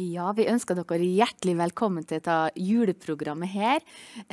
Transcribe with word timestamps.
Ja, 0.00 0.30
vi 0.32 0.46
ønsker 0.48 0.78
dere 0.78 1.04
hjertelig 1.04 1.58
velkommen 1.58 2.06
til 2.08 2.22
dette 2.22 2.34
juleprogrammet 2.56 3.50
her. 3.52 3.82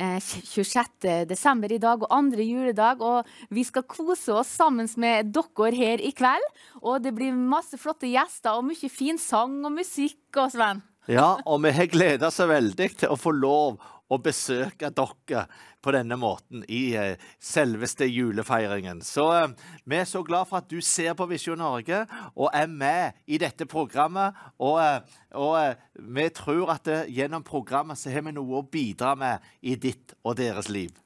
Eh, 0.00 0.16
26. 0.16 1.26
desember 1.28 1.72
i 1.74 1.80
dag 1.82 2.00
og 2.06 2.14
andre 2.14 2.46
juledag. 2.46 3.02
Og 3.04 3.28
vi 3.52 3.66
skal 3.68 3.84
kose 3.84 4.32
oss 4.32 4.54
sammen 4.56 4.88
med 4.96 5.34
dere 5.34 5.72
her 5.76 6.00
i 6.00 6.14
kveld. 6.16 6.46
Og 6.80 7.02
det 7.04 7.12
blir 7.18 7.36
masse 7.36 7.76
flotte 7.76 8.08
gjester 8.08 8.56
og 8.56 8.64
mye 8.70 8.88
fin 8.88 9.20
sang 9.20 9.60
og 9.66 9.74
musikk 9.76 10.40
og 10.40 10.54
Sven. 10.54 10.80
Ja, 11.08 11.36
og 11.44 11.60
vi 11.64 11.72
har 11.76 11.92
gleda 11.92 12.28
oss 12.28 12.40
veldig 12.40 12.88
til 13.02 13.12
å 13.12 13.20
få 13.20 13.34
lov 13.36 13.76
å 14.08 14.18
besøke 14.22 14.90
dere 14.90 15.44
på 15.84 15.92
denne 15.94 16.16
måten 16.18 16.64
i 16.68 16.82
eh, 16.98 17.20
selveste 17.42 18.08
julefeiringen. 18.08 19.02
Så 19.04 19.26
eh, 19.36 19.48
vi 19.88 20.00
er 20.00 20.08
så 20.08 20.22
glad 20.26 20.48
for 20.50 20.60
at 20.60 20.70
du 20.70 20.80
ser 20.84 21.14
på 21.18 21.28
Visjon 21.30 21.60
Norge 21.60 22.04
og 22.34 22.48
er 22.56 22.70
med 22.70 23.18
i 23.26 23.40
dette 23.40 23.68
programmet. 23.68 24.36
Og, 24.58 24.80
eh, 24.82 25.20
og 25.38 26.08
vi 26.18 26.28
tror 26.34 26.74
at 26.78 26.88
gjennom 27.08 27.44
programmet 27.46 28.00
så 28.00 28.12
har 28.14 28.24
vi 28.26 28.34
noe 28.36 28.62
å 28.62 28.66
bidra 28.66 29.14
med 29.18 29.44
i 29.60 29.76
ditt 29.80 30.16
og 30.24 30.38
deres 30.40 30.72
liv. 30.72 30.96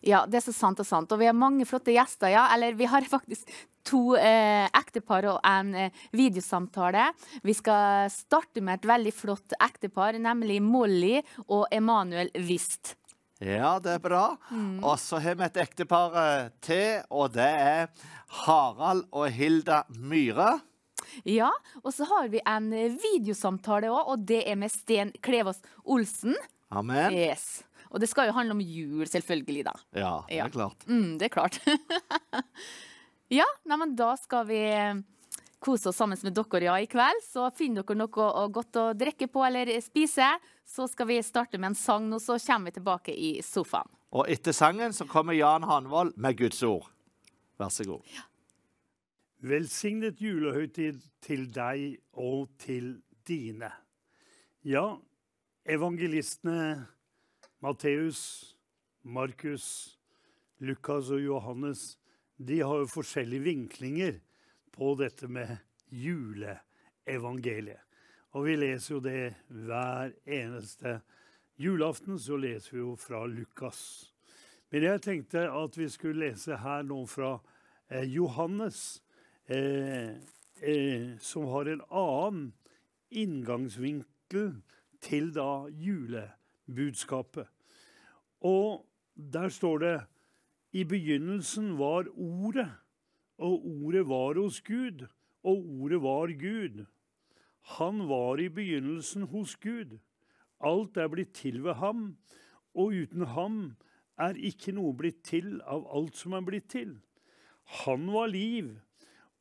Ja, 0.00 0.24
det 0.24 0.40
er 0.40 0.46
så 0.46 0.54
sant 0.56 0.80
og 0.80 0.88
sant. 0.88 1.12
Og 1.12 1.20
vi 1.20 1.28
har 1.28 1.36
mange 1.36 1.66
flotte 1.68 1.92
gjester, 1.92 2.30
ja. 2.32 2.46
Eller 2.54 2.78
vi 2.78 2.88
har 2.88 3.04
faktisk 3.16 3.50
to 3.86 4.16
eh, 4.16 4.66
ektepar 4.78 5.26
og 5.32 5.38
en 5.46 5.74
eh, 5.74 6.02
videosamtale. 6.16 7.10
Vi 7.42 7.54
skal 7.56 8.10
starte 8.12 8.62
med 8.64 8.80
et 8.80 8.90
veldig 8.92 9.12
flott 9.14 9.54
ektepar, 9.60 10.18
nemlig 10.18 10.60
Molly 10.64 11.20
og 11.48 11.66
Emanuel 11.74 12.32
Wist. 12.46 12.96
Ja, 13.42 13.78
det 13.82 13.96
er 13.96 14.02
bra. 14.02 14.24
Mm. 14.50 14.84
Og 14.86 14.98
så 15.02 15.18
har 15.22 15.38
vi 15.38 15.46
et 15.48 15.62
ektepar 15.64 16.18
eh, 16.20 16.50
til, 16.62 17.02
og 17.10 17.34
det 17.34 17.48
er 17.48 17.88
Harald 18.44 19.08
og 19.10 19.26
Hilda 19.34 19.82
Myhre. 19.98 20.60
Ja, 21.28 21.50
og 21.82 21.90
så 21.92 22.06
har 22.08 22.30
vi 22.32 22.40
en 22.48 22.70
videosamtale 22.72 23.90
òg, 23.92 24.14
og 24.14 24.22
det 24.30 24.44
er 24.48 24.56
med 24.56 24.72
Sten 24.72 25.10
Klevås 25.24 25.60
Olsen. 25.82 26.38
Amen. 26.72 27.12
Yes. 27.12 27.64
Og 27.92 28.00
det 28.00 28.08
skal 28.08 28.30
jo 28.30 28.36
handle 28.38 28.56
om 28.56 28.62
jul, 28.64 29.04
selvfølgelig, 29.10 29.66
da. 29.66 29.74
Ja, 29.92 30.14
det 30.30 30.40
er 30.40 30.54
klart. 30.54 30.86
Mm, 30.88 31.18
det 31.20 31.28
er 31.28 31.34
klart. 31.34 31.60
ja, 33.32 33.46
neimen 33.64 33.94
da 33.96 34.12
skal 34.20 34.44
vi 34.48 34.60
eh, 34.68 35.00
kose 35.62 35.88
oss 35.88 35.96
sammen 35.96 36.18
med 36.22 36.34
dere 36.36 36.64
ja, 36.66 36.74
i 36.80 36.88
kveld. 36.90 37.22
Så 37.24 37.46
finner 37.56 37.86
dere 37.86 38.02
noe 38.02 38.48
godt 38.52 38.76
å 38.76 38.86
drikke 38.98 39.30
på 39.32 39.44
eller 39.46 39.70
spise. 39.80 40.28
Så 40.68 40.88
skal 40.90 41.08
vi 41.08 41.20
starte 41.24 41.60
med 41.60 41.72
en 41.72 41.78
sang 41.78 42.10
nå, 42.10 42.20
så 42.20 42.36
kommer 42.42 42.70
vi 42.70 42.78
tilbake 42.80 43.14
i 43.14 43.32
sofaen. 43.46 43.88
Og 44.12 44.28
etter 44.28 44.52
sangen 44.52 44.92
så 44.92 45.06
kommer 45.08 45.32
Jan 45.32 45.64
Hanvold 45.64 46.18
med 46.20 46.36
Guds 46.36 46.60
ord. 46.68 46.90
Vær 47.56 47.72
så 47.72 47.86
god. 47.88 48.04
Ja. 48.12 48.26
Velsignet 49.42 50.20
julehøytid 50.22 51.00
til 51.24 51.48
deg 51.50 51.96
og 52.12 52.52
til 52.60 52.98
dine. 53.26 53.72
Ja, 54.62 54.98
evangelistene 55.64 56.84
Matteus, 57.64 58.20
Markus, 59.02 59.96
Lukas 60.60 61.10
og 61.10 61.24
Johannes 61.24 61.96
de 62.36 62.60
har 62.60 62.82
jo 62.82 62.90
forskjellige 62.90 63.46
vinklinger 63.46 64.20
på 64.72 64.94
dette 65.00 65.28
med 65.28 65.56
juleevangeliet. 65.92 67.80
Og 68.32 68.46
vi 68.46 68.56
leser 68.56 68.94
jo 68.94 69.00
det 69.04 69.34
hver 69.52 70.14
eneste 70.24 71.00
julaften. 71.60 72.18
Så 72.18 72.38
leser 72.40 72.72
vi 72.72 72.80
jo 72.80 72.94
fra 72.96 73.26
Lukas. 73.28 74.12
Men 74.72 74.86
jeg 74.86 75.02
tenkte 75.04 75.50
at 75.52 75.76
vi 75.76 75.88
skulle 75.92 76.30
lese 76.30 76.56
her 76.62 76.84
nå 76.88 77.02
fra 77.06 77.34
eh, 77.92 78.08
Johannes, 78.08 79.02
eh, 79.44 80.16
eh, 80.64 81.10
som 81.20 81.50
har 81.52 81.68
en 81.68 81.84
annen 81.90 82.46
inngangsvinkel 83.12 84.54
til 85.04 85.28
da 85.36 85.66
julebudskapet. 85.68 87.50
Og 88.40 88.86
der 89.12 89.52
står 89.52 89.78
det 89.84 89.96
i 90.72 90.84
begynnelsen 90.84 91.76
var 91.78 92.08
Ordet, 92.16 92.70
og 93.38 93.66
Ordet 93.66 94.08
var 94.08 94.40
hos 94.40 94.60
Gud, 94.60 95.06
og 95.42 95.66
Ordet 95.80 96.02
var 96.02 96.32
Gud. 96.40 96.84
Han 97.76 98.08
var 98.08 98.40
i 98.40 98.48
begynnelsen 98.48 99.22
hos 99.22 99.56
Gud. 99.56 99.98
Alt 100.60 100.96
er 100.96 101.08
blitt 101.08 101.34
til 101.34 101.62
ved 101.64 101.74
ham, 101.74 102.16
og 102.74 102.94
uten 103.02 103.26
ham 103.26 103.58
er 104.18 104.38
ikke 104.38 104.72
noe 104.72 104.94
blitt 104.96 105.22
til 105.26 105.58
av 105.68 105.84
alt 105.92 106.16
som 106.16 106.36
er 106.38 106.46
blitt 106.46 106.70
til. 106.72 106.96
Han 107.84 108.08
var 108.14 108.32
liv, 108.32 108.72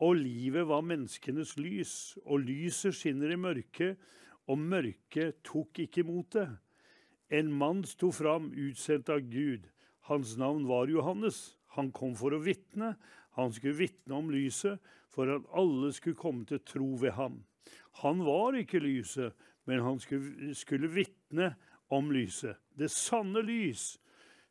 og 0.02 0.18
livet 0.20 0.68
var 0.68 0.84
menneskenes 0.84 1.56
lys, 1.58 2.18
og 2.26 2.44
lyset 2.44 2.96
skinner 2.98 3.32
i 3.32 3.40
mørket, 3.40 4.00
og 4.50 4.58
mørket 4.60 5.44
tok 5.48 5.80
ikke 5.86 6.04
imot 6.04 6.34
det. 6.36 6.50
En 7.32 7.52
mann 7.54 7.86
sto 7.88 8.12
fram, 8.12 8.50
utsendt 8.52 9.10
av 9.14 9.22
Gud. 9.32 9.71
Hans 10.10 10.36
navn 10.38 10.68
var 10.68 10.90
Johannes. 10.90 11.58
Han 11.78 11.92
kom 11.96 12.16
for 12.20 12.34
å 12.36 12.42
vitne. 12.44 12.96
Han 13.38 13.54
skulle 13.56 13.78
vitne 13.78 14.18
om 14.18 14.32
lyset, 14.34 14.82
for 15.12 15.30
at 15.32 15.48
alle 15.56 15.92
skulle 15.96 16.20
komme 16.20 16.48
til 16.48 16.62
tro 16.68 16.96
ved 17.00 17.16
ham. 17.16 17.42
Han 18.02 18.24
var 18.26 18.58
ikke 18.60 18.82
lyset, 18.84 19.36
men 19.68 19.84
han 19.86 20.00
skulle, 20.00 20.56
skulle 20.58 20.90
vitne 20.92 21.54
om 21.92 22.12
lyset. 22.12 22.60
Det 22.76 22.90
sanne 22.92 23.44
lys, 23.46 23.96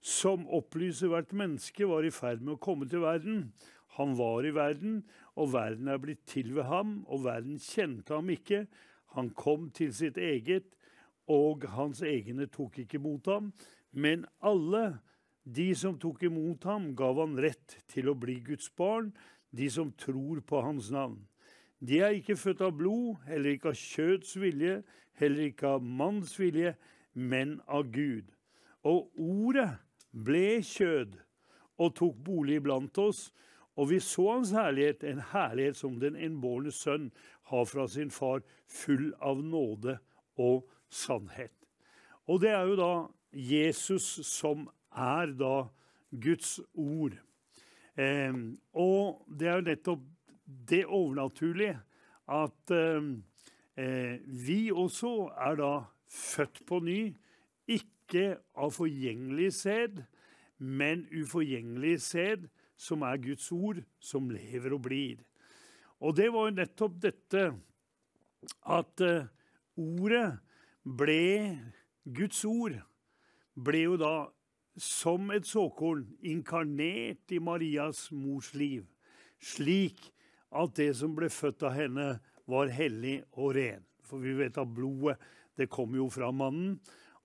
som 0.00 0.46
opplyser 0.48 1.10
hvert 1.12 1.32
menneske, 1.36 1.88
var 1.88 2.06
i 2.06 2.12
ferd 2.14 2.44
med 2.44 2.56
å 2.56 2.62
komme 2.62 2.88
til 2.88 3.02
verden. 3.04 3.50
Han 3.98 4.14
var 4.16 4.46
i 4.46 4.54
verden, 4.56 5.02
og 5.36 5.52
verden 5.52 5.90
er 5.92 6.00
blitt 6.00 6.22
til 6.30 6.54
ved 6.56 6.68
ham, 6.70 7.00
og 7.08 7.24
verden 7.26 7.58
kjente 7.60 8.16
ham 8.16 8.30
ikke. 8.32 8.64
Han 9.16 9.32
kom 9.36 9.68
til 9.76 9.92
sitt 9.96 10.16
eget, 10.20 10.70
og 11.30 11.66
hans 11.74 12.00
egne 12.06 12.48
tok 12.50 12.80
ikke 12.84 13.00
mot 13.02 13.26
ham. 13.28 13.50
Men 13.92 14.24
alle 14.40 15.00
de 15.50 15.70
som 15.74 15.98
tok 15.98 16.22
imot 16.28 16.64
ham, 16.68 16.92
gav 16.96 17.18
han 17.22 17.38
rett 17.40 17.78
til 17.90 18.10
å 18.10 18.16
bli 18.18 18.38
Guds 18.46 18.70
barn, 18.78 19.10
de 19.50 19.66
som 19.72 19.90
tror 19.98 20.42
på 20.46 20.62
hans 20.62 20.90
navn. 20.94 21.18
De 21.80 21.98
er 22.04 22.18
ikke 22.18 22.38
født 22.38 22.60
av 22.62 22.76
blod, 22.76 23.16
heller 23.26 23.56
ikke 23.56 23.72
av 23.72 23.78
kjøds 23.80 24.36
vilje, 24.38 24.80
heller 25.18 25.48
ikke 25.48 25.74
av 25.76 25.84
manns 25.84 26.36
vilje, 26.38 26.74
men 27.14 27.58
av 27.66 27.88
Gud. 27.90 28.28
Og 28.86 29.10
ordet 29.18 29.70
ble 30.12 30.60
kjød 30.64 31.16
og 31.80 31.94
tok 31.96 32.18
bolig 32.24 32.60
blant 32.62 32.98
oss, 33.00 33.30
og 33.80 33.88
vi 33.90 34.00
så 34.04 34.26
hans 34.34 34.52
herlighet, 34.52 35.04
en 35.04 35.22
herlighet 35.32 35.78
som 35.78 35.96
den 36.02 36.18
innbårne 36.18 36.72
sønn 36.74 37.08
har 37.48 37.64
fra 37.64 37.86
sin 37.88 38.10
far, 38.12 38.42
full 38.68 39.10
av 39.24 39.40
nåde 39.40 39.96
og 40.36 40.68
sannhet. 40.92 41.54
Og 42.28 42.42
det 42.44 42.52
er 42.52 42.68
jo 42.68 42.76
da 42.78 42.92
Jesus 43.32 44.06
som 44.28 44.68
er 44.96 45.34
da 45.38 45.68
Guds 46.10 46.58
ord. 46.74 47.16
Eh, 47.96 48.34
og 48.74 49.24
det 49.28 49.48
er 49.48 49.58
jo 49.58 49.68
nettopp 49.68 50.06
det 50.70 50.84
overnaturlige 50.86 51.78
at 52.30 52.74
eh, 52.74 54.18
vi 54.26 54.70
også 54.70 55.30
er 55.38 55.58
da 55.60 55.72
født 56.10 56.62
på 56.66 56.80
ny, 56.84 57.00
ikke 57.70 58.36
av 58.58 58.74
forgjengelig 58.74 59.52
sæd, 59.60 60.02
men 60.58 61.06
uforgjengelig 61.14 62.00
sæd, 62.04 62.48
som 62.80 63.02
er 63.06 63.20
Guds 63.20 63.50
ord, 63.52 63.82
som 64.00 64.30
lever 64.32 64.74
og 64.74 64.82
blir. 64.88 65.20
Og 66.00 66.16
det 66.16 66.30
var 66.32 66.48
jo 66.48 66.56
nettopp 66.56 66.96
dette 67.02 67.42
at 68.72 69.04
eh, 69.04 69.28
ordet 69.76 70.40
ble 70.82 71.24
Guds 72.08 72.40
ord 72.48 72.78
ble 73.54 73.82
jo 73.84 73.96
da 74.00 74.14
som 74.76 75.30
et 75.34 75.46
såkorn 75.46 76.06
inkarnert 76.22 77.32
i 77.32 77.40
Marias 77.42 78.08
mors 78.14 78.52
liv, 78.54 78.86
slik 79.40 80.10
at 80.50 80.74
det 80.78 80.92
som 80.98 81.14
ble 81.16 81.30
født 81.32 81.64
av 81.66 81.76
henne, 81.76 82.08
var 82.50 82.72
hellig 82.74 83.20
og 83.38 83.54
ren. 83.54 83.84
For 84.02 84.22
vi 84.22 84.34
vet 84.34 84.58
at 84.58 84.74
blodet 84.74 85.18
det 85.58 85.68
kom 85.70 85.94
jo 85.94 86.08
fra 86.10 86.30
mannen, 86.34 86.78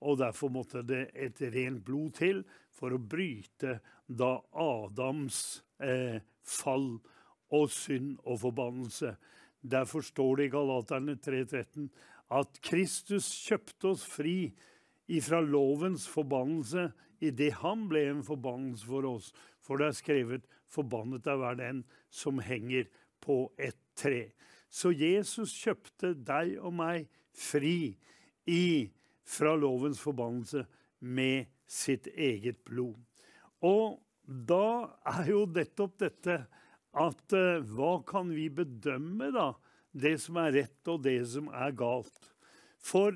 og 0.04 0.18
derfor 0.20 0.52
måtte 0.52 0.84
det 0.86 1.08
et 1.16 1.40
rent 1.54 1.82
blod 1.86 2.18
til 2.18 2.42
for 2.76 2.92
å 2.92 3.00
bryte 3.00 3.78
da 4.06 4.36
Adams 4.52 5.62
eh, 5.82 6.20
fall 6.44 6.98
og 7.56 7.70
synd 7.72 8.18
og 8.26 8.42
forbannelse. 8.44 9.14
Derfor 9.66 10.04
står 10.04 10.36
det 10.36 10.46
i 10.46 10.52
Galaterne 10.52 11.16
3.13 11.16 11.88
at 12.36 12.60
Kristus 12.62 13.30
kjøpte 13.46 13.94
oss 13.94 14.04
fri 14.06 14.52
ifra 15.16 15.40
lovens 15.40 16.06
forbannelse 16.10 16.90
idet 17.20 17.58
han 17.62 17.86
ble 17.90 18.06
en 18.10 18.22
forbannelse 18.26 18.86
for 18.86 19.06
oss. 19.08 19.32
For 19.62 19.80
det 19.80 19.88
er 19.88 19.98
skrevet 19.98 20.48
'forbannet 20.68 21.26
er 21.26 21.36
hver 21.36 21.58
den 21.58 21.84
som 22.10 22.38
henger 22.38 22.86
på 23.20 23.52
et 23.58 23.78
tre'. 23.96 24.32
Så 24.70 24.90
Jesus 24.90 25.54
kjøpte 25.54 26.14
deg 26.14 26.58
og 26.58 26.74
meg 26.74 27.08
fri 27.32 27.96
i, 28.46 28.90
fra 29.24 29.56
lovens 29.56 30.00
forbannelse 30.00 30.66
med 31.00 31.46
sitt 31.66 32.06
eget 32.06 32.58
blod. 32.64 32.98
Og 33.62 34.02
da 34.26 34.98
er 35.06 35.30
jo 35.30 35.46
nettopp 35.46 35.98
dette 35.98 36.36
at 36.96 37.32
uh, 37.36 37.62
hva 37.76 38.02
kan 38.06 38.30
vi 38.32 38.48
bedømme, 38.48 39.30
da? 39.34 39.52
det 39.96 40.16
som 40.20 40.38
er 40.40 40.54
rett, 40.60 40.80
og 40.92 41.02
det 41.04 41.18
som 41.30 41.48
er 41.54 41.72
galt. 41.76 42.30
For 42.82 43.14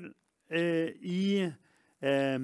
eh, 0.49 0.89
i 0.97 1.43
eh, 1.45 2.39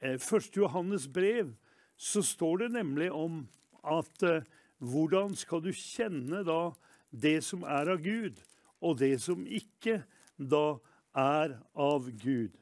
1. 0.00 0.56
Johannes 0.56 1.08
brev 1.08 1.54
så 1.96 2.22
står 2.22 2.56
det 2.64 2.70
nemlig 2.76 3.10
om 3.12 3.46
at 3.86 4.22
eh, 4.22 4.44
hvordan 4.78 5.36
skal 5.36 5.62
du 5.64 5.72
kjenne 5.72 6.42
da 6.44 6.74
det 7.10 7.38
som 7.44 7.62
er 7.64 7.88
av 7.94 8.02
Gud, 8.04 8.36
og 8.84 8.98
det 9.00 9.16
som 9.24 9.46
ikke 9.46 10.02
da 10.36 10.76
er 11.16 11.56
av 11.72 12.10
Gud? 12.20 12.52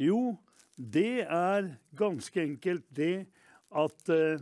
Jo, 0.00 0.38
det 0.76 1.26
er 1.28 1.74
ganske 1.96 2.40
enkelt 2.40 2.86
det 2.96 3.26
at 3.70 4.08
eh, 4.08 4.40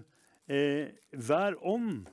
eh 0.48 0.94
hver 1.10 1.58
ånd 1.66 2.06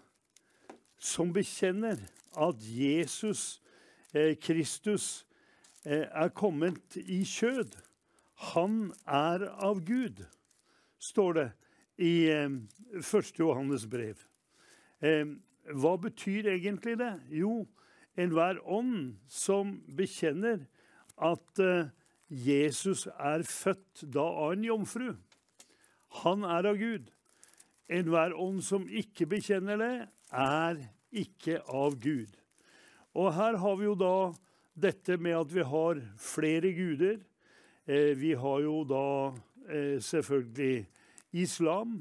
som 0.97 1.33
bekjenner 1.33 1.99
at 2.35 2.55
Jesus 2.59 3.61
eh, 4.13 4.35
Kristus 4.41 5.25
eh, 5.85 6.07
er 6.09 6.29
kommet 6.33 6.97
i 6.97 7.23
kjød, 7.23 7.75
han 8.35 8.93
er 9.07 9.47
av 9.63 9.81
Gud, 9.87 10.25
står 10.99 11.37
det 11.37 11.49
i 12.01 12.13
eh, 12.31 12.49
1. 12.99 13.33
Johannes 13.39 13.85
brev. 13.87 14.19
Eh, 14.99 15.27
hva 15.75 15.95
betyr 16.01 16.51
egentlig 16.53 16.97
det? 16.99 17.13
Jo, 17.31 17.63
enhver 18.19 18.59
ånd 18.67 19.15
som 19.31 19.77
bekjenner 19.95 20.65
at 21.15 21.61
eh, 21.63 21.91
Jesus 22.27 23.05
er 23.15 23.45
født 23.47 24.05
da 24.11 24.25
av 24.25 24.55
en 24.55 24.65
jomfru. 24.65 25.13
Han 26.23 26.45
er 26.47 26.71
av 26.71 26.79
Gud. 26.79 27.11
Enhver 27.91 28.33
ånd 28.33 28.63
som 28.65 28.87
ikke 28.89 29.27
bekjenner 29.29 29.77
det, 29.79 29.95
er 30.33 30.81
ikke 31.15 31.61
av 31.69 31.99
Gud. 32.01 32.33
Og 33.15 33.31
her 33.35 33.59
har 33.61 33.77
vi 33.79 33.87
jo 33.87 33.95
da 33.99 34.15
dette 34.75 35.15
med 35.21 35.37
at 35.37 35.53
vi 35.53 35.63
har 35.63 36.01
flere 36.19 36.73
guder. 36.75 37.19
Eh, 37.85 38.17
vi 38.17 38.33
har 38.33 38.61
jo 38.63 38.79
da 38.89 39.33
eh, 39.69 40.01
selvfølgelig 40.01 40.87
islam. 41.37 41.99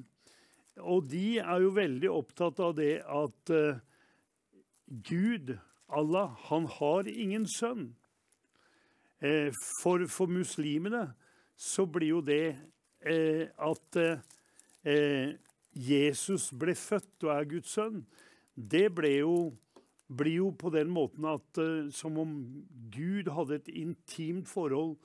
Og 0.80 1.10
de 1.10 1.38
er 1.38 1.60
jo 1.60 1.74
veldig 1.76 2.10
opptatt 2.10 2.60
av 2.64 2.72
det 2.78 3.02
at 3.04 3.52
eh, 3.52 3.82
Gud, 5.04 5.52
Allah, 5.92 6.32
han 6.48 6.66
har 6.78 7.08
ingen 7.08 7.46
sønn. 7.48 7.92
For, 9.80 10.02
for, 10.10 10.28
muslimene 10.28 11.14
så 11.56 11.86
blir 11.88 12.10
jo 12.10 12.18
det 12.20 12.58
at 13.64 13.96
Jesus 15.72 16.50
ble 16.52 16.74
født 16.76 17.24
og 17.24 17.30
er 17.32 17.48
Guds 17.48 17.72
sønn. 17.72 18.02
Det 18.52 18.90
jo, 19.14 19.54
blir 20.12 20.36
jo 20.42 20.50
på 20.60 20.74
den 20.74 20.92
måten 20.92 21.24
at 21.30 21.62
som 21.96 22.20
om 22.20 22.34
Gud 22.92 23.32
hadde 23.32 23.62
et 23.62 23.72
intimt 23.72 24.50
forhold 24.50 24.98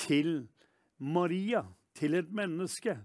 til 0.00 0.48
Maria, 0.98 1.64
til 1.96 2.16
et 2.18 2.32
menneske, 2.32 2.96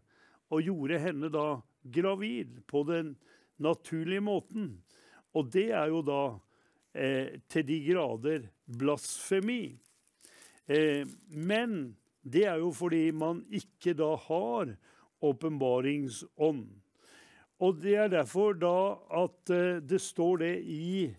og 0.52 0.64
gjorde 0.64 1.00
henne 1.02 1.30
da 1.34 1.60
gravid 1.96 2.62
på 2.68 2.84
den 2.88 3.16
naturlige 3.58 4.24
måten. 4.24 4.72
Og 5.36 5.52
det 5.52 5.70
er 5.76 5.90
jo 5.92 6.02
da 6.06 6.22
eh, 6.96 7.42
til 7.52 7.68
de 7.68 7.80
grader 7.90 8.48
blasfemi. 8.80 9.76
Eh, 10.68 11.04
men 11.28 11.96
det 12.24 12.46
er 12.50 12.62
jo 12.64 12.72
fordi 12.74 13.10
man 13.12 13.44
ikke 13.54 13.94
da 13.98 14.16
har 14.28 14.76
åpenbaringsånd. 15.26 16.66
Og 17.60 17.78
det 17.82 17.96
er 17.96 18.10
derfor 18.12 18.56
da 18.60 18.78
at 19.24 19.54
eh, 19.54 19.84
det 19.84 20.02
står 20.02 20.42
det 20.44 20.56
i 20.64 21.12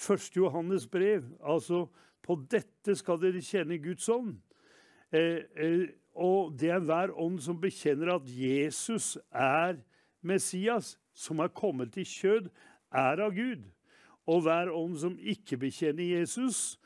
1. 0.00 0.30
Johannes 0.36 0.86
brev. 0.86 1.24
Altså 1.40 1.86
på 2.22 2.36
dette 2.50 2.96
skal 2.96 3.20
dere 3.20 3.42
kjenne 3.44 3.80
Guds 3.82 4.08
ånd. 4.08 4.38
Eh, 5.12 5.42
eh, 5.56 5.88
og 6.14 6.54
det 6.58 6.70
er 6.74 6.82
hver 6.84 7.12
ånd 7.18 7.38
som 7.42 7.58
bekjenner 7.60 8.14
at 8.16 8.26
Jesus 8.28 9.16
er 9.30 9.78
Messias, 10.22 10.96
som 11.14 11.40
er 11.40 11.52
kommet 11.54 11.96
i 11.98 12.04
kjød, 12.06 12.50
er 12.92 13.22
av 13.24 13.34
Gud. 13.34 13.64
Og 14.30 14.44
hver 14.44 14.70
ånd 14.74 14.98
som 15.00 15.16
ikke 15.18 15.58
bekjenner 15.64 16.04
Jesus, 16.04 16.78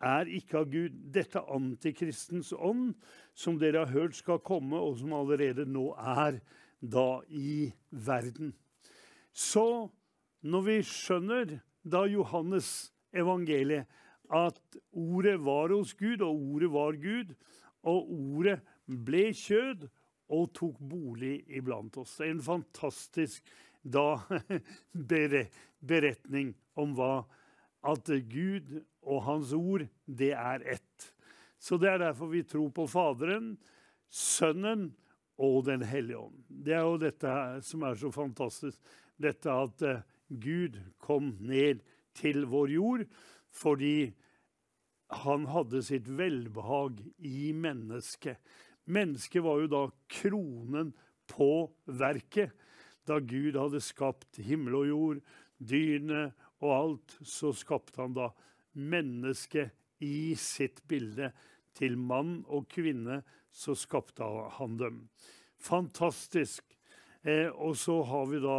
er 0.00 0.30
ikke 0.30 0.62
av 0.62 0.70
Gud. 0.70 0.94
Dette 1.14 1.42
antikristens 1.42 2.52
ånd, 2.54 2.94
som 3.34 3.58
dere 3.58 3.84
har 3.84 3.92
hørt 3.94 4.18
skal 4.18 4.40
komme, 4.42 4.78
og 4.78 4.98
som 5.00 5.14
allerede 5.14 5.66
nå 5.68 5.90
er 5.98 6.40
da 6.80 7.20
i 7.28 7.70
verden. 7.90 8.54
Så 9.34 9.88
når 10.42 10.66
vi 10.66 10.76
skjønner 10.86 11.58
da 11.82 12.04
Johannes 12.10 12.92
evangeliet 13.14 13.86
at 14.34 14.58
ordet 14.92 15.38
var 15.40 15.72
hos 15.72 15.94
Gud, 15.98 16.20
og 16.22 16.36
ordet 16.54 16.72
var 16.72 16.98
Gud, 17.00 17.34
og 17.88 18.12
ordet 18.12 18.58
ble 18.86 19.30
kjød 19.36 19.88
og 20.36 20.50
tok 20.56 20.78
bolig 20.90 21.40
iblant 21.56 21.96
oss. 22.00 22.18
En 22.24 22.40
fantastisk 22.44 23.48
da 23.82 24.20
beretning 25.90 26.52
om 26.78 26.94
hva 26.98 27.22
at 27.88 28.10
Gud 28.28 28.80
og 29.06 29.22
Hans 29.24 29.54
ord, 29.56 29.86
det 30.04 30.34
er 30.36 30.64
ett. 30.76 31.10
Så 31.58 31.78
det 31.80 31.90
er 31.90 32.02
derfor 32.02 32.30
vi 32.30 32.44
tror 32.46 32.70
på 32.74 32.86
Faderen, 32.90 33.56
Sønnen 34.08 34.90
og 35.38 35.64
Den 35.68 35.82
hellige 35.86 36.18
ånd. 36.18 36.38
Det 36.48 36.74
er 36.74 36.84
jo 36.86 37.00
dette 37.00 37.32
som 37.66 37.84
er 37.86 37.98
så 37.98 38.10
fantastisk. 38.14 38.78
Dette 39.18 39.52
at 39.52 39.82
eh, 39.86 40.04
Gud 40.28 40.78
kom 41.02 41.36
ned 41.40 41.84
til 42.18 42.44
vår 42.50 42.72
jord 42.74 43.04
fordi 43.54 44.10
han 45.08 45.46
hadde 45.48 45.82
sitt 45.82 46.08
velbehag 46.08 47.00
i 47.24 47.52
mennesket. 47.56 48.36
Mennesket 48.88 49.44
var 49.44 49.62
jo 49.62 49.70
da 49.72 49.82
kronen 50.12 50.92
på 51.28 51.68
verket. 51.84 52.52
Da 53.08 53.18
Gud 53.24 53.56
hadde 53.56 53.80
skapt 53.84 54.40
himmel 54.44 54.76
og 54.82 54.88
jord, 54.88 55.22
dyrene 55.58 56.28
og 56.60 56.72
alt, 56.74 57.16
så 57.24 57.54
skapte 57.56 58.02
han 58.02 58.16
da 58.16 58.30
mennesket 58.76 59.72
i 60.04 60.34
sitt 60.38 60.82
bilde. 60.88 61.32
Til 61.78 61.96
mann 62.00 62.42
og 62.50 62.66
kvinne 62.72 63.22
så 63.54 63.76
skapte 63.78 64.26
han 64.58 64.76
dem. 64.80 65.02
Fantastisk. 65.58 66.64
Eh, 67.22 67.48
og 67.48 67.76
så 67.78 68.02
har 68.06 68.26
vi 68.30 68.40
da 68.42 68.58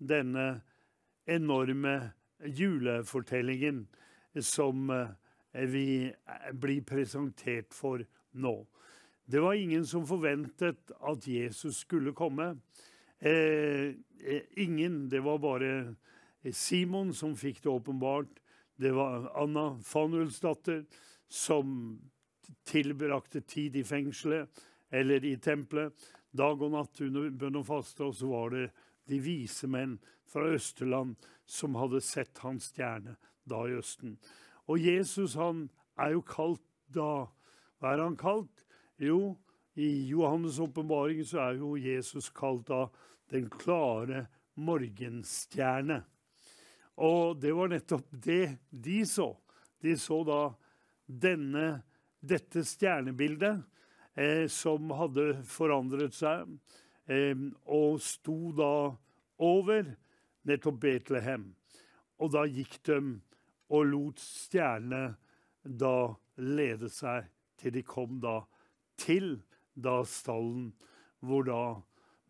denne 0.00 0.46
enorme 1.30 2.12
julefortellingen 2.40 3.84
som 4.40 4.90
eh, 4.94 5.12
vi 5.52 6.12
blir 6.52 6.82
presentert 6.86 7.74
for 7.74 8.04
nå. 8.32 8.54
Det 9.30 9.40
var 9.40 9.54
ingen 9.54 9.86
som 9.86 10.06
forventet 10.06 10.90
at 11.00 11.26
Jesus 11.26 11.82
skulle 11.84 12.12
komme. 12.12 12.56
Eh, 13.18 13.94
eh 14.24 14.42
ingen. 14.56 15.08
Det 15.08 15.20
var 15.20 15.38
bare 15.38 15.94
Simon 16.52 17.14
som 17.14 17.36
fikk 17.36 17.62
det 17.62 17.70
åpenbart. 17.70 18.40
Det 18.76 18.90
var 18.92 19.30
Anna 19.42 19.78
Fanuels 19.84 20.40
datter 20.40 20.84
som 21.28 22.00
tilbrakte 22.64 23.40
tid 23.40 23.76
i 23.76 23.84
fengselet 23.84 24.62
eller 24.90 25.24
i 25.24 25.36
tempelet. 25.36 25.92
Dag 26.32 26.62
og 26.62 26.72
natt 26.72 27.00
under 27.00 27.30
bønn 27.30 27.58
og 27.60 27.66
faste. 27.66 28.04
Og 28.06 28.14
så 28.14 28.30
var 28.30 28.50
det 28.54 28.70
de 29.10 29.18
vise 29.22 29.68
menn 29.70 29.98
fra 30.30 30.46
Østerland 30.54 31.16
som 31.46 31.74
hadde 31.74 32.00
sett 32.00 32.38
hans 32.44 32.70
stjerne 32.70 33.16
da 33.44 33.64
i 33.66 33.76
Østen. 33.78 34.16
Og 34.70 34.78
Jesus 34.78 35.34
han 35.34 35.66
er 35.98 36.14
jo 36.14 36.22
kalt 36.22 36.62
da. 36.94 37.26
Hva 37.80 37.94
er 37.94 38.04
han 38.04 38.18
kalt? 38.18 38.66
Jo, 39.00 39.34
i 39.74 39.88
Johannes' 40.12 40.60
åpenbaring 40.62 41.24
så 41.26 41.40
er 41.48 41.58
jo 41.58 41.74
Jesus 41.80 42.28
kalt 42.34 42.68
da 42.68 42.84
den 43.32 43.48
klare 43.50 44.26
morgenstjerne. 44.60 46.02
Og 47.00 47.38
det 47.40 47.52
var 47.56 47.70
nettopp 47.72 48.10
det 48.12 48.58
de 48.70 49.00
så. 49.08 49.32
De 49.80 49.96
så 49.96 50.20
da 50.28 50.40
denne, 51.06 51.80
dette 52.20 52.62
stjernebildet 52.66 53.62
eh, 54.14 54.44
som 54.52 54.92
hadde 54.94 55.40
forandret 55.48 56.14
seg, 56.14 56.50
eh, 57.08 57.46
og 57.64 57.98
sto 58.04 58.52
da 58.52 58.74
over 59.40 59.88
nettopp 60.46 60.78
Betlehem. 60.82 61.48
Og 62.20 62.34
da 62.36 62.44
gikk 62.44 62.76
de 62.84 63.00
og 63.70 63.86
lot 63.86 64.22
stjernene 64.22 65.14
da 65.62 66.14
lede 66.40 66.88
seg 66.92 67.28
til 67.60 67.74
de 67.74 67.82
kom 67.86 68.18
da 68.22 68.40
til 69.00 69.38
da 69.74 70.00
stallen 70.08 70.72
hvor 71.20 71.44
da 71.46 71.62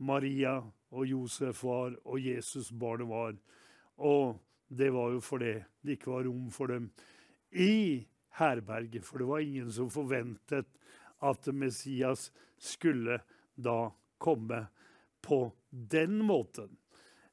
Maria 0.01 0.59
og 0.91 1.07
Josef 1.07 1.63
var, 1.65 1.95
og 2.05 2.19
Jesus 2.25 2.71
barnet 2.73 3.09
var. 3.09 3.37
Og 4.03 4.41
det 4.69 4.91
var 4.95 5.13
jo 5.15 5.21
fordi 5.23 5.59
det 5.83 5.99
ikke 5.99 6.11
var 6.11 6.27
rom 6.27 6.49
for 6.51 6.73
dem 6.73 6.91
i 7.53 8.07
herberget. 8.39 9.05
For 9.05 9.19
det 9.19 9.29
var 9.29 9.45
ingen 9.45 9.71
som 9.73 9.91
forventet 9.91 10.67
at 11.23 11.51
Messias 11.55 12.31
skulle 12.59 13.21
da 13.55 13.91
komme 14.19 14.67
på 15.23 15.53
den 15.71 16.19
måten. 16.27 16.77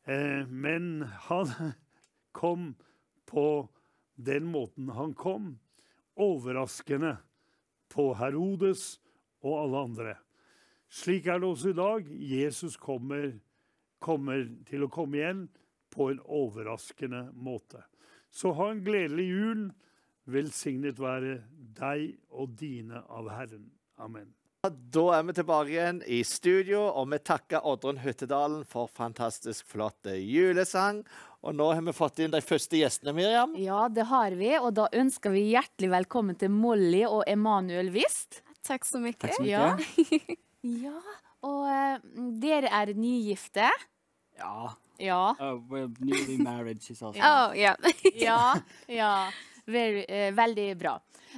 Eh, 0.04 0.48
men 0.48 1.02
han 1.30 1.74
kom 2.32 2.76
på 3.26 3.68
den 4.18 4.50
måten 4.52 4.90
han 4.90 5.14
kom. 5.14 5.56
Overraskende 6.18 7.18
på 7.94 8.12
Herodes 8.18 8.98
og 9.46 9.62
alle 9.62 9.84
andre. 9.90 10.16
Slik 10.90 11.28
er 11.28 11.40
det 11.40 11.50
også 11.50 11.70
i 11.70 11.78
dag. 11.78 12.10
Jesus 12.10 12.78
kommer, 12.78 13.32
kommer 14.00 14.48
til 14.68 14.88
å 14.88 14.92
komme 14.92 15.20
igjen 15.20 15.46
på 15.94 16.10
en 16.12 16.24
overraskende 16.24 17.28
måte. 17.34 17.84
Så 18.30 18.54
ha 18.58 18.72
en 18.72 18.84
gledelig 18.86 19.28
jul. 19.30 19.68
Velsignet 20.28 21.00
være 21.00 21.38
deg 21.78 22.18
og 22.30 22.58
dine 22.60 23.04
av 23.08 23.30
Herren. 23.32 23.70
Amen. 23.98 24.34
Da 24.70 25.04
er 25.18 25.24
vi 25.28 25.34
tilbake 25.38 25.72
igjen 25.72 26.00
i 26.08 26.24
studio, 26.28 26.84
og 26.90 27.10
vi 27.12 27.20
takker 27.24 27.66
Oddrun 27.68 28.00
Hyttedalen 28.04 28.64
for 28.68 28.90
fantastisk 28.92 29.68
flott 29.72 30.10
julesang. 30.12 31.04
Og 31.46 31.56
nå 31.56 31.68
har 31.72 31.84
vi 31.86 31.94
fått 31.96 32.20
inn 32.24 32.34
de 32.34 32.42
første 32.44 32.80
gjestene, 32.80 33.14
Miriam. 33.16 33.54
Ja, 33.62 33.86
det 33.94 34.08
har 34.10 34.36
vi. 34.40 34.50
Og 34.60 34.74
da 34.80 34.88
ønsker 34.92 35.32
vi 35.36 35.46
hjertelig 35.54 35.92
velkommen 35.94 36.40
til 36.40 36.52
Molly 36.52 37.06
og 37.08 37.22
Emanuel 37.30 37.94
Wist. 37.96 38.42
Takk 38.68 38.88
så 38.88 39.00
mye. 39.04 39.16
Takk 39.16 39.38
så 39.38 39.46
mye. 39.46 39.54
Ja. 39.54 39.70
ja. 40.88 40.98
Og 41.48 41.64
uh, 41.70 42.28
dere 42.42 42.74
er 42.74 42.92
nygifte. 42.98 43.70
Ja. 44.40 44.74
Ja. 45.00 45.22
Uh, 45.40 45.62
well, 45.70 45.92
newly 46.00 46.38
married, 46.38 46.82
she's 46.82 47.02
also. 47.02 47.22
Oh, 47.22 47.54
yeah. 47.56 47.76
Ja. 48.16 48.56
ja. 48.88 49.30
Very, 49.68 50.06
eh, 50.08 50.32
veldig 50.34 50.78
bra. 50.80 50.94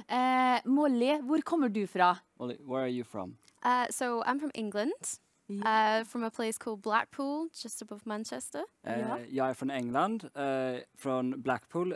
Eh, 0.08 0.60
Molly, 0.64 1.16
hvor 1.26 1.40
kommer 1.42 1.68
du 1.68 1.86
fra? 1.86 2.12
Molly, 2.38 2.56
where 2.60 2.82
are 2.82 2.90
you 2.92 3.04
from? 3.04 3.36
uh, 3.64 3.86
so 3.90 4.22
I'm 4.22 4.38
from 4.40 4.50
England, 4.54 5.18
uh, 5.50 6.04
from 6.04 6.22
a 6.24 6.30
place 6.30 6.58
called 6.58 6.80
Blackpool, 6.82 7.48
just 7.62 7.82
above 7.82 8.00
Manchester. 8.06 8.62
Uh, 8.86 8.92
Ja. 8.98 9.16
Jeg 9.30 9.48
er 9.50 9.54
fra 9.54 9.66
England, 9.78 10.24
uh, 10.36 10.80
fra 10.96 11.22
Blackpool, 11.42 11.92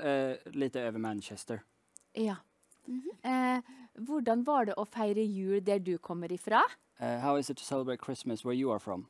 litt 0.54 0.76
over 0.76 0.86
över 0.88 0.98
Manchester. 0.98 1.58
Ja. 2.16 2.34
eh, 3.24 3.60
hvordan 3.98 4.46
var 4.46 4.64
det 4.64 4.74
å 4.76 4.84
feire 4.84 5.24
jul 5.24 5.60
der 5.60 5.78
du 5.78 5.98
kommer 5.98 6.28
ifra? 6.32 6.62
Eh, 7.00 7.18
how 7.20 7.36
is 7.36 7.50
it 7.50 7.56
to 7.56 7.64
celebrate 7.64 7.98
Christmas 8.04 8.44
where 8.44 8.54
you 8.58 8.70
are 8.72 8.78
from? 8.80 9.06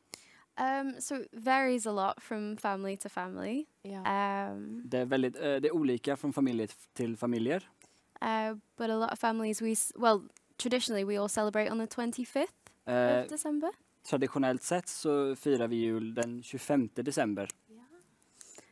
Um, 0.60 1.00
so 1.00 1.14
it 1.16 1.28
varies 1.32 1.86
a 1.86 1.90
lot 1.92 2.22
from 2.22 2.56
family 2.56 2.96
to 2.96 3.08
family. 3.08 3.66
Yeah. 3.84 4.50
Um, 4.52 4.82
Det 4.90 5.00
er 5.00 5.04
veldig, 5.04 5.32
fra 5.36 5.60
det 5.60 5.64
til 5.64 5.72
olika 5.72 6.16
från 6.16 6.32
familj 6.32 6.68
till 6.94 7.16
familjer. 7.16 7.68
uh, 8.22 8.56
but 8.76 8.90
a 8.90 8.96
lot 8.96 9.12
of 9.12 9.18
families, 9.18 9.62
we, 9.62 9.72
s- 9.72 9.92
well, 9.96 10.20
traditionally 10.58 11.04
we 11.04 11.20
all 11.22 11.28
celebrate 11.28 11.70
on 11.70 11.78
the 11.78 11.86
25th 11.86 12.46
uh, 12.88 13.22
of 13.24 13.28
December. 13.28 13.68
traditionellt 14.10 14.62
sett 14.62 14.88
så 14.88 15.36
firar 15.36 15.66
vi 15.68 15.76
jul 15.76 16.14
den 16.14 16.42
25 16.42 16.88
december. 16.94 17.48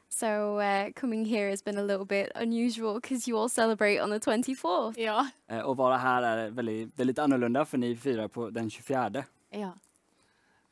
So 0.09 0.61
uh, 0.61 0.93
coming 1.01 1.25
here 1.25 1.51
has 1.51 1.65
been 1.65 1.79
a 1.79 1.83
little 1.83 2.05
bit 2.05 2.31
unusual 2.35 3.01
because 3.01 3.31
you 3.31 3.39
all 3.43 3.49
celebrate 3.49 4.03
on 4.03 4.11
the 4.11 4.19
24th. 4.31 4.95
ja. 5.01 5.27
Uh, 5.53 5.59
och 5.61 5.77
vara 5.77 5.97
här 5.97 6.23
är 6.23 6.51
väldigt, 6.51 6.99
väldigt 6.99 7.19
annorlunda 7.19 7.65
för 7.65 7.79
ni 7.79 7.97
firar 7.97 8.29
på 8.29 8.51
den 8.51 8.71
24. 8.71 9.25
ja. 9.51 9.73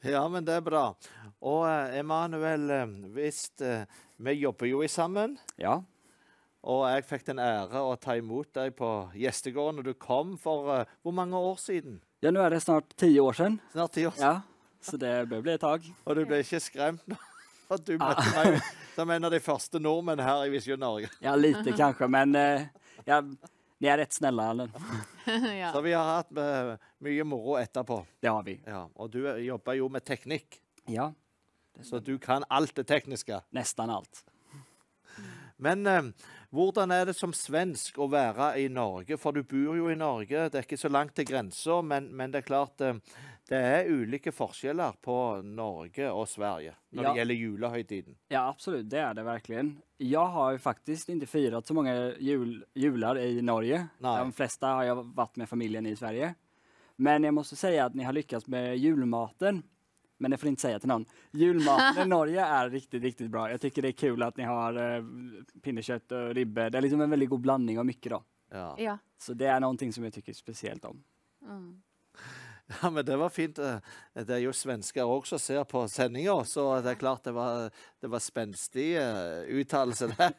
Ja, 0.15 0.29
men 0.29 0.45
det 0.45 0.55
er 0.57 0.65
bra. 0.65 0.85
Og 1.45 1.65
eh, 1.69 1.99
Emanuel, 2.01 2.71
eh, 2.73 2.93
visst 3.15 3.61
eh, 3.65 3.89
Vi 4.17 4.37
jobber 4.41 4.69
jo 4.69 4.83
sammen. 4.89 5.37
Ja, 5.61 5.81
Og 6.63 6.85
jeg 6.89 7.07
fikk 7.09 7.27
den 7.31 7.41
ære 7.41 7.81
å 7.81 7.97
ta 8.01 8.17
imot 8.17 8.53
deg 8.57 8.75
på 8.77 8.89
gjestegården 9.17 9.81
når 9.81 9.91
du 9.91 9.95
kom 9.97 10.35
for 10.41 10.69
uh, 10.69 10.91
hvor 11.01 11.15
mange 11.17 11.37
år 11.37 11.57
siden? 11.57 12.01
ja 12.21 12.29
nå 12.29 12.43
er 12.45 12.53
det 12.53 12.59
snart 12.61 12.93
ti 13.01 13.15
år 13.17 13.33
siden. 13.33 13.57
Snart 13.73 13.95
ti 13.97 14.05
år 14.05 14.13
siden. 14.13 14.27
Ja, 14.27 14.75
så 14.85 14.99
det 15.01 15.15
bør 15.31 15.41
bli 15.47 15.55
et 15.55 15.63
tag. 15.65 15.87
Og 16.05 16.19
du 16.19 16.27
ble 16.29 16.43
ikke 16.45 16.61
skremt 16.61 17.07
når 17.09 17.23
at 17.77 17.87
du 17.87 17.95
møtte 17.97 18.27
meg 18.35 18.59
som 18.93 19.15
en 19.15 19.25
av 19.25 19.33
de 19.33 19.41
første 19.41 19.81
nordmenn 19.81 20.21
her 20.21 20.45
i 20.45 20.53
Visjon 20.53 20.85
Norge? 20.85 21.09
Ja, 21.25 21.33
lite 21.33 21.73
kanskje, 21.73 22.11
men 22.13 22.37
jeg... 22.37 22.69
ja, 23.09 23.23
ni 23.81 23.89
er 23.89 23.99
rätt 23.99 24.13
snälla. 24.13 24.51
Erlend. 24.51 24.73
ja. 25.61 25.73
Så 25.73 25.81
vi 25.81 25.93
har 25.93 26.05
hatt 26.05 26.33
uh, 26.37 26.75
mye 27.01 27.25
moro 27.25 27.57
etterpå. 27.61 28.03
Det 28.21 28.29
har 28.29 28.43
vi. 28.45 28.59
Ja, 28.67 28.85
og 28.95 29.11
du 29.11 29.23
eh, 29.25 29.41
jobber 29.47 29.79
jo 29.79 29.89
med 29.89 30.05
teknikk, 30.05 30.61
Ja, 30.91 31.13
så 31.83 31.99
du 31.99 32.19
kan 32.19 32.45
alt 32.49 32.75
det 32.77 32.85
tekniske. 32.89 33.41
Nesten 33.57 33.91
alt. 33.91 34.25
Men 35.61 35.87
eh, 35.87 36.03
hvordan 36.51 36.93
er 36.93 37.09
det 37.11 37.15
som 37.19 37.33
svensk 37.37 37.99
å 38.01 38.09
være 38.11 38.55
i 38.63 38.69
Norge? 38.73 39.19
For 39.21 39.37
du 39.37 39.43
bor 39.45 39.77
jo 39.77 39.91
i 39.93 39.99
Norge, 39.99 40.49
det 40.49 40.61
er 40.61 40.67
ikke 40.67 40.81
så 40.81 40.91
langt 40.93 41.15
til 41.17 41.29
grensa, 41.29 41.81
men, 41.85 42.09
men 42.17 42.33
det 42.33 42.41
er 42.43 42.49
klart 42.49 42.85
eh, 42.85 43.01
det 43.51 43.59
er 43.59 43.89
ulike 43.91 44.31
forskjeller 44.31 44.95
på 45.03 45.15
Norge 45.43 46.07
og 46.15 46.29
Sverige 46.31 46.77
når 46.95 47.03
Ja. 47.03 47.09
det 47.11 47.19
gjelder 47.19 47.35
julehøytiden. 47.35 48.17
Ja, 48.31 48.49
absolut. 48.49 48.89
Det 48.89 48.99
er 48.99 49.15
det 49.15 49.25
verkligen. 49.27 49.83
Jeg 49.99 50.27
har 50.37 50.53
jo 50.53 50.59
faktisk 50.59 51.09
ikke 51.11 51.27
firat 51.27 51.67
så 51.67 51.75
mange 51.75 52.15
jul, 52.21 52.65
jular 52.75 53.19
i 53.19 53.41
Norge. 53.43 53.89
Nej. 53.99 54.25
De 54.25 54.33
fleste 54.33 54.67
har 54.67 54.85
jeg 54.85 54.97
vært 55.17 55.37
med 55.37 55.49
familien 55.49 55.87
i 55.87 55.97
Sverige. 55.97 56.35
Men 56.97 57.25
jeg 57.25 57.35
må 57.35 57.43
si 57.45 57.77
at 57.77 57.95
ni 57.95 58.05
har 58.05 58.13
lyckats 58.13 58.47
med 58.47 58.79
julmaten. 58.79 59.63
Men 60.21 60.31
det 60.31 60.39
får 60.39 60.47
ni 60.47 60.51
inte 60.51 60.63
säga 60.63 60.79
till 60.79 60.89
någon. 60.89 61.07
Julmaten 61.33 62.03
i 62.03 62.09
Norge 62.17 62.41
er 62.41 62.71
riktigt, 62.71 63.03
riktigt 63.03 63.31
bra. 63.31 63.49
Jeg 63.51 63.61
tycker 63.61 63.83
det 63.83 63.89
er 63.89 63.93
kul 64.09 64.23
at 64.23 64.37
ni 64.37 64.45
har 64.45 64.77
eh, 64.77 65.03
og 65.03 66.13
och 66.13 66.35
ribbe. 66.35 66.71
Det 66.71 66.79
er 66.79 66.83
liksom 66.83 67.01
en 67.01 67.11
veldig 67.11 67.29
god 67.29 67.41
blanding 67.41 67.79
av 67.79 67.87
mye. 67.87 68.09
då. 68.09 68.23
Ja. 68.51 68.75
ja. 68.79 68.99
Så 69.19 69.35
det 69.35 69.47
er 69.47 69.61
noe 69.61 69.93
som 69.93 70.05
jeg 70.05 70.13
tycker 70.13 70.33
speciellt 70.33 70.85
om. 70.85 71.03
Mm. 71.43 71.83
Ja, 72.71 72.91
men 72.91 73.05
det 73.07 73.17
var 73.17 73.31
fint. 73.31 73.59
eh, 73.59 73.79
Det 74.15 74.37
er 74.37 74.45
jo 74.45 74.53
svensker 74.55 75.09
òg 75.09 75.27
som 75.29 75.41
ser 75.43 75.65
på 75.69 75.85
sendinga, 75.91 76.37
så 76.45 76.81
det 76.85 76.95
er 76.95 77.01
klart 77.01 77.25
det 77.27 77.35
var, 77.37 77.71
det 78.01 78.11
var 78.13 78.23
spenstig 78.23 78.93
eh, 79.01 79.49
uttalelse 79.61 80.11
der. 80.17 80.37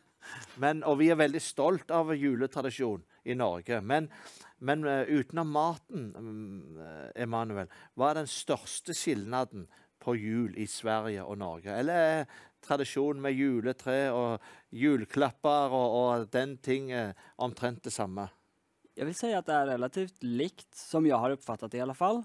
Men, 0.61 0.83
og 0.85 0.99
vi 0.99 1.09
er 1.09 1.17
veldig 1.17 1.41
stolt 1.41 1.91
av 1.91 2.13
juletradisjon 2.13 3.01
i 3.25 3.33
Norge. 3.35 3.79
Men, 3.81 4.09
men 4.59 4.85
eh, 4.85 5.09
utenom 5.09 5.49
maten, 5.51 6.11
mm, 6.13 6.81
Emanuel, 7.25 7.71
hva 7.97 8.11
er 8.11 8.21
den 8.21 8.29
største 8.29 8.93
skilnaden 8.97 9.65
på 10.01 10.15
jul 10.17 10.55
i 10.57 10.67
Sverige 10.69 11.25
og 11.25 11.39
Norge? 11.41 11.73
Eller 11.73 12.05
er 12.21 12.37
tradisjonen 12.61 13.21
med 13.25 13.33
juletre 13.37 13.97
og 14.13 14.45
juleklapper 14.77 15.73
og, 15.73 15.97
og 15.97 16.29
den 16.33 16.55
ting 16.61 16.93
omtrent 17.41 17.83
det 17.85 17.93
samme? 17.93 18.29
Jag 18.95 19.05
vill 19.05 19.15
säga 19.15 19.37
att 19.39 19.45
det 19.45 19.53
är 19.53 19.65
relativt 19.67 20.23
likt, 20.23 20.75
som 20.75 21.05
jag 21.05 21.17
har 21.17 21.31
uppfattat 21.31 21.71
det 21.71 21.77
i 21.77 21.81
alla 21.81 21.93
fall. 21.93 22.23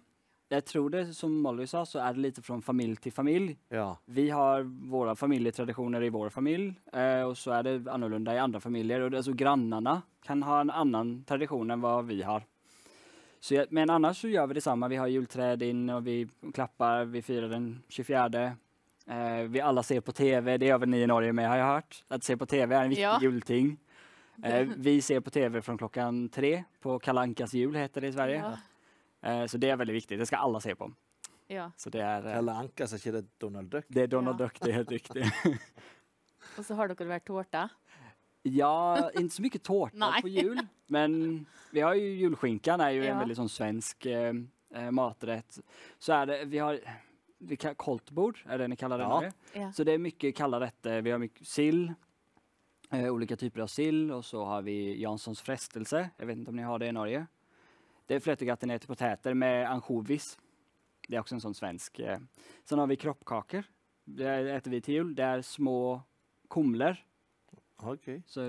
Jag 0.49 0.65
tror 0.65 0.91
det, 0.91 1.15
som 1.15 1.41
Molly 1.41 1.67
sa, 1.67 1.87
så 1.87 1.99
är 1.99 2.15
det 2.15 2.21
lite 2.21 2.43
från 2.43 2.63
familj 2.63 2.97
till 2.97 3.13
familj. 3.13 3.59
Ja. 3.69 3.99
Vi 4.05 4.31
har 4.31 4.63
våra 4.91 5.17
familjetraditioner 5.17 6.03
i 6.03 6.09
vår 6.09 6.29
familj 6.31 6.75
eh, 6.93 7.23
och 7.23 7.39
så 7.39 7.51
är 7.51 7.63
det 7.63 7.93
annorlunda 7.93 8.35
i 8.35 8.39
andra 8.39 8.61
familjer. 8.61 9.01
Och 9.01 9.11
det, 9.11 9.17
alltså 9.17 9.33
grannarna 9.33 10.03
kan 10.23 10.43
ha 10.43 10.61
en 10.61 10.71
annan 10.71 11.25
tradition 11.25 11.71
än 11.71 11.81
vad 11.81 12.07
vi 12.07 12.23
har. 12.23 12.43
Så 13.41 13.55
jag, 13.55 13.67
men 13.71 13.91
annars 13.91 14.21
så 14.21 14.29
gör 14.29 14.47
vi 14.47 14.55
detsamma. 14.55 14.89
Vi 14.89 14.97
har 14.97 15.07
julträd 15.07 15.63
in 15.63 15.91
och 15.91 16.07
vi 16.07 16.29
klappar, 16.55 17.05
vi 17.05 17.23
firar 17.23 17.49
den 17.49 17.83
24. 17.89 18.27
Eh, 19.07 19.39
vi 19.49 19.61
alla 19.61 19.83
ser 19.83 20.01
på 20.01 20.13
TV, 20.13 20.57
det 20.59 20.67
gör 20.67 20.79
väl 20.79 20.89
ni 20.89 21.01
i 21.01 21.07
Norge 21.07 21.33
med 21.33 21.49
har 21.49 21.57
jag 21.57 21.67
hört. 21.67 22.05
Att 22.09 22.25
se 22.25 22.37
på 22.37 22.47
TV 22.47 22.77
är 22.77 22.83
en 22.83 22.89
viktig 22.89 23.05
Ja. 23.05 23.19
julting. 23.23 23.79
Eh, 24.43 24.69
vi 24.77 25.03
ser 25.03 25.21
på 25.21 25.31
TV 25.31 25.63
från 25.63 25.79
klockan 25.79 26.29
tre 26.29 26.65
på 26.81 26.99
Kalankas 26.99 27.55
jul 27.55 27.75
heter 27.77 28.01
det 28.01 28.07
i 28.09 28.13
Sverige. 28.13 28.45
Ja. 29.21 29.31
Eh, 29.31 29.47
så 29.47 29.59
det 29.59 29.71
är 29.71 29.77
väldigt 29.77 29.97
viktigt, 29.97 30.19
det 30.19 30.27
ska 30.27 30.37
alla 30.37 30.61
se 30.61 30.75
på. 30.75 30.93
ja. 31.47 31.71
Så 31.77 31.91
det 31.91 32.01
är, 32.03 32.27
eh, 32.27 32.33
Kalle 32.35 32.53
Anka, 32.53 32.85
er 32.85 32.95
ikke 32.97 33.13
det 33.13 33.25
Donald 33.39 33.69
Duck? 33.71 33.85
det 33.89 34.03
är 34.03 34.07
Donald 34.07 34.41
Ja. 34.41 34.45
Duck, 34.45 34.61
det 34.61 34.71
är 34.71 34.75
helt 34.75 34.91
riktigt. 34.91 35.25
Og 36.59 36.65
så 36.65 36.75
har 36.75 36.89
dere 36.89 37.05
vært 37.09 37.25
tårta. 37.27 37.69
Ja, 38.43 39.11
inte 39.15 39.35
så 39.35 39.43
mycket 39.43 39.63
tårta 39.63 39.97
Nej. 39.97 40.23
på 40.23 40.29
jul. 40.29 40.61
Men 40.87 41.47
vi 41.73 41.81
har 41.81 41.95
ju 41.95 42.09
julskinkan 42.17 42.81
är 42.81 42.91
ju 42.91 43.05
Ja. 43.05 43.13
en 43.13 43.19
väldigt 43.19 43.37
sån 43.37 43.49
svensk 43.49 44.07
eh, 44.07 44.33
eh, 44.75 44.91
maträtt. 44.91 45.59
Så 45.99 46.13
är 46.13 46.27
det, 46.27 46.45
vi 46.45 46.59
har 46.59 46.81
vi 47.39 47.57
kallar, 47.57 47.75
koltbord, 47.75 48.39
är 48.47 48.59
det 48.59 48.69
ni 48.69 48.77
kallar 48.77 48.99
det 48.99 49.05
Ja. 49.05 49.21
nu? 49.21 49.33
Ja. 49.61 49.73
Så 49.73 49.85
det 49.85 49.93
är 49.93 49.99
mycket 49.99 50.37
kalla 50.37 50.61
rätter. 50.61 51.03
Vi 51.03 51.11
har 51.11 51.19
mycket 51.19 51.47
sill, 51.47 51.93
eh, 52.93 53.09
olika 53.13 53.37
typer 53.37 53.65
av 53.65 53.71
sill 53.73 54.11
og 54.15 54.25
så 54.27 54.45
har 54.49 54.67
vi 54.67 54.97
Janssons 55.01 55.43
frestelse. 55.45 56.03
Jeg 56.19 56.29
vet 56.29 56.43
ikke 56.43 56.55
om 56.55 56.61
ni 56.61 56.67
har 56.67 56.83
det 56.83 56.91
i 56.91 56.97
Norge. 56.97 57.27
Det 58.07 58.19
er 58.19 58.23
fløtegratinerte 58.23 58.87
poteter 58.87 59.35
med 59.35 59.65
ansjovis. 59.67 60.37
Det 61.07 61.17
er 61.17 61.23
også 61.23 61.39
en 61.39 61.43
sånn 61.49 61.57
svensk. 61.59 62.01
Eh. 62.03 62.23
Sen 62.67 62.83
har 62.83 62.91
vi 62.91 62.99
kroppkaker. 63.03 63.67
Det 64.07 64.31
spiser 64.47 64.75
vi 64.75 64.81
til 64.87 64.99
jul. 65.01 65.13
Det 65.19 65.27
er 65.27 65.43
små 65.47 65.79
kumler. 66.53 66.99
OK. 67.83 68.09
Så 68.31 68.49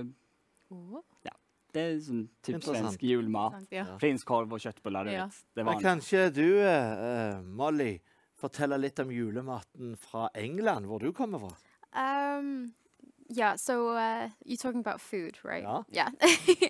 ja. 1.25 1.33
det 1.73 1.83
er 1.83 1.97
sånn 2.05 2.27
typ 2.45 2.61
svensk 2.65 3.03
julmat. 3.05 3.57
sant, 3.57 3.73
ja. 3.73 3.87
Prinskorv 4.01 4.53
og 4.53 4.61
kjøttboller. 4.61 5.09
Ja. 5.13 5.27
Men 5.57 5.81
kanskje 5.81 6.27
du, 6.33 6.45
eh, 6.61 6.93
eh, 7.09 7.41
Molly, 7.41 7.95
forteller 8.37 8.77
litt 8.77 8.99
om 9.01 9.11
julematen 9.11 9.95
fra 9.97 10.29
England, 10.37 10.85
hvor 10.85 11.01
du 11.01 11.09
kommer 11.15 11.41
fra? 11.41 11.55
Um, 11.97 12.69
yeah, 13.29 13.55
so 13.57 13.89
uh, 13.89 14.29
you're 14.45 14.57
talking 14.57 14.79
about 14.79 15.01
food, 15.01 15.37
right? 15.43 15.63
Yeah. 15.63 16.09
Yeah. 16.47 16.69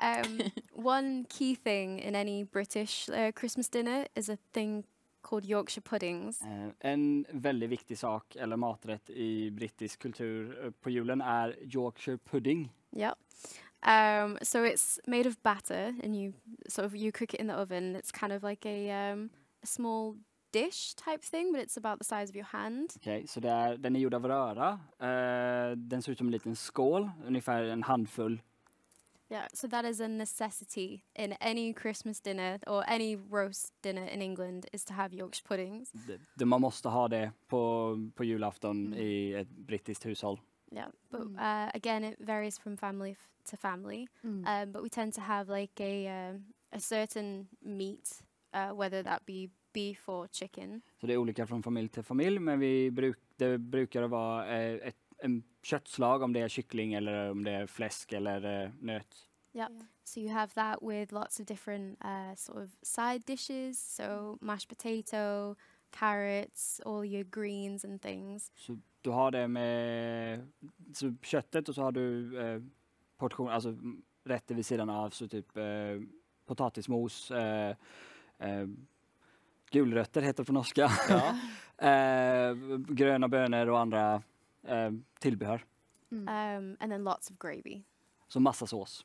um, 0.00 0.40
one 0.72 1.24
key 1.28 1.54
thing 1.54 1.98
in 1.98 2.14
any 2.14 2.44
British 2.44 3.08
uh, 3.08 3.32
Christmas 3.32 3.68
dinner 3.68 4.06
is 4.14 4.28
a 4.28 4.38
thing 4.52 4.84
called 5.22 5.44
Yorkshire 5.44 5.80
puddings. 5.82 6.40
Eh, 6.42 6.70
En 6.80 7.26
väldigt 7.30 7.70
viktig 7.70 7.98
sak, 7.98 8.36
eller 8.36 8.56
maträtt 8.56 9.10
i 9.10 9.50
brittisk 9.50 9.98
kultur 9.98 10.64
eh, 10.64 10.70
på 10.70 10.90
julen 10.90 11.20
är 11.20 11.56
Yorkshire 11.60 12.18
pudding. 12.18 12.72
Yeah. 12.92 13.14
Um, 13.82 14.38
so 14.42 14.64
it's 14.64 14.98
made 15.06 15.28
of 15.28 15.42
batter, 15.42 15.94
and 16.02 16.16
you 16.16 16.32
sort 16.68 16.86
of 16.86 16.94
you 16.94 17.12
cook 17.12 17.34
it 17.34 17.40
in 17.40 17.46
the 17.48 17.54
oven. 17.54 17.96
It's 17.96 18.10
kind 18.10 18.32
of 18.32 18.42
like 18.42 18.66
a 18.66 18.90
um, 19.12 19.30
a 19.62 19.66
small 19.66 20.16
dish 20.64 20.94
type 20.94 21.22
thing, 21.30 21.52
but 21.52 21.62
it's 21.62 21.76
about 21.76 21.98
the 21.98 22.04
size 22.04 22.30
of 22.30 22.36
your 22.36 22.46
hand. 22.46 22.90
Okej, 22.96 23.26
så 23.26 23.40
det 23.40 23.50
är, 23.50 23.76
den 23.76 23.96
är 23.96 24.00
gjord 24.00 24.14
av 24.14 24.26
röra. 24.26 24.68
Eh, 24.98 25.76
den 25.76 26.02
ser 26.02 26.12
ut 26.12 26.18
som 26.18 26.26
en 26.26 26.32
liten 26.32 26.56
skål, 26.56 27.10
ungefär 27.26 27.62
en 27.62 27.82
handfull. 27.82 28.40
Yeah, 29.30 29.46
so 29.54 29.68
that 29.68 29.84
is 29.84 30.00
a 30.00 30.08
necessity 30.08 31.00
in 31.14 31.32
any 31.40 31.74
Christmas 31.74 32.20
dinner 32.20 32.58
or 32.66 32.84
any 32.86 33.16
roast 33.16 33.72
dinner 33.82 34.06
in 34.08 34.22
England 34.22 34.66
is 34.72 34.84
to 34.84 34.94
have 34.94 35.12
Yorkshire 35.16 35.48
puddings. 35.48 35.90
Det, 35.92 36.20
det, 36.34 36.44
man 36.44 36.60
måste 36.60 36.88
ha 36.88 37.08
det 37.08 37.32
på, 37.48 37.96
på 38.14 38.24
julafton 38.24 38.94
i 38.94 39.32
ett 39.32 39.48
brittiskt 39.48 40.06
hushåll. 40.06 40.40
Yeah, 40.72 40.88
but 41.10 41.20
Mm. 41.20 41.36
uh, 41.38 41.70
again, 41.74 42.04
it 42.04 42.14
varies 42.20 42.58
from 42.58 42.76
family 42.76 43.10
f- 43.10 43.28
to 43.50 43.56
family. 43.56 44.06
Mm. 44.22 44.44
Um, 44.46 44.72
but 44.72 44.82
we 44.82 44.88
tend 44.88 45.14
to 45.14 45.20
have 45.20 45.60
like 45.60 45.80
a 45.84 46.06
um, 46.30 46.44
a 46.72 46.80
certain 46.80 47.48
meat, 47.60 48.22
uh, 48.54 48.72
whether 48.78 49.02
that 49.02 49.26
be 49.26 49.48
beef 49.76 50.08
or 50.08 50.28
chicken. 50.32 50.82
Så 51.00 51.06
det 51.06 51.12
är 51.12 51.16
olika 51.16 51.46
från 51.46 51.62
familj 51.62 51.88
till 51.88 52.02
familj, 52.02 52.38
men 52.38 52.58
vi 52.58 52.90
bruk, 52.90 53.18
det 53.36 53.58
brukar 53.58 54.02
vara 54.02 54.58
eh, 54.58 54.88
ett 54.88 54.96
en 55.18 55.42
köttslag 55.62 56.22
om 56.22 56.32
det 56.32 56.40
är 56.40 56.48
kyckling 56.48 56.94
eller 56.94 57.30
om 57.30 57.44
det 57.44 57.50
är 57.50 57.66
fläsk 57.66 58.12
eller 58.12 58.64
eh, 58.64 58.70
nöt. 58.80 59.28
So 60.04 60.20
you 60.20 60.30
have 60.30 60.52
that 60.54 60.82
with 60.82 61.12
lots 61.12 61.40
of 61.40 61.46
different 61.46 61.98
uh, 62.04 62.34
sort 62.36 62.56
of 62.58 62.70
side 62.82 63.24
dishes. 63.26 63.96
So 63.96 64.38
mashed 64.40 64.68
potato, 64.68 65.56
carrots, 65.90 66.80
all 66.84 67.04
your 67.04 67.24
greens 67.24 67.84
and 67.84 68.02
things. 68.02 68.52
Så 68.54 68.78
du 69.02 69.10
har 69.10 69.30
det 69.30 69.48
med 69.48 70.52
så 70.94 71.14
köttet 71.22 71.68
och 71.68 71.74
så 71.74 71.82
har 71.82 71.92
du 71.92 72.38
eh, 72.40 72.62
portion, 73.16 73.48
alltså 73.48 73.76
rätter 74.24 74.54
vid 74.54 74.66
sidan 74.66 74.90
av, 74.90 75.10
så 75.10 75.28
typ 75.28 75.56
eh, 75.56 76.00
potatismos, 76.46 77.30
eh, 77.30 77.76
eh, 78.38 78.66
gulrötter 79.70 80.22
heter 80.22 80.42
det 80.42 80.46
på 80.46 80.52
norska, 80.52 80.90
Ja. 81.08 81.34
eh, 81.88 82.56
grønne 82.88 83.28
bønner 83.28 83.70
og 83.70 83.80
andre 83.80 84.22
eh, 84.64 84.90
tilbehør. 85.20 85.64
Mm. 86.10 86.28
Um, 86.28 86.76
and 86.80 86.92
then 86.92 87.04
lots 87.04 87.30
of 87.30 87.38
gravy. 87.38 87.82
Så 88.28 88.40
masse 88.40 88.66
sås. 88.66 89.04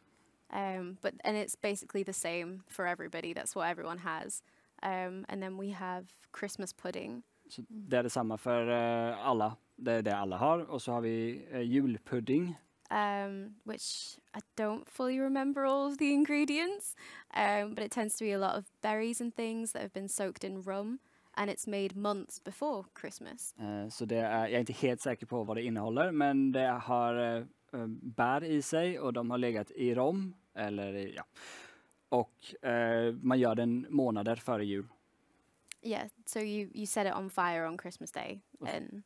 Um, 0.54 0.98
but 1.02 1.14
and 1.24 1.38
it's 1.38 1.56
basically 1.56 2.04
the 2.04 2.14
same 2.14 2.64
for 2.70 2.86
everybody. 2.86 3.34
That's 3.34 3.56
what 3.56 3.70
everyone 3.70 4.00
has. 4.00 4.44
Um, 4.84 5.26
and 5.30 5.42
then 5.42 5.58
we 5.58 5.72
have 5.72 6.06
Christmas 6.32 6.74
pudding. 6.74 7.24
Så 7.50 7.62
det 7.70 7.98
er 7.98 8.02
det 8.02 8.12
samme 8.12 8.38
for 8.38 8.62
uh, 8.62 9.30
alle. 9.30 9.52
Det 9.78 9.94
er 9.94 10.02
det 10.02 10.14
alle 10.14 10.36
har. 10.36 10.66
Og 10.70 10.82
så 10.82 10.94
har 10.94 11.02
vi 11.02 11.42
uh, 11.54 11.62
julpudding. 11.62 12.56
Um, 12.92 13.56
which 13.66 14.18
I 14.34 14.40
don't 14.56 14.90
fully 14.90 15.20
remember 15.20 15.66
all 15.66 15.88
of 15.92 15.98
the 15.98 16.14
ingredients, 16.14 16.96
um, 17.38 17.76
but 17.76 17.84
it 17.84 17.92
tends 17.92 18.18
to 18.18 18.26
be 18.26 18.32
a 18.34 18.38
lot 18.38 18.58
of 18.58 18.66
berries 18.82 19.22
and 19.22 19.36
things 19.36 19.72
that 19.72 19.82
have 19.82 19.94
been 19.94 20.10
soaked 20.10 20.44
in 20.44 20.62
rum, 20.62 21.00
and 21.34 21.50
it's 21.50 21.68
made 21.68 21.96
months 21.96 22.44
before 22.44 22.84
Christmas. 23.02 23.56
Eh, 23.60 23.90
Så 23.90 24.06
det 24.06 24.18
är, 24.18 24.42
jag 24.42 24.52
är 24.54 24.60
inte 24.60 24.74
helt 24.74 25.02
säker 25.02 25.26
på 25.26 25.44
vad 25.44 25.58
det 25.58 25.64
innehåller, 25.64 26.12
men 26.12 26.52
det 26.52 26.68
har 26.84 27.16
eh, 27.16 27.44
eh, 27.74 27.88
bär 28.02 28.44
i 28.44 28.62
sig 28.62 29.00
och 29.00 29.14
de 29.14 29.32
har 29.32 29.38
legat 29.38 29.72
i 29.72 29.96
rom. 29.96 30.36
Eller 30.56 30.94
i, 30.96 31.14
ja. 31.16 31.24
Och 32.10 32.66
eh, 32.66 33.14
man 33.14 33.40
gör 33.40 33.56
den 33.56 33.86
månader 33.90 34.36
före 34.36 34.66
jul. 34.66 34.88
Yeah, 35.84 36.08
so 36.26 36.40
you 36.40 36.70
you 36.74 36.86
set 36.86 37.08
it 37.08 37.14
on 37.14 37.30
fire 37.30 37.68
on 37.68 37.78
Christmas 37.80 38.12
Day, 38.12 38.42
Okay. 38.60 38.78
and 38.78 39.04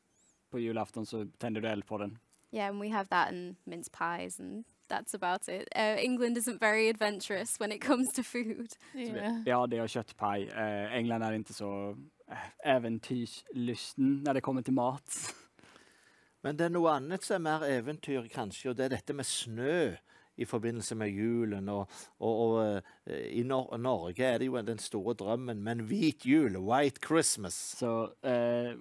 På 0.49 0.59
julafton 0.59 1.05
så 1.05 1.25
tänder 1.37 1.61
du 1.61 1.67
eld 1.67 1.85
på 1.85 1.97
den. 1.97 2.17
Yeah, 2.51 2.69
and 2.69 2.79
we 2.79 2.89
have 2.89 3.09
that 3.09 3.29
and 3.31 3.55
mince 3.65 3.89
pies, 3.89 4.39
and 4.39 4.65
that's 4.87 5.13
about 5.13 5.47
it. 5.49 5.67
Uh, 5.75 5.97
England 5.99 6.37
isn't 6.37 6.59
very 6.59 6.89
adventurous 6.89 7.59
when 7.59 7.71
it 7.71 7.81
comes 7.81 8.07
to 8.15 8.23
food. 8.23 8.67
Yeah. 8.95 9.43
vi 9.45 9.67
det 9.67 9.81
och 9.81 9.89
köttpaj. 9.89 10.47
Eh, 10.47 10.93
England 10.95 11.23
är 11.23 11.33
inte 11.33 11.53
så 11.53 11.97
eventyrslysten 12.63 12.63
äventyrslysten 12.63 14.23
när 14.23 14.33
det 14.33 14.41
kommer 14.41 14.61
till 14.61 14.73
mat. 14.73 15.35
Men 16.41 16.57
det 16.57 16.65
er 16.65 16.69
noe 16.69 16.91
annet 16.93 17.23
som 17.25 17.39
er 17.39 17.41
mer 17.41 17.63
eventyr, 17.65 18.27
kanskje, 18.29 18.69
og 18.69 18.77
det 18.77 18.85
er 18.85 18.91
dette 18.93 19.13
med 19.17 19.25
snø 19.25 19.95
i 20.37 20.45
forbindelse 20.45 20.95
med 20.95 21.09
julen. 21.09 21.69
Og, 21.69 21.87
og, 22.19 22.39
og 22.39 22.81
eh, 23.07 23.39
i 23.39 23.43
Nor 23.43 23.77
Norge 23.77 24.23
er 24.23 24.37
det 24.37 24.45
jo 24.47 24.61
den 24.61 24.77
store 24.79 25.13
drømmen, 25.13 25.63
men 25.63 25.79
hvit 25.79 26.25
jul, 26.25 26.57
white 26.57 26.99
Christmas. 27.05 27.53
Så 27.53 28.09
uh, 28.23 28.71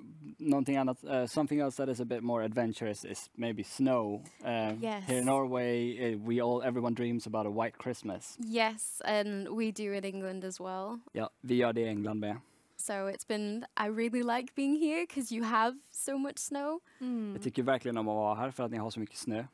annet, 0.41 0.69
annat, 0.69 1.05
eh, 1.05 1.27
something 1.27 1.61
else 1.61 1.77
that 1.83 1.89
is 1.93 2.01
a 2.01 2.05
bit 2.05 2.23
more 2.23 2.45
adventurous 2.45 3.05
is 3.05 3.31
maybe 3.37 3.63
snow. 3.63 4.23
Uh, 4.45 4.75
Yes. 4.83 5.05
Here 5.07 5.19
in 5.19 5.25
Norway, 5.27 5.97
eh, 5.99 6.17
we 6.17 6.41
all 6.43 6.63
everyone 6.63 6.95
dreams 6.95 7.27
about 7.27 7.47
a 7.47 7.51
white 7.51 7.77
Christmas. 7.83 8.37
Yes, 8.41 9.01
and 9.05 9.49
we 9.49 9.71
do 9.73 9.93
in 9.93 10.05
England 10.05 10.45
as 10.45 10.61
well. 10.61 11.01
Ja, 11.13 11.29
vi 11.41 11.55
gjør 11.55 11.73
det 11.73 11.81
i 11.81 11.89
England 11.89 12.21
med. 12.21 12.37
So 12.77 12.93
it's 13.09 13.25
been, 13.29 13.65
I 13.77 13.89
really 13.89 14.23
like 14.23 14.55
being 14.55 14.77
here 14.77 15.07
because 15.07 15.35
you 15.35 15.45
have 15.45 15.77
so 15.93 16.19
much 16.19 16.39
snow. 16.39 16.81
Mm. 17.01 17.33
Jag 17.33 17.43
tycker 17.43 17.63
verkligen 17.63 17.97
om 17.99 18.09
att 18.09 18.15
vara 18.15 18.35
här 18.35 18.51
för 18.51 18.65
att 18.65 18.71
ni 18.71 18.79
har 18.79 18.91
så 18.91 19.01
mycket 19.01 19.17
snö. 19.17 19.45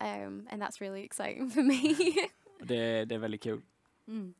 Um, 0.00 0.46
and 0.50 0.62
that's 0.62 0.80
really 0.80 1.04
exciting 1.04 1.50
for 1.50 1.62
me. 1.62 1.94
Det, 2.60 3.04
det 3.04 3.18
veldig 3.18 3.20
väldigt 3.20 3.42
kul. 3.42 3.62
Mm. 4.08 4.34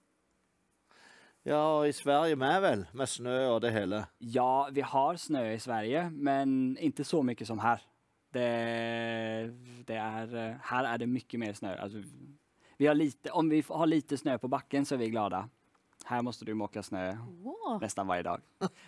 Ja, 1.45 1.57
og 1.79 1.89
i 1.89 1.93
Sverige 1.93 2.37
med, 2.37 2.61
vel? 2.61 2.87
Med 2.93 3.07
snø 3.07 3.35
og 3.53 3.61
det 3.63 3.71
hele. 3.73 4.07
Ja, 4.19 4.69
vi 4.73 4.81
har 4.81 5.17
snø 5.17 5.43
i 5.53 5.59
Sverige, 5.59 6.11
men 6.11 6.77
ikke 6.81 7.05
så 7.05 7.21
mye 7.23 7.47
som 7.47 7.59
her. 7.59 7.85
Det, 8.35 8.47
det 9.89 9.97
er, 9.97 10.57
her 10.71 10.89
er 10.89 10.97
det 10.97 11.09
mye 11.09 11.39
mer 11.39 11.53
snø. 11.53 11.75
Altså, 11.79 12.03
vi 12.79 12.87
har 12.87 12.95
lite, 12.95 13.31
om 13.33 13.51
vi 13.51 13.63
har 13.69 13.87
lite 13.87 14.17
snø 14.17 14.39
på 14.39 14.49
backen 14.49 14.85
så 14.85 14.95
er 14.95 14.99
vi 15.05 15.11
glada. 15.11 15.45
Her 16.07 16.23
måste 16.23 16.45
du 16.45 16.55
måke 16.55 16.83
snö 16.83 17.13
Wow. 17.43 17.81
nästan 17.81 18.07
varje 18.07 18.23
dag. 18.23 18.41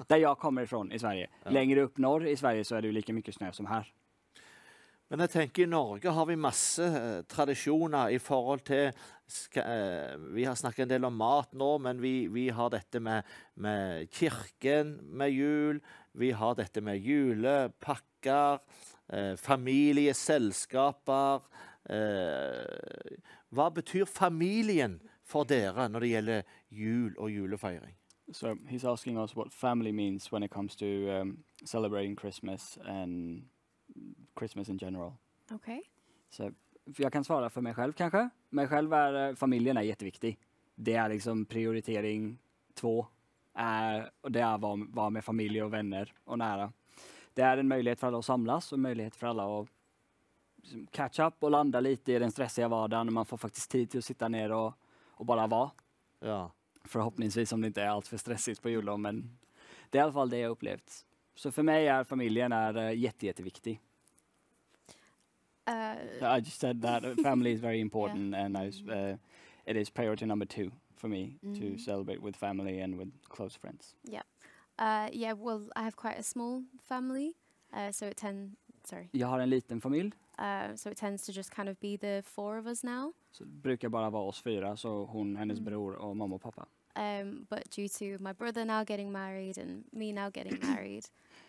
Där 0.09 0.17
jag 0.17 0.39
kommer 0.39 0.63
ifrån 0.63 0.93
i 0.93 0.99
Sverige. 0.99 1.29
Ja. 1.45 1.51
Längre 1.51 1.81
upp 1.81 1.99
norr 1.99 2.27
i 2.27 2.37
Sverige 2.37 2.65
så 2.65 2.77
är 2.77 2.83
det 2.83 2.93
lika 2.93 3.13
mycket 3.13 3.35
snö 3.35 3.53
som 3.53 3.67
här. 3.67 3.93
Men 5.09 5.23
jeg 5.25 5.33
tenker 5.33 5.65
i 5.65 5.71
Norge 5.71 6.13
har 6.13 6.27
vi 6.29 6.35
masse 6.37 6.85
eh, 6.85 7.23
tradisjoner 7.33 8.13
i 8.13 8.19
forhold 8.21 8.61
til 8.69 8.93
skal, 9.29 9.65
eh, 9.65 10.17
Vi 10.37 10.45
har 10.45 10.57
snakket 10.57 10.83
en 10.85 10.93
del 10.93 11.05
om 11.09 11.17
mat 11.17 11.53
nå, 11.57 11.79
men 11.81 12.01
vi, 12.01 12.29
vi 12.29 12.49
har 12.53 12.69
dette 12.73 13.01
med, 13.01 13.25
med 13.55 14.11
kirken 14.13 14.99
med 15.03 15.31
jul. 15.33 15.81
Vi 16.13 16.31
har 16.37 16.55
dette 16.55 16.81
med 16.85 17.01
julepakker, 17.01 18.59
eh, 19.09 19.37
familieselskaper. 19.37 21.41
Eh, 21.89 23.17
hva 23.49 23.71
betyr 23.73 24.05
familien 24.05 25.01
for 25.25 25.49
dere 25.49 25.89
når 25.89 26.01
det 26.05 26.13
gjelder 26.13 26.43
jul 26.69 27.17
og 27.17 27.33
julefeiring? 27.33 27.97
So 28.33 28.57
he's 28.69 28.85
asking 28.85 29.17
us 29.17 29.35
what 29.35 29.55
family 29.55 29.91
means 29.91 30.31
when 30.31 30.43
it 30.43 30.51
comes 30.51 30.77
to 30.77 31.09
um, 31.09 31.39
celebrating 31.65 32.15
Christmas 32.15 32.77
and 32.85 33.49
Christmas 34.39 34.69
in 34.69 34.79
general. 34.79 35.13
okay. 35.51 35.83
Så 36.31 36.53
jag 36.97 37.13
kan 37.13 37.25
svara 37.25 37.51
för 37.51 37.61
mig 37.61 37.75
själv 37.75 37.93
kanske. 37.93 38.29
Mig 38.49 38.69
själv 38.69 38.93
är 38.93 39.29
eh, 39.29 39.35
familjen 39.35 39.77
är 39.77 39.83
jätteviktig. 39.83 40.39
Det 40.75 40.95
är 40.95 41.09
liksom 41.09 41.45
prioritering 41.45 42.39
två. 42.75 43.07
Är, 43.55 44.11
och 44.21 44.33
det 44.33 44.41
är 44.41 44.55
att 44.55 44.61
vara, 44.61 44.87
vara 44.89 45.11
med 45.11 45.25
familj 45.25 45.63
och 45.63 45.73
vänner 45.73 46.15
och 46.25 46.39
nära. 46.39 46.73
Det 47.35 47.43
är 47.43 47.59
en 47.59 47.69
möjlighet 47.69 48.01
för 48.01 48.07
alla 48.07 48.19
att 48.19 48.25
samlas 48.25 48.73
och 48.73 48.77
en 48.77 48.83
möjlighet 48.83 49.17
för 49.17 49.27
alla 49.27 49.61
att 49.61 49.69
liksom 50.57 50.87
catch 50.87 51.19
up 51.19 51.35
och 51.39 51.51
landa 51.51 51.81
lite 51.81 52.13
i 52.13 52.19
den 52.19 52.31
stressiga 52.31 52.69
vardagen. 52.69 53.13
Man 53.13 53.27
får 53.27 53.37
faktiskt 53.37 53.71
tid 53.71 53.91
till 53.91 53.99
att 53.99 54.05
sitta 54.05 54.29
ner 54.29 54.53
och, 54.53 54.75
och 55.07 55.27
bara 55.27 55.47
vara. 55.47 55.71
Ja. 56.21 56.53
Förhoppningsvis 56.85 57.53
om 57.53 57.61
det 57.61 57.67
inte 57.67 57.83
är 57.83 57.89
allt 57.89 58.07
för 58.07 58.17
stressigt 58.17 58.63
på 58.63 58.71
jullov, 58.71 59.01
men 59.01 59.39
det 59.91 59.99
är 59.99 60.01
i 60.01 60.03
alla 60.03 60.13
fall 60.13 60.31
det 60.31 60.39
jag 60.39 60.51
upplevt. 60.51 61.07
Så 61.35 61.53
för 61.53 61.63
mig 61.63 61.89
är 61.89 62.05
familjen 62.05 62.53
är 62.53 62.77
uh, 62.77 62.99
jätte, 62.99 63.27
jätteviktig. 63.27 63.81
Uh, 65.69 66.37
I 66.37 66.41
just 66.41 66.59
said 66.61 66.81
that 66.83 67.05
uh, 67.05 67.15
family 67.23 67.53
is 67.53 67.61
very 67.61 67.81
important 67.89 68.35
and 68.35 68.57
I, 68.57 68.67
s- 68.69 68.83
uh, 68.89 69.17
it 69.67 69.77
is 69.77 69.91
priority 69.91 70.27
number 70.27 70.47
two 70.47 70.71
for 70.97 71.09
me 71.09 71.39
to 71.43 71.65
Mhm. 71.65 71.79
celebrate 71.79 72.23
with 72.23 72.37
family 72.37 72.81
and 72.83 72.97
with 72.99 73.11
close 73.29 73.59
friends. 73.59 73.95
uh, 74.79 75.09
yeah, 75.13 75.33
well, 75.35 75.69
I 75.77 75.83
have 75.83 75.97
quite 75.97 76.19
a 76.19 76.23
small 76.23 76.63
family, 76.89 77.35
uh, 77.73 77.91
so 77.93 78.07
it 78.07 78.17
tend 78.17 78.57
sorry, 78.85 79.09
Jag 79.13 79.27
har 79.29 79.41
en 79.41 79.51
liten 79.51 79.81
familj, 79.81 80.13
uh, 80.39 80.77
so 80.77 80.91
it 80.91 80.97
tends 80.97 81.27
to 81.27 81.33
just 81.33 81.51
kind 81.51 81.69
of 81.69 81.77
be 81.81 81.97
the 81.97 82.23
four 82.23 82.59
of 82.59 82.67
us 82.67 82.85
now. 82.85 83.13
så 83.31 83.45
det 83.45 83.51
brukar 83.51 83.89
bara 83.89 84.11
vara 84.11 84.23
oss 84.23 84.43
fyra, 84.43 84.77
så 84.77 85.05
hon, 85.05 85.37
hennes 85.37 85.59
Mm. 85.59 85.65
bror 85.65 85.95
och 85.95 86.17
mamma 86.17 86.35
och 86.35 86.43
pappa. 86.43 86.67
Um, 86.97 87.47
but 87.51 87.71
due 87.77 87.89
to 87.89 88.05
my 88.23 88.33
brother 88.33 88.65
now 88.65 88.85
getting 88.89 89.13
married 89.13 89.59
and 89.59 89.85
me 89.93 90.13
now 90.13 90.31
getting 90.35 90.59
married, 90.69 91.05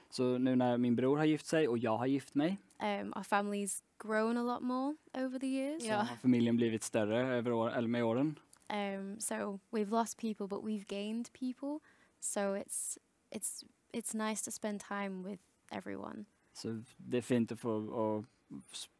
Så 0.09 0.37
nu 0.37 0.55
när 0.55 0.77
min 0.77 0.95
bror 0.95 1.17
har 1.17 1.25
gift 1.25 1.45
sig 1.45 1.67
och 1.67 1.77
jag 1.77 1.97
har 1.97 2.05
gift 2.05 2.35
mig, 2.35 2.57
um, 2.79 3.13
our 3.15 3.23
family's 3.23 3.83
grown 4.03 4.37
a 4.37 4.43
lot 4.43 4.61
more 4.63 4.95
over 5.13 5.39
the 5.39 5.47
years. 5.47 5.81
så 5.83 5.87
Ja. 5.89 5.95
har 5.97 6.15
familjen 6.15 6.55
blivit 6.55 6.83
större 6.83 7.35
över 7.35 7.51
år, 7.51 7.69
eller 7.71 7.87
med 7.87 8.03
åren. 8.03 8.39
Um, 8.69 9.19
so 9.19 9.59
we've 9.71 9.89
lost 9.89 10.17
people, 10.21 10.47
but 10.47 10.59
we've 10.63 10.85
gained 10.87 11.29
people. 11.33 11.79
So 12.19 12.39
it's 12.39 12.97
it's 13.31 13.65
it's 13.93 14.29
nice 14.29 14.45
to 14.45 14.51
spend 14.51 14.81
time 14.81 15.29
with 15.29 15.43
everyone. 15.71 16.25
Så 16.53 16.83
det 16.97 17.17
är 17.17 17.21
fint 17.21 17.51
att 17.51 17.59
få 17.59 17.77
att 18.19 18.25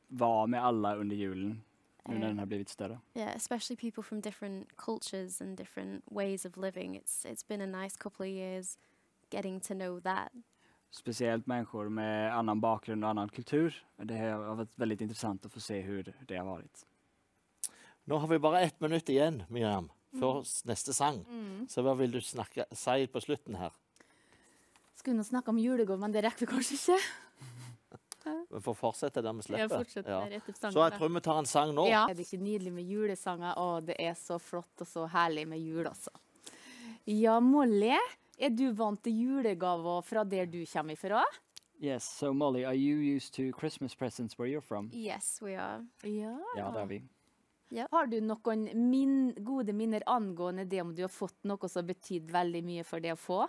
vara 0.07 0.47
med 0.47 0.63
alla 0.65 0.95
under 0.95 1.15
julen. 1.15 1.61
nu 2.05 2.13
när 2.15 2.21
Eh, 2.21 2.27
den 2.27 2.39
har 2.39 2.45
blivit 2.45 2.69
större. 2.69 2.99
yeah, 3.13 3.35
especially 3.35 3.77
people 3.91 4.03
from 4.03 4.21
different 4.21 4.75
cultures 4.75 5.41
and 5.41 5.57
different 5.57 6.03
ways 6.11 6.45
of 6.45 6.57
living. 6.57 6.97
It's 6.99 7.25
it's 7.25 7.47
been 7.47 7.61
a 7.75 7.81
nice 7.83 7.97
couple 7.97 8.25
of 8.25 8.29
years 8.29 8.77
getting 9.31 9.59
to 9.61 9.73
know 9.73 9.99
that. 10.01 10.31
Speciellt 10.89 11.45
mennesker 11.47 11.91
med 11.93 12.31
annen 12.33 12.61
bakgrunn 12.63 13.03
og 13.03 13.11
annen 13.11 13.29
kultur. 13.33 13.75
Det 14.01 14.17
har 14.17 14.41
vært 14.57 14.73
veldig 14.81 15.03
interessant 15.05 15.45
å 15.45 15.51
få 15.53 15.61
se 15.61 15.77
hvordan 15.85 16.25
det 16.27 16.39
har 16.39 16.47
vært. 16.49 16.85
Nå 18.09 18.17
har 18.17 18.31
vi 18.31 18.39
bare 18.41 18.63
ett 18.65 18.79
minutt 18.81 19.09
igjen, 19.13 19.43
Miriam, 19.53 19.91
før 20.17 20.41
mm. 20.41 20.49
neste 20.71 20.95
sang. 20.97 21.21
Mm. 21.29 21.67
Så 21.69 21.83
hva 21.85 21.93
vil 21.99 22.15
du 22.15 22.21
snakke, 22.25 22.65
si 22.73 23.05
på 23.13 23.21
slutten 23.21 23.59
her? 23.59 23.75
Skulle 24.97 25.19
nå 25.19 25.27
snakke 25.27 25.53
om 25.53 25.59
julegave, 25.61 25.99
men 26.01 26.15
det 26.15 26.25
rekker 26.25 26.47
vi 26.47 26.53
kanskje 26.55 26.79
ikke. 26.79 27.01
Vi 28.49 28.59
får 28.61 28.75
fortsette 28.77 29.21
der 29.23 29.33
vi 29.33 29.41
slipper. 29.41 29.85
Ja. 30.05 30.17
Så 30.59 30.83
jeg 30.83 30.91
tror 30.97 31.09
vi 31.09 31.21
tar 31.23 31.37
en 31.39 31.47
sang 31.49 31.71
nå. 31.73 31.85
Ja. 31.89 32.03
Er 32.11 32.17
det 32.17 32.27
ikke 32.27 32.41
nydelig 32.43 32.73
med 32.75 32.85
julesanger? 32.85 33.55
Å, 33.57 33.79
det 33.81 33.95
er 34.03 34.13
så 34.19 34.37
flott 34.43 34.83
og 34.83 34.89
så 34.89 35.05
herlig 35.09 35.47
med 35.49 35.63
jul, 35.63 35.87
altså. 35.87 36.11
Ja, 37.09 37.39
Molly, 37.41 37.95
er 38.39 38.49
du 38.55 38.71
vant 38.73 39.01
til 39.03 39.13
julegaver 39.19 40.01
fra 40.07 40.23
der 40.23 40.45
du 40.49 40.63
kommer 40.71 40.93
ifra? 40.95 41.23
Yes, 41.81 42.03
so 42.03 42.33
Molly, 42.33 42.65
are 42.65 42.75
you 42.75 42.97
used 43.15 43.33
to 43.35 43.51
Christmas 43.57 43.95
presents 43.95 44.37
where 44.37 44.47
you're 44.49 44.61
from? 44.61 44.89
Yes, 44.93 45.39
we 45.41 45.55
are. 45.55 45.85
Ja. 46.03 46.37
Ja, 46.57 46.71
det 46.71 46.81
er 46.81 46.85
vi. 46.85 47.01
Har 47.91 48.07
du 48.09 48.19
noen 48.19 48.65
min 48.89 49.33
gode 49.45 49.73
minner 49.73 50.03
angående 50.07 50.65
det 50.65 50.81
om 50.81 50.95
du 50.95 51.03
har 51.05 51.11
fått 51.13 51.37
noe 51.45 51.69
som 51.69 51.83
har 51.83 51.87
betydd 51.93 52.31
veldig 52.33 52.63
mye 52.65 52.83
for 52.83 52.99
det 52.99 53.13
å 53.13 53.19
få? 53.19 53.45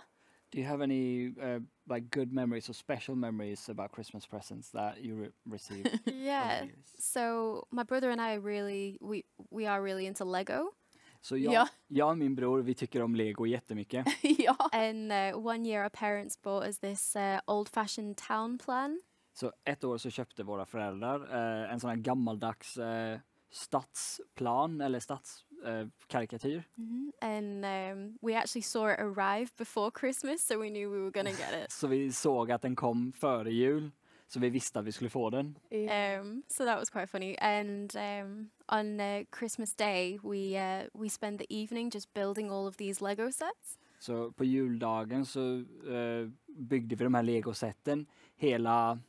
Do 0.51 0.59
you 0.59 0.65
have 0.67 0.81
any 0.83 1.33
uh, 1.41 1.59
like 1.87 2.09
good 2.11 2.33
memories 2.33 2.69
or 2.69 2.73
special 2.73 3.15
memories 3.15 3.69
about 3.69 3.91
Christmas 3.93 4.25
presents 4.27 4.69
that 4.71 5.01
you 5.01 5.15
re- 5.15 5.31
received? 5.45 5.89
Yeah. 6.13 6.65
So 6.99 7.67
my 7.71 7.83
brother 7.83 8.11
and 8.11 8.21
I 8.21 8.35
really 8.35 8.97
we 9.01 9.23
we 9.49 9.65
are 9.65 9.81
really 9.81 10.05
into 10.05 10.23
Lego. 10.25 10.73
Så 11.21 11.37
jag, 11.37 11.53
Ja. 11.53 11.67
jag 11.87 12.09
och 12.09 12.17
min 12.17 12.35
bror, 12.35 12.61
vi 12.61 12.73
tycker 12.73 13.01
om 13.01 13.15
Lego 13.15 13.45
jättemycket. 13.45 14.05
ja. 14.37 14.55
And 14.71 15.11
uh, 15.11 15.45
one 15.45 15.69
year 15.69 15.83
our 15.83 15.89
parents 15.89 16.41
bought 16.41 16.67
us 16.67 16.79
this 16.79 17.15
uh, 17.15 17.39
old-fashioned 17.47 18.15
town 18.27 18.57
plan. 18.57 19.01
Så 19.33 19.51
ett 19.65 19.83
år 19.83 19.97
så 19.97 20.09
köpte 20.09 20.43
våra 20.43 20.65
föräldrar 20.65 21.19
uh, 21.21 21.73
en 21.73 21.79
sån 21.79 21.89
här 21.89 21.97
gammaldags 21.97 22.77
eh, 22.77 23.19
stadsplan 23.51 24.81
eller 24.81 24.99
stadskarikatyr. 24.99 26.63
Mm 26.77 27.11
-hmm. 27.21 27.37
And 27.37 27.65
um, 27.97 28.17
we 28.21 28.37
actually 28.37 28.63
saw 28.63 28.93
it 28.93 28.99
arrive 28.99 29.49
before 29.57 29.91
Christmas, 29.99 30.47
so 30.47 30.61
we 30.61 30.69
knew 30.69 30.91
we 30.91 30.99
were 30.99 31.11
gonna 31.11 31.29
get 31.29 31.65
it. 31.65 31.71
så 31.71 31.87
vi 31.87 32.11
såg 32.11 32.51
att 32.51 32.61
den 32.61 32.75
kom 32.75 33.13
före 33.13 33.51
jul. 33.53 33.91
Så 34.31 34.39
vi 34.39 34.49
visste 34.49 34.79
at 34.79 34.85
vi 34.85 34.91
skulle 34.91 35.09
få 35.09 35.29
den. 35.29 35.57
Um, 35.71 36.43
so 36.47 36.65
that 36.65 36.79
was 36.79 36.89
quite 36.89 37.09
funny. 37.09 37.35
And 37.41 37.95
um, 37.95 38.49
on 38.67 38.99
uh, 38.99 39.23
Christmas 39.37 39.73
Day, 39.73 40.19
we 40.23 40.55
uh, 40.55 40.87
we 40.93 41.09
spent 41.09 41.39
the 41.39 41.47
evening 41.49 41.91
just 41.93 42.13
building 42.13 42.51
all 42.51 42.67
of 42.67 42.77
these 42.77 43.05
Lego 43.05 43.31
sets. 43.31 43.79
Så 43.99 44.31
på 44.31 44.45
juldagen 44.45 45.25
så 45.25 45.39
uh, 45.39 46.29
byggde 46.47 46.95
vi 46.95 47.03
de 47.03 47.13
här 47.13 47.23
legosätten 47.23 48.05
hela, 48.35 48.99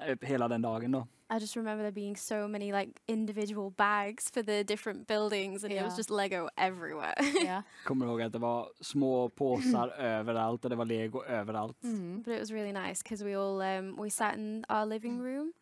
eh, 0.00 0.18
hela 0.22 0.48
den 0.48 0.62
dagen 0.62 0.92
då. 0.92 1.06
I 1.30 1.38
just 1.38 1.56
remember 1.56 1.82
there 1.82 1.92
being 1.92 2.16
so 2.16 2.48
many 2.48 2.72
like 2.72 2.90
individual 3.06 3.70
bags 3.70 4.30
for 4.30 4.42
the 4.42 4.64
different 4.64 5.06
buildings, 5.06 5.64
and 5.64 5.72
it 5.72 5.76
Yeah. 5.76 5.84
was 5.86 5.96
just 5.96 6.10
Lego 6.10 6.48
everywhere. 6.56 7.14
yeah. 7.44 7.62
Kommer 7.84 8.06
ihåg 8.06 8.22
att 8.22 8.32
det 8.32 8.38
var 8.38 8.68
små 8.80 9.28
påsar 9.28 9.88
överallt 9.98 10.64
och 10.64 10.70
det 10.70 10.76
var 10.76 10.84
lego 10.84 11.24
överallt. 11.24 11.84
Mm. 11.84 12.22
but 12.22 12.34
it 12.34 12.40
was 12.40 12.50
really 12.50 12.72
nice 12.72 13.02
because 13.02 13.24
we 13.24 13.34
all 13.38 13.60
um, 13.78 13.96
we 14.02 14.10
sat 14.10 14.34
in 14.36 14.64
our 14.68 14.86
living 14.86 15.20
room, 15.22 15.52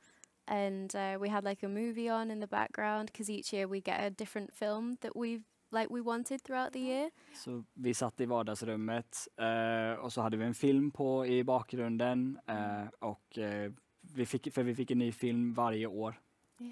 and 0.46 0.94
uh, 0.94 1.18
we 1.22 1.28
had 1.28 1.44
like 1.44 1.66
a 1.66 1.68
movie 1.68 2.10
on 2.10 2.30
in 2.30 2.40
the 2.40 2.46
background 2.46 3.06
because 3.12 3.32
each 3.32 3.52
year 3.52 3.66
we 3.66 3.80
get 3.80 4.00
a 4.00 4.10
different 4.10 4.52
film 4.54 4.96
that 5.00 5.12
we've 5.16 5.42
like 5.72 5.90
we 5.90 6.00
wanted 6.00 6.40
throughout 6.44 6.72
the 6.72 6.80
year. 6.80 7.10
Så 7.34 7.64
vi 7.74 7.94
satt 7.94 8.20
i 8.20 8.26
vardagsrummet 8.26 9.28
uh, 9.40 9.98
och 10.04 10.12
så 10.12 10.20
hade 10.20 10.36
vi 10.36 10.44
en 10.44 10.54
film 10.54 10.90
på 10.90 11.26
i 11.26 11.44
bakgrunden 11.44 12.38
uh, 12.50 12.88
och 13.10 13.38
eh, 13.38 13.72
vi 14.16 14.26
fick, 14.26 14.52
för 14.54 14.62
vi 14.62 14.74
fick 14.74 14.90
en 14.90 14.98
ny 14.98 15.12
film 15.12 15.54
varje 15.54 15.86
år. 15.86 16.20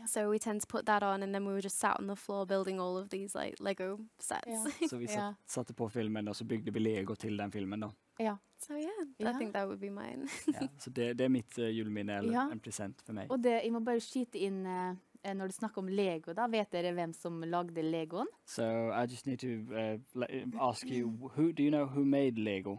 So 0.08 0.30
we 0.30 0.38
tend 0.38 0.60
to 0.62 0.66
put 0.66 0.86
that 0.86 1.02
on, 1.02 1.22
and 1.22 1.34
then 1.34 1.44
we 1.46 1.52
were 1.52 1.60
just 1.60 1.78
sat 1.78 2.00
on 2.00 2.06
the 2.08 2.16
floor 2.16 2.46
building 2.46 2.78
all 2.80 2.96
of 2.96 3.08
these 3.10 3.38
like 3.38 3.60
Lego 3.62 3.98
sets. 4.18 4.46
Yeah. 4.46 4.88
Så 4.90 4.96
vi 4.96 5.04
Ja. 5.04 5.12
yeah. 5.12 5.34
satte 5.46 5.74
på 5.74 5.88
filmen 5.88 6.28
og 6.28 6.36
så 6.36 6.44
byggde 6.44 6.72
vi 6.72 6.78
lego 6.80 7.14
til 7.14 7.36
den 7.38 7.52
filmen 7.52 7.80
da. 7.80 7.90
ja. 8.18 8.36
so 8.58 8.72
yeah, 8.72 8.84
I 9.20 9.22
Yeah. 9.22 9.38
think 9.38 9.52
that 9.52 9.66
would 9.66 9.80
be 9.80 9.90
mine. 9.90 10.28
Ja, 10.60 10.68
så 10.78 10.90
det, 10.90 11.18
det 11.18 11.24
er 11.24 11.28
mitt 11.28 11.58
uh, 11.58 11.64
julminne 11.78 12.16
eller 12.18 12.50
en 12.52 12.60
present 12.60 13.02
for 13.02 13.12
meg. 13.12 13.30
Og 13.30 13.42
det, 13.44 13.60
jeg 13.64 13.72
må 13.72 13.80
bare 13.80 14.00
skyte 14.00 14.38
inn 14.38 14.64
uh, 14.66 14.94
når 15.34 15.46
du 15.46 15.52
snakker 15.52 15.78
om 15.82 15.88
Lego, 15.88 16.32
da. 16.32 16.46
Vet 16.46 16.72
dere 16.72 16.92
hvem 16.92 17.12
som 17.12 17.40
lagde 17.42 17.82
Legoen? 17.82 18.26
So 18.46 18.62
I 18.92 19.04
just 19.06 19.26
need 19.26 19.38
to 19.38 19.46
uh, 19.74 20.68
ask 20.70 20.86
you, 20.86 21.08
who 21.36 21.52
do 21.52 21.62
you 21.62 21.70
know 21.70 21.84
who 21.86 22.04
made 22.04 22.38
Lego? 22.38 22.78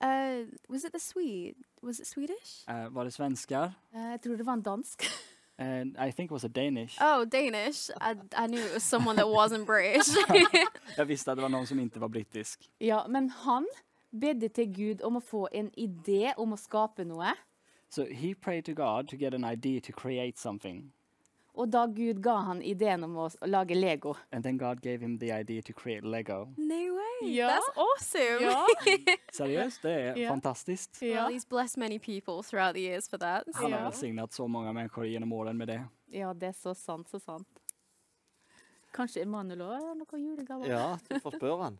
Uh, 0.00 0.44
was 0.68 0.84
it 0.84 0.92
the 0.92 0.98
Swede? 1.00 1.54
Was 1.82 2.00
it 2.00 2.06
Swedish? 2.06 2.64
Uh, 2.68 2.94
var 2.94 3.04
det 3.04 3.12
svenskar? 3.12 3.72
Uh, 3.94 4.00
jeg 4.00 4.20
tror 4.20 4.36
det 4.36 4.46
var 4.46 4.52
en 4.54 4.62
dansk. 4.62 5.02
And 5.60 5.96
I 5.98 6.12
think 6.12 6.30
it 6.30 6.32
was 6.32 6.44
a 6.44 6.48
Danish. 6.48 6.98
Oh, 7.00 7.24
Danish. 7.24 7.90
I, 8.00 8.14
I 8.44 8.46
knew 8.46 8.60
it 8.60 8.72
was 8.74 8.82
someone 8.82 9.16
that 9.16 9.26
wasn't 9.26 9.66
British. 9.66 10.08
jeg 10.98 11.08
visste 11.08 11.30
at 11.30 11.36
det 11.36 11.42
var 11.42 11.50
noen 11.50 11.66
som 11.66 11.78
ikke 11.80 12.00
var 12.00 12.08
brittisk. 12.08 12.68
ja, 12.80 13.06
men 13.08 13.30
han 13.30 13.66
bedde 14.20 14.48
til 14.48 14.74
Gud 14.74 15.02
om 15.02 15.16
å 15.16 15.20
få 15.20 15.48
en 15.52 15.70
idé 15.76 16.32
om 16.36 16.52
å 16.52 16.56
skape 16.56 17.04
noe. 17.04 17.34
So 17.90 18.04
he 18.04 18.34
prayed 18.34 18.64
to 18.64 18.74
God 18.74 19.08
to 19.08 19.16
get 19.16 19.34
an 19.34 19.44
idea 19.44 19.80
to 19.80 19.92
create 19.92 20.38
something. 20.38 20.92
Og 21.54 21.72
da 21.72 21.86
Gud 21.86 22.22
ga 22.22 22.36
han 22.46 22.62
ideen 22.62 23.02
om 23.04 23.16
å 23.16 23.28
lage 23.46 23.74
Lego. 23.74 24.14
And 24.32 24.44
then 24.44 24.58
God 24.58 24.80
gave 24.80 25.00
him 25.00 25.18
the 25.18 25.32
idea 25.32 25.62
to 25.62 25.72
create 25.72 26.04
Lego. 26.04 26.48
no 26.56 26.97
Yeah. 27.22 27.48
That's 27.50 27.70
awesome. 27.76 28.42
Ja. 28.42 28.66
Seriøst, 29.32 29.82
det 29.82 29.92
er 29.92 30.16
Ja. 30.16 30.28
fantastiskt. 30.30 31.00
Well, 31.02 31.28
he's 31.32 31.44
blessed 31.48 31.78
many 31.78 31.98
people 31.98 32.42
throughout 32.42 32.74
the 32.74 32.82
years 32.82 33.08
for 33.08 33.16
that. 33.18 33.44
Han 33.54 33.72
har 33.72 33.84
velsignet 33.90 34.32
så 34.32 34.46
mange 34.48 34.72
mennesker 34.72 35.02
gjennom 35.08 35.32
årene 35.32 35.58
med 35.58 35.68
det. 35.68 35.80
ja, 36.12 36.32
det 36.32 36.48
er 36.48 36.52
så 36.56 36.74
sant, 36.74 37.08
så 37.10 37.18
sant. 37.20 37.46
Kanskje 38.94 39.22
Emanuel 39.22 39.60
òg 39.62 39.72
har 39.84 39.94
noen 39.98 40.22
julegaver? 40.24 40.66
Ja, 40.70 40.98
du 41.10 41.18
får 41.20 41.34
spørre 41.36 41.62
han. 41.62 41.78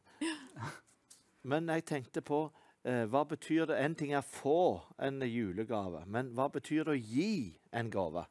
Men 1.48 1.68
jeg 1.72 1.84
tenkte 1.88 2.20
på 2.20 2.42
eh, 2.84 3.06
hva 3.08 3.22
betyr 3.28 3.66
det 3.70 3.78
En 3.80 3.94
ting 3.94 4.12
er 4.12 4.20
få 4.26 4.80
en 4.98 5.20
julegave, 5.24 6.02
men 6.06 6.34
hva 6.36 6.50
betyr 6.52 6.84
det 6.84 6.96
å 6.98 7.00
gi 7.00 7.54
en 7.72 7.88
gave? 7.90 8.26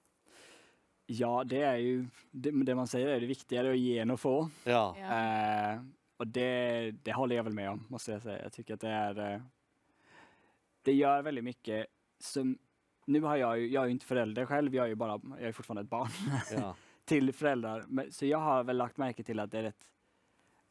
Ja, 1.09 1.43
det 1.47 1.61
er 1.63 1.77
jo 1.79 2.05
det, 2.35 2.51
det 2.67 2.75
man 2.75 2.87
sier 2.87 3.07
er 3.07 3.19
det 3.23 3.29
viktige, 3.31 3.63
det 3.63 3.71
å 3.71 3.77
gi 3.79 3.93
enn 4.03 4.11
å 4.11 4.17
få. 4.19 4.35
Ja. 4.67 4.93
Ja. 4.99 5.17
Eh, 5.17 5.79
och 6.17 6.27
det, 6.27 6.91
det 7.03 7.13
håller 7.13 7.35
jag 7.35 7.43
väl 7.43 7.53
med 7.53 7.69
om, 7.69 7.85
måste 7.89 8.11
jag 8.11 8.21
säga. 8.21 8.43
Jag 8.43 8.53
tycker 8.53 8.73
att 8.73 8.81
det 8.81 8.89
är... 8.89 9.33
Eh, 9.33 9.41
det 10.81 10.93
gör 10.93 11.21
väldigt 11.21 11.43
mycket 11.43 11.87
som... 12.19 12.57
Nu 13.05 13.21
har 13.21 13.35
jag 13.35 13.59
ju, 13.59 13.67
jag 13.67 13.83
är 13.83 13.87
ju 13.87 13.91
inte 13.91 14.05
förälder 14.05 14.45
själv, 14.45 14.75
jag 14.75 14.85
är 14.85 14.89
ju 14.89 14.95
bara, 14.95 15.21
jag 15.29 15.47
är 15.47 15.51
fortfarande 15.51 15.81
ett 15.81 15.89
barn 15.89 16.09
ja. 16.51 16.75
till 17.05 17.33
föräldrar. 17.33 18.09
Så 18.11 18.25
jag 18.25 18.37
har 18.37 18.63
väl 18.63 18.77
lagt 18.77 18.97
märke 18.97 19.23
till 19.23 19.39
att 19.39 19.51
det 19.51 19.57
är 19.57 19.63
rätt... 19.63 19.87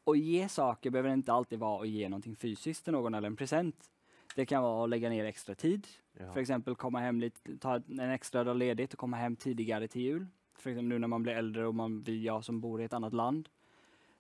Att 0.05 0.19
ge 0.19 0.49
saker 0.49 0.91
behöver 0.91 1.11
inte 1.11 1.33
alltid 1.33 1.59
vara 1.59 1.83
att 1.83 1.89
ge 1.89 2.09
någonting 2.09 2.37
fysiskt 2.37 2.85
till 2.85 2.93
någon 2.93 3.15
eller 3.15 3.27
en 3.27 3.37
present. 3.37 3.91
Det 4.35 4.47
kan 4.47 4.63
vara 4.63 4.85
att 4.85 4.91
lägga 4.91 5.09
ner 5.09 5.25
extra 5.25 5.55
tid. 5.55 5.87
ja. 6.19 6.33
För 6.33 6.41
exempel 6.41 6.75
komma 6.75 7.01
hem 7.01 7.21
lite, 7.21 7.59
ta 7.59 7.77
en 7.77 8.01
extra 8.01 8.45
dag 8.45 8.57
ledigt 8.57 8.93
och 8.93 8.99
komma 8.99 9.17
hem 9.17 9.37
tidigare 9.37 9.89
till 9.89 10.03
jul. 10.03 10.27
För 10.55 10.71
exempel 10.71 10.89
nu 10.89 10.99
när 10.99 11.09
man 11.09 11.23
blir 11.23 11.33
äldre 11.33 11.67
och 11.67 11.75
man, 11.75 12.03
vi, 12.03 12.25
jag 12.25 12.45
som 12.45 12.61
bor 12.61 12.81
i 12.81 12.85
ett 12.85 12.93
annat 12.93 13.13
land. 13.13 13.49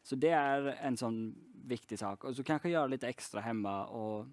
Så 0.06 0.16
det 0.22 0.30
er 0.38 0.70
en 0.86 0.96
sånn 0.98 1.20
viktig 1.66 1.98
sak. 1.98 2.24
Og 2.24 2.36
så 2.36 2.44
kanskje 2.46 2.70
gjøre 2.76 2.92
litt 2.94 3.06
ekstra 3.08 3.42
hjemme 3.42 3.72
og 3.90 4.28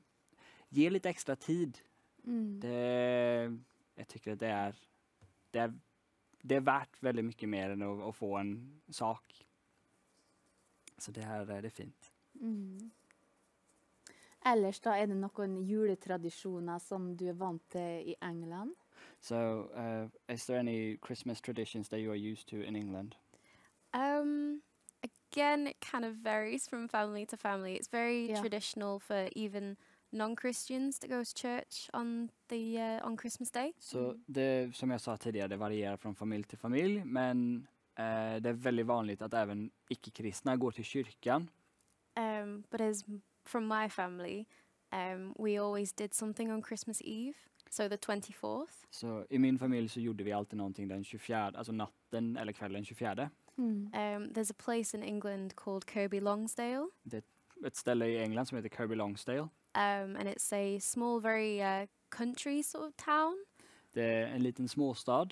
gi 0.74 0.86
litt 0.92 1.08
ekstra 1.10 1.36
tid. 1.36 1.80
Mm. 2.24 2.60
Det, 2.62 3.58
Jeg 3.98 4.08
tycker 4.08 4.36
det 4.36 4.50
er 4.50 4.78
det 5.54 5.62
er 5.62 5.74
det 6.44 6.58
er 6.58 6.66
verdt 6.68 6.98
veldig 7.04 7.24
mye 7.24 7.48
mer 7.48 7.74
enn 7.74 7.86
å, 7.88 7.94
å 8.10 8.12
få 8.12 8.34
en 8.42 8.52
sak. 8.92 9.38
Så 11.00 11.12
det 11.16 11.24
her 11.24 11.48
er 11.48 11.62
det 11.62 11.72
är 11.72 11.78
fint. 11.78 12.12
Mm. 12.42 12.92
Ellers 14.46 14.82
da 14.84 14.98
er 15.00 15.08
det 15.08 15.16
noen 15.16 15.56
juletradisjoner 15.64 16.80
som 16.84 17.14
du 17.16 17.30
er 17.32 17.38
vant 17.40 17.64
til 17.72 18.12
i 18.12 18.16
England? 18.22 18.76
So, 19.22 19.70
uh, 19.76 20.10
is 20.28 20.46
there 20.46 20.60
any 20.60 20.98
Christmas 20.98 21.42
traditions 21.42 21.88
that 21.90 22.02
you 22.02 22.12
are 22.12 22.32
used 22.32 22.50
to 22.50 22.62
in 22.62 22.76
England? 22.76 23.16
Um, 23.94 24.62
again, 25.34 25.68
it 25.68 25.78
kind 25.92 26.06
of 26.06 26.14
varies 26.24 26.68
from 26.70 26.88
family 26.90 27.26
to 27.26 27.38
family. 27.38 27.76
It's 27.76 27.92
very 27.92 28.28
Yeah. 28.30 28.42
traditional 28.42 29.00
for 29.00 29.30
even 29.36 29.76
non-Christians 30.12 31.00
to 31.00 31.08
go 31.08 31.24
to 31.24 31.34
church 31.36 31.90
on 31.94 32.30
the 32.48 32.78
uh, 32.78 33.08
on 33.08 33.18
Christmas 33.18 33.52
Day. 33.52 33.74
Så 33.80 34.16
det, 34.26 34.76
som 34.76 34.92
jag 34.92 35.02
sa 35.02 35.18
tidigare, 35.18 35.48
det 35.48 35.58
varierar 35.58 35.98
från 35.98 36.16
familj 36.16 36.44
till 36.44 36.58
familj, 36.58 37.04
men 37.06 37.68
uh, 38.00 38.42
det 38.42 38.50
är 38.50 38.54
väldigt 38.54 38.86
vanligt 38.86 39.22
att 39.22 39.34
även 39.34 39.72
icke-kristna 39.90 40.56
går 40.56 40.72
till 40.72 40.84
kyrkan. 40.86 41.50
Um, 42.16 42.64
but 42.72 42.82
as 42.82 43.04
from 43.46 43.68
my 43.68 43.90
family, 43.90 44.46
um, 44.92 45.34
we 45.40 45.58
always 45.62 45.94
did 45.94 46.14
something 46.14 46.52
on 46.54 46.64
Christmas 46.64 47.02
Eve. 47.02 47.34
so 47.70 47.90
the 47.90 47.98
24th. 47.98 48.86
Så 48.90 49.26
i 49.30 49.40
min 49.40 49.60
familj 49.60 49.90
så 49.90 50.00
gjorde 50.00 50.24
vi 50.24 50.32
alltid 50.32 50.58
någonting 50.58 50.88
den 50.88 51.04
24, 51.04 51.46
alltså 51.46 51.72
natten 51.72 52.38
eller 52.38 52.52
kvällen 52.54 52.86
24. 52.86 53.30
Mm. 53.58 53.92
Um, 53.94 54.34
there's 54.34 54.52
a 54.52 54.64
place 54.66 54.98
in 54.98 55.04
England 55.04 55.56
called 55.56 55.86
Kirby 55.86 56.20
Longsdale, 56.20 56.88
Ett 57.66 57.76
ställe 57.76 58.08
i 58.08 58.18
England 58.24 58.46
som 58.48 58.56
heter 58.58 58.70
Kirby 58.70 58.96
Longsdale. 58.96 59.40
um, 59.76 60.16
and 60.16 60.28
it's 60.30 60.54
a 60.54 60.80
small, 60.82 61.20
very 61.22 61.62
uh, 61.62 61.88
country 62.10 62.64
sort 62.64 62.84
of 62.84 62.96
town. 63.06 63.46
Det 63.94 64.04
är 64.04 64.28
en 64.28 64.44
liten 64.44 64.68
småstad 64.68 65.28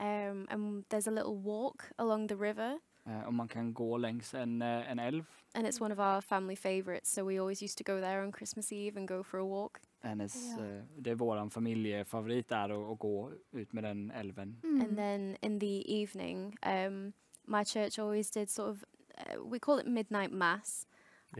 Um, 0.00 0.46
and 0.50 0.84
there's 0.88 1.06
a 1.08 1.10
little 1.10 1.36
walk 1.36 1.82
along 1.96 2.28
the 2.28 2.34
river, 2.36 2.78
eh, 3.06 3.22
och 3.26 3.34
man 3.34 3.48
kan 3.48 3.74
gå 3.74 3.96
längs 3.96 4.34
en, 4.34 4.62
eh, 4.62 4.90
en 4.90 4.98
älv. 4.98 5.24
and 5.54 5.66
it's 5.66 5.82
one 5.82 5.92
of 5.94 5.98
our 5.98 6.20
family 6.20 6.56
favorites. 6.56 7.12
So 7.14 7.24
we 7.28 7.38
always 7.40 7.62
used 7.62 7.78
to 7.86 7.92
go 7.94 8.00
there 8.00 8.22
on 8.24 8.32
Christmas 8.32 8.72
Eve 8.72 9.00
and 9.00 9.08
go 9.08 9.22
for 9.22 9.40
a 9.40 9.44
walk. 9.44 9.78
Hennes, 10.02 10.34
Ja. 10.58 10.64
eh, 10.64 10.82
det 10.98 11.10
är 11.10 11.14
våran 11.14 11.50
familjefavorit 11.50 12.48
där 12.48 12.70
att, 12.70 12.92
att 12.92 12.98
gå 12.98 13.32
ut 13.52 13.72
med 13.72 13.84
den 13.84 14.10
älven. 14.10 14.60
Mm. 14.64 14.80
And 14.82 14.96
then 14.96 15.36
in 15.40 15.60
the 15.60 16.02
evening, 16.02 16.56
um, 16.86 17.12
my 17.50 17.64
church 17.64 17.98
always 17.98 18.30
did 18.30 18.48
sort 18.50 18.68
of, 18.70 18.84
uh, 19.18 19.44
we 19.52 19.58
call 19.58 19.78
it 19.80 19.86
midnight 19.86 20.32
mass, 20.32 20.86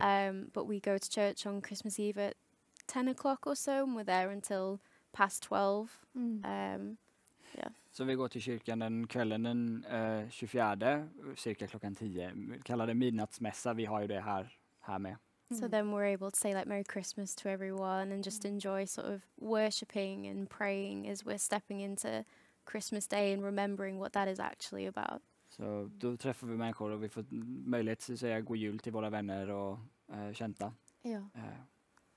um, 0.01 0.51
but 0.53 0.65
we 0.67 0.79
go 0.79 0.97
to 0.97 1.09
church 1.09 1.45
on 1.47 1.61
Christmas 1.61 1.99
Eve 1.99 2.17
at 2.17 2.33
10 2.87 3.07
o'clock 3.07 3.47
or 3.47 3.55
so, 3.55 3.71
and 3.83 3.95
we're 3.95 4.03
there 4.05 4.31
until 4.31 4.79
past 5.13 5.43
12. 5.43 5.87
Mm. 6.15 6.45
Um, 6.45 6.97
Så 7.93 8.03
vi 8.03 8.15
går 8.15 8.27
till 8.27 8.41
kyrkan 8.41 8.79
den 8.79 9.07
kvällen 9.07 9.43
den 9.43 9.85
eh, 9.85 10.29
24, 10.29 11.07
cirka 11.35 11.67
klockan 11.67 11.95
10. 11.95 12.31
Vi 12.35 12.59
kallar 12.63 12.87
det 12.87 12.93
midnattsmässa, 12.93 13.73
vi 13.73 13.85
har 13.85 14.01
ju 14.01 14.07
det 14.07 14.19
här, 14.21 14.57
här 14.79 14.99
med. 14.99 15.15
So 15.49 15.55
Mm. 15.55 15.71
then 15.71 15.91
we're 15.91 16.13
able 16.13 16.31
to 16.31 16.35
say 16.37 16.53
like 16.53 16.65
Merry 16.69 16.83
Christmas 16.93 17.35
to 17.35 17.49
everyone 17.49 18.13
and 18.13 18.25
just 18.25 18.45
enjoy 18.45 18.85
sort 18.85 19.07
of 19.07 19.21
worshipping 19.35 20.27
and 20.27 20.49
praying 20.49 21.09
as 21.09 21.25
we're 21.25 21.37
stepping 21.37 21.81
into 21.81 22.23
Christmas 22.65 23.07
Day 23.07 23.33
and 23.33 23.43
remembering 23.43 23.99
what 23.99 24.13
that 24.13 24.27
is 24.27 24.39
actually 24.39 24.87
about. 24.87 25.21
Så 25.51 25.89
da 25.99 26.13
treffer 26.17 26.47
vi 26.47 26.55
människor 26.57 26.93
og 26.95 27.01
vi 27.01 27.09
får 27.11 27.25
mulighet 27.31 27.99
til 28.05 28.15
å 28.15 28.19
si 28.21 28.31
god 28.47 28.57
jul 28.61 28.77
til 28.79 28.93
våre 28.95 29.09
venner 29.11 29.49
og 29.51 29.79
eh, 30.13 30.29
kjente. 30.37 30.69
Ja. 31.03 31.19
Eh, 31.35 31.59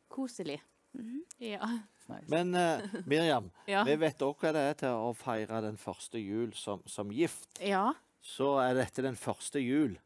Koselig. 0.08 0.60
Mhm. 0.94 1.22
Ja. 1.42 1.66
nice. 2.08 2.28
Men 2.30 2.54
eh, 2.54 2.80
Miriam, 3.06 3.50
Ja. 3.66 3.82
vi 3.84 3.96
vet 3.98 4.22
også 4.22 4.38
hva 4.46 4.52
det 4.54 4.60
er 4.70 4.74
til 4.84 4.88
å 4.94 5.10
feire 5.18 5.60
den 5.64 5.76
første 5.76 6.20
jul 6.22 6.52
som, 6.54 6.82
som 6.86 7.10
gift. 7.12 7.48
ja. 7.60 7.92
Så 8.24 8.54
er 8.62 8.74
dette 8.78 9.02
den 9.04 9.16
første 9.20 9.60
jul 9.60 9.98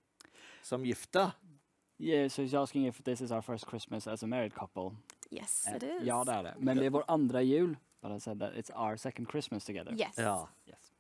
som 0.67 0.83
gifta. 0.83 1.29
Yeah, 2.01 2.27
so 2.29 2.43
he's 2.43 2.55
asking 2.55 2.87
if 2.89 2.99
this 3.05 3.21
is 3.21 3.31
our 3.31 3.43
first 3.43 3.67
Christmas 3.69 4.09
as 4.09 4.23
a 4.25 4.27
married 4.27 4.55
couple. 4.55 4.97
Yes, 5.31 5.67
Eh, 5.69 5.77
it 5.77 5.83
is. 5.85 6.03
Ja, 6.07 6.25
det 6.25 6.35
er 6.35 6.43
det. 6.43 6.55
Men 6.59 6.77
det 6.79 6.87
er 6.87 6.91
vår 6.97 7.05
andre 7.09 7.45
jul. 7.47 7.77
But 8.03 8.11
I 8.17 8.19
said 8.19 8.39
that 8.41 8.55
it's 8.57 8.71
our 8.75 8.97
second 8.97 9.29
Christmas 9.31 9.65
together. 9.65 9.93
Yes. 9.93 10.17
Ja. 10.19 10.47
Yes. 10.67 10.91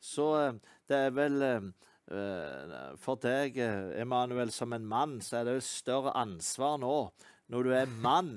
Så 0.00 0.26
eh, 0.48 0.52
det 0.88 1.00
er 1.08 1.16
vel 1.16 1.42
eh, 1.44 1.70
eh, 2.10 2.76
For 3.02 3.20
deg, 3.22 3.58
eh, 3.62 4.00
Emanuel, 4.02 4.52
som 4.54 4.72
en 4.76 4.86
mann, 4.88 5.18
så 5.24 5.40
er 5.40 5.48
det 5.48 5.58
jo 5.58 5.66
større 5.66 6.14
ansvar 6.18 6.78
nå 6.82 7.00
når 7.48 7.64
du 7.64 7.74
er 7.76 7.98
mann. 8.04 8.36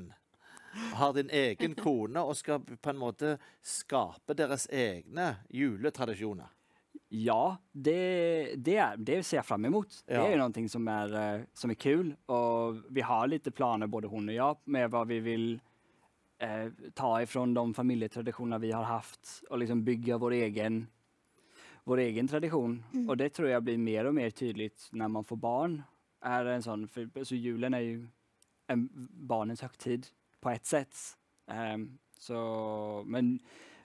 Har 0.96 1.12
din 1.18 1.32
egen 1.36 1.74
kone 1.76 2.22
og 2.24 2.38
skal 2.40 2.62
på 2.64 2.94
en 2.94 3.00
måte 3.00 3.36
skape 3.60 4.38
deres 4.40 4.70
egne 4.72 5.34
juletradisjoner. 5.52 6.48
Ja, 7.12 7.58
det, 7.72 8.56
det, 8.56 8.78
er, 8.80 8.96
det 8.96 9.18
ser 9.28 9.42
jeg 9.42 9.48
fram 9.50 9.66
Ja. 9.68 9.82
Det 10.08 10.22
er 10.22 10.32
jo 10.32 10.46
noe 10.48 10.72
som 10.72 10.88
eh, 10.88 11.44
som 11.54 11.74
er 11.74 11.76
kul 11.76 12.14
Og 12.32 12.80
vi 12.88 13.04
har 13.04 13.28
litt 13.28 13.50
planer 13.54 13.92
både 13.92 14.08
hun 14.08 14.30
og 14.32 14.36
jeg, 14.36 14.60
med 14.66 14.88
hva 14.94 15.04
vi 15.10 15.20
vil 15.20 15.46
eh, 16.40 16.72
ta 16.96 17.12
ifrån 17.22 17.54
de 17.54 17.66
familietradisjonene 17.76 18.62
vi 18.64 18.72
har 18.72 18.88
haft 18.88 19.42
og 19.50 19.60
liksom 19.60 19.84
bygge 19.84 20.22
vår 20.24 20.38
egen, 20.40 20.86
vår 21.86 21.98
egen 22.06 22.28
tradition. 22.28 22.84
Og 23.08 23.17
det 23.17 23.32
tror 23.34 23.50
jeg 23.50 23.63
blir 23.65 23.78
mer 23.82 24.06
og 24.10 24.13
mer 24.15 24.30
tydelig 24.30 24.72
når 24.94 25.08
man 25.08 25.24
får 25.28 25.39
barn. 25.41 25.80
Er 26.22 26.46
en 26.54 26.62
sånn, 26.65 26.88
for, 26.91 27.08
alltså 27.17 27.36
julen 27.36 27.74
er 27.74 27.86
jo 27.86 28.02
en 28.70 28.84
barnens 29.28 29.63
høytid 29.65 30.12
på 30.41 30.50
ett 30.54 30.65
sett. 30.70 31.00
Um, 31.48 31.98
så, 32.20 33.04
men 33.06 33.39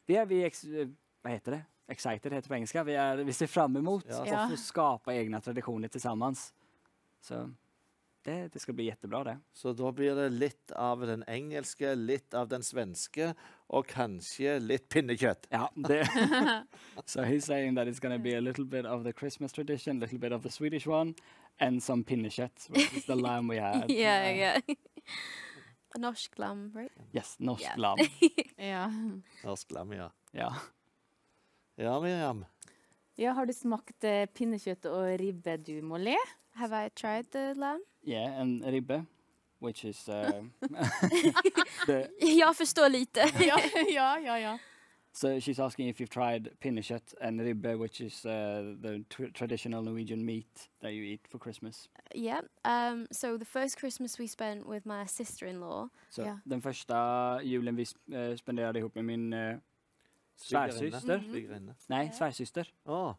vi 0.07 0.19
er 0.21 0.27
vi 0.29 0.43
vad 1.23 1.33
heter 1.33 1.57
det? 1.57 1.63
Excited 1.89 2.33
heter 2.33 2.43
det 2.45 2.49
på 2.49 2.55
engelska. 2.55 2.85
Vi, 2.85 2.97
vi 3.25 3.33
ser 3.33 3.47
fram 3.47 3.73
mot 3.83 4.05
Ja. 4.09 4.47
å 4.47 4.51
få 4.51 4.57
skapa 4.57 5.15
egne 5.15 5.41
tradisjoner 5.41 5.89
sammen. 5.99 6.35
Så 7.23 7.47
det, 8.27 8.37
det 8.53 8.61
skal 8.63 8.75
bli 8.77 8.89
jettebra, 8.91 9.23
det. 9.25 9.37
Så 9.55 9.73
da 9.79 9.93
blir 9.95 10.15
det 10.19 10.29
litt 10.35 10.73
av 10.77 11.01
den 11.07 11.23
engelske, 11.31 11.95
litt 11.97 12.35
av 12.35 12.49
den 12.51 12.63
svenske, 12.67 13.31
og 13.71 13.87
kanskje 13.91 14.59
litt 14.63 14.89
pinnekjøtt. 14.93 15.47
Ja, 15.55 15.69
det. 15.89 16.03
so 17.07 17.23
he's 17.25 17.47
saying 17.47 17.75
that 17.79 17.89
it's 17.89 18.01
going 18.03 18.13
to 18.17 18.23
be 18.23 18.35
a 18.37 18.41
little 18.41 18.65
bit 18.67 18.85
of 18.87 19.05
the 19.05 19.13
Christmas 19.13 19.53
tradition, 19.53 19.97
a 19.99 20.01
little 20.07 20.19
bit 20.19 20.33
of 20.33 20.43
the 20.43 20.51
Swedish 20.51 20.87
one, 20.87 21.15
and 21.59 21.83
some 21.83 22.05
pinnekjøtt, 22.05 22.69
which 22.71 22.93
is 22.97 23.07
the 23.07 23.17
lamb 23.27 23.49
we 23.49 23.57
had. 23.59 23.91
yeah, 23.91 24.29
yeah. 24.31 24.61
norsk 25.99 26.39
lam, 26.39 26.71
right? 26.75 26.93
Yes, 27.15 27.37
norsk 27.41 27.63
Yeah. 27.65 27.79
lam. 27.79 27.99
Ja. 28.59 28.83
Norsk 29.45 29.71
lam, 29.73 29.93
ja. 29.97 30.11
Ja. 30.37 30.51
Ja, 31.77 32.01
Miriam. 32.01 32.45
ja. 33.17 33.33
Har 33.33 33.47
du 33.47 33.53
smakt 33.57 34.05
eh, 34.05 34.27
pinnekjøtt 34.27 34.85
og 34.91 35.15
ribbe, 35.21 35.57
du, 35.65 35.79
Molly? 35.83 36.17
Have 36.57 36.73
I 36.87 36.89
tried 36.89 37.25
the 37.33 37.55
lamb? 37.55 37.81
Yeah, 38.03 38.41
and 38.41 38.63
ribbe, 38.65 39.07
which 39.61 39.85
is 39.85 40.09
uh, 40.09 40.43
the, 41.87 42.09
Jag 42.21 42.57
förstår 42.57 42.89
lite. 42.89 43.21
ja, 43.41 43.61
ja, 43.89 44.19
ja. 44.21 44.39
ja. 44.39 44.59
so 45.13 45.29
she's 45.41 45.59
asking 45.59 45.89
if 45.89 45.99
you've 46.01 46.11
tried 46.13 46.49
pinnekjøtt 46.61 47.15
and 47.21 47.41
ribbe, 47.41 47.75
which 47.79 48.01
is 48.01 48.25
uh, 48.27 48.31
the 48.83 49.05
tr- 49.09 49.31
traditional 49.35 49.83
Norwegian 49.83 50.25
meat 50.25 50.69
that 50.81 50.93
you 50.93 51.03
eat 51.05 51.27
for 51.29 51.39
Christmas. 51.39 51.89
yeah. 52.15 52.41
Um, 52.65 53.07
so 53.11 53.39
the 53.39 53.45
first 53.45 53.79
Christmas 53.79 54.19
we 54.19 54.27
spent 54.27 54.67
with 54.67 54.87
my 54.87 55.07
sister-in-law. 55.07 55.89
So 56.11 56.23
Ja. 56.23 56.39
den 56.45 56.61
första 56.63 57.41
julen 57.43 57.77
vi 57.77 57.85
sp- 57.85 58.15
eh, 58.31 58.37
spenderade 58.37 58.79
ihop 58.79 58.95
med 58.95 59.05
min 59.05 59.33
uh, 59.33 59.57
Svigerinne. 60.37 60.73
svärsyster. 60.73 61.23
Svigerinne. 61.31 61.75
Nej, 61.87 62.11
svärsyster. 62.13 62.73
Å, 62.85 63.15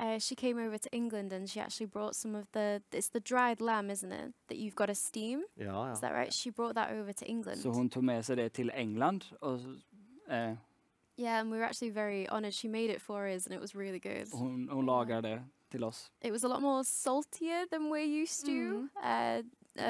Uh, 0.00 0.18
she 0.18 0.34
came 0.36 0.58
over 0.66 0.78
to 0.78 0.88
England 0.92 1.32
and 1.32 1.50
she 1.50 1.60
actually 1.60 1.86
brought 1.86 2.14
some 2.14 2.38
of 2.38 2.46
the. 2.52 2.80
It's 2.92 3.10
the 3.10 3.20
dried 3.20 3.60
lamb, 3.60 3.90
isn't 3.90 4.12
it? 4.12 4.32
That 4.48 4.56
you've 4.58 4.74
got 4.76 4.86
to 4.86 4.94
steam. 4.94 5.44
ja, 5.56 5.92
Is 5.92 6.00
that 6.00 6.12
right? 6.12 6.32
She 6.32 6.50
brought 6.50 6.74
that 6.74 6.90
over 6.92 7.12
to 7.12 7.24
England. 7.24 7.60
Så 7.60 7.70
hon 7.70 7.88
tog 7.90 8.04
med 8.04 8.24
sig 8.24 8.36
det 8.36 8.48
till 8.52 8.70
England 8.74 9.24
och 9.40 9.58
eh, 10.28 10.54
yeah, 11.16 11.40
and 11.40 11.50
we 11.52 11.58
were 11.58 11.66
actually 11.66 11.90
very 11.90 12.26
honoured. 12.30 12.54
She 12.54 12.68
made 12.68 12.90
it 12.94 13.02
for 13.02 13.26
us, 13.26 13.46
and 13.46 13.54
it 13.54 13.60
was 13.60 13.74
really 13.74 13.98
good. 13.98 14.28
hon, 14.32 14.68
hon 14.68 14.86
lagade 14.86 15.28
det 15.28 15.42
till 15.70 15.84
oss. 15.84 16.10
It 16.20 16.32
was 16.32 16.44
a 16.44 16.48
lot 16.48 16.60
more 16.62 16.84
saltier 16.84 17.66
than 17.70 17.90
we're 17.90 18.22
used 18.22 18.46
to. 18.46 18.52
Mm. 18.52 18.88
Uh, 19.02 19.42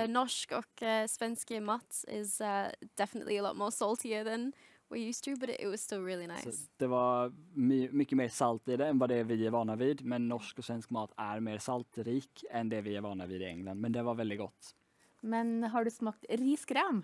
uh, 0.03 0.07
norsk 0.09 0.53
och 0.53 0.83
uh, 0.83 1.07
svenska 1.07 1.61
mat 1.61 2.05
is 2.09 2.41
uh, 2.41 2.69
definitely 2.97 3.39
a 3.39 3.43
lot 3.43 3.57
more 3.57 3.71
saltier 3.71 4.25
than 4.25 4.53
we're 4.91 5.09
used 5.09 5.25
to, 5.25 5.41
but 5.41 5.49
it, 5.51 5.57
it 5.61 5.67
was 5.69 5.81
still 5.81 6.01
really 6.05 6.27
Så 6.27 6.49
nice. 6.49 6.69
det 6.77 6.87
var 6.87 7.33
my, 7.55 7.89
mycket 7.93 8.17
mer 8.19 8.29
salt 8.29 8.69
i 8.69 8.77
det 8.77 8.87
än 8.87 8.99
vad 8.99 9.09
det 9.09 9.15
är 9.17 9.25
vi 9.25 9.47
är 9.47 9.51
vana 9.51 9.77
vid. 9.77 10.05
Men 10.05 10.29
norsk 10.29 10.59
och 10.59 10.65
svensk 10.65 10.91
mat 10.91 11.13
är 11.17 11.41
mer 11.41 11.59
saltrik 11.59 12.45
än 12.51 12.69
det 12.69 12.81
vi 12.81 12.97
är 12.97 13.01
vana 13.01 13.27
vid 13.27 13.43
i 13.43 13.45
England. 13.45 13.81
Men 13.81 13.93
det 13.93 14.03
var 14.03 14.15
väldigt 14.15 14.39
gott. 14.39 14.75
Men 15.21 15.63
har 15.65 15.85
du 15.85 15.91
smakt 15.91 16.25
riskrem? 16.29 17.03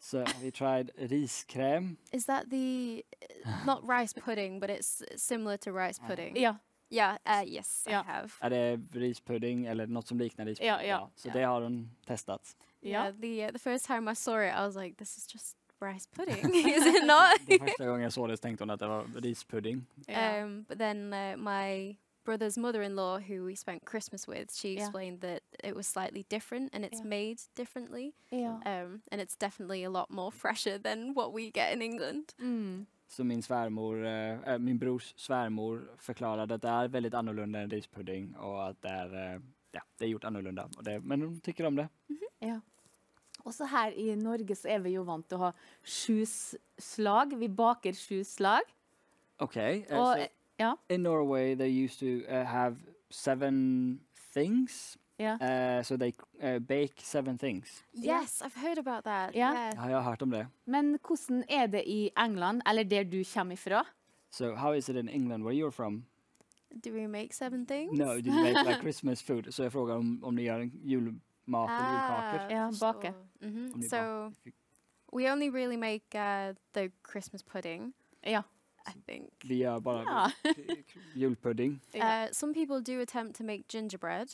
Så 0.00 0.24
vi 0.42 0.50
tried 0.50 0.90
riskräm. 0.96 1.96
Is 2.12 2.26
that 2.26 2.50
the 2.50 3.02
not 3.66 3.78
rice 3.88 4.20
pudding, 4.20 4.60
but 4.60 4.70
it's 4.70 5.02
similar 5.16 5.56
to 5.56 5.70
rice 5.76 6.00
pudding? 6.08 6.36
Yeah. 6.36 6.56
Yeah. 6.90 7.18
Uh, 7.42 7.48
yes, 7.48 7.84
Yeah. 7.88 8.06
I 8.06 8.10
have. 8.10 8.28
Är 8.40 8.50
det 8.50 8.76
rispudding 8.92 9.66
eller 9.66 9.86
något 9.86 10.06
som 10.06 10.18
liknar 10.18 10.46
rispudding? 10.46 10.68
Ja, 10.68 10.82
ja. 10.82 11.10
Så 11.14 11.28
Ja. 11.28 11.32
det 11.34 11.42
har 11.44 11.62
hon 11.62 11.90
testat. 12.06 12.56
Yeah. 12.82 13.06
Ja. 13.06 13.12
the 13.20 13.46
uh, 13.46 13.52
the 13.52 13.58
first 13.58 13.86
time 13.86 14.12
I 14.12 14.14
saw 14.14 14.48
it, 14.48 14.54
I 14.54 14.60
was 14.60 14.76
like, 14.76 14.96
"This 14.96 15.18
is 15.18 15.34
just 15.34 15.56
rice 15.82 16.06
pudding, 16.16 16.54
is 16.76 16.86
it 16.86 17.04
not?" 17.06 17.38
Det 17.46 17.60
first 17.60 17.76
time 17.78 18.06
I 18.06 18.10
saw 18.10 18.26
det 18.26 18.44
I 18.44 18.56
thought 18.56 18.68
that 18.68 18.80
det 18.80 18.88
var 18.88 19.20
rispudding. 19.20 19.86
Ja. 20.08 20.44
Um, 20.44 20.64
but 20.68 20.78
then 20.78 21.12
uh, 21.12 21.36
my 21.36 21.96
brother's 22.24 22.58
mother-in-law, 22.60 23.18
who 23.20 23.44
we 23.46 23.56
spent 23.56 23.82
Christmas 23.90 24.28
with, 24.28 24.52
she 24.54 24.68
Yeah. 24.68 24.82
explained 24.82 25.20
that 25.20 25.40
it 25.64 25.74
was 25.76 25.86
slightly 25.86 26.24
different 26.30 26.74
and 26.74 26.84
it's 26.84 27.00
Yeah. 27.00 27.08
made 27.08 27.36
differently, 27.56 28.12
Yeah. 28.30 28.84
um, 28.84 29.00
and 29.12 29.20
it's 29.22 29.36
definitely 29.38 29.84
a 29.84 29.90
lot 29.90 30.10
more 30.10 30.30
fresher 30.42 30.78
than 30.78 31.14
what 31.14 31.34
we 31.34 31.42
get 31.50 31.74
in 31.74 31.82
England. 31.82 32.34
Mm. 32.38 32.86
Så 33.10 33.24
min 33.24 33.42
svärmor, 33.42 34.06
eh, 34.06 34.38
äh, 34.52 34.58
min 34.58 34.78
brors 34.78 35.14
svärmor 35.16 35.90
förklarade 35.98 36.54
att 36.54 36.62
det 36.62 36.68
är 36.68 36.88
väldigt 36.88 37.14
annorlunda 37.14 37.60
än 37.60 37.70
rispudding 37.70 38.34
och 38.36 38.66
att 38.68 38.82
det 38.82 38.88
är, 38.88 39.34
äh, 39.34 39.40
ja, 39.72 39.80
det 39.98 40.04
är 40.04 40.08
gjort 40.08 40.24
annorlunda. 40.24 40.68
Och 40.76 40.84
det, 40.84 41.00
men 41.00 41.22
hon 41.22 41.40
tycker 41.40 41.64
om 41.66 41.76
det. 41.76 41.88
Ja. 42.38 42.60
Også 43.44 43.66
her 43.66 43.94
i 43.96 44.14
Norge 44.14 44.54
så 44.56 44.68
er 44.68 44.78
vi 44.84 44.96
jo 44.96 45.04
vant 45.08 45.28
til 45.28 45.38
å 45.38 45.48
ha 45.48 45.52
sju 45.82 46.24
slag. 46.78 47.36
Vi 47.38 47.48
baker 47.48 47.96
sju 47.96 48.22
slag. 48.24 48.66
Ok. 49.38 49.56
Uh, 49.56 49.98
Og 49.98 50.16
so 50.16 50.26
ja. 50.58 50.72
in 50.90 51.00
Norway 51.06 51.54
they 51.54 51.70
used 51.70 52.00
to 52.00 52.24
uh, 52.28 52.44
have 52.44 52.76
seven 53.10 54.00
things 54.34 54.98
Yeah. 55.20 55.78
Uh, 55.78 55.84
så 55.84 55.96
de 55.96 56.12
uh, 56.42 56.58
bake 56.58 56.94
seven 57.02 57.38
things. 57.38 57.84
Yeah. 57.94 58.22
Yes, 58.22 58.42
I've 58.42 58.54
heard 58.54 58.78
about 58.78 59.04
that. 59.04 59.34
Yeah. 59.34 59.54
Yeah. 59.54 59.74
Ja, 59.76 59.82
jeg 59.82 59.96
har 59.96 60.02
hørt 60.02 60.22
om 60.22 60.30
det. 60.30 60.46
Men 60.66 60.98
hvordan 61.06 61.44
er 61.48 61.66
det 61.66 61.82
i 61.86 62.10
England, 62.16 62.62
eller 62.68 62.82
der 62.84 63.02
du 63.02 63.24
kommer 63.34 63.52
ifra? 63.52 63.84
So 64.30 64.54
how 64.54 64.72
is 64.72 64.88
it 64.88 64.96
in 64.96 65.08
England 65.08 65.44
where 65.44 65.54
you're 65.54 65.70
from? 65.70 66.04
Do 66.84 66.92
we 66.92 67.08
make 67.08 67.34
seven 67.34 67.66
things? 67.66 67.98
No, 67.98 68.20
do 68.20 68.30
you 68.30 68.42
make 68.42 68.66
like 68.66 68.80
Christmas 68.86 69.22
food? 69.22 69.52
Så 69.54 69.62
jeg 69.62 69.72
frågar 69.72 69.96
om, 69.96 70.24
om 70.24 70.34
ni 70.34 70.42
gör 70.42 70.60
en 70.60 70.70
julmat 70.84 71.70
eller 71.70 71.92
julkakor. 71.92 72.56
Ja, 72.56 72.72
bake. 72.80 73.14
Hmm 73.40 73.82
So 73.82 74.32
bak- 74.44 74.54
we 75.12 75.28
only 75.32 75.50
really 75.50 75.76
make 75.76 76.04
uh, 76.14 76.54
the 76.72 76.90
Christmas 77.02 77.42
pudding, 77.42 77.92
Yeah. 78.22 78.42
I 78.86 78.92
think. 79.06 79.30
Vi 79.44 79.54
gör 79.54 79.80
bara 79.80 80.02
Ja. 80.02 80.32
julpudding. 81.14 81.80
Ja. 81.92 82.24
Uh, 82.24 82.32
some 82.32 82.54
people 82.54 82.80
do 82.96 83.00
attempt 83.02 83.36
to 83.38 83.44
make 83.44 83.62
gingerbread 83.68 84.28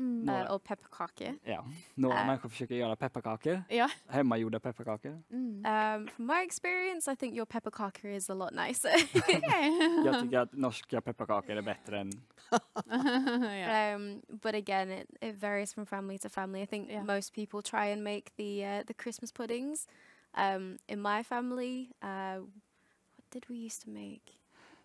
Mm. 0.00 0.24
Några, 0.24 0.44
uh, 0.48 0.54
or 0.54 0.58
pepperkake. 0.58 1.34
ja. 1.44 1.64
Några 1.94 2.24
mennesker 2.24 2.48
forsøker 2.48 2.74
å 2.74 2.78
gjøre 2.78 2.96
pepperkaker. 2.96 3.62
Ja. 3.70 3.88
Hemmagjorda 4.08 4.58
pepperkaker. 4.60 5.18
Mm. 5.30 5.64
Um, 5.66 6.06
from 6.08 6.26
my 6.26 6.42
experience, 6.44 7.12
I 7.12 7.16
think 7.16 7.34
your 7.36 7.44
pepperkake 7.46 8.04
is 8.16 8.30
a 8.30 8.34
lot 8.34 8.52
nicer. 8.52 8.90
Jeg 10.04 10.14
syns 10.14 10.34
at 10.34 10.54
norske 10.54 11.00
pepperkaker 11.00 11.56
er 11.56 11.62
bedre 11.62 12.00
enn 12.00 12.12
yeah. 12.90 13.94
um, 13.96 14.22
but 14.42 14.54
again, 14.54 14.90
it, 14.90 15.06
it 15.22 15.34
varies 15.42 15.74
from 15.74 15.86
family 15.86 16.18
to 16.18 16.28
family. 16.28 16.62
I 16.62 16.66
think 16.66 16.88
Yeah. 16.90 17.02
most 17.04 17.34
people 17.34 17.62
try 17.62 17.86
and 17.92 18.02
make 18.04 18.30
the 18.36 18.64
uh, 18.64 18.82
the 18.86 18.94
Christmas 18.94 19.32
puddings. 19.32 19.86
Um, 20.34 20.78
in 20.88 21.00
my 21.02 21.22
family, 21.22 21.90
uh, 22.02 22.38
what 22.40 23.30
did 23.30 23.44
we 23.50 23.56
used 23.66 23.82
to 23.84 23.90
make? 23.90 24.38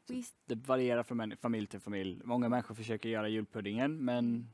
We 0.10 0.16
used- 0.16 0.36
Det 0.46 0.56
varierar 0.56 1.04
från 1.04 1.38
familj 1.38 1.68
till 1.68 1.80
familj. 1.80 2.22
Många 2.24 2.50
människor 2.50 2.76
försöker 2.76 3.10
göra 3.10 3.28
julpuddingen 3.28 4.06
men 4.06 4.48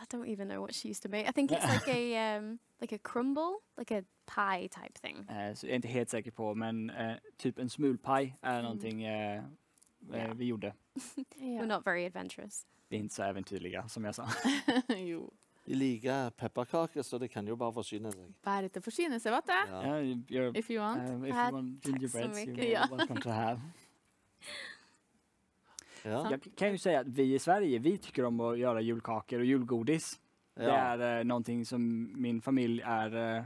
I 0.00 0.04
don't 0.16 0.26
even 0.28 0.48
know 0.48 0.60
what 0.60 0.74
she 0.74 0.88
used 0.88 1.02
to 1.02 1.08
make. 1.08 1.28
I 1.28 1.32
think 1.32 1.50
it's 1.52 1.64
like 1.74 1.88
a 1.88 2.36
um, 2.38 2.58
like 2.80 2.94
a 2.94 2.98
crumble, 2.98 3.58
like 3.76 3.90
a 3.98 4.02
pie 4.26 4.68
type 4.68 4.98
thing. 4.98 5.26
eh, 5.28 5.54
så 5.54 5.66
jag 5.66 5.70
är 5.72 5.76
inte 5.76 5.88
helt 5.88 6.10
säker 6.10 6.30
på 6.30 6.54
men 6.54 6.90
eh, 6.90 7.16
typ 7.36 7.58
en 7.58 7.70
smulpaj 7.70 8.36
är 8.40 8.52
Mm. 8.52 8.62
någonting 8.62 9.02
eh, 9.04 9.38
eh, 9.38 9.44
Ja. 10.12 10.34
vi 10.34 10.44
gjorde. 10.44 10.72
We're 11.36 11.66
not 11.66 11.86
very 11.86 12.06
adventurous. 12.06 12.66
Vi 12.88 12.96
är 12.96 13.00
inte 13.00 13.14
så 13.14 13.22
äventyrliga 13.22 13.88
som 13.88 14.04
jag 14.04 14.14
sa. 14.14 14.28
jo. 14.96 15.30
De 15.64 15.74
liker 15.74 16.30
pepperkaker, 16.30 17.02
så 17.02 17.18
det 17.18 17.28
kan 17.28 17.46
jo 17.48 17.56
bare 17.56 17.72
forsyne 17.72 18.12
seg. 18.12 18.32
Bare 18.42 18.68
til 18.68 18.80
å 18.80 18.84
forsyne 18.84 19.18
seg, 19.20 19.32
vet 19.32 19.46
du. 19.46 19.52
Ja. 19.52 19.82
Ja, 19.82 20.00
you're, 20.02 20.58
If 20.58 20.70
you 20.70 20.80
want. 20.80 21.10
um, 21.10 21.24
if 21.24 21.34
you 21.34 21.52
want 21.52 21.82
tack 21.82 21.92
så 21.92 21.98
gingerbreads 21.98 22.46
mycket. 22.46 22.64
you're 22.64 22.70
Ja. 22.72 22.86
welcome 22.96 23.20
to 23.20 23.30
have. 23.30 23.60
Ja. 26.10 26.30
Jag 26.30 26.40
kan 26.56 26.70
ju 26.72 26.78
säga 26.78 27.00
att 27.00 27.08
vi 27.08 27.34
i 27.34 27.38
Sverige, 27.38 27.78
vi 27.78 27.98
tycker 27.98 28.24
om 28.24 28.40
att 28.40 28.58
göra 28.58 28.80
julkakor 28.80 29.38
och 29.38 29.44
julgodis. 29.44 30.20
Det 30.56 30.64
Ja. 30.64 30.70
är 30.72 31.18
eh, 31.18 31.24
någonting 31.24 31.64
som 31.64 32.12
min 32.22 32.40
familj 32.42 32.82
är, 32.84 33.36
eh, 33.38 33.44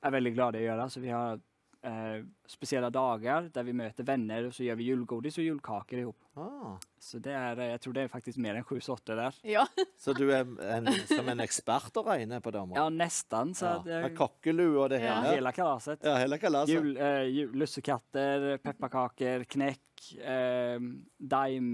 är 0.00 0.10
väldigt 0.10 0.34
glada 0.34 0.58
att 0.58 0.64
göra. 0.64 0.88
Så 0.88 1.00
vi 1.00 1.08
har 1.10 1.40
eh, 1.84 2.22
spesielle 2.48 2.88
dager 2.92 3.50
der 3.54 3.62
vi 3.66 3.72
møter 3.76 4.06
venner, 4.08 4.46
og 4.48 4.54
så 4.56 4.64
gjør 4.66 4.76
vi 4.80 4.86
julgodis 4.88 5.36
og 5.38 5.44
julkakor 5.46 6.00
ihop. 6.00 6.16
Ah. 6.36 6.74
Så 6.98 7.20
det 7.22 7.30
er, 7.36 7.60
jeg 7.70 7.80
tror 7.84 7.92
det 7.94 8.02
er 8.04 8.08
faktisk 8.10 8.38
mer 8.42 8.56
enn 8.58 8.64
sju-åtte 8.66 9.14
der. 9.18 9.36
Ja. 9.46 9.66
Så 10.02 10.14
du 10.16 10.24
er 10.34 10.42
en, 10.74 10.88
som 11.06 11.28
en 11.30 11.40
ekspert 11.44 11.94
å 12.00 12.02
regne 12.08 12.40
på 12.42 12.50
det? 12.50 12.62
området? 12.64 12.80
Ja, 12.82 12.88
nesten. 12.90 13.54
Så 13.54 13.64
ja. 13.66 13.74
att, 13.76 13.84
Med 13.86 14.16
kokkelue 14.18 14.80
og 14.82 14.90
det 14.90 15.02
Ja. 15.04 15.20
hele? 15.20 15.34
hela 15.36 15.52
kalaset. 15.52 16.02
Ja, 16.02 16.16
hele 16.18 16.38
kalaset. 16.38 16.74
Jul, 16.74 16.96
eh, 16.96 17.22
jul, 17.30 17.52
lussekatter, 17.62 18.56
pepperkaker, 18.64 19.44
knekk, 19.44 20.08
eh, 20.24 20.78
daim, 21.18 21.70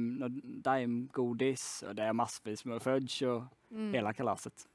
daimgodis 0.64 1.82
og 1.88 1.96
det 1.98 2.04
er 2.10 2.12
massevis 2.16 2.66
med 2.68 2.82
fudge 2.84 3.22
og 3.30 3.48
Mm. 3.70 3.92
hele 3.94 4.12
kalaset. 4.12 4.66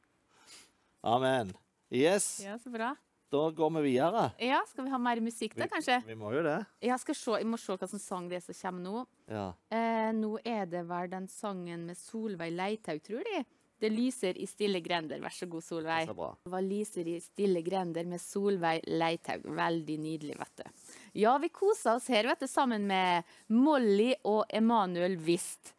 Amen. 1.03 1.51
Yes, 1.91 2.39
ja, 2.43 2.57
så 2.57 2.71
bra. 2.73 2.95
Da 3.33 3.49
går 3.57 3.71
vi 3.77 3.81
videre. 3.89 4.29
Ja, 4.39 4.61
skal 4.69 4.85
vi 4.85 4.93
ha 4.93 4.99
mer 5.01 5.19
musikk 5.23 5.55
da, 5.57 5.67
kanskje? 5.71 5.99
Vi 6.07 6.15
må 6.19 6.31
jo 6.35 6.43
det. 6.45 6.59
Jeg, 6.85 6.99
skal 7.01 7.17
se, 7.17 7.37
jeg 7.41 7.49
må 7.49 7.59
se 7.61 7.75
hva 7.75 7.89
som 7.89 8.01
sang 8.01 8.29
det 8.29 8.39
er 8.39 8.45
som 8.45 8.57
kommer 8.59 8.85
nå. 8.85 9.03
Ja. 9.31 9.47
Eh, 9.73 10.11
nå 10.15 10.35
er 10.45 10.65
det 10.69 10.85
vel 10.89 11.11
den 11.11 11.29
sangen 11.31 11.87
med 11.89 11.99
Solveig 11.99 12.53
Leithaug, 12.55 13.01
tror 13.05 13.25
de. 13.25 13.43
Det 13.81 13.89
lyser 13.91 14.37
i 14.39 14.45
stille 14.47 14.79
grender. 14.79 15.19
Vær 15.19 15.33
så 15.35 15.49
god, 15.51 15.63
Solveig. 15.65 16.07
Bra. 16.15 16.29
Det 16.45 16.51
var 16.53 16.63
lyser 16.63 17.09
i 17.11 17.17
stille 17.19 17.63
grender 17.65 18.07
med 18.07 18.23
Solveig 18.23 18.85
Leithaug. 18.87 19.49
Veldig 19.57 19.97
nydelig, 19.99 20.37
vet 20.39 20.61
du. 20.61 20.85
Ja, 21.25 21.35
vi 21.41 21.51
koser 21.51 21.97
oss 21.97 22.07
her, 22.13 22.29
vet 22.29 22.45
du, 22.45 22.47
sammen 22.47 22.87
med 22.87 23.35
Molly 23.51 24.13
og 24.23 24.45
Emanuel 24.53 25.17
Wist. 25.27 25.73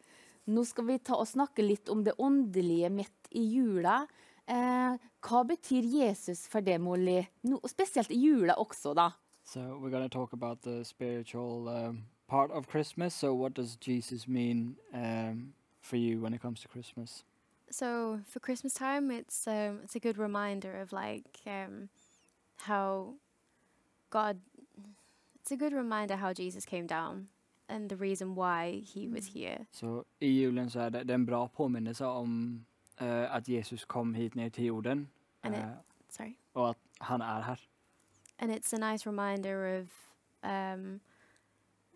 Nå 0.47 0.63
skal 0.67 0.87
vi 0.91 1.01
ta 1.03 1.17
og 1.17 1.27
snakke 1.27 1.65
litt 1.65 1.89
om 1.91 2.05
det 2.05 2.15
åndelige 2.23 2.91
midt 2.93 3.31
i 3.35 3.43
jula. 3.57 4.03
Eh, 4.47 4.93
hva 5.27 5.43
betyr 5.43 5.83
Jesus 5.83 6.47
for 6.47 6.59
det, 6.59 6.81
Molly? 6.81 7.27
No, 7.43 7.59
spesielt 7.67 8.11
i 8.11 8.15
jula 8.15 8.53
også, 8.53 8.93
da. 8.93 9.09
So 9.43 9.59
we're 9.59 9.89
going 9.89 10.09
to 10.09 10.19
talk 10.19 10.33
about 10.33 10.61
the 10.61 10.83
spiritual 10.83 11.67
um, 11.69 12.03
part 12.27 12.51
of 12.51 12.67
Christmas. 12.67 13.13
So 13.13 13.33
what 13.33 13.53
does 13.53 13.77
Jesus 13.77 14.27
mean 14.27 14.75
um, 14.93 15.53
for 15.81 15.95
you 15.95 16.21
when 16.21 16.33
it 16.33 16.41
comes 16.41 16.59
to 16.61 16.67
Christmas? 16.67 17.23
So 17.69 18.19
for 18.27 18.39
Christmas 18.39 18.73
time, 18.73 19.11
it's 19.11 19.47
um, 19.47 19.79
it's 19.83 19.95
a 19.95 19.99
good 19.99 20.17
reminder 20.17 20.81
of 20.81 20.91
like 20.91 21.39
um, 21.45 21.89
how 22.57 23.13
God. 24.09 24.37
It's 25.41 25.51
a 25.51 25.57
good 25.57 25.73
reminder 25.73 26.17
how 26.17 26.33
Jesus 26.33 26.65
came 26.65 26.87
down 26.87 27.27
and 27.69 27.89
the 27.89 27.95
reason 27.95 28.35
why 28.35 28.83
he 28.93 29.07
was 29.07 29.27
here. 29.27 29.65
So 29.71 30.03
i 30.19 30.27
julen 30.27 30.69
så 30.69 30.79
är 30.79 30.89
det, 30.89 31.03
det 31.03 31.13
är 31.13 31.15
en 31.15 31.25
bra 31.25 31.47
påminnelse 31.47 32.05
om 32.05 32.65
uh, 33.01 33.35
att 33.35 33.47
Jesus 33.47 33.85
kom 33.85 34.13
hit 34.13 34.35
ner 34.35 34.49
till 34.49 34.65
jorden 34.65 35.07
And 35.47 35.55
it- 35.55 35.61
eh, 35.61 35.69
Sorry, 36.09 36.35
och 36.53 36.69
att 36.69 36.77
han 36.99 37.21
är 37.21 37.41
här. 37.41 37.59
and 38.39 38.51
it's 38.51 38.73
a 38.75 38.91
nice 38.91 39.09
reminder 39.09 39.81
of 39.81 39.89
um, 40.43 40.99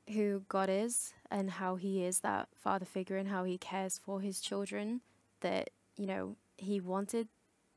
who 0.07 0.39
God 0.47 0.69
is 0.69 1.13
and 1.29 1.49
how 1.51 1.75
He 1.75 2.07
is 2.07 2.19
that 2.21 2.47
father 2.55 2.85
figure 2.85 3.19
and 3.19 3.29
how 3.29 3.43
He 3.45 3.57
cares 3.57 3.99
for 3.99 4.19
His 4.21 4.41
children. 4.41 4.99
That 5.39 5.69
you 5.97 6.07
know 6.07 6.35
He 6.57 6.79
wanted 6.81 7.27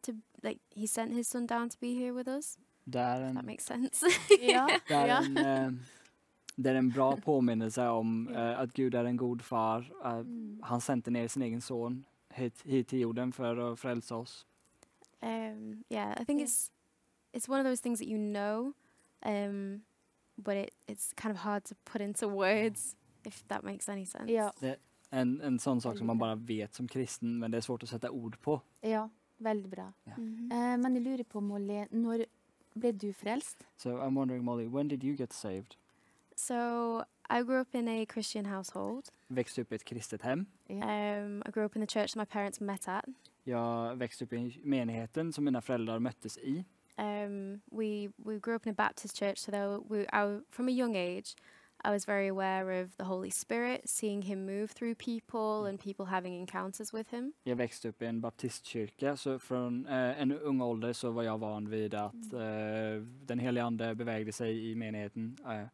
to 0.02 0.12
like 0.42 0.60
He 0.70 0.86
sent 0.88 1.12
His 1.12 1.28
Son 1.28 1.46
down 1.46 1.70
to 1.70 1.76
be 1.80 1.94
here 1.94 2.12
with 2.12 2.28
us. 2.28 2.58
Det 2.84 2.98
är 3.00 3.28
If 3.28 3.34
that 3.34 3.44
makes 3.44 3.64
sense. 3.64 4.06
Ja, 4.40 4.68
det 4.88 4.94
är 4.94 5.06
ja. 5.08 5.18
en, 5.24 5.36
eh, 5.36 5.70
det 6.56 6.70
är 6.70 6.74
en 6.74 6.90
bra 6.90 7.16
påminnelse 7.16 7.88
om 7.88 8.28
eh, 8.34 8.58
att 8.60 8.72
Gud 8.72 8.94
är 8.94 9.04
en 9.04 9.16
god 9.16 9.42
far. 9.42 9.92
Eh, 10.04 10.10
Mm. 10.12 10.60
han 10.64 10.80
sände 10.80 11.10
ner 11.10 11.28
sin 11.28 11.42
egen 11.42 11.60
son 11.60 12.04
hit, 12.30 12.62
hit 12.64 12.88
till 12.88 13.00
jorden 13.00 13.32
för 13.32 13.72
att 13.72 13.80
frälsa 13.80 14.16
oss. 14.16 14.46
Um, 15.24 15.84
yeah, 15.88 16.14
I 16.20 16.24
think 16.24 16.38
Yeah. 16.40 16.44
it's 16.46 16.70
it's 17.32 17.48
one 17.48 17.58
of 17.60 17.64
those 17.64 17.80
things 17.80 17.98
that 17.98 18.08
you 18.08 18.18
know, 18.18 18.74
um, 19.24 19.82
but 20.38 20.56
it, 20.56 20.70
it's 20.86 21.12
kind 21.16 21.30
of 21.34 21.38
hard 21.38 21.64
to 21.64 21.74
put 21.84 22.00
into 22.00 22.28
words, 22.28 22.94
if 23.24 23.42
that 23.48 23.64
makes 23.64 23.88
any 23.88 24.04
sense. 24.04 24.30
Ja, 24.30 24.50
En, 25.12 25.40
en 25.42 25.58
sånn 25.58 25.80
sak 25.80 25.96
som 25.98 26.06
man 26.06 26.18
bare 26.18 26.36
vet 26.36 26.74
som 26.74 26.88
kristen 26.88 27.38
men 27.38 27.50
det 27.52 27.58
er 27.60 27.66
svårt 27.68 27.84
å 27.84 27.86
sette 27.86 28.10
ord 28.10 28.34
på. 28.42 28.60
ja, 28.82 29.08
veldig 29.40 29.70
bra. 29.70 29.92
Mhm. 30.06 30.50
Eh, 30.52 30.76
men 30.76 30.94
jeg 30.96 31.02
lurer 31.04 31.24
på, 31.24 31.40
Molly, 31.40 31.84
når 31.92 32.24
ble 32.74 32.92
du 32.92 33.12
frelst? 33.12 33.62
So 33.76 33.90
I'm 34.00 34.14
wondering 34.16 34.44
Molly, 34.44 34.66
when 34.66 34.88
did 34.88 35.04
you 35.04 35.14
get 35.16 35.32
saved? 35.32 35.76
So 36.36 37.04
I 37.30 37.42
grew 37.42 37.60
up 37.60 37.74
in 37.74 37.88
a 37.88 38.04
Christian 38.06 38.44
household. 38.46 39.10
Växte 39.30 39.60
upp 39.60 39.72
i 39.72 39.74
ett 39.76 39.84
kristet 39.84 40.22
hem. 40.22 40.46
Um, 40.68 41.42
I 41.46 41.50
grew 41.52 41.64
up 41.64 41.76
in 41.76 41.80
the 41.80 41.86
church 41.86 42.12
that 42.14 42.16
my 42.16 42.24
parents 42.24 42.60
met 42.60 42.88
at. 42.88 43.04
Jag 43.44 43.96
växte 43.96 44.24
upp 44.24 44.32
i 44.32 44.60
menigheten 44.62 45.32
som 45.32 45.44
mina 45.44 45.60
föräldrar 45.60 45.98
möttes 45.98 46.38
i. 46.38 46.64
Um, 46.98 47.60
we 47.70 48.12
we 48.16 48.38
grew 48.38 48.54
up 48.54 48.66
in 48.66 48.70
a 48.70 48.74
Baptist 48.74 49.18
church, 49.18 49.38
so 49.38 49.50
though 49.50 49.80
we, 49.90 50.02
I, 50.02 50.40
from 50.50 50.68
a 50.68 50.70
young 50.70 50.96
age, 50.96 51.34
I 51.84 51.90
was 51.90 52.08
very 52.08 52.28
aware 52.28 52.82
of 52.82 52.96
the 52.96 53.04
Holy 53.04 53.30
Spirit, 53.30 53.80
seeing 53.84 54.22
Him 54.22 54.46
move 54.46 54.68
through 54.68 54.94
people 54.94 55.68
and 55.68 55.80
people 55.80 56.06
having 56.06 56.34
encounters 56.34 56.92
with 56.94 57.10
Him. 57.10 57.32
Jag 57.42 57.56
växte 57.56 57.88
upp 57.88 58.02
i 58.02 58.06
en 58.06 58.20
baptistkyrka 58.20 59.16
så 59.16 59.38
från 59.38 59.86
eh, 59.86 60.20
en 60.20 60.32
ung 60.32 60.60
ålder 60.60 60.92
så 60.92 61.10
var 61.10 61.22
jag 61.22 61.38
van 61.38 61.70
vid 61.70 61.94
att 61.94 62.32
eh, 62.32 63.02
den 63.24 63.38
helige 63.38 63.64
ande 63.64 63.94
bevägde 63.94 64.32
sig 64.32 64.70
i 64.70 64.74
menigheten. 64.74 65.36
Eh, 65.44 65.66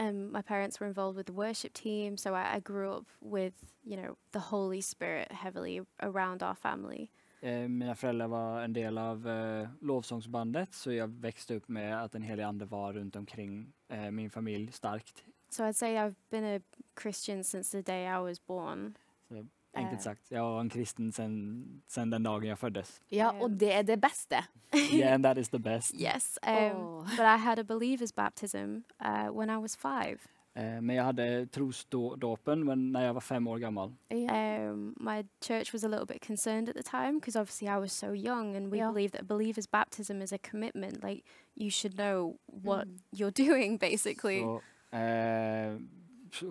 um, 0.00 0.32
my 0.32 0.42
parents 0.42 0.80
were 0.80 0.86
involved 0.86 1.16
with 1.16 1.26
the 1.26 1.32
worship 1.32 1.72
team, 1.72 2.16
so 2.16 2.34
I, 2.34 2.54
I 2.56 2.60
grew 2.60 2.92
up 2.92 3.06
with 3.20 3.54
you 3.84 3.96
know 3.96 4.16
the 4.32 4.40
Holy 4.40 4.80
Spirit 4.80 5.32
heavily 5.32 5.80
around 6.00 6.42
our 6.42 6.54
family. 6.56 7.10
eh, 7.44 7.68
mina 7.68 7.94
föräldrar 7.94 8.28
var 8.28 8.62
en 8.62 8.72
del 8.72 8.98
av 8.98 9.28
eh, 9.28 9.68
lovsångsbandet 9.80 10.74
så 10.74 10.92
jag 10.92 11.08
växte 11.08 11.54
upp 11.54 11.68
med 11.68 12.02
att 12.02 12.12
den 12.12 12.22
helige 12.22 12.46
ande 12.46 12.64
var 12.64 12.92
runt 12.92 13.16
omkring 13.16 13.72
eh, 13.88 14.10
min 14.10 14.30
familj 14.30 14.72
starkt. 14.72 15.24
So 15.48 15.62
I'd 15.62 15.76
say 15.76 15.96
I've 15.96 16.14
been 16.30 16.56
a 16.56 16.60
Christian 17.02 17.44
since 17.44 17.82
the 17.82 17.92
day 17.92 18.04
I 18.06 18.18
was 18.18 18.46
born. 18.46 18.94
Så 19.28 19.46
enkelt 19.76 19.98
Eh. 19.98 20.02
sagt, 20.02 20.20
Jeg 20.30 20.42
var 20.42 20.60
en 20.60 20.70
kristen 20.70 21.12
sen, 21.12 21.82
sen 21.88 22.12
den 22.12 22.22
dagen 22.22 22.44
jeg 22.48 22.58
fødtes. 22.58 23.00
Ja, 23.12 23.30
og 23.42 23.50
det 23.60 23.74
er 23.74 23.82
det 23.82 24.00
beste. 24.00 24.36
Yeah, 24.94 25.14
and 25.14 25.24
that 25.24 25.38
is 25.38 25.48
the 25.48 25.58
best. 25.58 25.92
Yes, 25.94 26.38
um, 26.46 26.76
Oh. 26.76 27.04
but 27.16 27.20
I 27.26 27.36
had 27.38 27.58
a 27.58 27.62
believer's 27.62 28.12
baptism 28.16 28.84
uh, 29.04 29.28
when 29.36 29.50
I 29.50 29.56
was 29.56 29.76
five. 29.76 30.18
Uh, 30.56 30.82
men 30.82 30.96
jeg 30.96 31.04
hadde 31.04 31.46
trosdåpen 31.46 32.92
da 32.92 32.98
jeg 32.98 33.14
var 33.14 33.20
fem 33.20 33.46
år 33.48 33.58
gammel. 33.58 33.92
Ja. 34.10 34.70
Um, 34.70 34.94
my 35.00 35.22
church 35.42 35.72
was 35.72 35.84
a 35.84 35.88
little 35.88 36.06
bit 36.06 36.20
concerned 36.26 36.68
at 36.68 36.74
the 36.74 36.82
time 36.82 37.14
because 37.20 37.36
obviously 37.40 37.66
I 37.68 37.78
was 37.80 37.92
so 37.92 38.12
young, 38.12 38.56
and 38.56 38.70
we 38.70 38.76
Yeah. 38.78 38.92
believe 38.92 39.10
that 39.10 39.20
a 39.20 39.24
believer's 39.24 39.66
baptism 39.66 40.22
is 40.22 40.32
a 40.32 40.38
commitment. 40.50 41.02
Like 41.04 41.22
you 41.56 41.70
should 41.70 41.94
know 41.96 42.36
what 42.46 42.86
Mm. 42.86 42.98
you're 43.12 43.32
doing, 43.48 43.80
basically. 43.80 44.40
Så, 44.40 44.60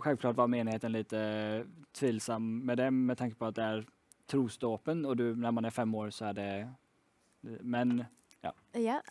självklart 0.01 0.35
var 0.35 0.47
menigheten 0.47 0.91
lite 0.91 1.63
tvilsam 1.91 2.59
med 2.59 2.77
det 2.77 2.91
med 2.91 3.17
tanke 3.17 3.35
på 3.35 3.45
att 3.45 3.55
det 3.55 3.63
är 3.63 3.85
trosdåpen 4.27 5.05
och 5.05 5.17
du, 5.17 5.35
när 5.35 5.51
man 5.51 5.65
är 5.65 5.69
fem 5.69 5.95
år 5.95 6.09
så 6.09 6.25
är 6.25 6.33
det... 6.33 6.69
Men 7.61 8.05
Yeah. 8.75 9.01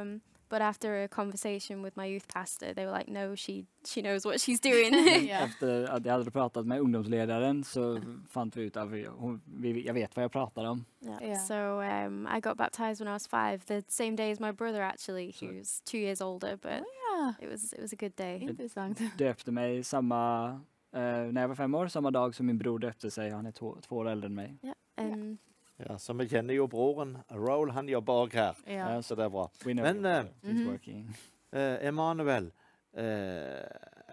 Um, 0.00 0.20
but 0.48 0.60
after 0.60 1.04
a 1.04 1.08
conversation 1.08 1.82
with 1.82 1.96
my 1.96 2.06
youth 2.06 2.28
pastor, 2.28 2.74
they 2.74 2.84
were 2.86 2.92
like, 2.98 3.08
"No, 3.08 3.34
she 3.36 3.64
she 3.84 4.02
knows 4.02 4.24
what 4.24 4.36
she's 4.36 4.60
doing." 4.60 4.92
Ja. 5.28 5.36
efter 5.38 5.84
att 5.84 6.04
jag 6.06 6.12
hade 6.12 6.30
pratat 6.30 6.66
med 6.66 6.80
ungdomsledaren 6.80 7.64
så 7.64 8.00
fann 8.28 8.52
vi 8.54 8.62
ut 8.62 8.76
att 8.76 8.90
vi, 8.90 9.06
hon, 9.06 9.40
vi, 9.44 9.86
jag 9.86 9.94
vet 9.94 10.16
vad 10.16 10.24
jag 10.24 10.32
pratar 10.32 10.64
om. 10.64 10.84
yeah. 11.00 11.22
Yeah. 11.22 11.38
So 11.38 11.80
um, 11.82 12.28
I 12.36 12.40
got 12.40 12.56
baptized 12.56 13.00
when 13.00 13.08
I 13.08 13.12
was 13.12 13.26
five, 13.26 13.58
the 13.66 13.82
same 13.88 14.16
day 14.16 14.32
as 14.32 14.40
my 14.40 14.52
brother. 14.52 14.80
Actually, 14.82 15.32
who's 15.40 15.80
two 15.84 15.98
years 15.98 16.20
older, 16.20 16.56
but 16.62 16.82
ja. 17.16 17.34
it 17.44 17.50
was 17.50 17.72
it 17.72 17.80
was 17.80 17.92
a 17.92 17.96
good 17.98 18.12
day. 18.16 18.42
Interessant. 18.42 19.00
Döpte 19.18 19.52
mig 19.52 19.84
samma, 19.84 20.48
eh, 20.92 21.00
när 21.00 21.40
jag 21.40 21.48
var 21.48 21.54
fem 21.54 21.74
år, 21.74 21.88
samma 21.88 22.10
dag 22.10 22.34
som 22.34 22.46
min 22.46 22.58
bror 22.58 22.78
döpte 22.78 23.10
sig. 23.10 23.30
Han 23.30 23.46
är 23.46 23.52
två, 23.52 23.76
två 23.82 23.96
år 23.96 24.08
äldre 24.08 24.26
än 24.26 24.34
mig. 24.34 24.58
Yeah. 24.62 24.76
And 24.96 25.38
Ja, 25.76 25.98
så 25.98 26.12
vi 26.12 26.28
kjenner 26.28 26.54
jo 26.54 26.66
broren. 26.66 27.18
Roll, 27.28 27.70
han 27.70 27.88
jobber 27.88 28.22
òg 28.24 28.34
her. 28.34 28.56
Yeah. 28.66 28.94
Ja, 28.94 29.02
Så 29.02 29.14
det 29.14 29.24
er 29.24 29.28
bra. 29.28 29.50
Men, 29.64 30.04
eh, 30.04 30.24
mm 30.42 30.56
-hmm. 30.56 30.70
working. 30.70 31.16
Eh, 31.52 31.86
Emanuel, 31.88 32.52
eh, 32.96 33.66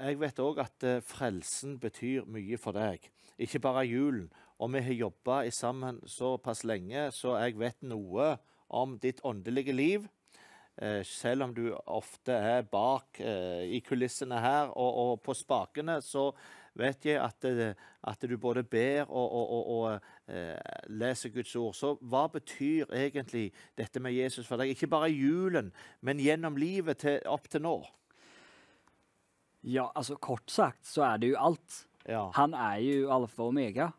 jeg 0.05 0.19
vet 0.19 0.39
òg 0.39 0.59
at 0.59 0.83
eh, 0.83 1.01
frelsen 1.01 1.79
betyr 1.79 2.25
mye 2.25 2.57
for 2.57 2.71
deg. 2.71 3.09
Ikke 3.37 3.59
bare 3.59 3.85
julen. 3.87 4.31
Og 4.59 4.73
vi 4.73 4.79
har 4.79 4.93
jobba 4.93 5.49
sammen 5.51 5.99
såpass 6.05 6.63
lenge, 6.63 7.11
så 7.11 7.37
jeg 7.37 7.57
vet 7.59 7.81
noe 7.81 8.37
om 8.69 8.99
ditt 8.99 9.19
åndelige 9.23 9.73
liv. 9.73 10.07
Eh, 10.81 11.03
selv 11.05 11.43
om 11.45 11.53
du 11.53 11.67
ofte 11.85 12.33
er 12.33 12.65
bak 12.65 13.19
eh, 13.21 13.61
i 13.77 13.81
kulissene 13.85 14.39
her 14.41 14.71
og, 14.73 14.95
og 15.03 15.21
på 15.21 15.35
spakene, 15.37 15.99
så 16.01 16.31
vet 16.73 17.05
jeg 17.05 17.19
at, 17.21 17.45
eh, 17.45 17.75
at 18.09 18.25
du 18.25 18.33
både 18.41 18.63
ber 18.65 19.05
og, 19.05 19.27
og, 19.27 19.53
og, 19.53 19.69
og 19.77 20.89
leser 20.89 21.29
Guds 21.35 21.53
ord. 21.59 21.77
Så 21.77 21.93
hva 22.01 22.25
betyr 22.31 22.89
egentlig 22.89 23.51
dette 23.77 24.01
med 24.01 24.15
Jesus 24.17 24.47
for 24.49 24.57
deg? 24.57 24.73
Ikke 24.73 24.89
bare 24.89 25.11
i 25.11 25.19
julen, 25.19 25.69
men 26.01 26.21
gjennom 26.23 26.57
livet 26.57 27.03
til, 27.03 27.19
opp 27.29 27.49
til 27.51 27.61
nå. 27.67 27.77
Ja, 29.63 29.91
altså 29.93 30.17
kort 30.19 30.49
sagt 30.51 30.87
så 30.89 31.05
er 31.05 31.21
det 31.21 31.33
jo 31.35 31.39
alt. 31.39 31.83
Ja. 32.09 32.25
Han 32.35 32.55
er 32.57 32.81
jo 32.83 33.11
alfa 33.13 33.45
og 33.45 33.53
omega. 33.53 33.91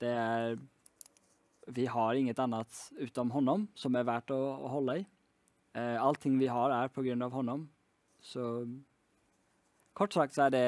Det 0.00 0.14
er 0.14 0.60
vi 1.70 1.84
har 1.86 2.14
inget 2.14 2.38
annet 2.42 2.78
utenom 2.98 3.30
honom 3.30 3.66
som 3.78 3.94
er 3.94 4.06
verdt 4.06 4.32
å 4.34 4.38
holde 4.72 5.00
i. 5.02 5.04
Eh, 5.72 6.02
allting 6.02 6.38
vi 6.38 6.48
har 6.50 6.72
er 6.74 6.88
på 6.90 7.02
grunn 7.06 7.22
av 7.22 7.32
honom. 7.32 7.68
Så 8.20 8.44
kort 9.94 10.14
sagt 10.16 10.34
så 10.34 10.48
er 10.48 10.54
det 10.54 10.64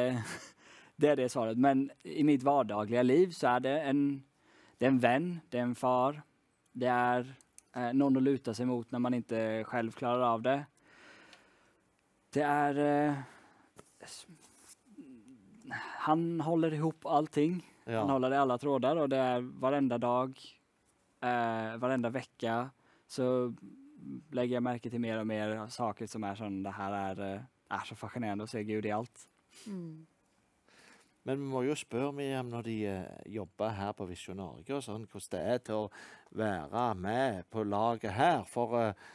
det, 1.01 1.09
er 1.09 1.17
det 1.23 1.31
svaret. 1.33 1.59
Men 1.59 1.89
i 2.05 2.23
mitt 2.27 2.45
vardagliga 2.47 3.03
liv 3.03 3.33
så 3.35 3.57
er 3.57 3.65
det 3.67 3.77
en, 3.91 4.05
det 4.79 4.87
er 4.87 4.95
en 4.95 5.03
venn, 5.03 5.33
det 5.51 5.61
er 5.61 5.67
en 5.67 5.79
far, 5.79 6.23
det 6.73 6.91
er 6.93 7.27
eh, 7.75 7.91
noen 7.97 8.21
å 8.21 8.25
lute 8.25 8.55
seg 8.55 8.71
mot 8.71 8.87
når 8.93 9.03
man 9.03 9.19
ikke 9.19 9.43
selv 9.71 9.99
klarer 9.99 10.29
av 10.29 10.47
det. 10.47 10.59
Det 12.33 12.47
er 12.47 12.81
eh, 12.87 13.21
han 16.07 16.41
håller 16.41 16.75
ihop 16.75 17.07
allting. 17.07 17.61
Han 17.87 17.95
holder 17.95 18.13
håller 18.13 18.35
i 18.37 18.41
alle 18.41 18.57
tråder, 18.63 18.99
og 19.03 19.11
det 19.11 19.19
er 19.19 19.47
varenda 19.61 19.99
dag, 19.99 20.37
eh, 21.27 21.75
varenda 21.83 22.11
vecka 22.15 22.57
så 23.11 23.27
lägger 24.33 24.59
jeg 24.59 24.65
merke 24.67 24.91
til 24.91 25.03
mer 25.03 25.21
og 25.23 25.29
mer 25.29 25.55
saker 25.73 26.09
som 26.11 26.25
er 26.27 26.39
sånn, 26.39 26.63
det 26.65 26.75
her 26.77 26.97
er, 26.99 27.23
er 27.71 27.85
så 27.89 27.97
fascinerende 27.99 28.47
å 28.47 28.51
se 28.51 28.65
Gud 28.67 28.89
i 28.89 28.95
alt. 28.95 29.27
Mm. 29.67 30.07
Men 31.23 31.39
vi 31.39 31.49
må 31.53 31.63
jo 31.63 31.75
spørre 31.79 32.15
Miriam 32.17 32.49
når 32.51 32.67
de 32.67 32.77
eh, 32.91 33.27
jobber 33.37 33.75
her 33.77 33.93
på 33.95 34.09
Visjon 34.09 34.41
Norge, 34.43 34.75
og 34.75 34.83
sånn, 34.83 35.07
hvordan 35.07 35.35
det 35.37 35.43
er 35.55 35.61
til 35.69 35.85
å 35.85 35.91
være 36.35 36.87
med 36.99 37.45
på 37.53 37.63
laget 37.63 38.17
her. 38.17 38.43
For 38.51 38.75
uh, 38.75 39.13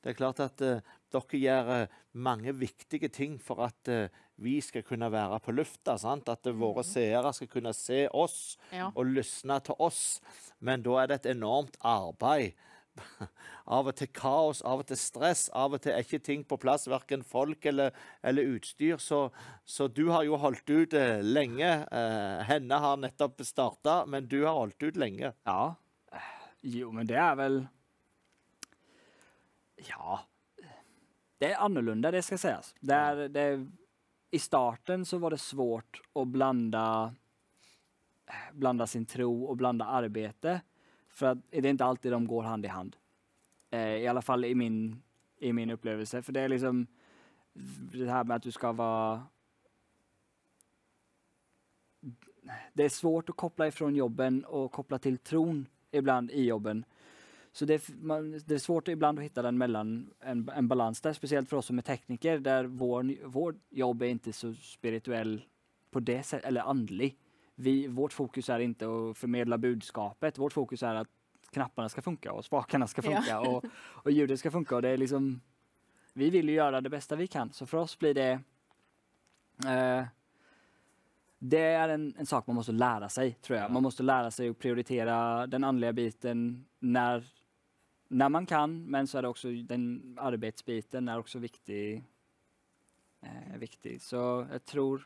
det 0.00 0.14
er 0.14 0.16
klart 0.16 0.40
at 0.40 0.64
uh, 0.64 0.80
dere 1.12 1.40
gjør 1.42 1.72
uh, 1.84 1.98
mange 2.14 2.54
viktige 2.56 3.08
ting 3.08 3.38
for 3.42 3.64
at 3.66 3.88
eh, 3.90 4.08
vi 4.36 4.60
skal 4.62 4.84
kunne 4.86 5.10
være 5.12 5.40
på 5.42 5.54
lufta. 5.54 5.96
Sant? 5.98 6.28
At 6.30 6.46
eh, 6.46 6.56
våre 6.56 6.84
seere 6.86 7.32
skal 7.34 7.50
kunne 7.50 7.74
se 7.74 8.04
oss 8.14 8.56
Ja. 8.72 8.90
og 8.94 9.06
lysne 9.06 9.60
til 9.66 9.74
oss. 9.78 10.20
Men 10.60 10.82
da 10.82 11.00
er 11.02 11.10
det 11.10 11.20
et 11.20 11.32
enormt 11.34 11.76
arbeid. 11.80 12.54
Av 13.76 13.88
og 13.88 13.96
til 13.96 14.10
kaos, 14.14 14.60
av 14.66 14.82
og 14.82 14.88
til 14.88 14.98
stress. 15.00 15.46
Av 15.56 15.72
og 15.74 15.82
til 15.84 15.94
er 15.94 16.04
ikke 16.04 16.20
ting 16.24 16.42
på 16.46 16.58
plass, 16.60 16.86
verken 16.90 17.24
folk 17.26 17.64
eller, 17.70 17.94
eller 18.22 18.50
utstyr. 18.56 18.98
Så, 19.02 19.28
så 19.64 19.88
du 19.88 20.06
har 20.12 20.26
jo 20.28 20.38
holdt 20.40 20.68
ut 20.70 20.96
eh, 20.98 21.22
lenge. 21.24 21.70
Eh, 21.88 22.42
henne 22.50 22.80
har 22.84 23.00
nettopp 23.00 23.40
starta, 23.46 24.02
men 24.10 24.28
du 24.28 24.42
har 24.44 24.58
holdt 24.58 24.84
ut 24.84 25.00
lenge. 25.00 25.32
Ja, 25.48 25.62
eh, 26.12 26.28
jo 26.76 26.92
men 26.94 27.08
det 27.08 27.18
er 27.20 27.40
vel 27.40 27.64
ja, 29.84 30.20
det 31.40 31.50
er 31.50 31.64
annorlunda 31.64 32.12
det 32.14 32.22
skal 32.24 32.40
sies. 32.40 32.70
Det 32.80 32.94
er, 32.96 33.26
det 33.32 33.42
er, 33.42 33.64
I 34.32 34.40
starten 34.40 35.04
så 35.04 35.18
var 35.20 35.34
det 35.34 35.42
svårt 35.42 36.00
å 36.16 36.24
blanda, 36.24 36.84
blanda 38.52 38.86
sin 38.88 39.04
tro 39.08 39.28
og 39.50 39.58
blanda 39.60 39.90
arbete. 39.98 40.60
För 41.14 41.38
det 41.50 41.58
är 41.58 41.66
inte 41.66 41.84
alltid 41.84 42.12
de 42.12 42.26
går 42.26 42.42
hand 42.42 42.64
i 42.64 42.68
hand. 42.68 42.96
Eh, 43.70 43.96
I 43.96 44.06
alla 44.06 44.22
fall 44.22 44.44
i 44.44 44.54
min, 44.54 45.02
i 45.38 45.52
min 45.52 45.70
upplevelse. 45.70 46.22
För 46.22 46.32
det 46.32 46.40
är 46.40 46.48
liksom 46.48 46.86
det 47.92 48.10
här 48.10 48.24
med 48.24 48.36
att 48.36 48.42
du 48.42 48.52
ska 48.52 48.72
vara 48.72 49.22
det 52.72 52.84
är 52.84 52.88
svårt 52.88 53.28
att 53.28 53.36
koppla 53.36 53.66
ifrån 53.66 53.94
jobben 53.94 54.44
och 54.44 54.72
koppla 54.72 54.98
till 54.98 55.18
tron 55.18 55.66
ibland 55.90 56.30
i 56.30 56.44
jobben. 56.44 56.84
Så 57.52 57.64
det 57.64 57.74
är, 57.74 58.04
man, 58.04 58.40
det 58.46 58.54
är 58.54 58.58
svårt 58.58 58.88
ibland 58.88 59.18
att 59.18 59.34
den 59.34 59.58
mellan 59.58 60.10
en, 60.20 60.50
en 60.54 60.68
balans 60.68 61.00
där, 61.00 61.12
speciellt 61.12 61.48
för 61.48 61.56
oss 61.56 61.66
som 61.66 61.78
är 61.78 61.82
tekniker 61.82 62.38
där 62.38 62.64
vår, 62.64 63.26
vår 63.26 63.54
jobb 63.70 64.02
är 64.02 64.06
inte 64.06 64.32
så 64.32 64.54
spirituell 64.54 65.44
på 65.90 66.00
det 66.00 66.22
sättet, 66.22 66.46
eller 66.46 66.60
andlig. 66.60 67.16
Vi, 67.56 67.86
vårt 67.86 68.12
fokus 68.12 68.48
er 68.50 68.64
ikke 68.64 68.88
å 68.88 69.12
formidle 69.14 69.58
budskapet, 69.62 70.38
vårt 70.38 70.56
fokus 70.56 70.82
er 70.82 71.04
at 71.04 71.10
knappene 71.54 71.90
skal 71.92 72.02
funke, 72.02 72.32
og 72.32 72.42
spakene 72.44 72.88
skal 72.90 73.06
funke, 73.06 73.28
Ja. 73.28 73.38
og, 73.40 73.64
og 73.64 74.06
och 74.06 74.12
ljudet 74.12 74.38
skal 74.38 74.50
funke. 74.50 74.74
Og 74.74 74.82
det 74.82 74.88
är 74.88 74.96
liksom, 74.96 75.40
vi 76.14 76.30
vil 76.30 76.48
jo 76.48 76.54
gjøre 76.54 76.80
det 76.80 76.90
beste 76.90 77.16
vi 77.16 77.26
kan, 77.26 77.52
så 77.52 77.66
for 77.66 77.78
oss 77.78 77.98
blir 77.98 78.14
det 78.14 78.40
eh, 79.66 80.04
det 81.44 81.60
er 81.60 81.88
en, 81.92 82.14
en 82.18 82.26
sak 82.26 82.46
man 82.46 82.56
må 82.56 82.64
lære 82.72 83.08
seg, 83.12 83.36
tror 83.44 83.58
jeg. 83.58 83.72
Man 83.72 83.84
må 83.84 83.90
lære 84.00 84.30
seg 84.32 84.50
å 84.50 84.56
prioritere 84.56 85.16
den 85.52 85.64
åndelige 85.64 85.96
biten 85.98 86.44
når, 86.80 87.24
når, 88.08 88.28
man 88.28 88.46
kan, 88.46 88.78
men 88.88 89.06
så 89.06 89.18
er 89.18 89.26
det 89.26 89.32
også 89.34 89.52
den 89.68 90.16
arbeidsbiten 90.16 91.08
er 91.08 91.20
også 91.20 91.42
viktig. 91.42 92.02
Eh, 93.24 93.58
viktig. 93.60 93.98
Så 94.00 94.46
jeg 94.50 94.64
tror 94.64 95.04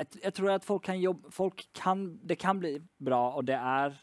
jag, 0.00 0.18
jeg 0.24 0.34
tror 0.36 0.52
at 0.56 0.66
folk 0.66 0.84
kan 0.88 1.00
jobbe 1.00 1.30
folk 1.34 1.62
kan, 1.76 2.06
det 2.24 2.38
kan 2.40 2.60
bli 2.60 2.74
bra 2.98 3.20
og 3.36 3.46
det 3.48 3.58
er 3.58 3.94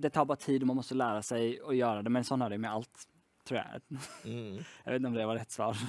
det 0.00 0.12
tar 0.14 0.24
bare 0.28 0.40
tid 0.40 0.62
og 0.64 0.70
man 0.70 0.78
må 0.80 0.84
lære 0.96 1.20
seg 1.26 1.58
å 1.66 1.74
gjøre 1.76 2.04
det, 2.06 2.12
men 2.14 2.24
sånn 2.24 2.40
er 2.46 2.54
det 2.54 2.60
med 2.62 2.70
alt, 2.72 3.02
tror 3.44 3.58
jeg. 3.60 3.82
Mm. 4.24 4.60
Jeg 4.84 4.92
vet 4.94 4.96
ikke 5.00 5.10
om 5.10 5.16
det 5.18 5.26
var 5.28 5.36
rett 5.42 5.52
svar. 5.52 5.82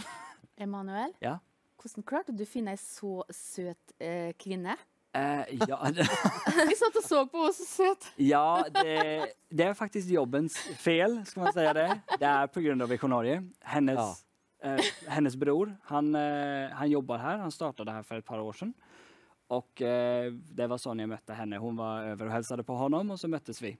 Emanuel, 0.60 1.14
Ja. 1.24 1.38
hvordan 1.80 2.04
klarte 2.10 2.36
du 2.36 2.44
å 2.44 2.50
finne 2.50 2.74
ei 2.76 2.82
så 2.82 3.22
søt 3.32 3.94
eh, 4.04 4.34
kvinne? 4.42 4.76
Eh, 5.16 5.54
ja, 5.68 5.80
Vi 6.70 6.76
satt 6.80 6.96
og 7.00 7.04
så 7.08 7.22
på 7.28 7.40
henne, 7.46 7.56
så 7.56 7.66
søt! 7.68 8.10
Ja, 8.20 8.64
det, 8.72 9.32
det 9.52 9.66
er 9.70 9.80
faktisk 9.80 10.12
jobbens 10.12 10.56
fel, 10.80 11.18
skal 11.28 11.46
man 11.46 11.56
si 11.56 11.66
det. 11.80 11.88
Det 12.20 12.30
er 12.30 12.52
på 12.52 12.64
grund 12.64 12.84
av 12.84 12.92
VK 12.92 13.08
Norge. 13.12 13.40
Hennes, 13.74 14.22
eh, 14.64 14.80
hennes 15.12 15.36
bror, 15.40 15.74
han, 15.90 16.14
eh, 16.16 16.72
han 16.80 16.92
jobber 16.92 17.20
her. 17.20 17.42
Han 17.44 17.52
startet 17.52 17.92
her 17.92 18.04
for 18.08 18.20
et 18.20 18.28
par 18.28 18.40
år 18.44 18.56
sedan. 18.60 18.72
Och 19.52 19.82
eh, 19.82 20.32
det 20.32 20.68
var 20.68 20.78
sånn 20.78 21.00
jag 21.00 21.10
mötte 21.10 21.36
henne. 21.36 21.58
Hon 21.58 21.76
var 21.76 22.04
över 22.04 22.26
och 22.26 22.32
hälsade 22.32 22.64
på 22.64 22.74
honom 22.74 23.12
och 23.12 23.20
så 23.20 23.28
möttes 23.28 23.62
vi. 23.62 23.78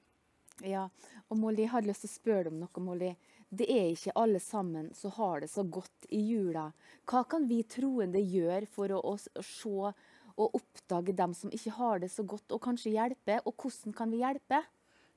Ja, 0.62 0.90
og 1.30 1.38
Molly, 1.40 1.64
jeg 1.64 1.72
hadde 1.72 1.88
lyst 1.88 2.04
til 2.04 2.12
å 2.12 2.14
spørre 2.14 2.44
deg 2.44 2.52
om 2.52 2.58
noe, 2.60 2.82
Molly. 2.84 3.12
Det 3.50 3.66
er 3.72 3.88
ikke 3.94 4.14
alle 4.20 4.42
sammen 4.44 4.90
som 4.94 5.14
har 5.16 5.42
det 5.42 5.48
så 5.50 5.64
godt 5.64 6.10
i 6.10 6.20
jula. 6.28 6.66
Hva 7.08 7.24
kan 7.24 7.48
vi 7.48 7.62
troende 7.64 8.20
gjøre 8.20 8.68
for 8.68 8.92
å, 8.92 9.00
å 9.16 9.46
se 9.48 9.94
og 10.36 10.60
oppdage 10.60 11.16
dem 11.16 11.34
som 11.40 11.56
ikke 11.56 11.78
har 11.80 12.04
det 12.04 12.12
så 12.12 12.28
godt, 12.28 12.52
og 12.52 12.62
kanskje 12.68 12.94
hjelpe? 12.98 13.40
Og 13.48 13.56
hvordan 13.56 13.96
kan 13.96 14.12
vi 14.12 14.22
hjelpe? 14.26 14.62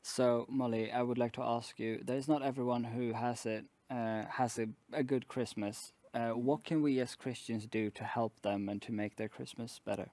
So, 0.03 0.47
Molly, 0.49 0.87
I 0.87 1.03
would 1.03 1.19
like 1.19 1.35
to 1.35 1.43
ask 1.43 1.81
you, 1.81 1.99
there's 2.05 2.29
not 2.29 2.43
everyone 2.43 2.85
who 2.95 3.13
has 3.19 3.45
it, 3.45 3.67
uh, 3.91 4.25
has 4.39 4.59
a, 4.59 4.69
a 4.93 5.03
good 5.03 5.27
Christmas 5.27 5.93
Uh, 6.15 6.31
what 6.31 6.63
can 6.63 6.81
we 6.81 7.01
as 7.01 7.17
Christians 7.17 7.67
do 7.67 7.91
to 7.91 8.05
help 8.05 8.41
them 8.43 8.69
and 8.69 8.81
to 8.83 8.93
make 8.93 9.17
their 9.17 9.29
Christmas 9.29 9.81
better? 9.85 10.13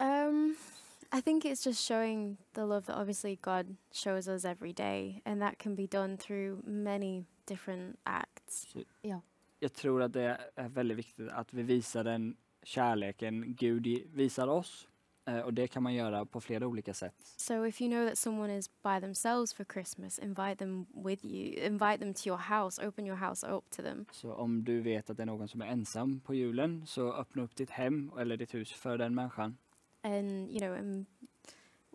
Um, 0.00 0.56
I 1.12 1.20
think 1.22 1.44
it's 1.44 1.64
just 1.66 1.80
showing 1.86 2.36
the 2.54 2.60
love 2.64 2.86
that 2.86 2.96
obviously 2.96 3.38
God 3.42 3.76
shows 3.92 4.28
us 4.28 4.44
every 4.44 4.72
day, 4.72 5.22
and 5.24 5.40
that 5.42 5.58
can 5.58 5.74
be 5.74 5.86
done 5.86 6.16
through 6.16 6.62
many 6.66 7.24
different 7.44 7.98
acts. 8.04 8.66
Jag 9.60 9.72
tror 9.72 10.02
att 10.02 10.12
det 10.12 10.38
är 10.56 10.68
väldigt 10.68 10.98
viktigt 10.98 11.28
att 11.28 11.52
vi 11.54 11.62
visar 11.62 12.04
den 12.04 12.36
kärleken 12.62 13.54
Gud 13.56 13.86
i- 13.86 14.06
visar 14.12 14.48
oss. 14.48 14.88
Eh, 15.26 15.38
och 15.38 15.54
det 15.54 15.66
kan 15.66 15.82
man 15.82 15.94
göra 15.94 16.24
på 16.26 16.40
flera 16.40 16.66
olika 16.66 16.94
sätt. 16.94 17.14
So 17.36 17.66
if 17.66 17.80
you 17.82 17.90
know 17.90 18.08
that 18.08 18.18
someone 18.18 18.56
is 18.58 18.68
by 18.82 19.00
themselves 19.00 19.54
for 19.54 19.64
Christmas, 19.72 20.18
invite 20.18 20.56
them 20.56 20.86
with 21.04 21.24
you. 21.26 21.66
Invite 21.66 21.98
them 21.98 22.14
to 22.14 22.20
your 22.28 22.38
house. 22.38 22.86
Open 22.86 23.06
your 23.06 23.16
house 23.16 23.46
up 23.46 23.70
to 23.70 23.82
them. 23.82 24.06
Så 24.12 24.32
om 24.34 24.64
du 24.64 24.80
vet 24.80 25.10
att 25.10 25.16
det 25.16 25.22
är 25.22 25.26
någon 25.26 25.48
som 25.48 25.62
är 25.62 25.66
ensam 25.66 26.20
på 26.20 26.34
julen 26.34 26.86
så 26.86 27.12
öppna 27.12 27.42
upp 27.42 27.56
ditt 27.56 27.70
hem 27.70 28.10
eller 28.18 28.36
ditt 28.36 28.54
hus 28.54 28.72
för 28.72 28.98
den 28.98 29.14
människan. 29.14 29.56
And 30.04 30.50
you 30.50 30.60
know, 30.60 30.72
and 30.74 31.06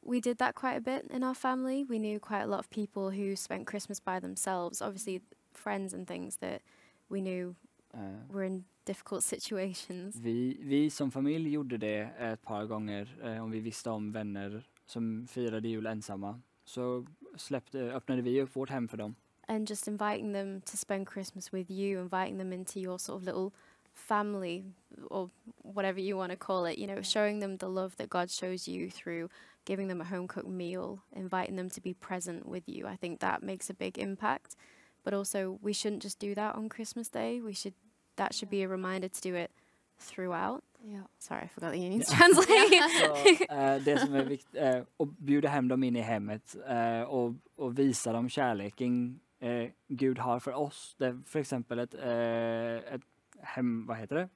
we 0.03 0.20
did 0.20 0.38
that 0.39 0.55
quite 0.55 0.78
a 0.78 0.82
bit 0.82 1.05
in 1.12 1.24
our 1.24 1.36
family. 1.36 1.86
We 1.89 1.99
knew 1.99 2.20
quite 2.20 2.41
a 2.43 2.47
lot 2.47 2.60
of 2.60 2.70
people 2.70 3.12
who 3.12 3.36
spent 3.36 3.68
Christmas 3.68 3.99
by 4.03 4.20
themselves. 4.20 4.82
Obviously, 4.82 5.22
friends 5.53 5.93
and 5.93 6.07
things 6.07 6.38
that 6.38 6.62
we 7.10 7.22
knew 7.22 7.55
Eh, 7.93 8.34
were 8.34 8.43
in 8.45 8.66
difficult 8.86 9.24
situations. 9.24 10.16
vi, 10.16 10.57
vi 10.62 10.89
som 10.89 11.12
familj 11.12 11.49
gjorde 11.49 11.78
det 11.78 12.10
ett 12.20 12.41
par 12.41 12.66
gånger 12.66 13.18
eh, 13.24 13.43
om 13.43 13.51
vi 13.51 13.60
visste 13.60 13.89
om 13.89 14.12
vänner 14.12 14.64
som 14.86 15.28
firade 15.28 15.68
jul 15.68 15.86
ensamma. 15.86 16.39
Så 16.66 17.05
släppte, 17.36 17.80
öppnade 17.80 18.22
vi 18.22 18.41
upp 18.41 18.55
vårt 18.55 18.70
hem 18.70 18.88
för 18.88 18.97
dem. 18.97 19.16
and 19.47 19.70
just 19.70 19.88
inviting 19.88 20.34
them 20.34 20.62
to 20.62 20.78
spend 20.78 21.07
Christmas 21.14 21.53
with 21.53 21.72
you, 21.72 21.99
inviting 22.01 22.38
them 22.38 22.53
into 22.53 22.80
your 22.80 22.97
sort 22.97 23.16
of 23.22 23.24
little 23.24 23.51
family 23.93 24.65
or 25.09 25.29
whatever 25.61 25.99
you 25.99 26.17
want 26.17 26.31
to 26.31 26.37
call 26.37 26.65
it, 26.65 26.77
you 26.77 26.87
know, 26.87 27.01
showing 27.01 27.39
them 27.39 27.57
the 27.57 27.69
love 27.69 27.95
that 27.97 28.09
God 28.09 28.31
shows 28.31 28.67
you 28.67 28.89
through 28.89 29.29
giving 29.69 29.87
them 29.87 30.01
a 30.01 30.03
home 30.03 30.27
cooked 30.27 30.49
meal, 30.49 31.03
inviting 31.15 31.55
them 31.55 31.69
to 31.69 31.79
be 31.79 31.93
present 31.93 32.47
with 32.47 32.67
you. 32.67 32.87
I 32.87 32.95
think 32.95 33.19
that 33.19 33.43
makes 33.43 33.69
a 33.69 33.73
big 33.73 33.99
impact. 33.99 34.55
But 35.03 35.13
also, 35.13 35.59
we 35.61 35.73
shouldn't 35.73 36.01
just 36.01 36.17
do 36.17 36.33
that 36.33 36.55
on 36.55 36.69
Christmas 36.69 37.07
Day. 37.07 37.39
We 37.39 37.53
should, 37.53 37.75
that 38.15 38.33
should 38.33 38.49
be 38.49 38.63
a 38.63 38.67
reminder 38.67 39.09
to 39.09 39.21
do 39.21 39.35
it 39.35 39.51
throughout. 39.99 40.63
Ja. 40.83 41.01
Sorry, 41.19 41.43
I 41.43 41.47
forgot 41.47 41.73
the 41.73 41.79
you 41.79 41.89
need 41.89 42.05
to 42.05 42.15
translate. 42.17 42.47
Så, 42.99 43.53
eh, 43.53 43.81
det 43.83 43.99
som 43.99 44.15
är 44.15 44.25
viktigt, 44.25 44.55
eh, 44.55 44.81
att 44.97 45.09
bjuda 45.17 45.49
hem 45.49 45.67
dem 45.67 45.83
in 45.83 45.95
i 45.95 46.01
hemmet 46.01 46.55
eh, 46.67 47.01
och, 47.01 47.33
och 47.55 47.79
visa 47.79 48.13
dem 48.13 48.29
kärleken 48.29 49.19
eh, 49.39 49.69
Gud 49.87 50.19
har 50.19 50.39
för 50.39 50.53
oss. 50.53 50.95
Det 50.97 51.05
är 51.05 51.21
för 51.25 51.39
exempel 51.39 51.79
ett, 51.79 51.93
ett 51.93 53.01
hem, 53.43 53.85
Hva 53.87 53.95
heter 53.99 54.15
det? 54.15 54.29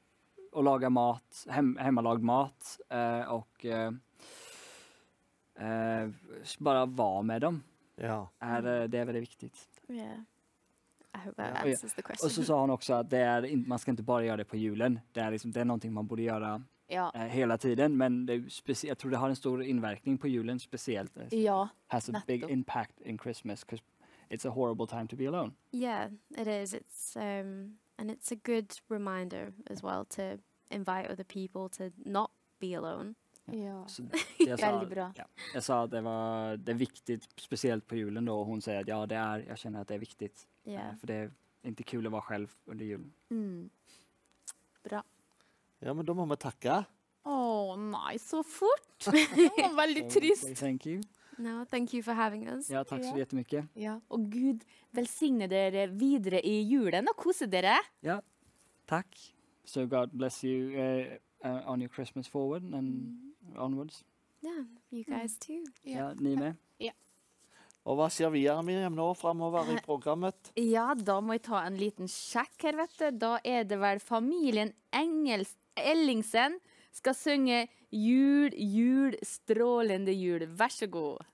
Å 0.54 0.62
laga 0.62 0.90
mat, 0.90 1.46
hem, 1.50 1.74
mat 2.22 2.78
eh, 2.92 3.32
og 3.34 3.66
eh, 3.66 3.92
eh, 5.60 6.10
bara 6.60 6.86
vara 6.86 7.22
med 7.22 7.42
dem. 7.42 7.64
Ja. 7.96 8.30
Är, 8.40 8.82
eh, 8.82 8.88
det 8.88 9.00
er 9.00 9.06
veldig 9.06 9.22
viktig. 9.22 9.52
yeah. 9.90 10.20
I 11.16 11.18
hope 11.18 11.36
that 11.38 11.66
answers 11.66 11.94
the 11.94 12.02
question. 12.02 12.28
Och 12.28 12.32
så 12.32 12.44
sa 12.44 12.60
han 12.60 12.70
også 12.70 12.94
at 12.94 13.10
det 13.10 13.18
är, 13.20 13.68
man 13.68 13.80
skal 13.80 13.94
ikke 13.94 14.04
bare 14.04 14.24
gjøre 14.26 14.38
det 14.38 14.48
på 14.48 14.58
julen. 14.58 15.00
Det 15.14 15.22
er, 15.24 15.30
liksom, 15.32 15.52
det 15.54 15.62
er 15.62 15.66
noe 15.66 15.90
man 15.92 16.08
borde 16.08 16.24
gjøre 16.24 16.64
Ja. 16.90 17.12
eh, 17.16 17.28
hela 17.28 17.58
tiden. 17.58 17.98
Men 17.98 18.26
specie- 18.50 18.96
tror 18.96 19.12
det 19.12 19.18
har 19.20 19.30
en 19.30 19.36
stor 19.36 19.62
inverkning 19.62 20.18
på 20.18 20.28
julen 20.28 20.60
speciellt. 20.60 21.14
Det 21.14 21.34
ja. 21.44 21.68
has 21.88 22.10
a 22.10 22.22
big 22.28 22.42
nettopp. 22.42 22.52
impact 22.52 23.02
in 23.02 23.18
Christmas 23.18 23.64
because 23.64 23.84
it's 24.32 24.46
a 24.46 24.52
horrible 24.52 24.88
time 24.88 25.08
to 25.08 25.16
be 25.16 25.26
alone. 25.28 25.54
Yeah, 25.72 26.10
it 26.38 26.48
is. 26.48 26.74
It's 26.74 27.16
um 27.16 27.78
and 27.98 28.12
it's 28.12 28.32
a 28.32 28.36
good 28.44 28.74
reminder 28.90 29.54
as 29.70 29.84
well 29.84 30.06
to 30.06 30.38
invite 30.72 31.10
other 31.12 31.24
people 31.24 31.70
to 31.70 31.92
not 32.06 32.32
be 32.60 32.74
alone. 32.78 33.16
ja. 33.46 33.86
Så 33.88 34.04
jag, 34.38 34.60
sa, 34.60 34.72
Väldigt 34.72 34.90
bra. 34.90 35.12
ja, 35.16 35.26
jeg 35.54 35.64
sa 35.64 35.84
at 35.84 35.92
det, 35.92 36.02
var, 36.04 36.56
det 36.58 36.70
er 36.74 36.78
viktig, 36.80 37.20
speciellt 37.38 37.88
på 37.88 37.96
julen 37.96 38.26
da, 38.26 38.32
og 38.32 38.46
hun 38.46 38.62
sier 38.62 38.80
at 38.80 38.88
ja, 38.88 39.02
det 39.06 39.18
er, 39.18 39.44
jeg 39.50 39.58
kjenner 39.58 39.82
at 39.82 39.88
det 39.88 39.96
er 39.96 40.00
viktigt. 40.00 40.48
eh, 40.66 40.72
Yeah. 40.72 40.96
För 41.00 41.08
det 41.08 41.16
er 41.16 41.30
ikke 41.72 41.84
kul 41.84 42.08
å 42.08 42.12
være 42.12 42.24
selv 42.30 42.50
under 42.68 42.86
julen. 42.86 43.14
Mm. 43.30 43.70
Bra. 44.84 45.02
ja, 45.82 45.94
men 45.94 46.06
da 46.06 46.14
må 46.14 46.26
vi 46.26 46.36
takke. 46.40 46.86
Å 47.26 47.76
nei, 47.80 48.18
så 48.20 48.44
fort! 48.44 48.88
Det 49.12 49.52
var 49.58 49.76
veldig 49.76 50.10
trist. 50.12 50.48
Thank 50.60 50.86
you. 50.86 51.02
No, 51.38 51.64
thank 51.66 51.94
you 51.94 52.04
for 52.04 52.14
having 52.14 52.48
us. 52.50 52.70
Ja, 52.70 52.84
takk 52.84 53.04
så 53.04 53.18
Ja. 53.52 53.64
Ja. 53.76 54.00
Og 54.10 54.30
Gud 54.32 54.66
velsigne 54.92 55.48
dere 55.48 55.88
videre 55.90 56.42
i 56.46 56.62
julen 56.64 57.08
og 57.10 57.16
kose 57.16 57.48
dere. 57.48 57.80
Ja, 58.02 58.20
takk. 58.88 59.08
So 59.66 59.86
God 59.88 60.10
bless 60.14 60.44
you 60.44 60.74
uh, 60.76 61.18
uh, 61.46 61.62
on 61.66 61.82
your 61.82 61.90
Christmas 61.90 62.28
forward 62.28 62.64
and 62.74 63.34
onwards. 63.56 64.04
Yeah, 64.44 64.66
you 64.92 65.04
guys 65.04 65.38
too. 65.38 65.64
Ja, 65.86 66.14
ni 66.14 66.36
med? 66.36 66.56
Og 67.84 67.98
hva 68.00 68.08
sier 68.12 68.32
vi 68.32 68.46
Miriam, 68.64 68.96
nå 68.96 69.10
framover 69.20 69.68
i 69.74 69.80
programmet? 69.84 70.54
Ja, 70.56 70.94
da 70.96 71.18
må 71.20 71.36
jeg 71.36 71.44
ta 71.50 71.66
en 71.66 71.76
liten 71.76 72.08
sjekk 72.08 72.64
her, 72.64 72.78
vet 72.80 72.94
du. 73.00 73.10
Da 73.26 73.34
er 73.44 73.66
det 73.68 73.80
vel 73.82 74.00
familien 74.00 74.72
Engels 74.96 75.58
Ellingsen 75.76 76.60
skal 76.94 77.16
synge 77.16 77.68
'Jul, 77.92 78.54
jul, 78.58 79.14
strålende 79.24 80.14
jul'. 80.14 80.48
Vær 80.58 80.72
så 80.72 80.88
god. 80.88 81.26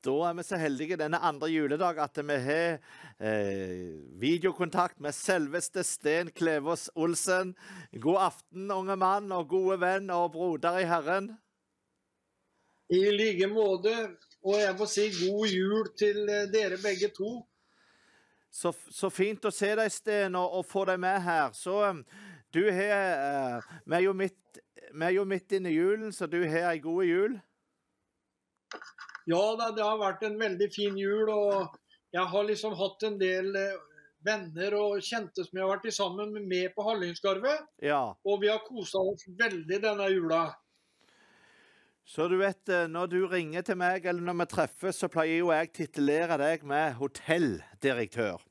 Da 0.00 0.12
er 0.30 0.36
vi 0.38 0.42
så 0.48 0.56
heldige 0.56 0.96
denne 0.96 1.18
andre 1.20 1.50
juledag 1.52 1.98
at 2.00 2.16
vi 2.24 2.36
har 2.40 2.78
eh, 3.20 3.98
videokontakt 4.20 5.00
med 5.00 5.12
selveste 5.12 5.84
Sten 5.84 6.30
Klevås 6.32 6.88
Olsen. 6.94 7.52
God 8.00 8.22
aften, 8.30 8.70
unge 8.70 8.96
mann 8.96 9.28
og 9.32 9.48
gode 9.48 9.76
venn 9.82 10.08
og 10.10 10.32
broder 10.32 10.78
i 10.80 10.88
Herren. 10.88 11.28
I 12.88 13.02
like 13.12 13.46
måte. 13.52 13.92
Og 14.40 14.56
jeg 14.56 14.76
må 14.78 14.86
si 14.88 15.04
god 15.12 15.52
jul 15.52 15.92
til 16.00 16.24
eh, 16.24 16.48
dere 16.48 16.80
begge 16.80 17.12
to. 17.12 17.34
Så, 18.50 18.72
så 18.72 19.10
fint 19.12 19.44
å 19.44 19.52
se 19.52 19.68
deg, 19.76 19.92
Sten, 19.92 20.34
og, 20.34 20.56
og 20.58 20.64
få 20.66 20.86
deg 20.88 20.96
med 21.04 21.20
her. 21.28 21.52
Så 21.52 21.76
eh, 21.90 22.00
du 22.52 22.64
har 22.70 22.90
eh, 22.90 23.68
Vi 23.86 23.94
er 23.94 24.04
jo 24.04 24.14
midt, 24.16 24.58
vi 24.90 25.04
er 25.06 25.14
jo 25.14 25.26
midt 25.28 25.52
inne 25.54 25.70
i 25.70 25.76
julen, 25.76 26.10
så 26.12 26.26
du 26.26 26.40
har 26.42 26.72
ei 26.72 26.80
god 26.82 27.04
jul. 27.06 27.36
Ja 29.30 29.42
da, 29.58 29.68
det 29.76 29.84
har 29.84 30.00
vært 30.00 30.24
en 30.26 30.38
veldig 30.40 30.66
fin 30.74 30.96
jul, 30.98 31.28
og 31.30 31.76
jeg 32.10 32.26
har 32.32 32.48
liksom 32.48 32.74
hatt 32.78 33.06
en 33.06 33.20
del 33.20 33.54
eh, 33.58 33.76
venner 34.26 34.74
og 34.80 35.04
kjente 35.04 35.44
som 35.46 35.60
jeg 35.60 35.62
har 35.62 35.76
vært 35.76 35.94
sammen 35.94 36.34
med, 36.34 36.48
med 36.50 36.74
på 36.74 36.88
Hallingskarvet. 36.88 37.68
Ja. 37.86 38.02
Og 38.26 38.42
vi 38.42 38.50
har 38.50 38.64
kosa 38.66 38.98
oss 39.12 39.28
veldig 39.38 39.80
denne 39.86 40.10
jula. 40.10 40.42
Så 42.10 42.26
du 42.26 42.40
vet, 42.40 42.64
eh, 42.66 42.88
når 42.90 43.12
du 43.14 43.20
ringer 43.30 43.62
til 43.62 43.78
meg, 43.78 44.10
eller 44.10 44.26
når 44.26 44.40
vi 44.42 44.50
treffes, 44.56 44.98
så 44.98 45.12
pleier 45.12 45.44
jo 45.44 45.54
jeg 45.54 45.70
titulere 45.84 46.40
deg 46.40 46.66
med 46.66 46.98
hotelldirektør. 46.98 48.42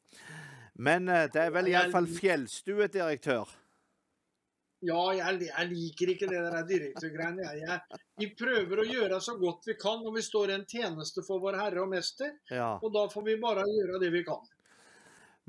Men 0.79 1.11
det 1.11 1.41
er 1.41 1.49
vel 1.51 1.67
iallfall 1.73 2.05
fjellstuedirektør. 2.07 3.49
Ja, 4.85 4.99
jeg, 5.11 5.49
jeg 5.49 5.67
liker 5.73 6.11
ikke 6.13 6.27
det 6.29 6.39
der 6.39 6.67
direktørgreiene. 6.67 7.49
Jeg, 7.59 7.99
vi 8.21 8.29
prøver 8.39 8.79
å 8.79 8.87
gjøre 8.87 9.17
så 9.23 9.35
godt 9.39 9.67
vi 9.67 9.75
kan 9.79 9.99
når 10.05 10.15
vi 10.15 10.23
står 10.23 10.53
i 10.53 10.55
en 10.55 10.69
tjeneste 10.69 11.23
for 11.27 11.43
vår 11.43 11.57
Herre 11.59 11.83
og 11.83 11.91
Mester. 11.91 12.31
Ja. 12.47 12.77
Og 12.79 12.93
da 12.95 13.03
får 13.11 13.27
vi 13.27 13.35
bare 13.41 13.67
gjøre 13.67 13.99
det 14.03 14.13
vi 14.15 14.23
kan. 14.27 14.47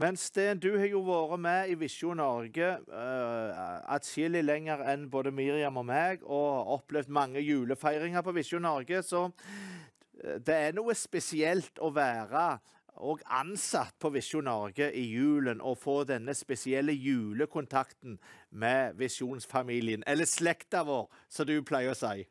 Men 0.01 0.17
Sten, 0.17 0.59
du 0.59 0.71
har 0.81 0.89
jo 0.89 1.03
vært 1.05 1.43
med 1.45 1.71
i 1.71 1.77
Visjon 1.77 2.17
Norge 2.17 2.71
uh, 2.89 3.51
atskillig 3.93 4.41
lenger 4.47 4.81
enn 4.89 5.05
både 5.13 5.33
Miriam 5.35 5.77
og 5.77 5.85
meg, 5.91 6.25
og 6.25 6.73
opplevd 6.79 7.13
mange 7.13 7.43
julefeiringer 7.45 8.25
på 8.25 8.33
Visjon 8.39 8.65
Norge, 8.65 9.03
så 9.05 9.27
eh, 9.29 10.39
det 10.41 10.57
er 10.57 10.79
noe 10.79 10.97
spesielt 10.97 11.83
å 11.85 11.93
være 11.93 12.47
og 13.01 13.23
ansatt 13.33 13.97
på 14.01 14.13
Visjon 14.15 14.47
Norge 14.49 14.91
i 14.97 15.07
julen 15.13 15.63
og 15.65 15.79
få 15.81 16.03
denne 16.09 16.35
spesielle 16.37 16.93
julekontakten 16.93 18.19
med 18.51 18.99
visjonsfamilien, 19.01 20.05
eller 20.07 20.29
slekta 20.29 20.85
vår, 20.87 21.09
som 21.29 21.49
du 21.49 21.57
pleier 21.67 21.95
å 21.95 21.99
si. 21.99 22.27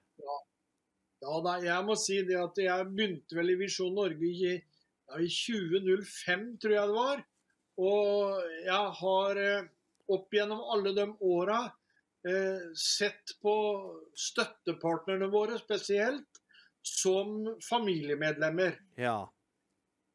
Ja 1.20 1.39
da, 1.43 1.57
jeg 1.59 1.84
må 1.84 1.95
si 1.99 2.22
det 2.28 2.38
at 2.39 2.59
jeg 2.61 2.86
begynte 2.93 3.36
vel 3.36 3.51
i 3.51 3.57
Visjon 3.59 3.95
Norge 3.95 4.24
i, 4.24 4.53
ja, 4.55 5.20
i 5.20 5.28
2005, 5.28 6.45
tror 6.61 6.76
jeg 6.76 6.91
det 6.91 6.95
var. 6.95 7.24
Og 7.80 8.45
jeg 8.63 8.93
har 9.01 9.41
eh, 9.43 9.67
opp 10.15 10.36
gjennom 10.36 10.63
alle 10.74 10.93
de 10.95 11.07
åra 11.28 11.59
eh, 12.28 12.70
sett 12.76 13.36
på 13.43 13.55
støttepartnerne 14.15 15.30
våre 15.32 15.59
spesielt 15.59 16.41
som 16.88 17.43
familiemedlemmer. 17.67 18.80
Ja. 18.99 19.22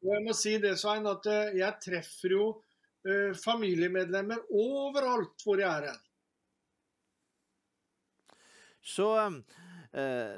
Jeg 0.04 0.20
må 0.20 0.34
si 0.36 0.58
det, 0.60 0.74
Svein, 0.76 1.06
at 1.08 1.24
eh, 1.32 1.54
jeg 1.62 1.80
treffer 1.80 2.34
jo 2.34 2.48
eh, 3.08 3.32
familiemedlemmer 3.40 4.42
overalt 4.52 5.40
hvor 5.40 5.62
jeg 5.62 5.70
er 5.70 5.86
hen. 5.88 6.02
Så 8.84 9.08
eh, 9.96 10.34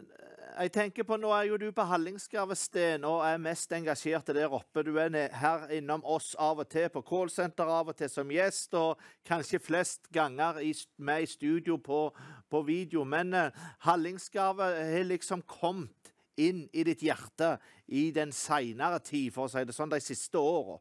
jeg 0.56 0.72
tenker 0.72 1.04
på, 1.04 1.16
Nå 1.18 1.32
er 1.34 1.48
jo 1.50 1.58
du 1.58 1.66
på 1.74 1.84
Hallingskarvesten 1.84 3.04
og 3.04 3.24
er 3.26 3.42
mest 3.42 3.72
engasjert 3.74 4.30
der 4.32 4.54
oppe. 4.54 4.84
Du 4.86 4.94
er 5.02 5.10
her 5.34 5.66
innom 5.74 6.04
oss 6.06 6.36
av 6.38 6.62
og 6.62 6.70
til 6.70 6.86
på 6.94 7.02
callsenter, 7.04 7.66
av 7.66 7.90
og 7.90 7.98
til 7.98 8.08
som 8.12 8.30
gjest, 8.30 8.78
og 8.78 9.02
kanskje 9.26 9.60
flest 9.60 10.06
ganger 10.14 10.62
i, 10.62 10.70
med 10.96 11.26
i 11.26 11.30
studio 11.34 11.76
på, 11.82 12.06
på 12.48 12.62
video. 12.70 13.02
Men 13.04 13.34
eh, 13.34 13.66
Hallingskarvet 13.84 14.78
har 14.94 15.10
liksom 15.10 15.42
kommet 15.42 15.95
inn 16.36 16.66
i 16.72 16.84
ditt 16.86 17.02
hjerte 17.06 17.56
i 17.86 18.10
den 18.14 18.32
seinere 18.34 19.00
tid, 19.04 19.32
for 19.34 19.46
å 19.46 19.52
si 19.52 19.64
det 19.64 19.76
sånn, 19.76 19.92
de 19.92 20.00
siste 20.04 20.40
åra. 20.40 20.78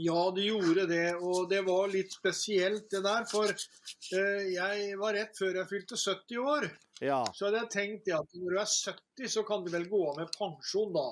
Ja, 0.00 0.30
det 0.34 0.46
gjorde 0.46 0.86
det. 0.88 1.08
Og 1.20 1.48
det 1.50 1.60
var 1.66 1.90
litt 1.92 2.14
spesielt, 2.14 2.88
det 2.90 3.02
der. 3.04 3.26
For 3.28 3.50
eh, 3.52 4.46
jeg 4.54 4.94
var 5.00 5.16
rett 5.18 5.36
før 5.36 5.58
jeg 5.60 5.68
fylte 5.68 5.98
70 6.00 6.38
år. 6.40 6.68
Ja. 7.02 7.20
Så 7.34 7.48
hadde 7.48 7.64
jeg 7.64 7.72
tenkt 7.74 8.08
at 8.14 8.38
når 8.38 8.54
du 8.54 8.60
er 8.62 8.70
70, 8.70 9.28
så 9.34 9.44
kan 9.48 9.64
du 9.64 9.68
vel 9.74 9.88
gå 9.90 10.00
av 10.08 10.22
med 10.22 10.32
pensjon 10.38 10.94
da. 10.96 11.10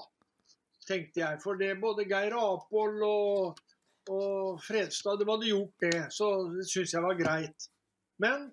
Tenkte 0.89 1.23
jeg. 1.23 1.43
For 1.45 1.61
det 1.61 1.75
både 1.83 2.09
Geir 2.09 2.39
Apoll 2.41 3.05
og, 3.05 3.61
og 4.09 4.65
Fredstad 4.65 5.21
de 5.21 5.29
hadde 5.29 5.53
gjort 5.53 5.85
det. 5.85 6.01
Så 6.17 6.31
det 6.57 6.65
syns 6.71 6.97
jeg 6.97 7.05
var 7.05 7.21
greit. 7.21 7.69
Men 8.21 8.51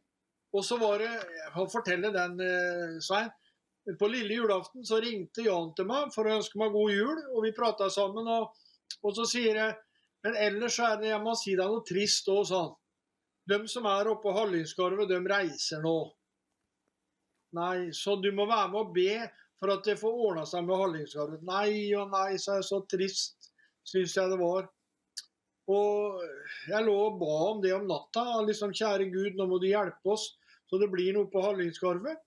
Og 0.55 0.63
så 0.63 0.77
var 0.79 1.01
det 1.03 1.09
Jeg 1.11 1.49
får 1.53 1.67
fortelle 1.71 2.11
den, 2.15 2.39
eh, 2.41 2.99
Svein. 3.03 3.31
På 3.95 4.09
lille 4.11 4.35
julaften 4.35 4.83
så 4.85 4.99
ringte 4.99 5.45
Jan 5.45 5.69
til 5.77 5.87
meg 5.87 6.09
for 6.15 6.27
å 6.27 6.37
ønske 6.39 6.59
meg 6.59 6.73
god 6.75 6.91
jul, 6.91 7.19
og 7.31 7.43
vi 7.45 7.53
prata 7.55 7.87
sammen. 7.93 8.27
Og, 8.27 8.51
og 8.99 9.15
så 9.15 9.23
sier 9.29 9.59
jeg 9.61 9.75
men 10.25 10.35
ellers 10.35 10.75
så 10.75 10.89
er 10.89 11.01
det, 11.01 11.09
jeg 11.13 11.23
må 11.23 11.33
si 11.39 11.53
er 11.55 11.69
noe 11.69 11.83
trist 11.87 12.29
òg, 12.33 12.43
sa 12.49 12.61
han. 12.65 12.71
De 13.47 13.59
som 13.71 13.85
er 13.87 14.09
oppe 14.11 14.25
på 14.25 14.33
Hallingskarvet, 14.35 15.07
de 15.07 15.19
reiser 15.23 15.83
nå. 15.83 15.97
Nei, 17.55 17.93
så 17.95 18.17
du 18.19 18.27
må 18.35 18.47
være 18.49 18.71
med 18.73 18.81
og 18.81 18.95
be 18.97 19.11
for 19.57 19.71
at 19.71 19.85
det 19.87 19.95
får 20.01 20.17
ordna 20.25 20.43
seg 20.49 20.65
med 20.67 20.81
Hallingskarvet. 20.81 21.45
Nei 21.47 21.93
og 21.95 22.11
nei, 22.11 22.33
sa 22.43 22.57
jeg. 22.57 22.67
Så 22.67 22.81
trist 22.91 23.47
syns 23.87 24.17
jeg 24.17 24.33
det 24.33 24.39
var. 24.41 24.67
Og 25.71 26.19
jeg 26.73 26.83
lå 26.83 26.97
og 27.05 27.21
ba 27.21 27.37
om 27.53 27.63
det 27.63 27.71
om 27.77 27.87
natta. 27.87 28.25
liksom, 28.49 28.75
Kjære 28.75 29.07
Gud, 29.13 29.39
nå 29.39 29.47
må 29.47 29.61
du 29.63 29.69
hjelpe 29.69 30.15
oss 30.17 30.33
så 30.67 30.79
det 30.81 30.89
blir 30.91 31.15
noe 31.15 31.29
på 31.31 31.39
Hallingskarvet. 31.43 32.19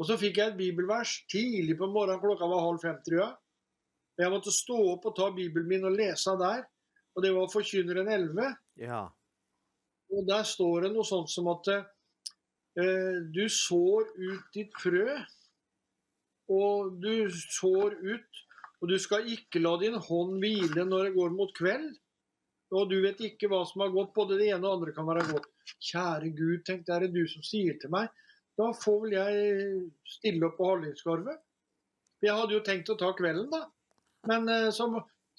Og 0.00 0.08
så 0.08 0.16
fikk 0.18 0.40
jeg 0.40 0.52
et 0.52 0.58
bibelvers 0.58 1.18
tidlig 1.30 1.76
på 1.78 1.88
morgenen, 1.92 2.20
klokka 2.22 2.48
var 2.50 2.64
halv 2.64 2.82
fem, 2.82 2.98
tror 3.06 3.18
jeg. 3.20 3.34
Jeg 4.20 4.32
måtte 4.32 4.52
stå 4.54 4.76
opp 4.92 5.08
og 5.08 5.16
ta 5.16 5.28
Bibelen 5.34 5.68
min 5.70 5.88
og 5.88 5.96
lese 5.96 6.34
der. 6.40 6.64
Og 7.12 7.24
det 7.24 7.32
var 7.36 7.50
Forkynneren 7.52 8.08
11. 8.08 8.54
ja. 8.80 9.02
Og 10.12 10.26
der 10.28 10.44
står 10.44 10.84
det 10.84 10.90
noe 10.92 11.08
sånt 11.08 11.30
som 11.32 11.46
at 11.48 11.68
eh, 11.72 13.14
du 13.32 13.46
sår 13.48 14.10
ut 14.18 14.48
ditt 14.52 14.74
frø, 14.76 15.16
og 16.52 16.98
du 17.00 17.30
sår 17.32 17.96
ut, 17.96 18.42
og 18.82 18.90
du 18.90 18.98
skal 19.00 19.30
ikke 19.32 19.62
la 19.62 19.72
din 19.80 19.96
hånd 19.96 20.36
hvile 20.42 20.84
når 20.84 21.08
det 21.08 21.14
går 21.16 21.32
mot 21.36 21.54
kveld. 21.56 21.94
Og 22.72 22.88
du 22.90 22.98
vet 23.04 23.20
ikke 23.24 23.48
hva 23.52 23.62
som 23.68 23.84
har 23.84 23.92
gått, 23.94 24.12
både 24.16 24.36
det 24.40 24.50
ene 24.52 24.64
og 24.64 24.78
andre 24.78 24.92
kan 24.96 25.08
være 25.08 25.24
godt. 25.30 25.48
Kjære 25.76 26.32
Gud, 26.36 26.60
tenk, 26.66 26.84
det 26.88 26.94
er 26.94 27.06
det 27.06 27.12
du 27.16 27.24
som 27.28 27.44
sier 27.46 27.76
til 27.80 27.92
meg? 27.92 28.08
Da 28.58 28.68
får 28.76 28.98
vel 29.06 29.14
jeg 29.16 29.78
stille 30.18 30.46
opp 30.48 30.58
på 30.58 30.68
Hallingskarvet. 30.68 31.40
Jeg 32.22 32.36
hadde 32.38 32.54
jo 32.58 32.62
tenkt 32.66 32.90
å 32.92 32.98
ta 33.00 33.10
kvelden, 33.18 33.48
da. 33.50 33.64
Men 34.28 34.46
eh, 34.52 34.68
så 34.74 34.86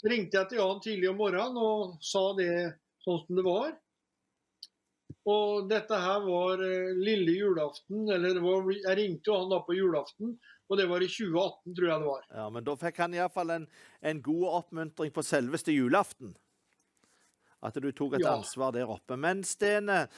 ringte 0.03 0.39
jeg 0.41 0.49
til 0.51 0.59
Jan 0.59 0.81
tidlig 0.83 1.11
om 1.13 1.19
morgenen 1.21 1.59
og 1.61 1.93
sa 2.03 2.25
det 2.35 2.49
sånn 3.05 3.21
som 3.23 3.37
det 3.37 3.45
var. 3.45 3.75
Og 5.29 5.69
dette 5.69 5.95
her 6.03 6.25
var 6.25 6.59
eh, 6.65 6.89
lille 6.99 7.37
julaften, 7.37 8.09
eller 8.11 8.41
var, 8.43 8.67
jeg 8.75 8.97
ringte 8.99 9.31
jo 9.31 9.37
han 9.39 9.53
da 9.53 9.61
på 9.63 9.77
julaften, 9.77 10.33
og 10.67 10.79
det 10.79 10.87
var 10.89 11.03
i 11.05 11.07
2018, 11.07 11.75
tror 11.77 11.87
jeg 11.93 12.01
det 12.01 12.09
var. 12.09 12.25
ja. 12.33 12.47
Men 12.51 12.65
da 12.67 12.75
fikk 12.81 12.99
han 13.05 13.15
iallfall 13.15 13.53
en, 13.55 13.67
en 14.01 14.21
god 14.25 14.47
oppmuntring 14.59 15.13
på 15.15 15.23
selveste 15.23 15.75
julaften. 15.75 16.33
At 17.63 17.77
du 17.79 17.87
tok 17.95 18.17
et 18.17 18.25
Ja. 18.25 18.33
ansvar 18.35 18.73
der 18.75 18.89
oppe. 18.91 19.15
Men 19.15 19.45
Stene, 19.47 20.09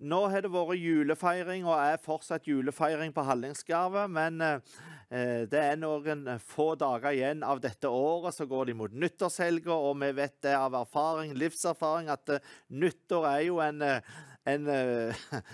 nå 0.00 0.20
har 0.32 0.44
det 0.44 0.50
vært 0.52 0.80
julefeiring, 0.80 1.66
og 1.68 1.76
er 1.76 2.00
fortsatt 2.00 2.48
julefeiring 2.48 3.12
på 3.12 3.24
Hallingskarvet. 3.26 4.08
Men 4.12 4.40
eh, 4.40 5.44
det 5.50 5.60
er 5.60 5.78
noen 5.80 6.24
få 6.40 6.72
dager 6.80 7.12
igjen 7.12 7.44
av 7.44 7.60
dette 7.60 7.90
året, 7.90 8.34
så 8.36 8.46
går 8.48 8.70
de 8.70 8.76
mot 8.80 8.96
nyttårshelga. 9.04 9.74
Og 9.74 9.98
vi 10.00 10.10
vet 10.16 10.38
det 10.46 10.56
av 10.56 10.76
erfaring, 10.80 11.34
livserfaring 11.38 12.10
at 12.12 12.36
eh, 12.36 12.52
nyttår 12.72 13.28
er 13.28 13.46
jo 13.48 13.60
en, 13.64 13.82
eh, 13.84 14.12
en 14.48 14.68
eh, 14.74 15.24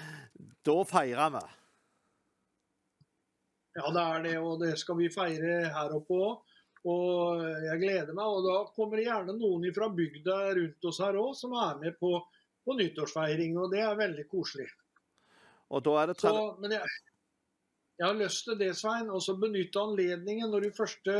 Da 0.66 0.80
feirer 0.82 1.30
vi. 1.30 1.44
Ja, 3.76 3.90
det 3.92 4.02
er 4.02 4.22
det, 4.24 4.36
og 4.40 4.60
det 4.62 4.72
skal 4.80 4.98
vi 4.98 5.12
feire 5.12 5.68
her 5.74 5.94
oppe 5.94 6.16
òg. 6.16 6.54
Og 6.86 7.42
jeg 7.66 7.80
gleder 7.82 8.14
meg. 8.14 8.26
Og 8.30 8.46
da 8.46 8.56
kommer 8.74 8.98
det 8.98 9.06
gjerne 9.08 9.34
noen 9.38 9.66
fra 9.74 9.88
bygda 9.94 10.38
rundt 10.58 10.88
oss 10.90 11.00
her 11.02 11.18
òg 11.18 11.32
som 11.38 11.54
er 11.58 11.78
med 11.82 11.96
på, 12.00 12.12
på 12.66 12.76
nyttårsfeiring, 12.78 13.56
og 13.62 13.70
det 13.72 13.82
er 13.86 13.98
veldig 13.98 14.26
koselig. 14.30 14.66
Og 15.70 15.82
da 15.86 15.96
er 16.02 16.12
det 16.12 16.20
Så, 16.20 16.32
men 16.62 16.74
jeg, 16.76 16.94
jeg 17.98 18.06
har 18.06 18.18
lyst 18.18 18.44
til 18.46 18.58
det, 18.60 18.72
Svein, 18.78 19.10
og 19.10 19.22
så 19.22 19.34
benytte 19.38 19.82
anledningen 19.82 20.50
når 20.52 20.66
du 20.66 20.76
først 20.76 21.12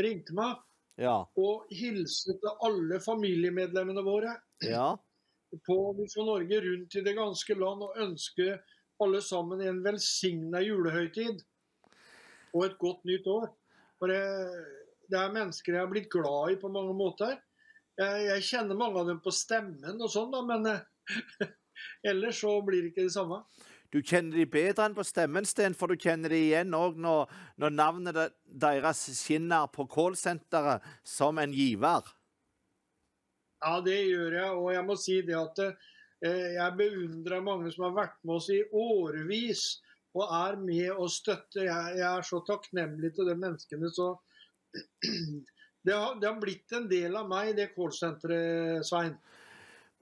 ringte 0.00 0.36
meg, 0.36 0.60
Ja. 0.96 1.24
og 1.34 1.64
hilse 1.74 2.36
til 2.38 2.52
alle 2.62 3.00
familiemedlemmene 3.02 4.02
våre 4.06 4.36
ja. 4.62 4.92
på 5.66 5.76
Visjon 5.98 6.28
Norge 6.28 6.60
rundt 6.62 6.94
i 6.94 7.02
det 7.02 7.16
ganske 7.16 7.56
land 7.58 7.82
og 7.82 7.98
ønske 7.98 8.60
alle 9.02 9.20
sammen 9.26 9.60
en 9.66 9.80
velsigna 9.82 10.60
julehøytid 10.62 11.42
og 12.54 12.60
et 12.68 12.76
godt 12.78 13.02
nytt 13.10 13.26
år. 13.26 13.48
For 13.98 14.12
det, 14.12 14.20
det 15.10 15.18
er 15.18 15.34
mennesker 15.34 15.74
jeg 15.74 15.82
har 15.82 15.90
blitt 15.90 16.10
glad 16.12 16.54
i 16.54 16.60
på 16.62 16.70
mange 16.70 16.94
måter. 16.94 17.40
Jeg, 17.98 18.26
jeg 18.28 18.46
kjenner 18.52 18.78
mange 18.78 19.02
av 19.02 19.10
dem 19.10 19.18
på 19.22 19.34
stemmen 19.34 19.98
og 19.98 20.10
sånn, 20.14 20.30
da, 20.30 20.44
men 20.46 20.70
eh, 20.70 20.84
ellers 22.10 22.40
så 22.40 22.56
blir 22.64 22.82
det 22.82 22.92
ikke 22.92 23.08
det 23.08 23.14
samme. 23.16 23.42
Du 23.94 24.00
kjenner 24.02 24.40
de 24.40 24.44
bedre 24.50 24.88
enn 24.88 24.96
på 24.96 25.04
stemmen, 25.06 25.46
Sten, 25.46 25.76
for 25.78 25.92
du 25.92 26.00
kjenner 26.00 26.32
de 26.32 26.40
igjen 26.48 26.74
òg 26.74 26.96
når, 26.98 27.30
når 27.62 27.74
navnet 27.76 28.16
deres 28.42 29.04
skinner 29.14 29.68
på 29.70 29.86
callsenteret 29.86 30.82
som 31.06 31.38
en 31.38 31.54
giver. 31.54 32.08
Ja, 33.62 33.78
det 33.86 34.00
gjør 34.08 34.34
jeg, 34.34 34.50
og 34.58 34.66
jeg 34.74 34.86
må 34.88 34.96
si 34.98 35.20
det 35.24 35.36
at 35.38 35.62
eh, 35.62 36.50
jeg 36.56 36.76
beundrer 36.80 37.46
mange 37.46 37.70
som 37.72 37.86
har 37.86 37.94
vært 38.00 38.18
med 38.26 38.34
oss 38.40 38.50
i 38.50 38.60
årevis 38.66 39.62
og 40.14 40.26
er 40.26 40.58
med 40.58 40.90
og 40.90 41.08
støtter. 41.10 41.68
Jeg, 41.68 41.94
jeg 42.00 42.08
er 42.10 42.26
så 42.26 42.42
takknemlig 42.50 43.12
til 43.14 43.30
de 43.30 43.38
menneskene, 43.38 43.92
så 43.94 44.10
det 45.86 45.94
har, 45.94 46.18
det 46.18 46.28
har 46.28 46.42
blitt 46.42 46.74
en 46.74 46.90
del 46.90 47.14
av 47.18 47.30
meg, 47.30 47.54
det 47.54 47.70
callsenteret, 47.78 48.82
Svein. 48.90 49.14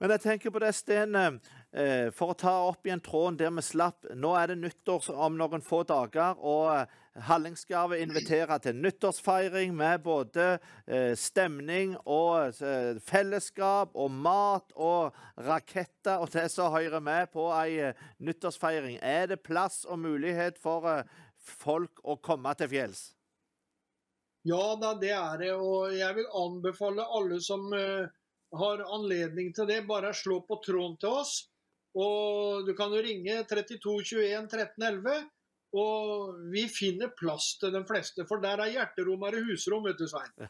Men 0.01 0.11
jeg 0.15 0.23
tenker 0.23 0.51
på 0.51 0.59
det, 0.59 0.73
Sten, 0.75 1.15
eh, 1.15 2.09
for 2.15 2.33
å 2.33 2.37
ta 2.37 2.53
opp 2.67 2.87
igjen 2.87 3.01
tråden 3.03 3.37
der 3.39 3.53
vi 3.53 3.63
slapp. 3.63 4.07
Nå 4.15 4.33
er 4.35 4.51
det 4.51 4.57
nyttår 4.59 5.11
om 5.13 5.37
noen 5.39 5.63
få 5.63 5.83
dager, 5.87 6.39
og 6.39 6.73
eh, 6.73 6.99
Hallingskarvet 7.27 8.01
inviterer 8.01 8.57
til 8.57 8.79
nyttårsfeiring 8.81 9.75
med 9.77 10.01
både 10.01 10.47
eh, 10.87 11.13
stemning 11.13 11.93
og 12.09 12.57
fellesskap 13.05 13.93
og 13.93 14.09
mat 14.09 14.73
og 14.73 15.13
raketter 15.37 16.23
og 16.25 16.33
det 16.33 16.47
som 16.49 16.73
hører 16.73 17.03
med 17.05 17.29
på 17.35 17.51
ei 17.53 17.93
nyttårsfeiring. 18.17 18.97
Er 18.97 19.29
det 19.29 19.43
plass 19.45 19.83
og 19.85 20.01
mulighet 20.01 20.57
for 20.57 21.05
folk 21.37 22.01
å 22.01 22.17
komme 22.17 22.57
til 22.57 22.73
fjells? 22.73 23.11
Ja 24.43 24.73
da, 24.75 24.91
det 24.99 25.13
er 25.15 25.37
det, 25.39 25.53
og 25.55 25.93
jeg 25.95 26.17
vil 26.17 26.25
anbefale 26.35 27.05
alle 27.15 27.37
som 27.43 27.69
eh, 27.77 28.09
har 28.57 28.83
anledning 28.95 29.53
til 29.55 29.67
det, 29.69 29.83
bare 29.87 30.13
slå 30.15 30.41
på 30.47 30.59
tråden 30.65 30.97
til 31.01 31.21
oss. 31.21 31.33
Og 31.93 32.65
du 32.67 32.73
kan 32.77 32.93
jo 32.93 33.01
ringe 33.05 33.43
32 33.49 33.99
21 34.01 34.47
13 34.49 34.87
11, 34.89 35.27
og 35.77 36.37
vi 36.53 36.65
finner 36.69 37.13
plass 37.17 37.53
til 37.61 37.73
de 37.73 37.83
fleste. 37.89 38.25
For 38.29 38.41
der 38.41 38.61
er 38.61 38.73
hjerterom, 38.73 39.25
er 39.25 39.37
det 39.37 39.45
husrom, 39.49 39.85
vet 39.89 40.01
du, 40.01 40.07
Svein. 40.09 40.33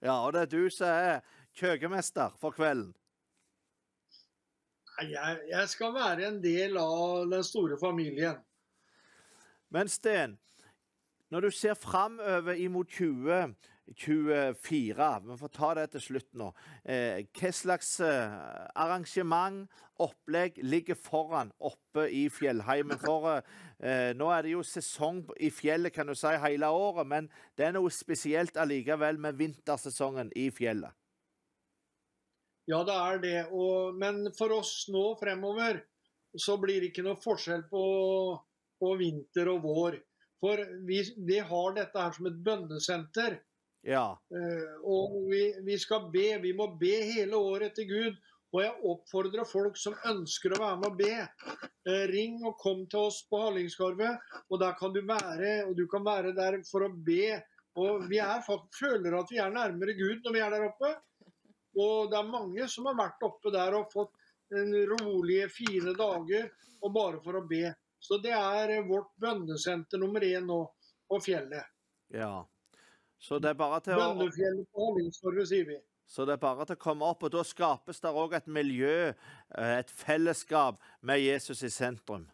Ja, 0.00 0.14
og 0.24 0.32
det 0.32 0.46
er 0.46 0.48
du 0.48 0.70
som 0.72 0.88
er 0.88 1.18
kjøkkenmester 1.60 2.32
for 2.40 2.56
kvelden. 2.56 2.94
Jeg, 5.04 5.40
jeg 5.48 5.68
skal 5.68 5.92
være 5.92 6.24
en 6.28 6.38
del 6.40 6.78
av 6.80 7.26
den 7.28 7.44
store 7.44 7.76
familien. 7.80 8.38
Men 9.68 9.92
Sten, 9.92 10.38
når 11.28 11.46
du 11.46 11.50
ser 11.52 11.76
framover 11.76 12.56
imot 12.64 12.88
2024 13.98 15.08
Vi 15.26 15.36
får 15.40 15.52
ta 15.54 15.70
det 15.78 15.86
til 15.94 16.04
slutt 16.04 16.28
nå. 16.38 16.50
Eh, 16.84 17.22
hva 17.36 17.52
slags 17.54 17.92
eh, 18.04 18.34
arrangement, 18.78 19.66
opplegg, 20.00 20.60
ligger 20.62 20.98
foran 20.98 21.52
oppe 21.58 22.06
i 22.14 22.28
fjellheimen? 22.32 23.00
For 23.02 23.40
eh, 23.40 24.12
nå 24.16 24.30
er 24.34 24.46
det 24.46 24.54
jo 24.54 24.64
sesong 24.66 25.24
i 25.38 25.50
fjellet 25.54 25.94
kan 25.94 26.10
du 26.10 26.14
si 26.18 26.34
hele 26.44 26.70
året, 26.70 27.06
men 27.06 27.30
det 27.58 27.68
er 27.68 27.74
noe 27.76 27.90
spesielt 27.94 28.60
allikevel 28.60 29.18
med 29.18 29.40
vintersesongen 29.40 30.30
i 30.38 30.50
fjellet. 30.54 30.94
Ja, 32.70 32.84
det 32.86 32.94
er 32.94 33.18
det. 33.24 33.38
Og, 33.50 33.96
men 33.98 34.28
for 34.38 34.52
oss 34.60 34.84
nå 34.92 35.16
fremover 35.18 35.82
så 36.38 36.54
blir 36.62 36.78
det 36.78 36.92
ikke 36.92 37.02
noe 37.02 37.18
forskjell 37.18 37.64
på 37.66 37.82
på 38.80 38.94
vinter 39.00 39.52
og 39.52 39.64
vår. 39.66 39.98
For 40.40 40.62
vi, 40.88 41.02
vi 41.28 41.38
har 41.44 41.76
dette 41.76 42.00
her 42.00 42.16
som 42.16 42.28
et 42.30 42.40
bønnesenter. 42.44 43.40
Ja. 43.86 44.20
Eh, 44.34 44.72
og 44.84 45.14
vi, 45.30 45.44
vi 45.64 45.78
skal 45.80 46.10
be. 46.12 46.26
Vi 46.42 46.52
må 46.56 46.70
be 46.80 46.92
hele 47.12 47.38
året 47.38 47.76
til 47.78 47.88
Gud. 47.90 48.18
Og 48.50 48.64
jeg 48.64 48.90
oppfordrer 48.90 49.46
folk 49.46 49.76
som 49.78 49.94
ønsker 50.10 50.56
å 50.56 50.60
være 50.60 50.78
med 50.80 50.88
og 50.88 50.96
be. 50.98 51.12
Eh, 51.86 52.06
ring 52.10 52.40
og 52.42 52.58
kom 52.58 52.82
til 52.90 53.06
oss 53.06 53.20
på 53.30 53.38
Hallingskarvet, 53.44 54.32
og 54.50 54.62
der 54.62 54.74
kan 54.78 54.94
du 54.94 55.00
være. 55.06 55.52
Og 55.68 55.76
du 55.78 55.84
kan 55.90 56.04
være 56.06 56.34
der 56.36 56.58
for 56.66 56.88
å 56.88 56.90
be. 56.90 57.38
Og 57.78 58.08
vi 58.10 58.18
er, 58.18 58.42
føler 58.74 59.14
at 59.20 59.30
vi 59.30 59.38
er 59.38 59.54
nærmere 59.54 59.94
Gud 59.94 60.26
når 60.26 60.34
vi 60.34 60.42
er 60.42 60.56
der 60.56 60.66
oppe. 60.66 60.94
Og 61.78 62.10
det 62.10 62.18
er 62.18 62.32
mange 62.32 62.66
som 62.68 62.90
har 62.90 62.98
vært 62.98 63.22
oppe 63.28 63.54
der 63.54 63.78
og 63.78 63.92
fått 63.92 64.16
en 64.58 64.74
rolige, 64.90 65.46
fine 65.54 65.94
dager 65.94 66.50
og 66.82 66.94
bare 66.96 67.20
for 67.22 67.38
å 67.38 67.46
be. 67.46 67.68
Så 68.02 68.18
det 68.18 68.34
er 68.34 68.74
eh, 68.74 68.86
vårt 68.88 69.12
bønnesenter 69.22 70.00
nummer 70.02 70.24
én 70.26 70.48
nå 70.50 70.64
på 71.06 71.22
fjellet. 71.22 71.70
ja. 72.10 72.34
Så 73.20 73.38
det 73.38 73.52
er 73.52 73.58
bare 73.58 73.80
til 73.84 74.00
å. 74.00 74.06
Så 76.10 76.24
det 76.26 76.34
er 76.34 76.42
bare 76.42 76.64
til 76.66 76.74
å 76.78 76.82
komme 76.82 77.06
opp, 77.06 77.22
og 77.22 77.30
da 77.30 77.44
skapes 77.46 78.00
det 78.02 78.10
òg 78.10 78.32
et 78.34 78.48
miljø, 78.50 79.12
eh, 79.12 79.74
et 79.78 79.90
fellesskap 79.94 80.80
med 81.06 81.20
Jesus 81.22 81.62
i 81.62 81.70
sentrum. 81.70 82.24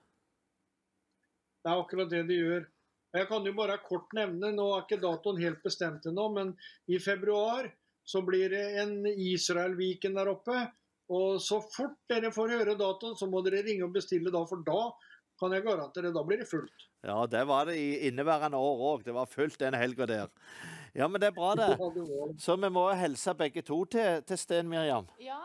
Det 1.60 1.72
er 1.72 1.82
akkurat 1.82 2.08
det 2.08 2.22
de 2.30 2.38
gjør. 2.38 2.64
Jeg 3.16 3.28
kan 3.28 3.44
jo 3.44 3.52
bare 3.56 3.76
kort 3.84 4.14
nevne, 4.16 4.52
nå 4.54 4.64
er 4.72 4.84
ikke 4.84 5.00
datoen 5.02 5.42
helt 5.42 5.62
bestemt 5.64 6.06
ennå, 6.08 6.28
men 6.32 6.54
i 6.88 6.98
februar 7.02 7.68
så 8.06 8.22
blir 8.24 8.52
det 8.54 8.64
en 8.82 9.06
Israel-Viken 9.10 10.16
der 10.16 10.30
oppe. 10.30 10.56
Og 11.12 11.40
så 11.42 11.60
fort 11.70 11.98
dere 12.10 12.32
får 12.34 12.54
høre 12.56 12.78
datoen, 12.78 13.14
så 13.18 13.28
må 13.30 13.42
dere 13.46 13.64
ringe 13.66 13.86
og 13.86 13.94
bestille 13.94 14.32
da, 14.32 14.42
for 14.48 14.62
da 14.66 14.80
kan 15.40 15.52
jeg 15.52 15.66
garantere, 15.66 16.14
da 16.14 16.24
blir 16.24 16.40
det 16.42 16.48
fullt. 16.50 16.86
Ja, 17.06 17.18
det 17.30 17.44
var 17.46 17.68
det 17.68 17.76
i 17.78 18.08
inneværende 18.08 18.58
år 18.58 18.82
òg. 18.90 19.04
Det 19.06 19.14
var 19.14 19.28
fullt 19.30 19.60
den 19.60 19.76
helga 19.78 20.08
der. 20.08 20.30
Ja, 20.96 21.08
men 21.08 21.20
det 21.20 21.28
er 21.28 21.36
bra, 21.36 21.52
det. 21.58 21.74
Så 22.40 22.56
vi 22.56 22.70
må 22.72 22.86
hilse 22.96 23.34
begge 23.36 23.62
to 23.66 23.82
til, 23.92 24.22
til 24.24 24.38
Sten 24.40 24.68
Miriam. 24.70 25.04
Ja, 25.20 25.42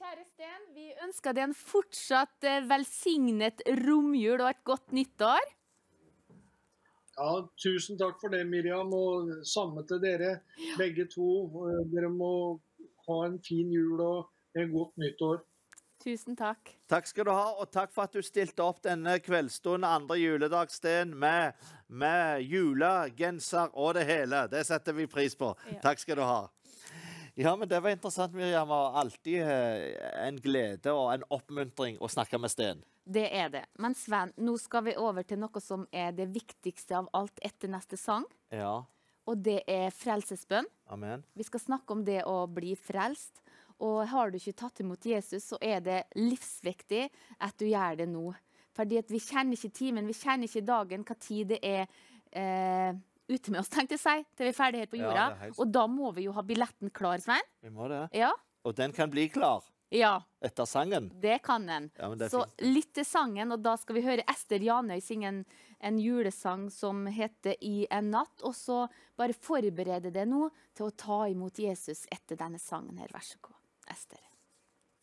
kjære 0.00 0.24
Sten, 0.30 0.62
vi 0.76 0.86
ønsker 1.04 1.36
deg 1.36 1.50
en 1.50 1.56
fortsatt 1.56 2.46
eh, 2.48 2.62
velsignet 2.70 3.60
romjul 3.84 4.40
og 4.40 4.48
et 4.54 4.62
godt 4.64 4.94
nyttår. 4.96 5.52
Ja, 7.16 7.28
tusen 7.60 7.96
takk 8.00 8.18
for 8.20 8.32
det, 8.32 8.42
Miriam, 8.48 8.90
og 8.92 9.30
samme 9.48 9.84
til 9.88 10.00
dere 10.02 10.38
begge 10.76 11.06
to. 11.12 11.28
Eh, 11.68 11.82
Dere 11.92 12.10
må 12.12 12.32
ha 13.06 13.20
en 13.28 13.38
fin 13.44 13.70
jul 13.72 14.00
og 14.04 14.32
et 14.56 14.72
godt 14.72 14.96
nyttår. 15.00 15.44
Tusen 16.06 16.36
takk. 16.38 16.70
Takk 16.86 17.08
skal 17.10 17.26
du 17.26 17.32
ha, 17.34 17.46
og 17.58 17.66
takk 17.74 17.90
for 17.90 18.06
at 18.06 18.12
du 18.14 18.22
stilte 18.22 18.62
opp 18.62 18.78
denne 18.84 19.16
kveldsstunden 19.18 19.82
andre 19.88 20.14
juledagsten 20.20 21.10
med, 21.18 21.56
med 21.90 22.44
julegenser 22.46 23.72
og 23.74 23.96
det 23.98 24.04
hele. 24.06 24.44
Det 24.52 24.60
setter 24.68 24.94
vi 24.94 25.08
pris 25.10 25.34
på. 25.34 25.48
Ja. 25.72 25.80
Takk 25.88 26.04
skal 26.04 26.20
du 26.20 26.22
ha. 26.22 26.44
Ja, 27.36 27.56
men 27.58 27.68
det 27.68 27.80
var 27.82 27.90
interessant, 27.90 28.32
Miriam. 28.38 28.70
Og 28.72 28.94
alltid 29.02 29.42
eh, 29.42 29.96
en 30.28 30.38
glede 30.40 30.94
og 30.94 31.10
en 31.12 31.26
oppmuntring 31.34 31.98
å 31.98 32.08
snakke 32.08 32.38
med 32.40 32.54
Sten. 32.54 32.84
Det 33.02 33.26
er 33.26 33.50
det. 33.52 33.64
Men 33.82 33.98
Sven, 33.98 34.30
nå 34.38 34.54
skal 34.62 34.86
vi 34.86 34.94
over 34.98 35.26
til 35.26 35.42
noe 35.42 35.60
som 35.62 35.84
er 35.90 36.14
det 36.16 36.30
viktigste 36.32 36.96
av 37.02 37.10
alt 37.18 37.42
etter 37.44 37.70
neste 37.74 37.98
sang. 38.00 38.24
Ja, 38.54 38.84
Og 39.26 39.42
det 39.42 39.64
er 39.66 39.90
frelsesbønn. 39.90 40.70
amen. 40.86 41.26
Vi 41.34 41.42
skal 41.42 41.60
snakke 41.60 41.92
om 41.92 42.04
det 42.06 42.22
å 42.30 42.46
bli 42.46 42.76
frelst. 42.78 43.42
Og 43.84 44.06
har 44.08 44.30
du 44.30 44.38
ikke 44.38 44.56
tatt 44.56 44.80
imot 44.80 45.04
Jesus, 45.04 45.44
så 45.52 45.58
er 45.60 45.80
det 45.84 45.98
livsviktig 46.16 47.08
at 47.44 47.56
du 47.60 47.66
gjør 47.68 47.98
det 48.00 48.08
nå. 48.08 48.30
Fordi 48.76 48.98
at 49.00 49.10
vi 49.12 49.20
kjenner 49.20 49.56
ikke 49.56 49.72
timen, 49.76 50.08
vi 50.08 50.16
kjenner 50.16 50.48
ikke 50.48 50.64
dagen, 50.68 51.04
hva 51.08 51.16
tid 51.20 51.54
det 51.54 51.60
er 51.64 51.86
eh, 52.36 52.96
ute 53.28 53.50
med 53.52 53.60
oss, 53.60 53.70
tenkte 53.72 53.96
jeg 53.96 54.02
si, 54.02 54.16
til 54.36 54.46
vi 54.48 54.52
er 54.52 54.56
ferdig 54.56 54.82
her 54.84 54.90
på 54.92 55.00
jorda. 55.00 55.30
er 55.32 55.40
helt 55.46 55.60
og 55.62 55.70
da 55.72 55.86
må 55.90 56.12
vi 56.16 56.26
jo 56.26 56.34
ha 56.36 56.44
billetten 56.46 56.92
klar, 56.94 57.18
Svein. 57.24 57.48
Vi 57.64 57.72
må 57.72 57.88
det. 57.92 58.02
Ja? 58.16 58.32
Og 58.66 58.76
den 58.76 58.92
kan 58.92 59.10
bli 59.12 59.28
klar 59.30 59.64
Ja, 59.94 60.16
etter 60.42 60.66
sangen. 60.66 61.08
det 61.22 61.38
kan 61.46 61.68
en. 61.70 61.90
Ja, 61.96 62.10
Så 62.28 62.44
litt 62.64 62.92
til 62.94 63.04
sangen, 63.06 63.52
og 63.54 63.62
da 63.62 63.76
skal 63.78 63.94
vi 63.98 64.02
høre 64.06 64.24
Ester 64.28 64.58
Janøy 64.62 65.00
synge 65.00 65.28
en, 65.30 65.44
en 65.80 65.98
julesang 66.02 66.68
som 66.74 67.06
heter 67.06 67.54
I 67.62 67.86
en 67.90 68.10
natt. 68.10 68.42
Og 68.42 68.54
så 68.54 68.80
bare 69.16 69.32
forberede 69.32 70.10
deg 70.10 70.26
nå 70.28 70.50
til 70.74 70.88
å 70.88 70.90
ta 70.90 71.20
imot 71.30 71.58
Jesus 71.62 72.04
etter 72.10 72.36
denne 72.36 72.58
sangen 72.58 72.98
her. 72.98 73.08
Vær 73.14 73.24
så 73.24 73.38
god, 73.40 73.55
Ester. 73.96 74.20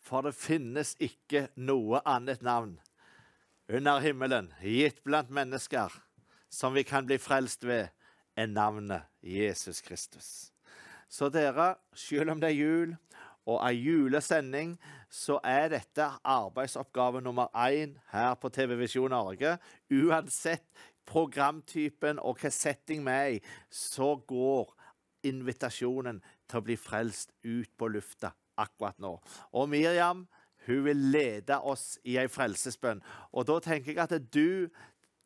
For 0.03 0.21
det 0.25 0.35
finnes 0.37 0.93
ikke 1.01 1.47
noe 1.55 2.01
annet 2.05 2.43
navn 2.45 2.75
under 3.71 4.03
himmelen, 4.03 4.51
gitt 4.61 4.99
blant 5.07 5.31
mennesker, 5.33 5.93
som 6.51 6.75
vi 6.75 6.83
kan 6.85 7.07
bli 7.07 7.17
frelst 7.17 7.63
ved, 7.65 7.89
enn 8.37 8.53
navnet 8.57 9.07
Jesus 9.23 9.81
Kristus. 9.81 10.51
Så 11.09 11.29
dere, 11.33 11.75
selv 11.95 12.33
om 12.33 12.41
det 12.41 12.51
er 12.51 12.57
jul 12.57 12.93
og 13.47 13.59
ei 13.63 13.77
julesending, 13.79 14.75
så 15.09 15.39
er 15.45 15.71
dette 15.73 16.09
arbeidsoppgave 16.25 17.21
nummer 17.21 17.49
én 17.53 17.95
her 18.11 18.33
på 18.41 18.49
TV 18.49 18.75
Visjon 18.81 19.13
Norge. 19.13 19.57
Uansett 19.93 20.67
programtypen 21.05 22.19
og 22.19 22.41
hva 22.41 22.51
setting 22.53 23.03
vi 23.05 23.17
er 23.17 23.33
i, 23.37 23.41
så 23.69 24.15
går 24.27 24.73
invitasjonen 25.29 26.23
til 26.49 26.59
å 26.59 26.65
bli 26.65 26.79
frelst 26.79 27.35
ut 27.45 27.69
på 27.77 27.91
lufta 27.93 28.33
akkurat 28.59 28.99
nå. 29.01 29.17
Og 29.51 29.69
Miriam 29.69 30.25
hun 30.67 30.85
vil 30.85 30.97
lede 31.11 31.59
oss 31.59 31.97
i 32.07 32.17
ei 32.21 32.29
frelsesbønn. 32.31 33.03
Og 33.35 33.47
da 33.49 33.59
tenker 33.63 33.93
jeg 33.93 34.03
at 34.03 34.15
du 34.33 34.69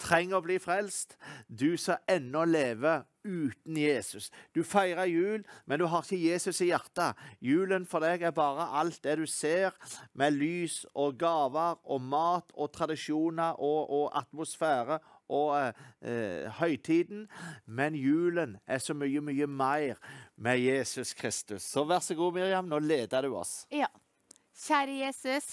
trenger 0.02 0.38
å 0.38 0.46
bli 0.46 0.58
frelst, 0.62 1.16
du 1.50 1.78
som 1.82 2.02
ennå 2.10 2.44
lever 2.46 3.06
uten 3.28 3.78
Jesus. 3.78 4.30
Du 4.56 4.62
feirer 4.64 5.10
jul, 5.10 5.44
men 5.66 5.82
du 5.82 5.88
har 5.90 6.06
ikke 6.06 6.20
Jesus 6.22 6.62
i 6.64 6.70
hjertet. 6.70 7.18
Julen 7.44 7.86
for 7.90 8.06
deg 8.06 8.24
er 8.24 8.36
bare 8.36 8.70
alt 8.80 9.02
det 9.04 9.18
du 9.20 9.26
ser, 9.30 9.76
med 10.14 10.38
lys 10.38 10.84
og 10.94 11.18
gaver 11.20 11.82
og 11.84 12.02
mat 12.02 12.54
og 12.56 12.72
tradisjoner 12.78 13.58
og, 13.58 13.90
og 13.90 14.12
atmosfære 14.22 15.02
og 15.30 15.74
eh, 16.02 16.48
høytiden. 16.60 17.28
Men 17.66 17.96
julen 17.96 18.58
er 18.68 18.80
så 18.84 18.94
mye, 18.98 19.22
mye 19.22 19.48
mer 19.48 20.00
med 20.36 20.60
Jesus 20.60 21.14
Kristus. 21.14 21.64
Så 21.64 21.84
vær 21.90 22.00
så 22.00 22.16
god, 22.16 22.34
Miriam, 22.38 22.68
nå 22.70 22.80
leder 22.80 23.28
du 23.28 23.36
oss. 23.38 23.66
Ja. 23.72 23.88
Kjære 24.58 24.96
Jesus, 25.06 25.52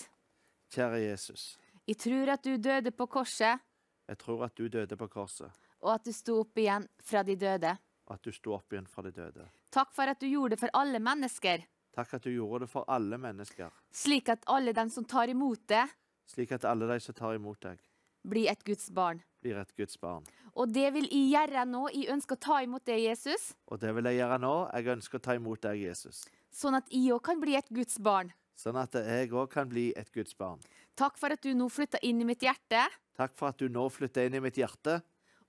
Kjære 0.73 1.01
Jesus, 1.03 1.43
jeg 1.87 1.99
tror 2.01 2.31
at 2.33 2.45
du 2.45 2.57
døde 2.57 2.91
på 2.97 3.05
korset, 3.07 3.61
jeg 4.09 4.19
tror 4.19 4.45
at 4.47 4.55
du 4.57 4.69
døde 4.69 4.97
på 4.97 5.07
korset, 5.13 5.53
og 5.85 5.91
at 5.95 6.07
du 6.07 6.13
sto 6.13 6.39
opp 6.41 6.57
igjen 6.59 6.87
fra 7.05 7.23
de 7.23 7.37
døde. 7.37 7.75
og 8.07 8.15
at 8.15 8.23
du 8.25 8.33
sto 8.33 8.55
opp 8.57 8.73
igjen 8.73 8.87
fra 8.89 9.03
de 9.05 9.13
døde. 9.13 9.45
Takk 9.71 9.93
for 9.93 10.09
at 10.09 10.21
du 10.21 10.27
gjorde 10.27 10.55
det 10.57 10.61
for 10.61 10.73
alle 10.73 10.99
mennesker, 10.99 11.67
Takk 11.95 12.15
at 12.15 12.25
du 12.25 12.31
gjorde 12.33 12.65
det 12.65 12.71
for 12.73 12.85
alle 12.91 13.19
mennesker, 13.19 13.71
slik 13.93 14.29
at 14.33 14.43
alle 14.51 14.73
de 14.73 14.89
som 14.91 15.05
tar 15.05 15.29
imot 15.29 15.69
det, 15.69 15.85
slik 16.27 16.53
at 16.57 16.65
alle 16.65 16.89
de 16.89 16.97
som 17.01 17.15
tar 17.15 17.37
imot 17.37 17.61
deg, 17.63 17.79
blir 18.27 18.49
et 18.51 18.65
Guds 18.65 18.91
barn. 18.91 19.23
blir 19.43 19.59
et 19.61 19.75
Guds 19.77 19.97
barn. 20.01 20.25
Og 20.57 20.71
det 20.73 20.93
vil 20.95 21.05
jeg 21.11 21.31
gjøre 21.35 21.65
nå. 21.69 21.89
Jeg 21.93 22.09
ønsker 22.15 22.37
å 22.37 22.41
ta 22.41 22.61
imot 22.65 22.85
deg, 22.87 23.01
Jesus, 23.05 23.55
Og 23.69 23.79
det 23.81 23.95
vil 23.95 24.05
jeg 24.05 24.17
gjøre 24.23 24.39
nå. 24.41 24.53
Jeg 24.73 24.87
ønsker 24.97 25.19
å 25.19 25.23
ta 25.23 25.35
imot 25.35 25.61
deg, 25.61 25.81
Jesus. 25.83 26.25
sånn 26.53 26.77
at 26.79 26.89
jeg 26.91 27.13
òg 27.13 27.23
kan 27.23 27.41
bli 27.41 27.57
et 27.57 27.69
Guds 27.69 27.99
barn. 27.99 28.33
Sånn 28.57 28.77
at 28.81 28.95
jeg 28.95 29.31
òg 29.33 29.51
kan 29.51 29.69
bli 29.69 29.93
et 29.97 30.11
Guds 30.15 30.33
barn. 30.39 30.61
Takk 30.97 31.19
for 31.19 31.29
at 31.35 31.43
du 31.43 31.53
nå 31.55 31.67
flytta 31.69 31.99
inn 32.03 32.21
i 32.21 32.25
mitt 32.25 32.41
hjerte, 32.41 32.87
Takk 33.17 33.35
for 33.37 33.49
at 33.49 33.59
du 33.59 33.69
nå 33.69 33.89
flytter 33.91 34.27
inn 34.27 34.35
i 34.35 34.41
mitt 34.41 34.57
hjerte, 34.59 35.01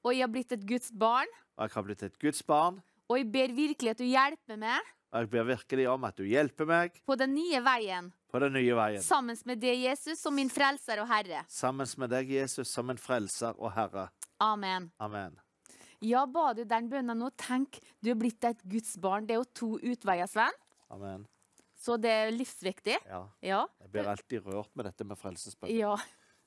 og 0.04 0.12
jeg 0.14 0.22
har 0.22 0.30
blitt 0.30 0.52
et 0.52 0.66
Guds 0.66 0.92
barn. 0.92 1.28
og 1.58 1.64
jeg 1.70 1.74
har 1.74 1.84
blitt 1.84 2.04
et 2.04 2.20
Guds 2.20 2.42
barn. 2.46 2.82
Og 3.10 3.18
jeg 3.18 3.32
ber 3.32 3.48
virkelig 3.54 3.90
at 3.92 3.98
du 3.98 4.04
hjelper 4.06 4.58
meg 4.58 4.82
Og 5.14 5.22
jeg 5.22 5.30
ber 5.32 5.48
virkelig 5.48 5.86
om 5.90 6.04
at 6.08 6.18
du 6.18 6.26
hjelper 6.28 6.68
meg 6.68 6.98
på 7.08 7.16
den 7.20 7.34
nye 7.38 7.62
veien, 7.64 8.10
på 8.32 8.42
den 8.44 8.56
nye 8.58 8.76
veien. 8.76 9.04
sammen 9.04 9.38
med 9.48 9.62
deg, 9.62 9.80
Jesus, 9.86 10.20
som 10.20 10.36
min 10.36 10.50
frelser 10.52 11.00
og 11.04 11.08
Herre. 11.08 11.46
Sammen 11.48 11.88
med 12.02 12.12
deg, 12.12 12.34
Jesus, 12.36 12.68
som 12.74 12.90
en 12.92 13.00
frelser 13.00 13.56
og 13.58 13.72
Herre. 13.78 14.10
Amen. 14.44 14.90
Amen. 15.00 15.38
Ja, 16.04 16.26
ba 16.28 16.50
du 16.54 16.66
den 16.68 16.90
bønnen 16.92 17.18
nå? 17.18 17.30
Tenk, 17.40 17.80
du 18.04 18.12
er 18.12 18.20
blitt 18.20 18.44
et 18.44 18.60
Guds 18.68 18.98
barn. 19.02 19.26
Det 19.26 19.38
er 19.38 19.40
jo 19.40 19.48
to 19.56 19.70
utveier, 19.80 20.28
Sven. 20.28 20.54
Amen. 20.92 21.24
Så 21.80 21.96
det 22.02 22.12
er 22.12 22.34
livsviktig. 22.36 22.98
Ja. 23.08 23.22
Ja. 23.46 23.64
Jeg 23.82 23.92
blir 23.94 24.10
alltid 24.12 24.46
rørt 24.46 24.72
med 24.76 24.90
dette 24.90 25.08
med 25.08 25.20
frelsesbønn. 25.20 25.72
Ja. 25.76 25.96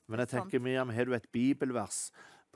Men 0.09 0.23
jeg 0.23 0.31
tenker, 0.35 0.61
Miriam, 0.61 0.89
har 0.93 1.05
du 1.05 1.13
et 1.17 1.27
bibelvers 1.33 2.09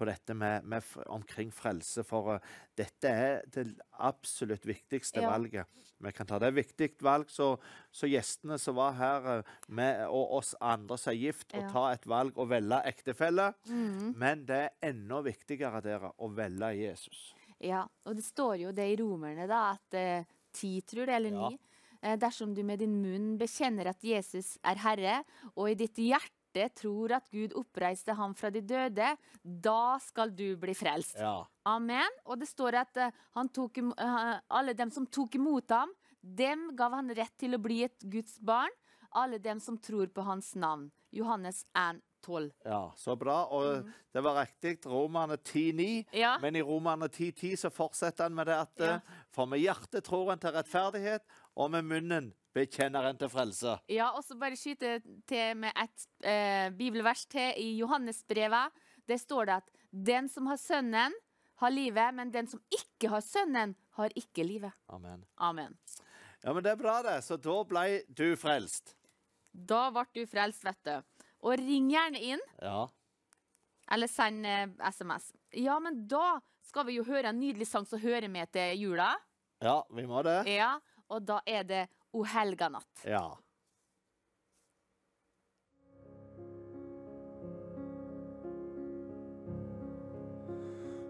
på 0.04 0.10
dette 0.12 0.36
med, 0.38 0.68
med, 0.68 0.84
omkring 1.08 1.52
frelse? 1.56 2.04
For 2.08 2.36
uh, 2.36 2.52
dette 2.78 3.10
er 3.10 3.42
det 3.56 3.66
absolutt 4.04 4.68
viktigste 4.68 5.24
Ja. 5.24 5.32
valget 5.32 5.82
vi 6.04 6.12
kan 6.12 6.28
ta. 6.28 6.38
Det 6.40 6.50
er 6.50 6.56
et 6.58 6.66
viktig 6.66 6.90
valg, 7.06 7.30
så, 7.32 7.54
så 7.96 8.10
gjestene 8.12 8.58
som 8.60 8.76
var 8.76 8.98
her, 9.00 9.30
uh, 9.40 9.54
med, 9.72 10.04
og 10.12 10.38
oss 10.42 10.54
andre 10.60 10.98
som 11.00 11.14
er 11.14 11.22
gift, 11.22 11.48
å 11.56 11.64
ta 11.72 11.86
et 11.94 12.08
valg 12.10 12.38
og 12.38 12.52
velge 12.52 12.82
ektefelle. 12.92 13.54
Mm. 13.70 14.14
Men 14.20 14.46
det 14.50 14.60
er 14.66 14.90
enda 14.92 15.22
viktigere 15.24 15.82
dere, 15.86 16.12
å 16.20 16.30
velge 16.36 16.74
Jesus. 16.82 17.32
ja. 17.64 17.86
Og 18.04 18.18
det 18.20 18.26
står 18.28 18.58
jo 18.66 18.72
det 18.76 18.90
i 18.92 18.98
Romerne, 19.00 19.48
da, 19.48 19.78
at 19.78 19.96
uh, 19.96 20.40
ti, 20.52 20.82
tror 20.82 21.08
jeg, 21.08 21.16
eller 21.16 21.38
Ja. 21.40 21.50
ni, 21.50 21.60
dersom 22.20 22.52
du 22.54 22.66
med 22.68 22.82
din 22.84 22.98
munn 23.00 23.38
bekjenner 23.40 23.88
at 23.94 24.02
Jesus 24.04 24.58
er 24.68 24.76
Herre, 24.84 25.22
og 25.56 25.70
i 25.72 25.78
ditt 25.86 25.96
hjerte 25.96 26.43
tror 26.78 27.12
at 27.18 27.26
Gud 27.34 27.54
oppreiste 27.60 28.14
ham 28.14 28.34
fra 28.38 28.50
de 28.54 28.62
døde, 28.62 29.10
da 29.44 29.98
skal 30.00 30.30
du 30.36 30.56
bli 30.62 30.74
frelst. 30.78 31.18
Ja. 31.20 31.42
Amen. 31.66 32.10
Og 32.26 32.40
det 32.40 32.48
står 32.48 32.78
at 32.84 32.98
eh, 32.98 33.12
han 33.36 33.50
tok, 33.50 33.78
eh, 33.78 34.40
alle 34.50 34.74
dem 34.78 34.92
som 34.94 35.06
tok 35.08 35.36
imot 35.36 35.70
ham, 35.74 35.90
dem 36.22 36.70
gav 36.76 36.94
han 36.94 37.10
rett 37.16 37.34
til 37.42 37.56
å 37.58 37.60
bli 37.60 37.82
et 37.84 38.00
Guds 38.06 38.38
barn. 38.40 38.72
Alle 39.16 39.38
dem 39.38 39.60
som 39.60 39.76
tror 39.78 40.08
på 40.10 40.24
hans 40.26 40.56
navn. 40.56 40.88
Johannes 41.14 41.66
1, 41.78 42.00
12. 42.26 42.48
ja, 42.66 42.80
så 42.98 43.14
bra. 43.20 43.44
Og 43.54 43.90
det 44.16 44.22
var 44.24 44.40
riktig. 44.40 44.80
Romerne 44.90 45.36
10,9. 45.38 46.06
Ja. 46.18 46.38
Men 46.42 46.56
i 46.56 46.62
Romerne 46.66 47.10
10,10 47.12 47.58
så 47.66 47.70
fortsetter 47.70 48.24
han 48.26 48.34
med 48.34 48.48
det 48.50 48.56
at 48.64 48.80
Ja. 48.80 48.94
eh, 48.96 49.20
For 49.30 49.46
med 49.46 49.60
hjertet 49.60 50.04
tror 50.08 50.32
en 50.32 50.40
til 50.40 50.52
rettferdighet, 50.56 51.22
og 51.56 51.72
med 51.72 51.84
munnen 51.86 52.32
bekjenner 52.54 53.08
en 53.10 53.18
til 53.18 53.30
frelse. 53.34 53.76
Ja, 53.92 54.12
og 54.16 54.24
så 54.26 54.38
bare 54.40 54.58
skyte 54.60 54.98
til 55.30 55.58
med 55.58 55.72
et 55.80 56.08
eh, 56.30 56.70
bibelvers 56.78 57.26
til 57.32 57.54
i 57.62 57.72
Johannesbrevet. 57.80 58.74
Der 59.10 59.18
står 59.20 59.50
det 59.50 59.56
at 59.62 59.72
den 59.92 60.30
som 60.30 60.48
har 60.52 60.58
Sønnen, 60.62 61.14
har 61.62 61.70
livet, 61.72 62.14
men 62.18 62.32
den 62.34 62.48
som 62.50 62.60
ikke 62.74 63.10
har 63.14 63.22
Sønnen, 63.24 63.76
har 63.98 64.10
ikke 64.18 64.44
livet. 64.46 64.74
Amen. 64.90 65.24
Amen. 65.38 65.76
Ja, 66.44 66.52
men 66.54 66.64
det 66.66 66.74
er 66.74 66.80
bra, 66.82 66.98
det. 67.06 67.20
Så 67.24 67.38
da 67.40 67.60
ble 67.64 68.02
du 68.10 68.34
frelst. 68.40 68.96
Da 69.54 69.86
ble 69.94 70.04
du 70.18 70.24
frelst, 70.28 70.64
vet 70.66 70.82
du. 70.88 70.96
Og 71.44 71.58
ring 71.60 71.90
gjerne 71.94 72.20
inn, 72.24 72.42
Ja. 72.62 72.88
eller 73.92 74.08
send 74.08 74.46
eh, 74.48 74.68
SMS. 74.92 75.32
Ja, 75.60 75.78
men 75.80 76.06
da 76.08 76.40
skal 76.64 76.86
vi 76.88 76.96
jo 76.98 77.04
høre 77.06 77.30
en 77.30 77.40
nydelig 77.40 77.68
sang 77.70 77.86
som 77.86 78.00
hører 78.02 78.28
med 78.32 78.50
til 78.56 78.78
jula. 78.82 79.12
Ja, 79.64 79.84
vi 79.94 80.06
må 80.10 80.24
det. 80.26 80.40
Ja, 80.50 80.74
og 81.12 81.24
da 81.28 81.40
er 81.46 81.64
det 81.64 81.84
O 82.14 82.24
helga 82.26 82.70
natt. 82.70 83.04
Ja. 83.06 83.38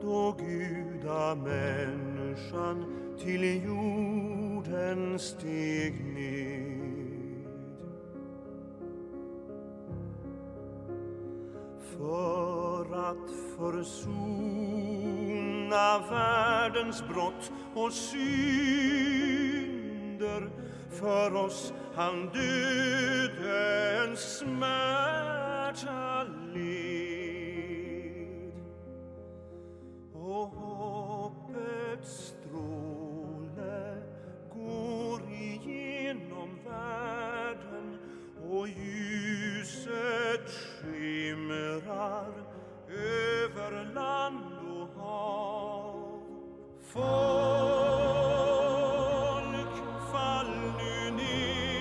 da 0.00 0.32
Gud 0.36 0.92
av 1.08 1.36
gudamänniskan 1.36 2.84
til 3.18 3.64
jorden 3.64 5.18
steg 5.18 6.04
ned. 6.14 6.81
För 12.02 12.84
att 13.10 13.30
försona 13.56 14.52
världens 16.10 17.02
brott 17.08 17.52
och 17.74 17.92
synder 17.92 18.22
för 20.90 21.34
oss 21.34 21.72
han 21.94 22.30
dödens 22.32 24.20
smärta 24.38 26.22
led. 26.54 28.52
Och 30.14 30.71
över 43.66 43.84
land 43.94 44.38
og 44.68 44.88
hav. 44.96 45.94
Folk, 46.82 48.12
fall 50.12 50.52
nu 50.78 50.96
neder 51.16 51.72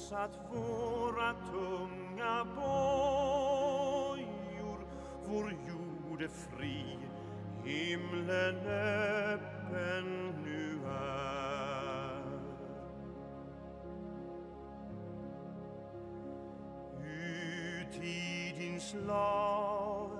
krossat 0.09 0.39
våra 0.51 1.33
tunga 1.33 2.45
bojor. 2.55 3.99
Vår 5.27 5.53
jord 5.67 6.21
är 6.21 6.27
fri, 6.27 6.97
himlen 7.63 8.55
öppen 8.55 10.33
nu 10.45 10.79
är. 10.87 12.23
Ut 17.03 17.95
i 18.03 18.53
din 18.57 18.81
slav 18.81 20.11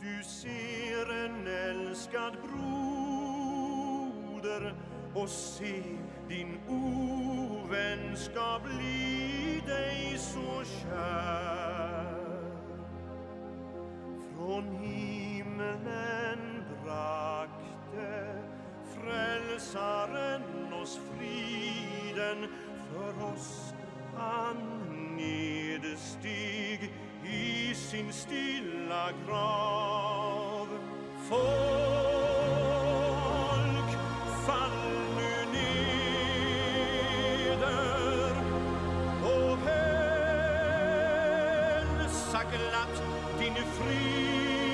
du 0.00 0.22
ser 0.22 1.12
en 1.24 1.46
älskad 1.46 2.36
broder 2.42 2.58
och 5.14 5.28
se 5.28 5.82
din 6.28 6.58
ovänskap 6.68 8.62
bli 8.64 9.62
deg 9.66 10.18
så 10.20 10.62
kjær. 10.64 12.14
Från 14.36 14.64
himlen 14.82 16.64
brakte 16.84 18.42
frälsaren 18.94 20.42
oss 20.82 21.00
friden 21.10 22.48
for 22.90 23.32
oss 23.32 23.74
han 24.16 24.56
nedsteg 25.16 26.92
i 27.24 27.74
sin 27.74 28.12
stilla 28.12 29.12
grav. 29.26 30.68
Folk, 31.28 31.77
glatt 42.50 43.02
din 43.38 43.54
frihet 43.54 44.67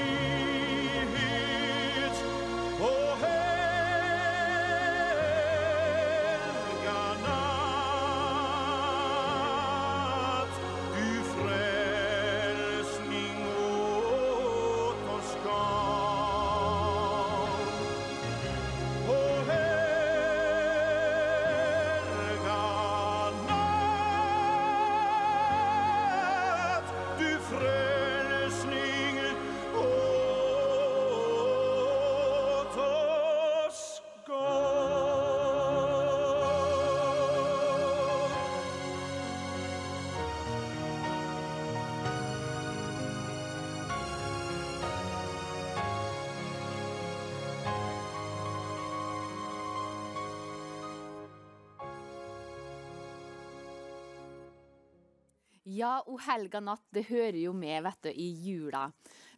Ja, 55.75 55.95
o 56.07 56.19
helga 56.21 56.61
natt, 56.63 56.85
det 56.95 57.07
hører 57.09 57.39
jo 57.41 57.53
med, 57.57 57.81
vet 57.87 58.07
du, 58.07 58.11
i 58.13 58.27
jula. 58.47 58.85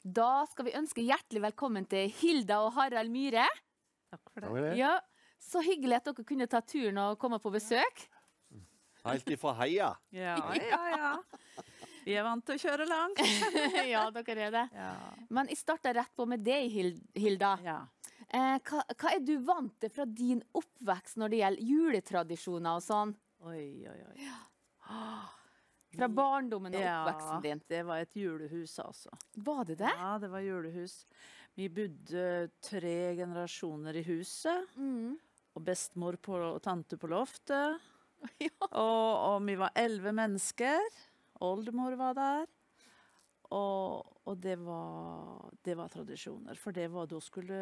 Da 0.03 0.45
skal 0.51 0.67
vi 0.69 0.75
ønske 0.77 1.05
hjertelig 1.07 1.41
velkommen 1.47 1.87
til 1.89 2.11
Hilda 2.19 2.59
og 2.67 2.75
Harald 2.77 3.13
Myhre. 3.15 3.47
Takk 4.13 4.33
for 4.35 4.45
det. 4.45 4.75
Ja, 4.81 4.99
Så 5.41 5.61
hyggelig 5.63 6.01
at 6.01 6.09
dere 6.09 6.25
kunne 6.27 6.47
ta 6.51 6.61
turen 6.65 6.99
og 6.99 7.19
komme 7.23 7.39
på 7.41 7.53
besøk. 7.55 8.07
Helt 9.07 9.29
ifra 9.31 9.55
heia. 9.63 9.93
Ja, 10.17 10.37
ja, 10.59 10.81
ja. 10.97 11.11
Vi 12.07 12.15
er 12.15 12.23
vant 12.27 12.45
til 12.47 12.55
å 12.59 12.63
kjøre 12.63 12.87
langt. 12.87 13.21
ja, 13.95 14.05
dere 14.15 14.47
er 14.49 14.53
det. 14.55 14.65
Ja. 14.77 14.93
Men 15.31 15.49
jeg 15.51 15.59
starter 15.61 15.97
rett 15.99 16.13
på 16.17 16.27
med 16.29 16.43
deg, 16.47 16.69
Hilda. 17.17 17.57
ja. 17.65 17.81
Eh, 18.27 18.57
hva, 18.67 18.83
hva 18.99 19.13
er 19.15 19.23
du 19.23 19.37
vant 19.47 19.75
til 19.81 19.91
fra 19.95 20.05
din 20.11 20.41
oppvekst 20.59 21.19
når 21.23 21.31
det 21.33 21.41
gjelder 21.45 21.69
juletradisjoner 21.71 22.81
og 22.81 22.83
sånn? 22.83 23.15
Fra 25.97 26.09
barndommen 26.13 26.75
og 26.75 26.81
Ja, 26.83 26.99
oppveksten 27.05 27.43
din. 27.45 27.63
det 27.69 27.83
var 27.89 28.03
et 28.05 28.17
julehus, 28.17 28.79
altså. 28.83 29.11
Var 29.35 29.65
det 29.65 29.79
det? 29.83 29.93
Ja, 29.99 30.19
det 30.23 30.31
var 30.33 30.41
julehus. 30.45 31.07
Vi 31.57 31.69
bodde 31.73 32.51
tre 32.61 33.15
generasjoner 33.17 33.97
i 33.97 34.03
huset. 34.05 34.69
Mm. 34.77 35.15
Og 35.57 35.65
bestemor 35.65 36.19
på, 36.21 36.37
og 36.37 36.61
tante 36.63 36.97
på 37.01 37.09
loftet. 37.13 37.79
Ja. 38.41 38.49
Og, 38.73 39.11
og 39.37 39.43
vi 39.47 39.55
var 39.61 39.71
elleve 39.77 40.11
mennesker. 40.17 40.81
Oldemor 41.45 41.95
var 42.01 42.15
der. 42.17 42.47
Og, 43.55 44.07
og 44.27 44.39
det, 44.43 44.57
var, 44.65 45.51
det 45.63 45.77
var 45.79 45.89
tradisjoner. 45.93 46.57
For 46.59 46.75
det 46.75 46.89
var, 46.91 47.07
da 47.07 47.21
skulle 47.23 47.59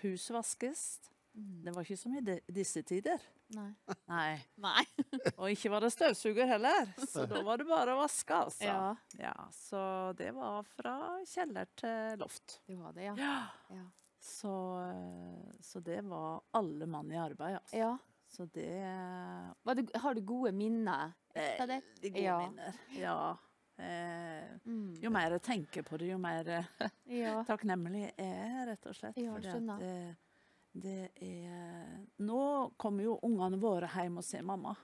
huset 0.00 0.32
vaskes. 0.38 0.84
Det 1.32 1.72
var 1.74 1.84
ikke 1.86 1.96
som 1.98 2.14
i 2.18 2.20
disse 2.52 2.82
tider. 2.82 3.22
Nei. 3.54 3.68
Nei. 4.10 4.40
Nei. 4.58 4.82
Og 5.40 5.46
ikke 5.52 5.70
var 5.70 5.80
det 5.84 5.92
støvsuger 5.94 6.46
heller. 6.50 6.90
Så 7.12 7.26
da 7.30 7.42
var 7.46 7.60
det 7.62 7.66
bare 7.70 7.94
å 7.94 8.00
vaske, 8.02 8.34
altså. 8.46 8.64
Ja, 8.66 8.96
Ja, 9.18 9.34
så 9.54 9.80
det 10.18 10.32
var 10.34 10.62
fra 10.76 10.94
kjeller 11.28 11.68
til 11.78 12.18
loft. 12.20 12.60
det 12.66 12.76
var 12.80 12.92
det, 12.96 13.08
ja. 13.12 13.38
Ja. 13.70 13.84
Så, 14.20 14.52
eh, 14.90 15.52
så 15.64 15.80
det 15.80 16.00
var 16.04 16.42
alle 16.52 16.86
mann 16.90 17.10
i 17.12 17.16
arbeid, 17.20 17.56
altså. 17.62 17.76
ja. 17.78 17.92
Så 18.30 18.44
det 18.54 18.66
Var 19.66 19.74
du, 19.74 19.86
har 19.98 20.14
du 20.14 20.20
gode 20.22 20.52
minner? 20.54 21.14
Veldig 21.34 21.80
gode 22.12 22.20
Ja. 22.22 22.36
minner. 22.44 22.76
Ja. 22.94 23.36
Eh, 23.80 24.58
Mm. 24.66 24.94
jo 25.02 25.10
mer 25.10 25.30
jeg 25.34 25.42
tenker 25.42 25.82
på 25.82 25.96
det, 25.98 26.10
jo 26.12 26.18
mer 26.18 26.46
eh, 26.48 26.90
Ja. 27.10 27.40
takknemlig 27.48 28.04
jeg 28.04 28.14
er, 28.18 28.66
rett 28.68 28.86
og 28.86 28.94
slett. 28.94 29.16
Ja, 29.18 29.32
Fordi 29.34 29.48
at 29.48 29.54
skjønner. 29.56 30.16
Det, 30.72 31.10
er 31.16 32.06
Nå 32.22 32.42
kommer 32.76 33.04
jo 33.04 33.18
ungene 33.26 33.58
våre 33.60 33.90
hjem 33.90 34.20
og 34.20 34.26
ser 34.26 34.44
mamma. 34.46 34.74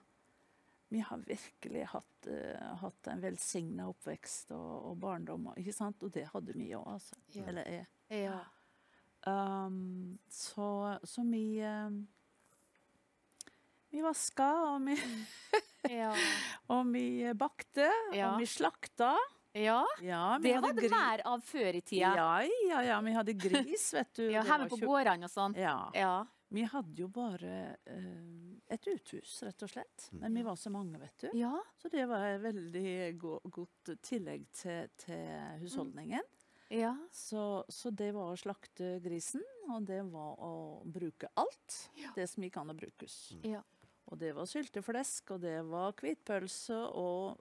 Vi 0.88 1.00
har 1.02 1.22
virkelig 1.26 1.84
hatt, 1.90 2.28
uh, 2.30 2.74
hatt 2.82 3.10
en 3.10 3.22
velsigna 3.22 3.88
oppvekst 3.90 4.52
og, 4.54 4.90
og 4.90 4.98
barndom, 5.02 5.48
ikke 5.58 5.74
sant? 5.74 6.02
Og 6.06 6.12
det 6.14 6.28
hadde 6.30 6.54
vi 6.54 6.70
òg, 6.78 6.86
altså. 6.96 7.18
Ja. 7.34 7.46
Eller 7.50 7.70
jeg. 7.72 7.88
Ja. 8.22 8.42
Um, 9.26 10.18
så, 10.30 10.68
så 11.02 11.24
vi 11.26 11.58
um, 11.66 12.04
Vi 13.90 14.02
vaska, 14.04 14.50
og 14.74 14.86
vi, 14.86 14.94
Ja. 15.90 16.12
og 16.74 16.92
vi 16.92 17.32
bakte, 17.38 17.88
og 18.12 18.38
vi 18.40 18.46
slakta. 18.50 19.14
Ja. 19.56 19.80
Ja, 20.04 20.22
Det 20.42 20.54
var 20.62 20.72
det 20.76 20.90
mer 20.92 21.22
av 21.32 21.40
før 21.44 21.74
i 21.78 21.82
tida. 21.82 22.12
Ja, 22.16 22.30
ja, 22.70 22.82
ja. 22.90 23.00
Vi 23.06 23.12
hadde 23.16 23.32
gris, 23.40 23.88
vet 23.98 24.12
du. 24.18 24.24
Ja, 24.30 24.42
Hjemme 24.46 24.68
på 24.72 24.78
gårdene 24.82 25.28
og 25.28 25.32
sånn. 25.32 25.56
Ja. 25.58 25.76
Ja. 25.96 26.14
Vi 26.54 26.62
hadde 26.70 27.02
jo 27.02 27.08
bare 27.10 27.54
eh, 27.90 28.70
et 28.70 28.86
uthus, 28.86 29.40
rett 29.42 29.62
og 29.66 29.70
slett. 29.72 30.08
Men 30.14 30.36
vi 30.38 30.44
var 30.46 30.54
så 30.60 30.70
mange, 30.70 30.98
vet 31.02 31.24
du. 31.24 31.30
ja. 31.40 31.56
Så 31.82 31.90
det 31.90 32.04
var 32.06 32.22
et 32.28 32.40
veldig 32.44 32.92
go 33.18 33.40
godt 33.50 33.90
tillegg 34.06 34.44
til, 34.54 34.86
til 35.02 35.58
husholdningen. 35.64 36.22
Ja. 36.70 36.96
Så, 37.14 37.64
så 37.70 37.90
det 37.94 38.12
var 38.14 38.32
å 38.32 38.38
slakte 38.38 38.96
grisen, 39.02 39.42
og 39.70 39.84
det 39.86 40.00
var 40.10 40.38
å 40.42 40.52
bruke 40.82 41.28
alt 41.38 41.76
det 42.16 42.26
som 42.30 42.42
gikk 42.46 42.56
an 42.62 42.72
å 42.74 42.78
brukes. 42.78 43.18
Ja. 43.46 43.60
Og 44.06 44.18
det 44.18 44.32
var 44.36 44.46
sylteflesk, 44.46 45.30
og 45.34 45.42
det 45.42 45.60
var 45.66 45.94
hvitpølse, 45.98 46.78
og 46.94 47.38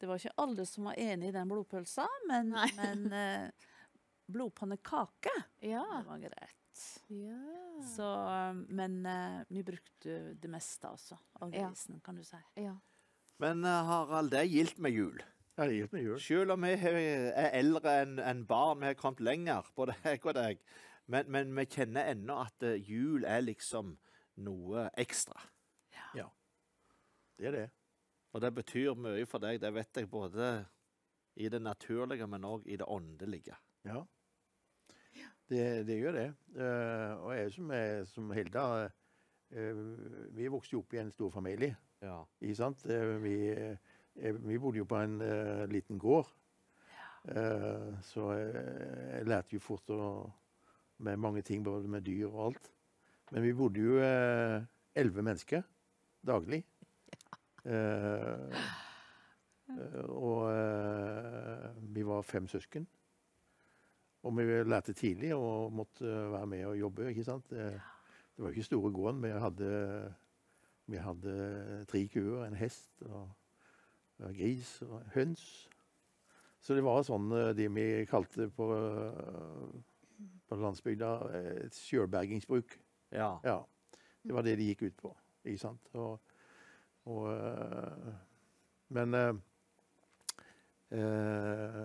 det 0.00 0.06
var 0.10 0.20
ikke 0.20 0.34
alle 0.42 0.66
som 0.68 0.84
var 0.90 0.98
enig 1.00 1.28
i 1.30 1.34
den 1.36 1.48
blodpølsa, 1.48 2.06
men, 2.28 2.50
men 2.76 3.06
eh, 3.22 3.68
blodpannekake, 4.26 5.32
Ja. 5.60 5.84
det 5.98 6.06
var 6.08 6.18
greit. 6.18 6.82
ja. 7.08 7.38
Så, 7.96 8.08
men 8.68 9.06
eh, 9.06 9.42
vi 9.48 9.62
brukte 9.64 10.34
det 10.34 10.48
meste, 10.50 10.88
altså, 10.88 11.18
av 11.40 11.54
Ja. 11.54 11.68
grisen, 11.68 12.00
kan 12.04 12.16
du 12.16 12.24
si. 12.24 12.36
ja. 12.56 12.76
Men 13.38 13.64
eh, 13.64 13.84
Harald, 13.84 14.30
det 14.32 14.38
er 14.40 14.48
gildt 14.48 14.78
med 14.78 14.92
jul. 14.96 15.22
Ja, 15.56 15.64
det 15.66 15.74
gildt 15.76 15.92
med 15.92 16.02
jul. 16.02 16.20
Selv 16.20 16.52
om 16.52 16.62
vi 16.64 16.70
er 16.72 16.96
er 17.36 17.50
eldre 17.58 17.92
enn 18.02 18.18
en 18.20 18.44
barn, 18.48 18.80
vi 18.80 18.86
har 18.86 18.94
kommet 18.94 19.20
lenger, 19.20 19.64
både 19.76 19.94
jeg 20.04 20.20
og 20.24 20.34
deg, 20.34 20.58
men, 21.06 21.28
men 21.30 21.52
vi 21.56 21.64
kjenner 21.66 22.08
ennå 22.12 22.38
at 22.46 22.62
eh, 22.62 22.76
jul 22.80 23.24
er 23.24 23.40
liksom 23.44 23.96
noe 24.36 24.88
ekstra. 24.96 25.36
Ja. 25.96 26.08
ja. 26.14 26.26
Det 27.38 27.46
er 27.46 27.52
det. 27.52 27.66
Og 28.36 28.42
det 28.44 28.50
betyr 28.52 28.92
mye 29.00 29.24
for 29.24 29.40
deg, 29.40 29.62
det 29.62 29.70
vet 29.72 29.96
jeg, 29.96 30.10
både 30.12 30.46
i 31.40 31.48
det 31.48 31.60
naturlige, 31.64 32.26
men 32.28 32.44
òg 32.44 32.66
i 32.68 32.76
det 32.76 32.84
åndelige. 32.84 33.56
Ja. 33.88 34.02
Det, 35.48 35.86
det 35.88 35.96
gjør 35.96 36.18
det. 36.18 36.26
Eh, 36.58 37.12
og 37.22 37.32
jeg 37.32 37.54
som, 37.54 37.70
er, 37.72 38.04
som 38.10 38.32
Hilda 38.34 38.64
eh, 38.84 39.80
Vi 40.36 40.50
vokste 40.52 40.74
jo 40.74 40.82
opp 40.82 40.92
i 40.92 41.00
en 41.00 41.14
stor 41.14 41.32
familie. 41.32 41.78
Ja. 42.04 42.18
Ikke 42.42 42.58
sant? 42.58 42.84
Eh, 42.90 43.14
vi, 43.24 43.36
vi 44.20 44.58
bodde 44.60 44.82
jo 44.82 44.88
på 44.90 45.00
en 45.00 45.16
liten 45.72 46.00
gård. 46.02 46.28
Så 48.06 48.28
jeg, 48.36 48.66
jeg 49.16 49.26
lærte 49.26 49.56
jo 49.56 49.62
fort 49.64 49.90
å, 49.90 50.02
med 51.02 51.18
mange 51.18 51.42
ting, 51.42 51.64
både 51.64 51.88
med 51.90 52.04
dyr 52.06 52.28
og 52.28 52.42
alt. 52.50 52.70
Men 53.32 53.48
vi 53.48 53.56
bodde 53.56 53.82
jo 53.82 53.96
elleve 53.98 55.24
mennesker 55.24 55.64
daglig. 56.26 56.62
Eh, 57.66 58.62
eh, 59.74 60.04
og 60.06 60.46
eh, 60.52 61.70
vi 61.94 62.06
var 62.06 62.22
fem 62.22 62.46
søsken. 62.48 62.86
Og 64.26 64.36
vi 64.38 64.46
lærte 64.66 64.92
tidlig 64.92 65.34
og 65.34 65.72
måtte 65.72 66.04
være 66.06 66.46
med 66.46 66.64
og 66.66 66.78
jobbe. 66.78 67.08
ikke 67.08 67.24
sant? 67.24 67.50
Det, 67.50 67.80
det 68.36 68.44
var 68.44 68.50
ikke 68.50 68.62
store 68.62 68.92
gården. 68.92 69.22
Vi 69.22 69.28
hadde, 69.28 70.14
vi 70.86 70.96
hadde 70.96 71.84
tre 71.88 72.06
kuer, 72.08 72.44
en 72.46 72.58
hest 72.58 73.02
og, 73.02 73.30
og 74.18 74.34
gris 74.34 74.82
og 74.82 75.02
høns. 75.14 75.68
Så 76.60 76.74
det 76.74 76.82
var 76.82 77.04
sånn 77.06 77.30
eh, 77.30 77.52
det 77.54 77.68
vi 77.70 77.86
kalte 78.10 78.48
på, 78.50 78.66
eh, 78.74 80.22
på 80.50 80.58
landsbygda 80.58 81.10
eh, 81.38 81.52
et 81.68 81.78
sjølbergingsbruk. 81.78 82.78
ja. 83.14 83.36
Ja. 83.44 83.64
Det 84.26 84.34
var 84.34 84.42
det 84.42 84.56
de 84.58 84.64
gikk 84.66 84.80
ut 84.88 84.96
på. 84.98 85.10
Ikke 85.46 85.60
sant? 85.60 85.92
Og, 85.94 86.16
og, 87.06 87.26
eh, 87.32 88.14
men 88.96 89.14
eh, 89.14 89.36
eh, 90.98 91.82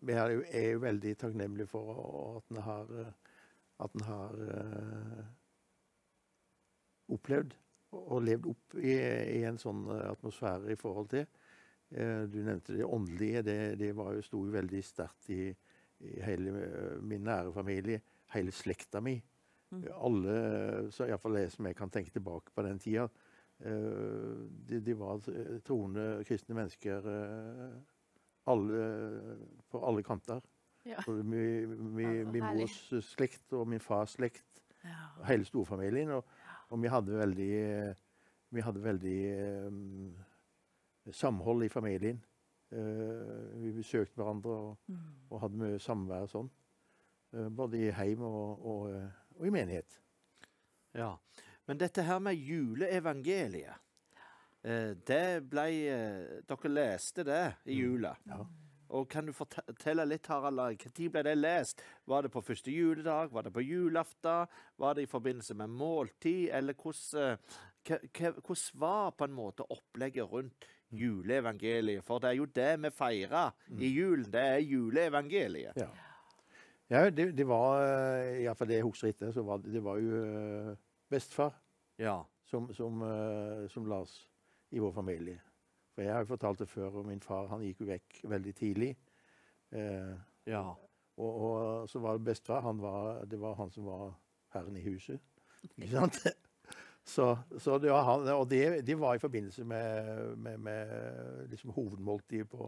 vi 0.00 0.14
er 0.14 0.34
jo, 0.34 0.42
er 0.50 0.68
jo 0.72 0.82
veldig 0.82 1.14
takknemlige 1.18 1.70
for 1.70 2.02
at 2.38 2.50
en 2.54 2.62
har, 2.62 2.92
at 3.82 3.94
en 3.98 4.04
har 4.06 4.36
opplevd 7.08 7.56
og 7.98 8.22
levd 8.22 8.46
opp 8.52 8.76
i, 8.78 8.94
i 8.94 9.42
en 9.48 9.58
sånn 9.58 9.88
atmosfære 9.96 10.70
i 10.74 10.78
forhold 10.78 11.08
til. 11.10 11.24
Du 11.88 12.36
nevnte 12.44 12.76
det 12.76 12.84
åndelige. 12.86 13.42
Det, 13.42 13.56
det 13.80 13.90
var 13.96 14.12
jo, 14.14 14.22
sto 14.22 14.44
jo 14.44 14.54
veldig 14.54 14.82
sterkt 14.84 15.30
i, 15.34 15.48
i 16.04 16.14
hele 16.22 16.52
min 17.02 17.24
nære 17.26 17.50
familie, 17.56 18.02
hele 18.36 18.54
slekta 18.54 19.02
mi. 19.02 19.16
Alle, 19.98 20.36
så 20.94 21.08
iallfall 21.08 21.40
det 21.40 21.48
som 21.56 21.66
jeg 21.66 21.78
kan 21.80 21.90
tenke 21.90 22.14
tilbake 22.14 22.54
på 22.54 22.66
den 22.68 22.78
tida, 22.82 23.08
de, 23.60 24.80
de 24.86 24.94
var 24.98 25.18
eh, 25.32 25.56
troende 25.66 26.04
kristne 26.28 26.54
mennesker 26.54 27.08
eh, 27.10 27.72
alle, 28.48 28.82
på 29.70 29.80
alle 29.86 30.02
kanter. 30.06 30.40
Ja. 30.86 31.02
Min, 31.08 31.24
mi- 31.26 31.66
mi- 31.98 32.24
min 32.30 32.44
mors 32.56 32.78
slekt 33.04 33.52
og 33.52 33.66
min 33.68 33.80
fars 33.82 34.14
slekt, 34.16 34.46
Ja. 34.84 35.24
hele 35.26 35.44
storfamilien. 35.44 36.10
Og, 36.14 36.24
og 36.70 36.80
vi 36.82 36.88
hadde 36.88 37.18
veldig, 37.18 37.50
vi 38.54 38.60
hadde 38.62 38.82
veldig 38.84 39.18
um, 39.66 40.14
samhold 41.10 41.64
i 41.66 41.68
familien. 41.68 42.22
Uh, 42.70 43.50
vi 43.62 43.72
besøkte 43.72 44.20
hverandre 44.20 44.50
og, 44.54 44.94
og 45.30 45.40
hadde 45.42 45.58
mye 45.60 45.78
samvær 45.82 46.26
og 46.28 46.32
sånn. 46.32 46.50
Uh, 47.34 47.48
både 47.52 47.80
i 47.82 47.90
heim 47.92 48.22
og, 48.24 48.64
og, 48.64 48.82
eh, 48.94 49.10
og 49.40 49.46
i 49.48 49.52
menighet. 49.52 49.98
Ja. 50.96 51.10
Men 51.68 51.80
dette 51.80 52.02
her 52.02 52.20
med 52.24 52.38
juleevangeliet, 52.40 53.76
eh, 54.64 54.94
det 55.06 55.24
ble 55.50 55.66
eh, 55.92 56.38
Dere 56.48 56.72
leste 56.72 57.26
det 57.28 57.42
i 57.68 57.76
jula. 57.76 58.14
Ja. 58.28 58.46
Og 58.96 59.04
kan 59.12 59.26
du 59.28 59.34
fortelle 59.36 60.06
litt, 60.08 60.26
Harald, 60.32 60.56
når 60.56 61.10
ble 61.12 61.22
det 61.26 61.34
lest? 61.36 61.82
Var 62.08 62.24
det 62.24 62.32
på 62.32 62.40
første 62.40 62.72
juledag? 62.72 63.34
Var 63.36 63.44
det 63.44 63.52
på 63.52 63.60
julaften? 63.60 64.48
Var 64.80 64.96
det 64.96 65.04
i 65.04 65.10
forbindelse 65.12 65.58
med 65.60 65.68
måltid? 65.76 66.48
Eller 66.56 66.72
hvordan, 66.72 67.36
eh, 67.84 68.08
hvordan 68.40 68.80
var 68.80 69.12
på 69.12 69.28
en 69.28 69.36
måte 69.36 69.68
opplegget 69.68 70.32
rundt 70.32 70.64
juleevangeliet. 70.88 72.00
For 72.04 72.18
det 72.18 72.30
er 72.30 72.40
jo 72.40 72.46
det 72.48 72.72
vi 72.80 72.90
feirer 72.96 73.52
i 73.76 73.92
julen. 73.92 74.32
Det 74.32 74.40
er 74.40 74.64
juleevangeliet. 74.64 75.76
Ja. 75.76 75.92
Ja, 76.88 77.10
det, 77.10 77.34
det 77.36 77.44
var 77.44 77.82
Iallfall 78.40 78.70
det 78.70 78.78
jeg 78.78 78.86
husker 78.86 79.10
etter, 79.10 79.32
så 79.36 79.42
var 79.44 79.60
det, 79.60 79.74
det 79.74 79.82
var 79.84 79.98
jo 80.00 80.76
bestefar 81.10 81.54
Ja. 81.98 82.24
som, 82.44 82.74
som, 82.74 83.02
eh, 83.02 83.68
som 83.68 83.86
la 83.86 84.00
oss 84.04 84.28
i 84.70 84.78
vår 84.78 84.92
familie. 84.92 85.40
For 85.94 86.02
jeg 86.02 86.12
har 86.12 86.22
jo 86.24 86.32
fortalt 86.32 86.58
det 86.62 86.68
før, 86.68 87.00
og 87.00 87.06
min 87.06 87.20
far 87.20 87.48
han 87.50 87.62
gikk 87.64 87.80
jo 87.80 87.88
vekk 87.88 88.20
veldig 88.30 88.54
tidlig. 88.54 88.96
Eh, 89.72 90.14
ja. 90.46 90.62
og, 91.16 91.40
og 91.48 91.88
så 91.90 91.98
var 91.98 92.18
det 92.18 92.24
bestefar, 92.24 92.60
han 92.62 92.80
var, 92.82 93.24
det 93.24 93.40
var 93.40 93.56
han 93.58 93.70
som 93.70 93.88
var 93.88 94.12
herren 94.54 94.76
i 94.76 94.84
huset. 94.84 95.20
Ikke 95.76 95.94
sant? 95.96 96.20
Så, 97.08 97.38
så 97.56 97.78
det 97.80 97.88
var 97.88 98.02
han, 98.04 98.26
og 98.36 98.50
det, 98.50 98.82
det 98.84 98.92
var 99.00 99.14
i 99.16 99.20
forbindelse 99.22 99.64
med, 99.64 100.36
med, 100.36 100.58
med 100.60 101.46
liksom 101.48 101.70
hovedmåltidet 101.72 102.50
på, 102.52 102.66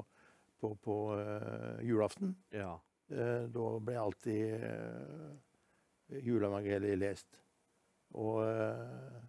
på, 0.60 0.70
på 0.80 0.94
uh, 1.12 1.76
julaften. 1.84 2.32
ja. 2.52 2.78
Eh, 3.10 3.42
da 3.50 3.66
ble 3.82 3.96
alltid 3.98 4.62
uh, 4.62 5.32
juleevangeliet 6.24 6.98
lest. 6.98 7.40
Og, 8.18 8.42
eh, 8.42 9.22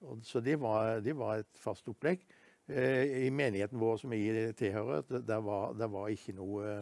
og, 0.00 0.20
så 0.24 0.40
det 0.44 0.58
var, 0.60 1.00
det 1.04 1.16
var 1.16 1.40
et 1.40 1.60
fast 1.60 1.88
opplegg. 1.88 2.24
Eh, 2.68 3.26
I 3.26 3.30
menigheten 3.34 3.80
vår 3.80 4.00
som 4.02 4.14
jeg 4.14 4.54
tilhører, 4.58 5.06
der 5.26 5.44
var, 5.44 5.72
der 5.78 5.90
var 5.90 6.08
ikke 6.12 6.36
noe 6.36 6.80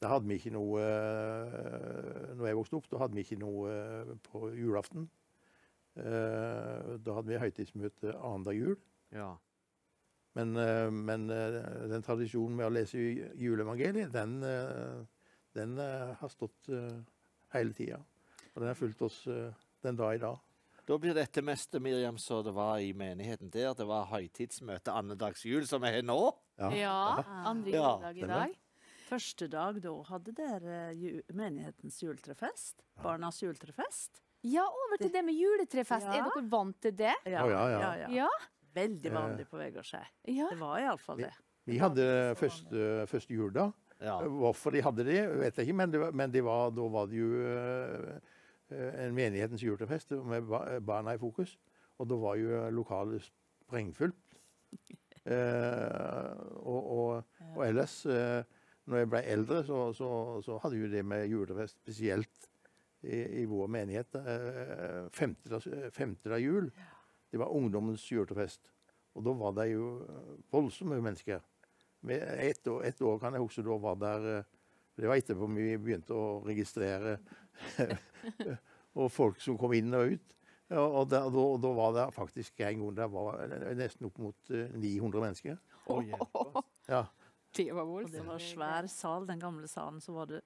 Da 0.00 0.08
hadde 0.14 0.28
vi 0.30 0.38
ikke 0.38 0.52
noe 0.54 0.80
eh, 0.80 2.34
Når 2.38 2.46
jeg 2.46 2.56
vokste 2.56 2.78
opp, 2.78 2.90
da 2.90 3.00
hadde 3.02 3.18
vi 3.18 3.24
ikke 3.26 3.40
noe 3.40 4.16
på 4.30 4.50
julaften. 4.56 5.10
Da 5.94 7.14
hadde 7.16 7.28
vi 7.28 7.40
høytidsmøte 7.42 8.14
annenhver 8.14 8.56
jul. 8.56 8.76
ja. 9.12 9.34
Men, 10.38 10.54
men 10.94 11.24
den 11.26 12.04
tradisjonen 12.06 12.54
med 12.54 12.68
å 12.68 12.70
lese 12.70 13.00
juleevangeliet, 13.34 14.12
den, 14.14 14.36
den 15.58 15.72
har 15.82 16.30
stått 16.30 16.70
hele 17.50 17.74
tida. 17.74 17.98
Og 18.54 18.62
den 18.62 18.70
har 18.70 18.78
fulgt 18.78 19.02
oss 19.02 19.18
den 19.26 19.98
dag 19.98 20.14
i 20.14 20.22
dag. 20.22 20.38
Da 20.90 20.96
blir 20.98 21.14
dette 21.14 21.38
meste, 21.46 21.78
Miriam, 21.78 22.16
så 22.18 22.40
det 22.42 22.50
var 22.56 22.80
i 22.82 22.88
menigheten 22.98 23.50
der. 23.54 23.74
Det 23.78 23.84
var 23.86 24.08
høytidsmøte 24.10 24.90
annedagsjul, 24.90 25.62
som 25.62 25.78
som 25.80 25.84
er 25.86 26.02
nå. 26.02 26.16
Ja. 26.58 27.22
Andre 27.46 27.70
Ja, 27.70 27.92
juledag 27.94 28.16
i 28.18 28.26
dag. 28.26 28.56
Første 29.10 29.46
dag 29.50 29.78
da 29.82 29.92
hadde 30.08 30.32
dere 30.34 30.80
menighetens 31.32 32.00
juletrefest. 32.02 32.82
Barnas 33.02 33.38
juletrefest. 33.42 34.20
Ja, 34.42 34.64
over 34.66 34.98
til 34.98 35.12
det 35.14 35.22
med 35.24 35.34
juletrefest. 35.38 36.06
Ja. 36.10 36.16
Er 36.18 36.26
dere 36.28 36.42
vant 36.50 36.80
til 36.82 36.92
det? 36.98 37.14
Ja, 37.26 37.44
Å, 37.44 37.50
ja, 37.50 37.62
ja. 37.70 38.08
Ja. 38.24 38.28
Veldig 38.74 39.10
Eh, 39.10 39.14
vanlig 39.14 39.46
på 39.50 39.58
Vegårshei. 39.62 40.02
Ja. 40.26 40.48
Det 40.50 40.58
var 40.58 40.78
iallfall 40.80 41.18
det. 41.22 41.32
Vi 41.66 41.78
hadde 41.78 42.34
første, 42.36 43.06
første 43.06 43.34
juledag. 43.34 43.72
Ja. 44.00 44.18
Hvorfor 44.26 44.72
de 44.72 44.80
hadde 44.82 45.04
det, 45.04 45.22
vet 45.38 45.56
jeg 45.56 45.66
ikke, 45.68 45.76
men, 45.76 45.90
det, 45.90 46.00
var- 46.00 46.12
men 46.12 46.30
det 46.30 46.42
var, 46.44 46.70
da 46.70 46.88
var 46.88 47.06
det 47.06 47.16
jo 47.22 47.30
eh, 47.46 48.20
en 48.72 49.14
menighetens 49.14 49.62
julefest 49.64 50.14
med 50.26 50.48
barna 50.86 51.14
i 51.14 51.20
fokus. 51.20 51.56
Og 52.00 52.08
da 52.08 52.16
var 52.16 52.38
jo 52.40 52.64
lokalet 52.74 53.26
sprengfullt. 53.26 54.16
Eh, 55.30 56.30
og, 56.64 56.86
og, 56.90 57.24
og 57.52 57.58
ellers, 57.66 58.06
eh, 58.08 58.40
når 58.88 59.02
jeg 59.02 59.08
ble 59.12 59.20
eldre, 59.28 59.58
så, 59.68 59.80
så, 59.92 60.08
så 60.42 60.56
hadde 60.62 60.78
jo 60.80 60.88
det 60.88 61.02
med 61.04 61.26
julefest 61.28 61.76
spesielt 61.76 62.48
i, 63.04 63.42
i 63.42 63.44
vår 63.48 63.68
menighet. 63.68 64.16
Eh, 64.16 65.10
femte, 65.12 65.60
femte 65.92 66.32
av 66.32 66.40
jul, 66.40 66.70
det 67.30 67.40
var 67.40 67.52
ungdommens 67.52 68.06
julefest. 68.08 68.72
Og 69.14 69.26
da 69.26 69.34
var 69.36 69.54
det 69.58 69.70
jo 69.72 69.90
eh, 70.06 70.32
voldsomme 70.52 71.00
mennesker. 71.02 71.42
Med 72.08 72.24
ett 72.40 72.66
år, 72.70 72.84
et 72.88 73.02
år 73.04 73.18
kan 73.20 73.36
jeg 73.36 73.44
huske 73.44 73.64
da 73.66 73.76
var 73.76 74.00
der 74.00 74.30
eh, 74.38 74.56
Det 75.00 75.08
var 75.08 75.16
etterpå 75.16 75.46
vi 75.54 75.76
begynte 75.80 76.12
å 76.12 76.40
registrere 76.44 77.14
og 78.98 79.10
folk 79.12 79.40
som 79.42 79.58
kom 79.60 79.74
inn 79.76 79.94
og 79.96 80.16
ut. 80.16 80.36
Ja, 80.70 80.84
og 80.84 81.08
da, 81.10 81.24
da, 81.34 81.44
da 81.58 81.70
var 81.74 81.94
det 81.96 82.04
faktisk 82.14 82.60
en 82.62 82.84
gang 82.84 82.94
der 82.94 83.10
var 83.10 83.40
nesten 83.74 84.06
opp 84.06 84.20
mot 84.22 84.52
eh, 84.54 84.70
900 84.78 85.24
mennesker. 85.24 85.58
Oh, 85.90 86.02
hjelp. 86.06 86.60
Ja. 86.86 87.04
Det 87.56 87.72
var 87.74 87.82
Og 87.82 88.10
det 88.10 88.22
var 88.22 88.36
var 88.36 88.44
svær 88.44 88.86
sal, 88.86 89.26
den 89.26 89.40
gamle 89.42 89.66
salen. 89.68 89.98
Så 90.00 90.14
var 90.14 90.30
det 90.30 90.44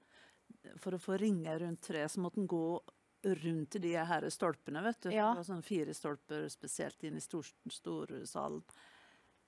For 0.81 0.97
å 0.97 1.01
få 1.03 1.19
ringe 1.21 1.53
rundt 1.61 1.83
treet, 1.85 2.13
så 2.13 2.23
måtte 2.25 2.41
en 2.41 2.49
gå 2.49 2.81
rundt 3.25 3.77
de 3.81 3.93
her 3.97 4.29
stolpene, 4.33 4.81
vet 4.85 5.01
du. 5.03 5.11
Ja. 5.13 5.31
Det 5.33 5.43
var 5.43 5.49
sånne 5.51 5.65
fire 5.65 5.95
stolper 5.97 6.49
spesielt 6.53 7.05
inn 7.05 7.21
i 7.21 7.25
stor, 7.25 7.49
storsalen. 7.73 8.65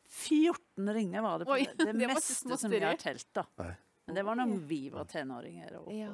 14 0.07 0.93
ringer 0.95 1.25
var 1.25 1.41
det 1.41 1.49
på 1.49 1.57
Oi, 1.57 1.65
det, 1.73 1.85
det 1.85 1.97
det 1.99 2.09
meste 2.13 2.59
som 2.61 2.71
vi 2.71 2.81
har 2.85 3.01
telt, 3.01 3.29
da. 3.35 3.45
Nei. 3.61 3.73
Men 4.07 4.15
det 4.15 4.23
var 4.23 4.37
når 4.39 4.51
vi 4.69 4.81
var 4.95 5.05
tenåringer. 5.11 5.73
Og 5.81 5.89
Ja. 5.93 6.13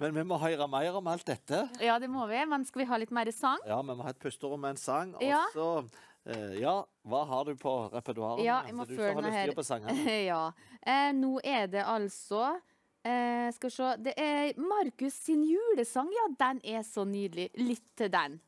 Men 0.00 0.14
vi 0.14 0.22
må 0.26 0.38
høre 0.42 0.66
mer 0.68 0.96
om 0.98 1.06
alt 1.06 1.24
dette. 1.28 1.68
Ja, 1.80 1.98
det 2.02 2.08
må 2.10 2.26
vi. 2.26 2.44
Men 2.50 2.64
skal 2.66 2.80
vi 2.82 2.86
ha 2.90 2.96
litt 2.98 3.12
mer 3.14 3.30
sang? 3.30 3.58
Ja, 3.66 3.80
vi 3.82 3.94
må 3.94 4.02
ha 4.02 4.10
et 4.10 4.18
pusterom 4.18 4.60
med 4.60 4.70
en 4.74 4.76
sang. 4.76 5.14
Og 5.14 5.22
Ja. 5.22 5.44
så 5.54 5.88
eh, 6.26 6.58
Ja, 6.60 6.84
hva 7.06 7.24
har 7.26 7.44
du 7.44 7.54
på 7.54 7.90
repertoaret? 7.92 8.42
Ja, 8.44 8.64
jeg 8.66 8.74
må 8.74 8.82
altså, 8.82 8.96
du 8.96 8.98
føle 8.98 9.14
som 9.14 9.22
meg 9.22 9.32
her. 9.32 9.54
på 9.54 10.08
ja. 10.32 10.52
Eh, 10.82 11.12
nå 11.12 11.38
er 11.44 11.66
det 11.68 11.84
altså 11.84 12.60
eh, 13.04 13.50
Skal 13.52 13.70
vi 13.70 13.76
se 13.76 13.96
Det 14.02 14.14
er 14.18 14.52
Markus 14.58 15.14
sin 15.14 15.44
julesang. 15.46 16.10
Ja, 16.10 16.26
den 16.42 16.60
er 16.64 16.82
så 16.82 17.04
nydelig. 17.06 17.50
Lytt 17.54 17.86
til 17.96 18.10
den. 18.10 18.40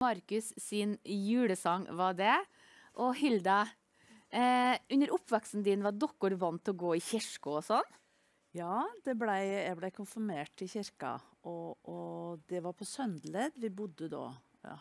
Markus 0.00 0.52
sin 0.56 0.98
julesang 1.04 1.86
var 1.96 2.14
det. 2.14 2.36
Og 2.94 3.14
Hilda, 3.16 3.64
eh, 4.30 4.76
under 4.94 5.14
oppveksten 5.16 5.64
din 5.66 5.84
var 5.84 5.96
dere 5.98 6.38
vant 6.40 6.62
til 6.64 6.76
å 6.76 6.80
gå 6.84 6.94
i 6.96 7.02
kirke 7.04 7.56
og 7.58 7.66
sånn? 7.66 7.96
Ja, 8.56 8.82
det 9.06 9.14
ble, 9.18 9.36
jeg 9.46 9.76
ble 9.78 9.92
konfirmert 9.94 10.62
i 10.64 10.66
kirka, 10.70 11.14
og, 11.46 11.78
og 11.86 12.40
det 12.50 12.62
var 12.64 12.74
på 12.74 12.86
Søndeled 12.88 13.60
vi 13.62 13.70
bodde 13.70 14.08
da. 14.10 14.24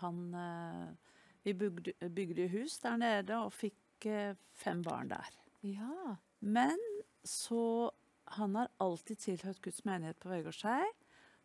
Han, 0.01 0.23
eh, 0.35 1.19
vi 1.45 1.53
bygde, 1.53 1.93
bygde 2.09 2.49
hus 2.55 2.79
der 2.83 2.97
nede 2.99 3.37
og 3.37 3.53
fikk 3.55 4.09
eh, 4.09 4.33
fem 4.57 4.81
barn 4.85 5.13
der. 5.13 5.37
Ja. 5.65 6.17
Men 6.39 6.79
så 7.23 7.91
Han 8.29 8.53
har 8.53 8.67
alltid 8.77 9.17
tilhørt 9.17 9.61
Guds 9.65 9.81
menighet 9.85 10.19
på 10.21 10.29
Vegårshei. 10.29 10.85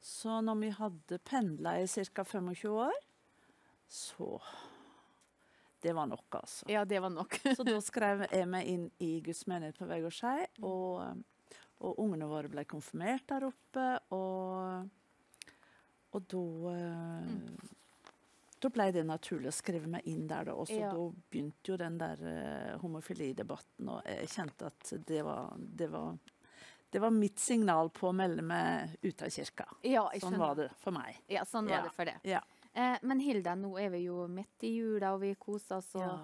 Så 0.04 0.42
når 0.44 0.58
vi 0.60 0.68
hadde 0.76 1.18
pendla 1.24 1.78
i 1.80 1.86
ca. 1.88 2.24
25 2.28 2.68
år, 2.68 2.98
så 3.88 4.36
Det 5.84 5.92
var 5.92 6.06
nok, 6.08 6.38
altså. 6.40 6.64
ja, 6.72 6.82
det 6.88 7.00
var 7.04 7.12
nok. 7.12 7.36
Så 7.58 7.64
da 7.68 7.76
skrev 7.84 8.24
jeg 8.30 8.48
meg 8.48 8.68
inn 8.72 8.86
i 9.04 9.18
Guds 9.24 9.42
menighet 9.50 9.76
på 9.76 9.88
Vegårshei, 9.90 10.46
og, 10.64 11.20
og 11.84 11.98
ungene 12.00 12.28
våre 12.30 12.48
ble 12.48 12.64
konfirmert 12.70 13.26
der 13.28 13.44
oppe, 13.50 13.84
og, 14.16 14.88
og 16.16 16.30
da 16.32 16.74
Da 18.64 18.70
ble 18.72 18.86
det 18.96 19.02
naturlig 19.04 19.50
å 19.50 19.52
skrive 19.52 19.90
meg 19.92 20.06
inn 20.08 20.22
der, 20.30 20.46
da. 20.48 20.54
Og 20.56 20.70
så 20.70 20.78
Ja. 20.80 20.92
da 20.96 21.02
begynte 21.30 21.68
jo 21.68 21.76
den 21.76 21.98
der 22.00 22.16
uh, 22.24 22.78
homofilidebatten, 22.80 23.90
og 23.92 24.06
jeg 24.08 24.30
kjente 24.32 24.70
at 24.70 24.92
det 25.04 25.20
var, 25.26 25.52
det 25.60 25.90
var 25.92 26.14
det 26.94 27.00
var 27.02 27.10
mitt 27.10 27.40
signal 27.42 27.88
på 27.90 28.06
å 28.08 28.14
melde 28.14 28.40
meg 28.46 28.92
ut 29.02 29.22
av 29.26 29.28
kirka. 29.34 29.64
Ja, 29.82 30.04
jeg 30.14 30.22
Sånn 30.22 30.36
var 30.38 30.54
det 30.54 30.68
for 30.78 30.94
meg. 30.94 31.16
Ja, 31.28 31.42
sånn 31.44 31.66
var 31.66 31.80
Ja. 31.80 31.82
det 31.82 31.90
for 31.92 32.04
det. 32.06 32.14
Ja. 32.22 32.40
Eh, 32.74 32.96
men 33.02 33.20
Hilda, 33.22 33.54
nå 33.54 33.70
er 33.78 33.92
vi 33.94 34.04
jo 34.08 34.24
midt 34.30 34.64
i 34.66 34.72
jula, 34.80 35.12
og 35.14 35.20
vi 35.22 35.34
koser 35.38 35.78
oss 35.78 35.92
og 35.94 36.02
Ja. 36.02 36.16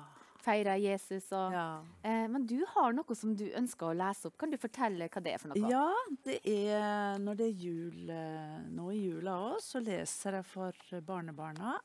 feirer 0.43 0.81
Jesus. 0.83 1.31
Og, 1.33 1.53
Ja. 1.53 1.83
eh, 2.03 2.27
men 2.27 2.47
du 2.47 2.65
har 2.67 2.93
noe 2.93 3.15
som 3.15 3.37
du 3.37 3.45
ønsker 3.55 3.87
å 3.91 3.97
lese 3.97 4.27
opp. 4.27 4.39
Kan 4.39 4.51
du 4.51 4.57
fortelle 4.59 5.09
hva 5.09 5.23
det 5.23 5.35
er 5.35 5.39
for 5.39 5.49
noe? 5.53 5.69
Ja, 5.71 5.95
det 6.25 6.41
er 6.45 7.19
når 7.23 7.37
det 7.37 7.47
er 7.47 7.63
jul 7.67 8.11
eh, 8.11 8.59
nå 8.69 8.91
i 8.91 9.05
jula 9.07 9.37
òg, 9.53 9.61
så 9.63 9.79
leser 9.85 10.41
jeg 10.41 10.45
for 10.45 10.73
barnebarna. 11.07 11.79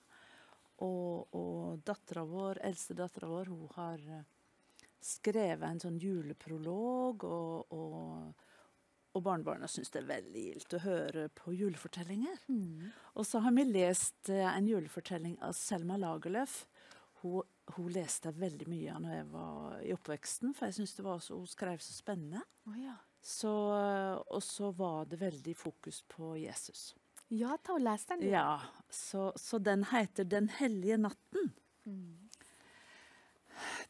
Og, 0.83 1.27
og 1.31 1.83
dattera 1.87 2.25
vår, 2.27 2.57
eldste 2.67 2.95
dattera 2.97 3.29
vår, 3.29 3.45
hun 3.47 3.69
har 3.77 3.99
eh, 4.17 4.25
skrevet 4.99 5.63
en 5.69 5.79
sånn 5.79 5.99
juleprolog, 6.01 7.23
og, 7.23 7.71
og, 7.71 8.44
og 9.15 9.23
barnebarna 9.23 9.67
syns 9.71 9.93
det 9.93 10.01
er 10.01 10.09
veldig 10.09 10.45
gildt 10.49 10.75
å 10.75 10.83
høre 10.83 11.27
på 11.35 11.53
julefortellinger. 11.55 12.41
Mm. 12.51 12.91
Og 13.15 13.27
så 13.27 13.39
har 13.45 13.55
vi 13.55 13.63
lest 13.69 14.29
eh, 14.33 14.45
en 14.49 14.67
julefortelling 14.67 15.37
av 15.45 15.55
Selma 15.57 15.97
Lagerlöf. 16.01 16.65
Hun, 17.21 17.45
hun 17.77 17.87
leste 17.95 18.33
veldig 18.35 18.67
mye 18.69 18.91
av 18.93 19.01
når 19.05 19.15
jeg 19.15 19.27
var 19.31 19.79
i 19.81 19.93
oppveksten, 19.95 20.53
for 20.57 20.67
jeg 20.67 20.77
syns 20.81 21.31
hun 21.31 21.47
skrev 21.49 21.79
så 21.81 21.95
spennende. 21.95 22.43
Oh, 22.67 22.75
ja. 22.77 22.97
Så, 23.25 23.49
og 23.49 24.43
så 24.45 24.69
var 24.77 25.07
det 25.09 25.17
veldig 25.23 25.55
fokus 25.57 26.03
på 26.11 26.35
Jesus. 26.37 26.91
ja, 27.33 27.55
ta 27.57 27.73
og 27.73 27.81
les 27.81 28.05
den. 28.05 28.21
du. 28.21 28.27
Ja, 28.29 28.59
så, 28.89 29.31
så 29.35 29.57
den 29.57 29.87
heter 29.89 30.23
Den 30.23 30.49
hellige 30.59 30.97
natten. 30.97 31.49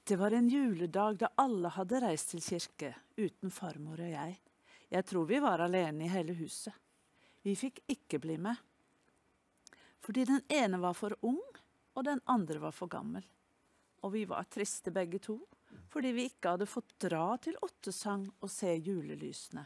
Det 0.03 0.15
var 0.15 0.31
en 0.31 0.47
juledag 0.47 1.17
da 1.17 1.31
alle 1.41 1.71
hadde 1.73 1.99
reist 2.03 2.31
til 2.31 2.43
kirke, 2.45 2.93
uten 3.17 3.51
farmor 3.51 3.99
og 3.99 4.11
jeg. 4.11 4.37
Jeg 4.95 5.03
tror 5.09 5.27
vi 5.27 5.41
var 5.43 5.59
alene 5.59 6.05
i 6.05 6.11
hele 6.11 6.33
huset. 6.37 6.73
Vi 7.43 7.51
fikk 7.59 7.81
ikke 7.91 8.19
bli 8.23 8.37
med. 8.39 8.55
Fordi 9.99 10.23
den 10.29 10.41
ene 10.47 10.79
var 10.79 10.95
for 10.95 11.17
ung, 11.27 11.41
og 11.95 12.05
den 12.07 12.21
andre 12.31 12.61
var 12.63 12.75
for 12.75 12.87
gammel. 12.87 13.25
Og 14.05 14.13
vi 14.13 14.23
var 14.29 14.47
triste 14.47 14.93
begge 14.95 15.19
to. 15.19 15.39
fordi 15.89 16.11
vi 16.11 16.25
ikke 16.29 16.53
hadde 16.53 16.65
fått 16.67 16.93
dra 16.99 17.37
til 17.39 17.57
Ottesang 17.63 18.25
og 18.39 18.49
se 18.51 18.71
julelysene. 18.73 19.65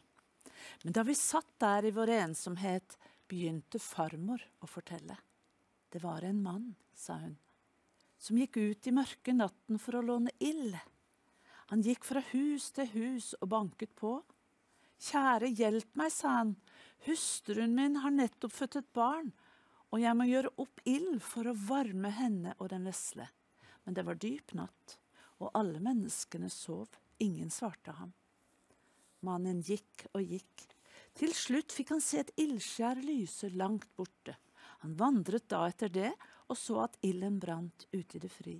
Men 0.83 0.93
da 0.93 1.03
vi 1.05 1.15
satt 1.15 1.51
der 1.61 1.85
i 1.85 1.91
vår 1.93 2.11
ensomhet, 2.15 2.97
begynte 3.29 3.79
farmor 3.79 4.41
å 4.61 4.67
fortelle. 4.67 5.17
Det 5.89 6.01
var 6.03 6.25
en 6.25 6.41
mann, 6.43 6.67
sa 6.93 7.19
hun, 7.21 7.37
som 8.17 8.37
gikk 8.37 8.57
ut 8.57 8.87
i 8.89 8.95
mørke 8.95 9.33
natten 9.33 9.79
for 9.81 9.99
å 9.99 10.05
låne 10.05 10.33
ild. 10.39 10.77
Han 11.69 11.85
gikk 11.85 12.05
fra 12.05 12.23
hus 12.31 12.71
til 12.73 12.89
hus 12.93 13.33
og 13.39 13.49
banket 13.53 13.93
på. 13.95 14.19
Kjære, 14.99 15.49
hjelp 15.55 15.99
meg, 15.99 16.11
sa 16.11 16.39
han, 16.41 16.55
hustruen 17.07 17.75
min 17.77 17.99
har 18.03 18.11
nettopp 18.11 18.53
født 18.55 18.79
et 18.81 18.89
barn, 18.95 19.31
og 19.89 20.01
jeg 20.03 20.15
må 20.17 20.27
gjøre 20.27 20.51
opp 20.61 20.81
ild 20.89 21.21
for 21.23 21.49
å 21.49 21.57
varme 21.67 22.11
henne 22.13 22.55
og 22.59 22.69
den 22.73 22.87
vesle. 22.89 23.29
Men 23.85 23.95
det 23.95 24.05
var 24.05 24.19
dyp 24.19 24.53
natt, 24.59 24.97
og 25.39 25.55
alle 25.57 25.79
menneskene 25.81 26.51
sov, 26.51 26.99
ingen 27.23 27.49
svarte 27.53 27.95
ham. 27.95 28.11
Mannen 29.25 29.63
gikk 29.65 30.05
og 30.13 30.21
gikk. 30.23 30.67
Til 31.17 31.33
slutt 31.35 31.73
fikk 31.75 31.95
han 31.95 32.03
se 32.03 32.21
et 32.21 32.35
ildskjær 32.39 32.99
lyse 33.03 33.49
langt 33.55 33.89
borte. 33.97 34.35
Han 34.83 34.95
vandret 34.99 35.47
da 35.51 35.65
etter 35.67 35.91
det 35.91 36.11
og 36.49 36.57
så 36.57 36.83
at 36.85 36.97
ilden 37.05 37.39
brant 37.39 37.87
ute 37.91 38.17
i 38.17 38.21
det 38.21 38.31
fri. 38.31 38.57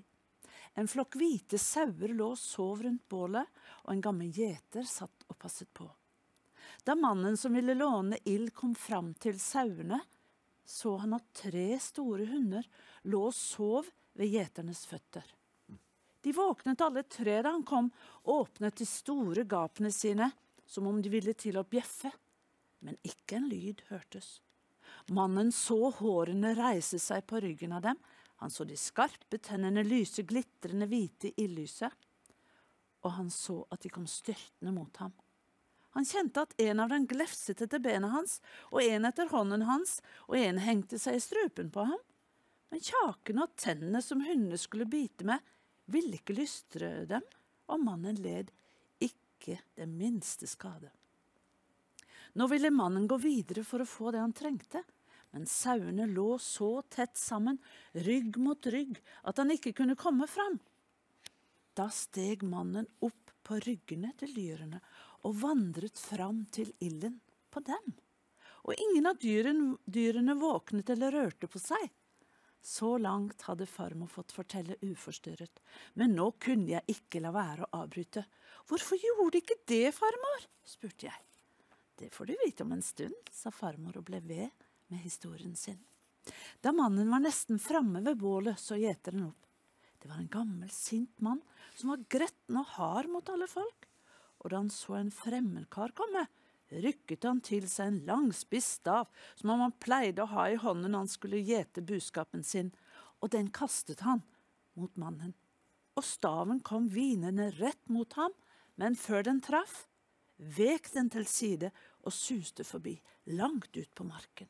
En 0.77 0.87
flokk 0.87 1.17
hvite 1.19 1.57
sauer 1.59 2.13
lå 2.13 2.33
og 2.35 2.39
sov 2.39 2.83
rundt 2.85 3.07
bålet, 3.09 3.47
og 3.85 3.93
en 3.93 4.03
gammel 4.03 4.29
gjeter 4.33 4.85
satt 4.87 5.25
og 5.27 5.37
passet 5.41 5.71
på. 5.73 5.87
Da 6.84 6.95
mannen 6.95 7.38
som 7.38 7.53
ville 7.53 7.76
låne 7.76 8.18
ild 8.30 8.53
kom 8.53 8.76
fram 8.76 9.14
til 9.14 9.39
sauene, 9.39 9.99
så 10.65 10.95
han 11.01 11.15
at 11.18 11.26
tre 11.34 11.73
store 11.81 12.27
hunder 12.30 12.65
lå 13.10 13.26
og 13.30 13.35
sov 13.35 13.89
ved 14.19 14.31
gjeternes 14.35 14.85
føtter. 14.89 15.26
De 16.22 16.34
våknet 16.35 16.81
alle 16.84 17.03
tre 17.07 17.39
da 17.41 17.53
han 17.56 17.64
kom, 17.64 17.89
åpnet 18.27 18.81
de 18.81 18.85
store 18.88 19.45
gapene 19.49 19.91
sine, 19.91 20.30
som 20.68 20.88
om 20.88 20.99
de 21.01 21.10
ville 21.10 21.34
til 21.34 21.57
å 21.57 21.65
bjeffe, 21.65 22.11
men 22.85 22.99
ikke 23.07 23.39
en 23.39 23.47
lyd 23.49 23.81
hørtes. 23.89 24.39
Mannen 25.15 25.51
så 25.56 25.89
hårene 25.95 26.53
reise 26.57 26.99
seg 27.01 27.26
på 27.27 27.39
ryggen 27.41 27.73
av 27.76 27.85
dem, 27.88 27.97
han 28.39 28.51
så 28.53 28.64
de 28.64 28.77
skarpe 28.80 29.39
tennene 29.43 29.84
lyse 29.84 30.23
glitrende 30.27 30.88
hvite 30.88 31.31
i 31.31 31.45
ildlyset, 31.45 31.91
og 33.03 33.15
han 33.15 33.31
så 33.31 33.61
at 33.72 33.81
de 33.84 33.91
kom 33.91 34.06
styrtende 34.07 34.76
mot 34.76 35.01
ham. 35.01 35.11
Han 35.97 36.05
kjente 36.05 36.43
at 36.45 36.53
en 36.61 36.79
av 36.79 36.91
dem 36.91 37.07
glefset 37.09 37.61
etter 37.65 37.81
benet 37.81 38.13
hans, 38.13 38.37
og 38.69 38.83
en 38.83 39.07
etter 39.09 39.29
hånden 39.31 39.65
hans, 39.65 39.99
og 40.29 40.37
en 40.37 40.61
hengte 40.61 40.99
seg 41.01 41.17
i 41.17 41.23
strupen 41.23 41.71
på 41.73 41.87
ham. 41.89 42.03
Men 42.69 42.83
kjakene 42.85 43.47
og 43.47 43.55
tennene 43.57 44.01
som 44.05 44.21
hundene 44.21 44.59
skulle 44.61 44.85
bite 44.89 45.25
med, 45.25 45.41
ville 45.89 46.19
ikke 46.19 46.37
lystre 46.37 47.07
dem, 47.09 47.25
og 47.69 47.81
mannen 47.81 48.19
led 48.21 48.51
ikke 49.01 49.57
det 49.77 49.89
minste 49.89 50.47
skade. 50.49 50.91
Nå 52.37 52.45
ville 52.51 52.69
mannen 52.69 53.07
gå 53.09 53.17
videre 53.17 53.65
for 53.65 53.81
å 53.81 53.89
få 53.89 54.13
det 54.13 54.21
han 54.21 54.35
trengte, 54.37 54.83
men 55.33 55.45
sauene 55.49 56.05
lå 56.09 56.37
så 56.41 56.81
tett 56.89 57.17
sammen, 57.17 57.57
rygg 57.93 58.37
mot 58.41 58.69
rygg, 58.69 58.97
at 59.25 59.41
han 59.41 59.53
ikke 59.53 59.73
kunne 59.81 59.97
komme 59.97 60.29
fram. 60.29 60.59
Da 61.77 61.89
steg 61.93 62.45
mannen 62.45 62.89
opp 63.05 63.33
på 63.45 63.57
ryggene 63.65 64.13
til 64.19 64.33
dyrene 64.35 64.81
og 65.27 65.39
vandret 65.41 65.99
fram 65.99 66.45
til 66.53 66.71
ilden 66.83 67.19
på 67.51 67.63
dem. 67.65 67.95
Og 68.67 68.75
ingen 68.75 69.07
av 69.09 69.17
dyrene, 69.21 69.77
dyrene 69.85 70.35
våknet 70.39 70.89
eller 70.93 71.15
rørte 71.15 71.49
på 71.49 71.61
seg. 71.61 71.89
Så 72.61 72.97
langt 72.99 73.45
hadde 73.47 73.69
farmor 73.69 74.11
fått 74.11 74.33
fortelle 74.35 74.75
uforstyrret, 74.83 75.61
men 75.95 76.15
nå 76.17 76.31
kunne 76.43 76.73
jeg 76.73 76.97
ikke 76.97 77.21
la 77.23 77.31
være 77.31 77.65
å 77.65 77.83
avbryte. 77.83 78.25
Hvorfor 78.67 78.99
gjorde 78.99 79.31
de 79.37 79.43
ikke 79.43 79.61
det, 79.71 79.85
farmor? 79.95 80.47
spurte 80.67 81.07
jeg. 81.07 81.21
Det 81.99 82.11
får 82.15 82.29
du 82.29 82.35
vite 82.43 82.63
om 82.63 82.73
en 82.75 82.83
stund, 82.83 83.31
sa 83.31 83.51
farmor 83.51 83.97
og 83.99 84.05
ble 84.07 84.19
ved 84.23 84.67
med 84.91 85.01
historien 85.03 85.55
sin. 85.55 85.79
Da 86.61 86.71
mannen 86.75 87.09
var 87.11 87.23
nesten 87.23 87.59
framme 87.59 88.03
ved 88.05 88.19
bålet, 88.19 88.59
så 88.59 88.77
gjeteren 88.79 89.29
opp. 89.31 89.47
Det 89.99 90.07
var 90.07 90.21
en 90.21 90.31
gammel, 90.31 90.69
sint 90.71 91.19
mann 91.23 91.41
som 91.75 91.91
var 91.91 92.05
gretten 92.11 92.59
og 92.59 92.75
hard 92.77 93.09
mot 93.11 93.31
alle 93.31 93.49
folk. 93.51 93.88
Og 94.39 94.51
da 94.51 94.61
han 94.61 94.71
så 94.73 94.97
en 94.99 95.11
fremmedkar 95.13 95.93
komme, 95.97 96.25
rykket 96.69 97.25
han 97.25 97.41
til 97.45 97.65
seg 97.69 97.91
en 97.91 98.01
lang, 98.07 98.29
spiss 98.35 98.75
stav, 98.79 99.09
som 99.35 99.53
om 99.55 99.65
han 99.65 99.77
pleide 99.81 100.23
å 100.23 100.31
ha 100.33 100.49
i 100.49 100.59
hånden 100.59 100.93
når 100.93 101.05
han 101.05 101.11
skulle 101.11 101.41
gjete 101.43 101.83
buskapen 101.85 102.45
sin, 102.45 102.71
og 103.19 103.33
den 103.33 103.49
kastet 103.51 104.05
han 104.05 104.23
mot 104.79 104.95
mannen. 104.99 105.33
Og 105.97 106.05
staven 106.05 106.61
kom 106.63 106.87
hvinende 106.93 107.49
rett 107.57 107.89
mot 107.91 108.13
ham, 108.15 108.35
men 108.79 108.95
før 108.95 109.25
den 109.27 109.41
traff, 109.43 109.87
vek 110.39 110.87
den 110.93 111.09
til 111.11 111.25
side 111.27 111.73
og 112.05 112.15
suste 112.15 112.63
forbi, 112.63 112.95
langt 113.35 113.75
ut 113.75 113.91
på 113.95 114.07
marken. 114.07 114.47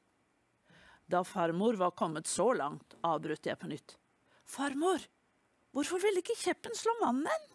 Da 1.09 1.23
farmor 1.25 1.79
var 1.79 1.95
kommet 1.97 2.29
så 2.29 2.51
langt, 2.53 2.93
avbrøt 3.01 3.47
jeg 3.49 3.57
på 3.57 3.71
nytt. 3.71 3.95
Farmor, 4.45 5.01
hvorfor 5.73 6.01
ville 6.03 6.21
ikke 6.21 6.37
kjeppen 6.37 6.77
slå 6.77 6.93
mannen? 7.01 7.47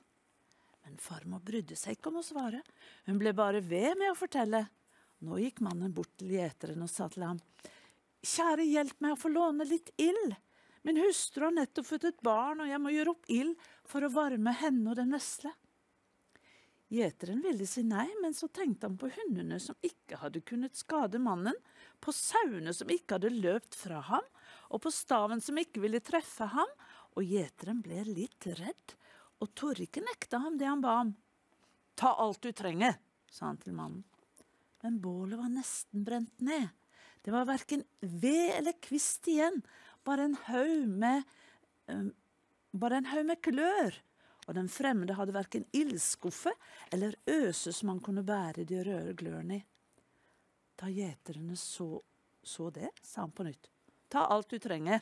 Men 0.84 1.00
farmor 1.00 1.40
brydde 1.44 1.76
seg 1.78 1.96
ikke 1.96 2.10
om 2.12 2.20
å 2.20 2.24
svare, 2.24 2.60
hun 3.08 3.20
ble 3.20 3.32
bare 3.36 3.62
ved 3.64 3.96
med 4.00 4.12
å 4.12 4.18
fortelle. 4.18 4.66
Nå 5.24 5.38
gikk 5.40 5.62
mannen 5.64 5.92
bort 5.96 6.12
til 6.20 6.34
gjeteren 6.36 6.84
og 6.84 6.92
sa 6.92 7.08
til 7.12 7.24
ham, 7.24 7.40
Kjære, 8.24 8.64
hjelp 8.64 9.02
meg 9.04 9.14
å 9.14 9.20
få 9.20 9.28
låne 9.28 9.66
litt 9.68 9.90
ild. 10.00 10.32
Min 10.84 11.00
hustru 11.00 11.44
har 11.44 11.52
nettopp 11.52 11.90
født 11.90 12.06
et 12.08 12.22
barn, 12.24 12.62
og 12.64 12.70
jeg 12.70 12.80
må 12.80 12.92
gjøre 12.92 13.12
opp 13.12 13.28
ild 13.32 13.66
for 13.88 14.04
å 14.04 14.12
varme 14.12 14.52
henne 14.56 14.92
og 14.92 14.96
den 14.96 15.12
vesle. 15.12 15.52
Gjeteren 16.92 17.40
ville 17.44 17.66
si 17.68 17.82
nei, 17.84 18.06
men 18.22 18.36
så 18.36 18.48
tenkte 18.52 18.88
han 18.88 18.96
på 19.00 19.10
hundene 19.12 19.58
som 19.60 19.76
ikke 19.84 20.20
hadde 20.20 20.44
kunnet 20.46 20.76
skade 20.78 21.20
mannen, 21.20 21.56
på 22.00 22.12
sauene 22.16 22.72
som 22.76 22.92
ikke 22.92 23.18
hadde 23.18 23.32
løpt 23.34 23.76
fra 23.76 24.02
ham, 24.08 24.24
og 24.72 24.84
på 24.84 24.92
staven 24.92 25.40
som 25.44 25.58
ikke 25.60 25.82
ville 25.84 26.00
treffe 26.04 26.48
ham, 26.52 26.76
og 27.16 27.28
gjeteren 27.28 27.80
ble 27.84 28.04
litt 28.08 28.48
redd 28.60 28.96
og 29.44 29.52
torde 29.58 29.84
ikke 29.86 30.02
nekte 30.04 30.40
ham 30.40 30.58
det 30.58 30.68
han 30.68 30.82
ba 30.84 30.96
om. 31.04 31.12
Ta 31.94 32.14
alt 32.24 32.42
du 32.42 32.50
trenger, 32.56 32.96
sa 33.30 33.50
han 33.50 33.60
til 33.62 33.76
mannen. 33.76 34.02
Men 34.82 34.98
bålet 35.00 35.38
var 35.40 35.52
nesten 35.52 36.04
brent 36.04 36.40
ned. 36.44 36.68
Det 37.24 37.32
var 37.32 37.46
verken 37.48 37.84
ved 38.00 38.58
eller 38.58 38.76
kvist 38.84 39.28
igjen, 39.32 39.62
bare 40.04 40.26
en 40.28 40.36
haug 40.48 40.88
med 40.90 41.22
um, 41.88 42.10
bare 42.74 42.98
en 43.00 43.08
haug 43.08 43.26
med 43.26 43.40
klør, 43.40 43.96
og 44.44 44.56
den 44.58 44.68
fremmede 44.68 45.16
hadde 45.16 45.34
verken 45.34 45.64
ildskuffe 45.72 46.52
eller 46.92 47.14
øse 47.30 47.72
som 47.72 47.94
han 47.94 48.02
kunne 48.04 48.26
bære 48.26 48.66
de 48.68 48.82
røde 48.84 49.14
glørne 49.16 49.60
i. 49.60 49.64
Da 50.74 50.90
gjeterne 50.90 51.56
så, 51.56 52.02
så 52.42 52.68
det, 52.74 52.90
sa 53.00 53.22
han 53.22 53.32
på 53.32 53.46
nytt, 53.46 53.70
ta 54.10 54.26
alt 54.26 54.50
du 54.50 54.58
trenger, 54.58 55.00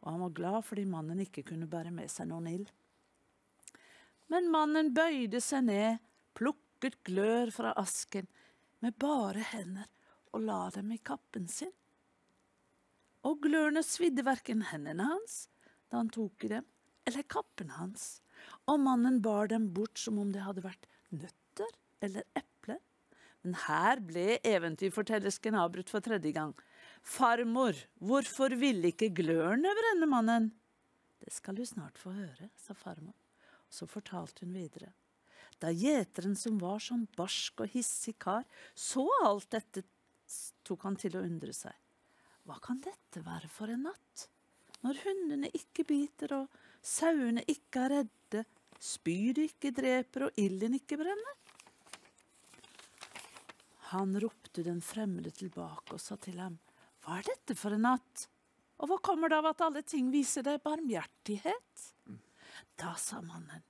og 0.00 0.12
han 0.14 0.24
var 0.24 0.34
glad 0.40 0.58
fordi 0.64 0.86
mannen 0.88 1.20
ikke 1.22 1.44
kunne 1.52 1.68
bære 1.70 1.92
med 1.94 2.10
seg 2.10 2.30
noen 2.30 2.48
ild. 2.48 2.72
Men 4.32 4.50
mannen 4.50 4.92
bøyde 4.94 5.40
seg 5.42 5.68
ned, 5.68 6.00
plukket 6.36 6.98
glør 7.06 7.52
fra 7.54 7.72
asken 7.78 8.26
med 8.84 8.96
bare 9.00 9.44
hender 9.52 9.88
og 10.34 10.44
la 10.44 10.66
dem 10.74 10.92
i 10.92 11.00
kappen 11.00 11.46
sin. 11.48 11.72
Og 13.26 13.40
glørne 13.46 13.82
svidde 13.86 14.24
verken 14.26 14.66
hendene 14.70 15.06
hans 15.08 15.46
da 15.90 16.00
han 16.00 16.10
tok 16.10 16.44
i 16.46 16.50
dem, 16.50 16.64
eller 17.06 17.22
kappen 17.30 17.70
hans, 17.76 18.20
og 18.66 18.80
mannen 18.82 19.20
bar 19.22 19.46
dem 19.52 19.68
bort 19.74 20.00
som 20.02 20.18
om 20.18 20.32
det 20.34 20.42
hadde 20.42 20.64
vært 20.64 20.88
nøtter 21.14 21.70
eller 22.02 22.26
epler. 22.38 22.80
Men 23.46 23.54
her 23.68 24.02
ble 24.02 24.40
eventyrfortellersken 24.42 25.58
avbrutt 25.62 25.92
for 25.92 26.02
tredje 26.02 26.34
gang. 26.34 26.56
Farmor, 27.06 27.78
hvorfor 28.02 28.56
ville 28.58 28.90
ikke 28.90 29.12
glørne 29.14 29.70
brenne 29.78 30.10
mannen? 30.10 30.50
Det 31.22 31.30
skal 31.32 31.54
du 31.54 31.62
snart 31.66 32.02
få 32.02 32.10
høre, 32.16 32.50
sa 32.58 32.74
farmor. 32.74 33.14
Så 33.76 33.88
fortalte 33.90 34.46
hun 34.46 34.54
videre. 34.56 34.92
Da 35.60 35.72
gjeteren 35.72 36.36
som 36.36 36.58
var 36.60 36.80
sånn 36.84 37.06
barsk 37.16 37.64
og 37.64 37.72
hissig 37.72 38.16
kar, 38.20 38.44
så 38.74 39.04
alt 39.24 39.50
dette, 39.52 39.84
tok 40.66 40.88
han 40.88 40.96
til 41.00 41.16
å 41.16 41.24
undre 41.24 41.52
seg. 41.54 41.72
Hva 42.46 42.58
kan 42.62 42.80
dette 42.82 43.22
være 43.24 43.48
for 43.52 43.72
en 43.72 43.86
natt? 43.88 44.26
Når 44.84 45.00
hundene 45.04 45.50
ikke 45.56 45.86
biter 45.88 46.34
og 46.36 46.60
sauene 46.84 47.44
ikke 47.48 47.86
er 47.86 47.94
redde, 47.94 48.44
spydet 48.82 49.52
ikke 49.52 49.72
dreper 49.74 50.28
og 50.28 50.40
ilden 50.40 50.76
ikke 50.78 50.98
brenner? 51.00 51.34
Han 53.92 54.16
ropte 54.20 54.64
den 54.66 54.82
fremmede 54.82 55.30
tilbake 55.30 55.94
og 55.94 56.02
sa 56.02 56.18
til 56.20 56.40
ham, 56.42 56.58
hva 57.06 57.20
er 57.20 57.28
dette 57.28 57.54
for 57.58 57.74
en 57.76 57.86
natt? 57.86 58.26
Og 58.82 58.90
hva 58.90 58.98
kommer 59.00 59.30
det 59.30 59.38
av 59.38 59.46
at 59.52 59.62
alle 59.64 59.82
ting 59.86 60.10
viser 60.12 60.44
deg 60.44 60.58
barmhjertighet? 60.64 61.84
Da 62.76 62.94
sa 63.00 63.20
mannen, 63.24 63.62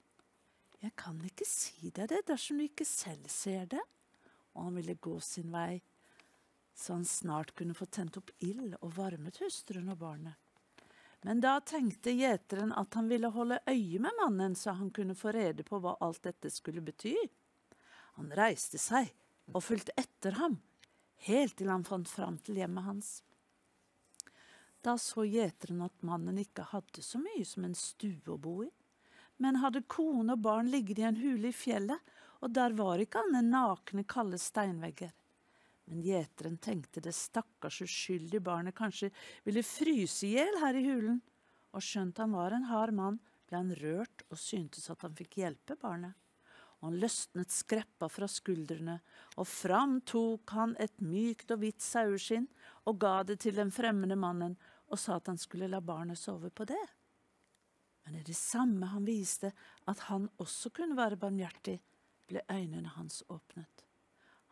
jeg 0.82 0.92
kan 0.98 1.18
ikke 1.24 1.46
si 1.48 1.90
deg 1.90 2.10
det 2.12 2.24
dersom 2.28 2.60
du 2.60 2.66
ikke 2.66 2.86
selv 2.86 3.28
ser 3.32 3.66
det. 3.72 3.82
Og 4.56 4.68
han 4.68 4.78
ville 4.78 4.96
gå 5.02 5.18
sin 5.20 5.52
vei, 5.52 5.82
så 6.76 6.96
han 6.96 7.04
snart 7.08 7.54
kunne 7.56 7.76
få 7.76 7.88
tent 7.92 8.16
opp 8.20 8.30
ild 8.44 8.76
og 8.80 8.94
varmet 8.96 9.40
hustruen 9.42 9.88
og 9.92 9.98
barnet. 10.00 10.36
Men 11.26 11.40
da 11.42 11.56
tenkte 11.64 12.12
gjeteren 12.14 12.72
at 12.76 12.94
han 12.94 13.08
ville 13.10 13.32
holde 13.34 13.58
øye 13.66 13.98
med 13.98 14.14
mannen, 14.20 14.54
så 14.54 14.76
han 14.78 14.92
kunne 14.94 15.16
få 15.18 15.32
rede 15.34 15.64
på 15.66 15.80
hva 15.82 15.96
alt 16.04 16.22
dette 16.28 16.52
skulle 16.52 16.84
bety. 16.84 17.16
Han 18.20 18.30
reiste 18.36 18.78
seg 18.78 19.10
og 19.52 19.64
fulgte 19.64 19.96
etter 19.98 20.36
ham, 20.38 20.60
helt 21.26 21.56
til 21.58 21.72
han 21.72 21.84
fant 21.88 22.08
fram 22.08 22.38
til 22.46 22.60
hjemmet 22.60 22.86
hans. 22.86 23.10
Da 24.86 24.94
så 25.02 25.24
gjeteren 25.26 25.82
at 25.82 26.04
mannen 26.06 26.38
ikke 26.38 26.68
hadde 26.70 27.02
så 27.02 27.18
mye 27.18 27.42
som 27.48 27.64
en 27.66 27.74
stue 27.74 28.30
å 28.30 28.38
bo 28.38 28.60
i, 28.62 28.70
men 29.42 29.58
hadde 29.58 29.82
kone 29.90 30.36
og 30.36 30.44
barn 30.44 30.70
liggende 30.70 31.02
i 31.02 31.08
en 31.08 31.18
hule 31.18 31.50
i 31.50 31.56
fjellet, 31.56 32.12
og 32.38 32.52
der 32.54 32.76
var 32.78 33.02
ikke 33.02 33.24
annet 33.24 33.48
nakne, 33.50 34.04
kalde 34.06 34.38
steinvegger. 34.38 35.10
Men 35.86 36.02
gjeteren 36.02 36.58
tenkte 36.62 37.02
det 37.02 37.14
stakkars 37.14 37.80
uskyldige 37.82 38.44
barnet 38.46 38.76
kanskje 38.78 39.10
ville 39.46 39.64
fryse 39.66 40.26
i 40.26 40.36
hjel 40.36 40.60
her 40.62 40.78
i 40.78 40.84
hulen, 40.86 41.18
og 41.74 41.82
skjønt 41.82 42.22
han 42.22 42.36
var 42.36 42.54
en 42.54 42.68
hard 42.70 42.94
mann, 42.94 43.18
ble 43.46 43.58
han 43.58 43.74
rørt 43.80 44.24
og 44.30 44.38
syntes 44.38 44.86
at 44.90 45.02
han 45.06 45.18
fikk 45.18 45.40
hjelpe 45.42 45.76
barnet. 45.82 46.14
Og 46.78 46.90
han 46.90 47.00
løsnet 47.00 47.54
skreppa 47.54 48.08
fra 48.12 48.28
skuldrene, 48.28 48.98
og 49.40 49.48
fram 49.48 49.98
tok 50.06 50.52
han 50.54 50.74
et 50.82 50.98
mykt 51.02 51.50
og 51.54 51.62
hvitt 51.62 51.82
saueskinn 51.82 52.46
og 52.86 52.98
ga 53.02 53.22
det 53.26 53.40
til 53.46 53.56
den 53.56 53.72
fremmede 53.74 54.18
mannen 54.20 54.58
og 54.90 55.00
sa 55.00 55.18
at 55.18 55.30
han 55.30 55.40
skulle 55.40 55.68
la 55.70 55.80
barnet 55.84 56.18
sove 56.18 56.50
på 56.50 56.66
det. 56.68 56.84
Men 58.06 58.20
i 58.20 58.22
det 58.26 58.36
samme 58.38 58.86
han 58.92 59.06
viste 59.06 59.50
at 59.90 60.04
han 60.10 60.28
også 60.42 60.70
kunne 60.74 60.98
være 60.98 61.18
barmhjertig, 61.18 61.80
ble 62.26 62.42
øynene 62.50 62.92
hans 62.94 63.22
åpnet. 63.30 63.82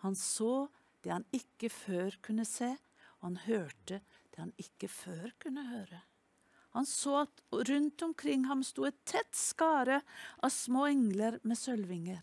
Han 0.03 0.17
så 0.19 0.67
det 1.05 1.13
han 1.13 1.27
ikke 1.35 1.71
før 1.71 2.19
kunne 2.25 2.47
se, 2.49 2.73
og 3.21 3.29
han 3.29 3.39
hørte 3.47 4.01
det 4.35 4.41
han 4.41 4.53
ikke 4.59 4.91
før 4.91 5.31
kunne 5.43 5.67
høre. 5.69 6.03
Han 6.75 6.87
så 6.87 7.21
at 7.23 7.43
rundt 7.71 8.03
omkring 8.03 8.49
ham 8.49 8.65
sto 8.67 8.87
et 8.89 8.99
tett 9.07 9.37
skare 9.39 10.01
av 10.43 10.51
små 10.51 10.89
engler 10.91 11.39
med 11.47 11.59
sølvvinger, 11.59 12.23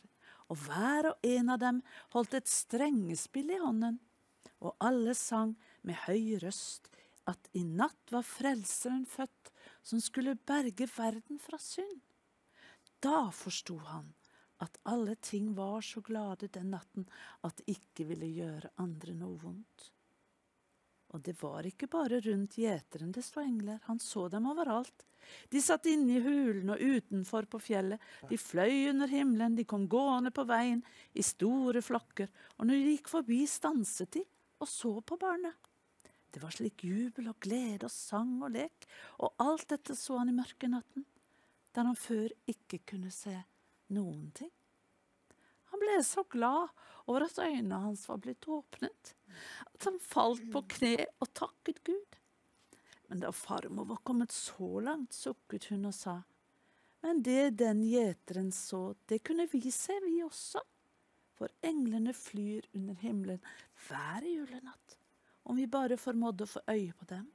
og 0.51 0.59
hver 0.65 1.13
og 1.13 1.27
en 1.27 1.53
av 1.53 1.61
dem 1.61 1.79
holdt 2.11 2.35
et 2.41 2.51
strengespill 2.51 3.53
i 3.55 3.61
hånden, 3.61 4.01
og 4.59 4.75
alle 4.83 5.15
sang 5.15 5.55
med 5.87 6.03
høy 6.03 6.35
røst 6.43 6.91
at 7.29 7.49
i 7.57 7.63
natt 7.63 8.13
var 8.13 8.25
Frelseren 8.25 9.05
født, 9.05 9.51
som 9.83 10.01
skulle 10.01 10.35
berge 10.35 10.87
verden 10.95 11.39
fra 11.39 11.59
synd. 11.61 12.01
Da 13.01 13.29
forsto 13.33 13.77
han 13.89 14.11
at 14.61 14.77
alle 14.83 15.15
ting 15.15 15.53
var 15.57 15.81
så 15.81 16.01
glade 16.05 16.51
den 16.53 16.69
natten 16.73 17.07
at 17.41 17.57
det 17.57 17.77
ikke 17.77 18.05
ville 18.11 18.29
gjøre 18.29 18.73
andre 18.81 19.15
noe 19.17 19.39
vondt. 19.41 19.87
Og 21.11 21.23
det 21.25 21.33
var 21.41 21.65
ikke 21.67 21.89
bare 21.91 22.21
rundt 22.23 22.59
gjeteren 22.61 23.11
det 23.11 23.23
sto 23.25 23.41
engler, 23.41 23.81
han 23.87 23.99
så 23.99 24.27
dem 24.31 24.45
overalt. 24.47 25.07
De 25.51 25.61
satt 25.61 25.89
inne 25.91 26.17
i 26.17 26.21
hulen 26.23 26.71
og 26.73 26.79
utenfor 26.79 27.49
på 27.51 27.59
fjellet, 27.61 27.99
de 28.29 28.37
fløy 28.39 28.87
under 28.93 29.11
himmelen, 29.11 29.57
de 29.57 29.65
kom 29.67 29.87
gående 29.91 30.31
på 30.33 30.45
veien 30.47 30.81
i 31.13 31.25
store 31.25 31.83
flokker, 31.83 32.31
og 32.57 32.69
når 32.69 32.79
de 32.79 32.95
gikk 32.95 33.11
forbi 33.11 33.41
stanset 33.49 34.13
de 34.17 34.23
og 34.61 34.69
så 34.69 34.93
på 35.01 35.17
barnet. 35.19 35.70
Det 36.31 36.41
var 36.43 36.53
slik 36.55 36.85
jubel 36.87 37.27
og 37.31 37.39
glede 37.43 37.87
og 37.87 37.93
sang 37.93 38.37
og 38.43 38.53
lek, 38.55 38.87
og 39.19 39.35
alt 39.43 39.67
dette 39.73 39.95
så 39.99 40.21
han 40.21 40.31
i 40.31 40.35
mørke 40.35 40.69
natten, 40.71 41.05
der 41.75 41.87
han 41.87 41.99
før 41.99 42.31
ikke 42.51 42.81
kunne 42.93 43.11
se 43.13 43.35
noen 43.91 44.29
ting. 44.35 44.51
Han 45.71 45.79
ble 45.79 45.99
så 46.03 46.23
glad 46.31 46.71
over 47.07 47.25
at 47.27 47.39
øynene 47.39 47.83
hans 47.85 48.07
var 48.09 48.19
blitt 48.23 48.47
åpnet, 48.47 49.13
at 49.67 49.87
han 49.87 49.99
falt 50.03 50.43
på 50.51 50.63
kne 50.75 50.95
og 51.19 51.31
takket 51.35 51.83
Gud. 51.87 52.17
Men 53.07 53.23
da 53.23 53.31
farmor 53.35 53.89
var 53.89 54.03
kommet 54.07 54.31
så 54.31 54.79
langt, 54.83 55.15
sukket 55.15 55.67
hun 55.71 55.89
og 55.89 55.95
sa, 55.95 56.21
men 57.01 57.23
det 57.25 57.57
den 57.59 57.81
gjeteren 57.83 58.51
så, 58.53 58.93
det 59.09 59.23
kunne 59.25 59.47
vi 59.51 59.71
se, 59.73 59.95
vi 60.05 60.21
også. 60.23 60.61
For 61.35 61.49
englene 61.65 62.13
flyr 62.13 62.67
under 62.77 62.99
himmelen 63.01 63.41
hver 63.87 64.27
julenatt, 64.27 64.97
om 65.43 65.57
vi 65.57 65.67
bare 65.69 65.97
formådde 65.99 66.45
å 66.45 66.51
få 66.55 66.63
øye 66.69 66.93
på 66.97 67.07
dem. 67.09 67.27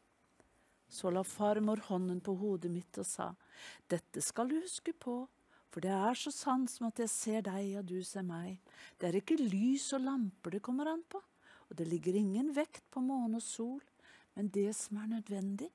Så 0.89 1.11
la 1.11 1.25
farmor 1.27 1.83
hånden 1.89 2.21
på 2.23 2.37
hodet 2.39 2.71
mitt 2.71 2.99
og 3.03 3.07
sa, 3.09 3.33
dette 3.91 4.23
skal 4.23 4.51
du 4.51 4.61
huske 4.61 4.95
på, 4.95 5.25
for 5.71 5.85
det 5.85 5.93
er 5.93 6.17
så 6.17 6.31
sant 6.33 6.71
som 6.71 6.87
at 6.89 7.03
jeg 7.03 7.13
ser 7.13 7.47
deg 7.49 7.75
og 7.81 7.89
du 7.91 7.99
ser 8.07 8.25
meg. 8.25 8.61
Det 8.97 9.09
er 9.09 9.19
ikke 9.19 9.39
lys 9.41 9.91
og 9.97 10.07
lamper 10.07 10.57
det 10.57 10.63
kommer 10.65 10.93
an 10.93 11.03
på, 11.11 11.21
og 11.67 11.79
det 11.79 11.89
ligger 11.91 12.17
ingen 12.17 12.53
vekt 12.55 12.87
på 12.95 13.03
måne 13.03 13.41
og 13.41 13.45
sol, 13.45 13.83
men 14.37 14.53
det 14.55 14.71
som 14.79 15.01
er 15.03 15.17
nødvendig, 15.17 15.73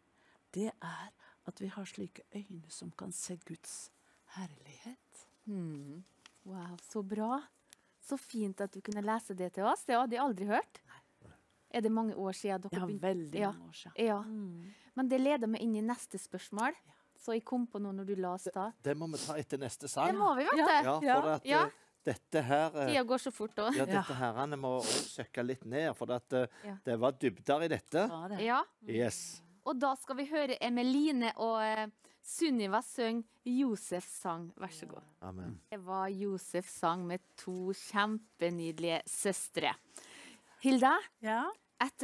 det 0.56 0.72
er 0.72 1.10
at 1.50 1.62
vi 1.62 1.70
har 1.74 1.88
slike 1.90 2.24
øyne 2.36 2.70
som 2.72 2.92
kan 2.98 3.12
se 3.12 3.38
Guds 3.48 3.92
herlighet. 4.38 5.26
Hmm. 5.46 6.04
Wow, 6.46 6.78
så 6.82 7.02
bra. 7.02 7.42
Så 8.02 8.18
fint 8.18 8.62
at 8.62 8.74
du 8.74 8.82
kunne 8.82 9.04
lese 9.06 9.36
det 9.38 9.52
til 9.56 9.68
oss. 9.70 9.84
Det 9.86 9.98
hadde 9.98 10.16
jeg 10.16 10.24
aldri 10.24 10.48
hørt. 10.50 10.82
Er 11.74 11.82
det 11.82 11.92
mange 11.92 12.14
år 12.16 12.32
siden 12.36 12.62
dere 12.62 12.80
Ja, 12.82 12.86
begynte? 12.86 13.02
veldig 13.02 13.40
Ja. 13.40 13.52
mange 13.52 13.70
år 13.70 13.74
siden. 13.74 13.94
Ja. 14.06 14.22
Mm. 14.22 14.74
Men 14.96 15.08
det 15.08 15.20
leder 15.22 15.48
meg 15.48 15.62
inn 15.62 15.76
i 15.76 15.82
neste 15.82 16.18
spørsmål. 16.20 16.74
Så 17.18 17.34
jeg 17.34 17.46
kom 17.46 17.68
på 17.68 17.80
noe 17.80 17.94
når 17.94 18.06
du 18.08 18.16
la 18.16 18.34
oss 18.34 18.48
ta. 18.54 18.72
Det 18.84 18.96
må 18.98 19.08
vi 19.12 19.18
ta 19.18 19.34
etter 19.38 19.58
neste 19.62 19.88
sang. 19.88 20.08
Det 20.12 20.18
må 20.18 20.36
vi, 20.36 20.44
vet 20.44 20.52
du. 20.52 20.58
Ja, 21.06 21.22
for 21.22 21.30
at, 21.30 21.46
Ja. 21.46 21.64
eh, 21.66 21.70
dette 22.04 22.42
her 22.44 22.72
eh, 22.76 22.88
Tida 22.88 23.04
går 23.04 23.18
så 23.20 23.32
fort 23.32 23.56
òg. 23.56 23.76
ja, 23.76 23.86
dette 23.86 24.14
her, 24.16 24.34
han 24.34 24.50
må 24.60 24.82
søkke 24.84 25.46
litt 25.46 25.64
ned, 25.66 25.96
for 25.96 26.12
at, 26.12 26.34
eh, 26.34 26.48
Ja. 26.66 26.76
det 26.84 27.00
var 27.00 27.12
dybder 27.14 27.62
i 27.64 27.68
dette. 27.68 28.08
Ja, 28.10 28.28
det. 28.28 28.42
Ja. 28.42 28.64
Yes. 28.88 29.42
Og 29.66 29.78
da 29.80 29.94
skal 29.96 30.16
vi 30.18 30.26
høre 30.26 30.58
Emeline 30.60 31.32
og 31.38 31.92
Sunniva 32.24 32.82
synge 32.82 33.24
Josefs 33.46 34.20
sang. 34.22 34.52
Vær 34.58 34.70
så 34.72 34.88
god. 34.88 35.02
Amen. 35.22 35.60
Det 35.72 35.80
var 35.80 36.08
Josefs 36.10 36.74
sang 36.80 37.06
med 37.08 37.20
to 37.38 37.72
kjempenydelige 37.74 39.02
søstre. 39.08 39.74
Hilda, 40.62 40.98
Ja. 41.20 41.44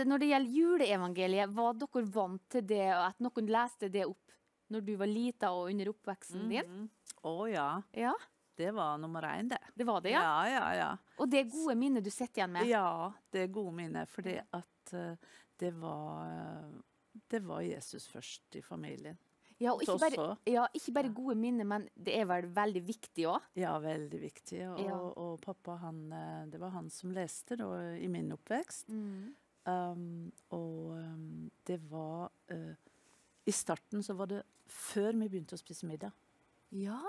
når 0.06 0.20
det 0.20 0.30
gjelder 0.32 0.56
juleevangeliet, 0.58 1.50
var 1.54 1.74
dere 1.78 2.06
vant 2.06 2.42
til 2.50 2.62
det, 2.66 2.88
og 2.96 3.04
at 3.12 3.20
noen 3.20 3.48
leste 3.54 3.90
det 3.94 4.06
opp 4.08 4.32
når 4.70 4.82
du 4.86 4.96
var 4.98 5.08
lita 5.08 5.52
og 5.54 5.70
under 5.70 5.92
oppveksten 5.94 6.50
din? 6.50 6.66
Mhm. 6.66 6.90
Å 7.24 7.36
ja. 7.52 7.82
Ja, 7.94 8.14
Det 8.58 8.72
var 8.74 8.98
nummer 8.98 9.22
én, 9.22 9.48
det. 9.50 9.60
det 9.76 9.86
var 9.86 10.02
det, 10.02 10.12
ja. 10.12 10.22
ja, 10.22 10.50
ja. 10.50 10.74
ja. 10.76 10.98
Og 11.20 11.30
det 11.30 11.40
er 11.44 11.52
gode 11.52 11.76
minner 11.78 12.02
du 12.02 12.10
sitter 12.10 12.42
igjen 12.42 12.52
med? 12.56 12.66
Ja, 12.68 13.14
det 13.32 13.44
er 13.44 13.48
gode 13.54 13.74
minner, 13.78 14.06
fordi 14.10 14.40
at 14.40 14.94
eh, 14.94 15.16
det 15.60 15.74
var 15.78 16.26
eh, 16.26 16.82
Det 17.30 17.40
var 17.46 17.62
Jesus 17.62 18.08
først 18.08 18.56
i 18.56 18.62
familien. 18.62 19.18
Ja, 19.60 19.72
og 19.74 19.82
ikke 19.82 19.98
bare, 19.98 20.36
ja, 20.46 20.68
ikke 20.78 20.94
bare 20.94 21.10
gode 21.18 21.34
minner, 21.40 21.66
men 21.66 21.88
det 21.98 22.14
er 22.14 22.28
vel 22.30 22.46
veldig 22.54 22.82
viktig 22.86 23.26
òg? 23.32 23.46
Ja, 23.58 23.72
veldig 23.82 24.20
viktig. 24.22 24.60
Og, 24.70 24.82
Ja. 24.84 24.98
og 24.98 25.40
pappa, 25.42 25.80
han, 25.82 26.12
eh, 26.14 26.46
det 26.52 26.60
var 26.62 26.76
han 26.76 26.90
som 26.94 27.12
leste 27.12 27.58
da, 27.58 27.72
i 27.98 28.08
min 28.08 28.32
oppvekst. 28.36 28.90
Mm. 28.94 29.34
Um, 29.68 30.32
og 30.56 30.94
um, 30.96 31.50
det 31.68 31.80
var 31.92 32.30
uh, 32.54 32.76
I 33.46 33.52
starten 33.52 34.04
så 34.04 34.14
var 34.16 34.30
det 34.32 34.44
før 34.72 35.12
vi 35.18 35.28
begynte 35.28 35.58
å 35.58 35.60
spise 35.60 35.90
middag. 35.90 36.14
Ja. 36.72 37.02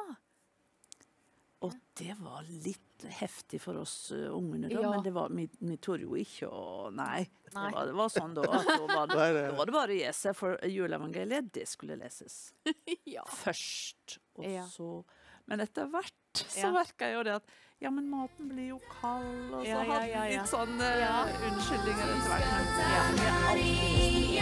Og 1.62 1.76
det 2.00 2.16
var 2.18 2.42
litt 2.48 2.87
heftig 3.06 3.60
for 3.60 3.76
oss 3.80 4.10
uh, 4.12 4.28
ungene, 4.34 4.68
da, 4.68 4.80
Ja. 4.80 4.90
men 4.90 5.02
det 5.04 5.12
var, 5.14 5.28
vi, 5.30 5.48
vi 5.60 5.76
torde 5.76 6.02
jo 6.06 6.14
ikke 6.18 6.48
å 6.50 6.90
Nei. 6.90 7.28
Nei. 7.54 7.68
Det, 7.70 7.74
var, 7.74 7.86
det 7.86 7.94
var 8.00 8.08
sånn 8.12 8.34
da. 8.34 8.42
At 8.42 8.66
da, 8.68 8.78
var 8.90 9.06
det, 9.06 9.42
da 9.48 9.52
var 9.56 9.66
det 9.66 9.72
bare 9.76 9.92
å 9.94 9.98
gi 10.00 10.12
seg, 10.12 10.36
for 10.36 10.58
juleevangeliet, 10.68 11.52
det 11.54 11.66
skulle 11.68 11.96
leses 11.96 12.52
ja. 13.16 13.24
først. 13.44 14.18
Og 14.38 14.44
Ja. 14.48 14.66
så 14.66 15.04
Men 15.48 15.60
etter 15.64 15.86
hvert 15.88 16.12
så 16.44 16.66
Ja. 16.66 16.72
merka 16.74 17.06
jeg 17.08 17.14
jo 17.16 17.22
det 17.24 17.34
at 17.40 17.46
ja, 17.80 17.90
men 17.94 18.08
maten 18.10 18.48
blir 18.50 18.68
jo 18.74 18.80
kald, 19.00 19.52
og 19.54 19.62
så 19.62 19.68
Ja, 19.68 19.78
ja, 19.80 19.92
hadde 19.92 20.08
ja, 20.10 20.22
vi 20.26 20.36
litt 20.36 20.50
sånn 20.50 20.78
Ja. 20.82 21.24
unnskyldninger 21.48 22.08
etter 22.16 22.28
hvert. 22.34 22.46
Men 22.52 23.22
ja, 23.22 23.54
vi 23.54 24.38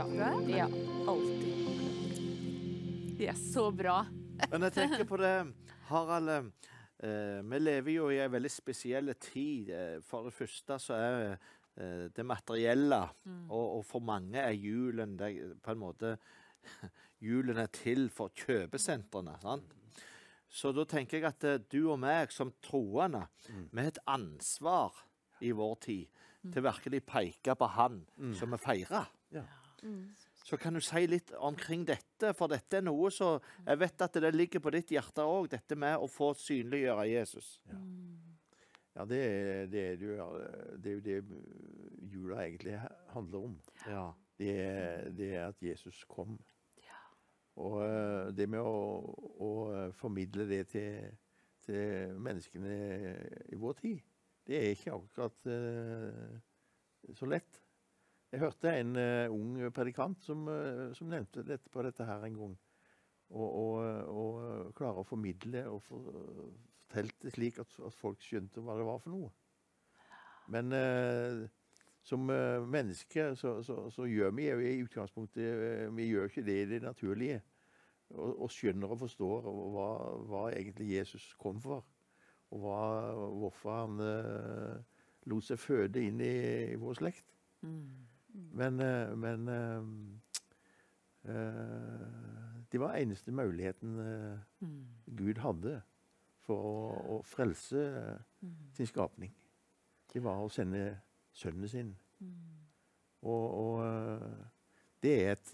Ja. 0.00 0.06
tror 0.06 0.48
jeg. 0.48 0.56
ja. 0.56 0.66
Alltid. 1.10 1.50
er 3.28 3.36
Så 3.36 3.66
bra. 3.76 3.98
Men 4.50 4.62
jeg 4.64 4.72
tenker 4.72 5.04
på 5.04 5.18
det, 5.20 5.32
Harald. 5.90 6.52
eh, 7.04 7.40
vi 7.44 7.58
lever 7.60 7.92
jo 7.92 8.06
i 8.08 8.20
en 8.24 8.32
veldig 8.32 8.50
spesiell 8.50 9.12
tid. 9.20 9.68
Eh, 9.70 9.98
For 10.00 10.24
det 10.24 10.32
første 10.32 10.78
så 10.80 10.96
er 10.96 11.26
eh, 11.76 12.08
det 12.16 12.24
materielle, 12.24 13.02
og, 13.50 13.76
og 13.76 13.84
for 13.84 14.00
mange 14.00 14.40
er 14.40 14.56
julen 14.56 15.18
det, 15.20 15.34
er 15.36 15.52
på 15.60 15.74
en 15.74 15.82
måte 15.84 16.14
Julen 17.20 17.58
er 17.60 17.68
til 17.68 18.08
for 18.08 18.32
kjøpesentrene. 18.32 19.36
sant? 19.42 19.76
Så 20.48 20.72
da 20.72 20.84
tenker 20.88 21.18
jeg 21.20 21.28
at 21.28 21.44
eh, 21.44 21.60
du 21.70 21.90
og 21.92 22.00
meg 22.00 22.32
som 22.32 22.54
troende, 22.64 23.26
vi 23.70 23.82
har 23.84 23.92
et 23.92 24.00
ansvar 24.08 24.96
i 25.44 25.52
vår 25.52 25.76
tid 25.84 26.08
til 26.52 26.64
virkelig 26.64 27.02
peke 27.04 27.52
på 27.54 27.66
Han 27.76 28.00
som 28.32 28.50
vi 28.56 28.56
feirer. 28.64 29.10
Ja. 29.30 29.44
Så 30.44 30.56
kan 30.58 30.74
du 30.74 30.80
si 30.80 31.06
litt 31.06 31.32
omkring 31.38 31.84
dette. 31.86 32.32
For 32.34 32.50
dette 32.50 32.80
er 32.80 32.82
noe 32.86 33.10
så 33.14 33.38
Jeg 33.66 33.78
vet 33.78 34.02
at 34.06 34.18
det 34.24 34.34
ligger 34.34 34.60
på 34.60 34.72
ditt 34.74 34.90
hjerte 34.90 35.22
òg, 35.22 35.50
dette 35.52 35.76
med 35.76 35.98
å 35.98 36.08
få 36.10 36.32
synliggjøre 36.34 37.08
Jesus. 37.10 37.60
Ja, 38.96 39.04
det, 39.06 39.20
er- 39.22 39.66
det, 39.70 39.84
er 39.92 40.02
jo, 40.02 40.30
det 40.76 40.90
er 40.90 40.96
jo 40.96 41.04
det 41.06 41.18
jula 42.12 42.42
egentlig 42.44 42.80
handler 43.14 43.46
om. 43.50 43.60
Ja. 43.86 44.08
Det 44.40 44.54
det 45.16 45.34
er 45.36 45.48
at 45.50 45.62
Jesus 45.62 46.04
kom. 46.08 46.38
Og 47.60 47.80
eh, 47.84 48.30
det 48.32 48.46
med 48.48 48.62
å, 48.64 49.00
å 49.42 49.50
eh, 49.74 49.90
formidle 49.98 50.46
det 50.48 50.62
til, 50.72 51.10
til 51.66 52.14
menneskene 52.16 52.76
i 53.52 53.58
vår 53.60 53.76
tid, 53.82 53.98
det 54.46 54.56
er 54.56 54.70
ikke 54.74 54.94
akkurat 54.96 55.44
uh, 55.46 56.38
så 57.14 57.26
lett. 57.28 57.60
Jeg 58.30 58.42
hørte 58.44 58.72
en 58.78 58.94
uh, 58.96 59.32
ung 59.34 59.56
predikant 59.74 60.22
som, 60.22 60.46
uh, 60.46 60.90
som 60.94 61.10
nevnte 61.10 61.42
dette 61.46 61.70
på 61.72 61.82
dette 61.82 62.06
her 62.06 62.26
en 62.26 62.36
gang. 62.38 62.58
Og, 63.30 63.46
og, 63.46 63.74
og 64.10 64.74
klare 64.74 65.02
å 65.02 65.06
formidle 65.06 65.62
og 65.70 65.82
for, 65.86 66.22
fortelle 66.90 67.14
det 67.22 67.34
slik 67.36 67.60
at, 67.62 67.76
at 67.86 67.94
folk 67.94 68.22
skjønte 68.22 68.62
hva 68.64 68.74
det 68.78 68.86
var 68.86 68.98
for 69.02 69.14
noe. 69.14 69.30
Men 70.50 70.74
uh, 70.74 71.44
som 72.02 72.30
eh, 72.30 72.66
mennesker 72.66 73.34
så, 73.34 73.62
så, 73.62 73.90
så 73.90 74.06
gjør 74.08 74.30
vi 74.30 74.48
i 74.48 74.82
utgangspunktet 74.82 75.44
eh, 75.44 75.88
Vi 75.94 76.08
gjør 76.08 76.30
ikke 76.30 76.44
det 76.46 76.56
i 76.62 76.68
det 76.70 76.82
naturlige. 76.82 77.42
Og, 78.10 78.42
og 78.42 78.50
skjønner 78.50 78.90
og 78.90 79.02
forstår 79.04 79.44
hva, 79.46 79.88
hva 80.26 80.44
egentlig 80.50 80.96
Jesus 80.96 81.28
kom 81.38 81.60
for. 81.62 81.84
Og 82.50 82.64
hva, 82.64 82.80
hvorfor 83.14 83.76
han 83.76 84.00
eh, 84.02 85.02
lot 85.30 85.46
seg 85.46 85.60
føde 85.62 86.02
inn 86.02 86.24
i, 86.24 86.34
i 86.72 86.80
vår 86.80 86.98
slekt. 86.98 87.28
Men, 88.32 88.80
eh, 88.80 89.16
men 89.16 89.48
eh, 89.48 89.82
eh, 91.30 92.64
det 92.72 92.80
var 92.80 92.96
eneste 92.96 93.32
muligheten 93.32 93.98
eh, 93.98 94.66
Gud 95.06 95.38
hadde 95.42 95.80
for 96.46 96.66
å, 96.66 96.74
å 97.16 97.20
frelse 97.26 97.82
sin 98.76 98.88
skapning. 98.88 99.32
Det 100.10 100.22
var 100.22 100.42
å 100.42 100.50
sende 100.50 101.00
sønnen 101.32 101.70
sin. 101.70 101.92
Og, 103.22 103.46
og 103.50 103.84
eh, 103.84 104.46
det 105.00 105.14
er 105.24 105.30
et 105.32 105.52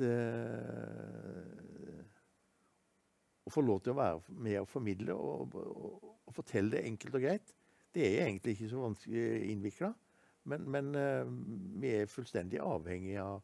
Å 3.47 3.51
få 3.55 3.63
lov 3.63 3.79
til 3.83 3.93
å 3.93 4.01
være 4.01 4.41
med 4.43 4.57
og 4.59 4.67
formidle 4.67 5.15
og, 5.15 5.55
og, 5.55 6.09
og 6.27 6.35
fortelle 6.35 6.73
det 6.75 6.81
enkelt 6.89 7.15
og 7.15 7.23
greit, 7.23 7.53
det 7.95 8.03
er 8.09 8.25
egentlig 8.25 8.57
ikke 8.57 8.71
så 8.73 8.81
vanskelig 8.83 9.53
innvikla. 9.53 9.93
Men, 10.47 10.67
men 10.71 10.95
eh, 10.95 11.25
vi 11.83 11.93
er 12.01 12.11
fullstendig 12.11 12.61
avhengig 12.63 13.17
av, 13.23 13.41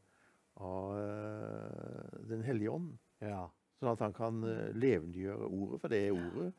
av 0.63 0.93
eh, 0.99 2.21
Den 2.31 2.45
hellige 2.47 2.77
ånd. 2.77 2.93
Ja. 3.23 3.47
Sånn 3.81 3.93
at 3.95 4.05
han 4.05 4.15
kan 4.15 4.43
eh, 4.47 4.71
levendegjøre 4.79 5.49
ordet, 5.49 5.81
for 5.83 5.93
det 5.93 6.05
er 6.07 6.15
ordet 6.15 6.53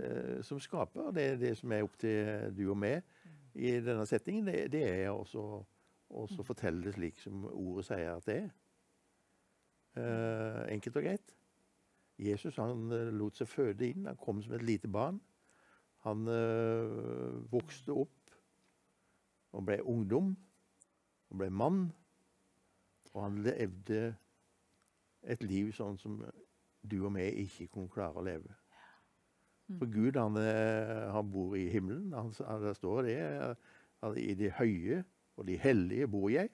eh, 0.00 0.40
som 0.46 0.62
skaper. 0.62 1.12
Det 1.14 1.28
er 1.28 1.38
det 1.38 1.54
som 1.60 1.72
er 1.74 1.86
opp 1.86 1.94
til 2.02 2.50
du 2.56 2.66
og 2.66 2.80
meg 2.82 3.04
i 3.54 3.76
denne 3.84 4.06
settingen. 4.10 4.50
Det, 4.50 4.66
det 4.74 4.82
er 4.88 5.12
også 5.14 5.46
å 6.14 6.46
fortelle 6.46 6.82
det 6.84 6.96
slik 6.96 7.22
som 7.22 7.46
ordet 7.50 7.86
sier 7.88 8.16
at 8.16 8.26
det 8.26 8.38
er. 8.42 8.50
Eh, 9.94 10.60
enkelt 10.74 10.98
og 10.98 11.06
greit. 11.06 11.36
Jesus 12.18 12.58
han 12.58 12.90
lot 13.14 13.38
seg 13.38 13.50
føde 13.50 13.86
inn. 13.86 14.10
Han 14.10 14.18
kom 14.18 14.42
som 14.42 14.54
et 14.58 14.66
lite 14.66 14.90
barn. 14.90 15.22
Han 16.04 16.26
eh, 16.30 17.38
vokste 17.50 17.94
opp 18.04 18.23
og 19.54 19.66
ble 19.68 19.78
ungdom. 19.86 20.34
Og 21.30 21.40
ble 21.40 21.50
mann. 21.50 21.86
Og 23.14 23.22
han 23.22 23.38
levde 23.46 24.02
et 25.24 25.46
liv 25.46 25.70
sånn 25.72 25.96
som 26.00 26.18
du 26.84 26.98
og 27.06 27.14
meg 27.14 27.38
ikke 27.46 27.70
kunne 27.72 27.92
klare 27.92 28.20
å 28.20 28.26
leve. 28.26 28.52
For 29.78 29.88
Gud, 29.88 30.18
han, 30.20 30.36
eh, 30.36 31.06
han 31.14 31.30
bor 31.32 31.54
i 31.56 31.68
himmelen. 31.72 32.12
Han, 32.12 32.34
han, 32.44 32.60
det 32.66 32.74
står 32.76 33.06
det. 33.06 33.16
at 34.04 34.18
I 34.20 34.34
de 34.36 34.50
høye 34.58 35.00
og 35.38 35.46
de 35.48 35.56
hellige 35.56 36.10
bor 36.10 36.28
jeg. 36.28 36.50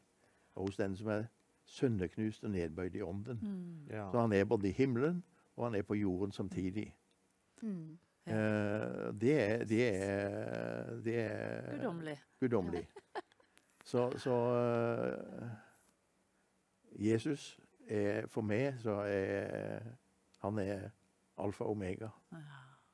Og 0.55 0.69
hos 0.69 0.79
den 0.79 0.95
som 0.97 1.11
er 1.11 1.27
sønderknust 1.71 2.45
og 2.45 2.55
nedbøyd 2.55 2.95
i 2.95 3.03
ånden. 3.03 3.43
Ja. 3.91 4.07
Så 4.13 4.23
han 4.23 4.33
er 4.33 4.45
både 4.45 4.71
i 4.71 4.77
himmelen 4.77 5.25
og 5.61 5.67
han 5.67 5.75
er 5.75 5.83
på 5.83 5.95
jorden 5.95 6.33
samtidig. 6.33 6.97
Mm. 7.63 7.99
Eh, 8.27 9.13
det, 9.21 9.35
er, 9.41 9.65
det, 9.65 9.81
er, 9.89 10.91
det 11.05 11.17
er 11.25 11.71
Guddommelig. 11.77 12.19
guddommelig. 12.41 12.87
Så, 13.85 14.11
så 14.19 14.37
eh, 14.61 15.49
Jesus 17.11 17.61
er 17.89 18.27
for 18.31 18.47
meg 18.47 18.77
så 18.83 19.01
er 19.09 19.81
han 20.45 20.59
er 20.63 20.91
alfa 21.41 21.65
og 21.65 21.71
omega. 21.75 22.09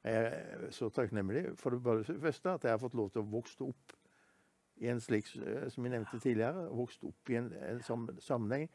Jeg 0.07 0.25
er 0.31 0.71
så 0.71 0.89
takknemlig 0.95 1.59
for 1.59 1.71
det 1.75 1.83
bare 1.83 2.05
første 2.05 2.51
at 2.51 2.65
jeg 2.65 2.73
har 2.73 2.79
fått 2.83 2.95
lov 2.95 3.11
til 3.11 3.23
å 3.25 3.31
vokse 3.31 3.67
opp 3.67 3.93
i 4.77 4.89
en 4.93 5.01
slik, 5.01 5.29
eh, 5.43 5.69
som 5.73 5.85
jeg 5.85 5.95
nevnte 5.97 6.21
tidligere, 6.23 6.69
vokst 6.71 7.05
opp 7.05 7.31
i 7.31 7.39
en, 7.41 7.53
en 7.53 7.83
sammenheng 8.21 8.69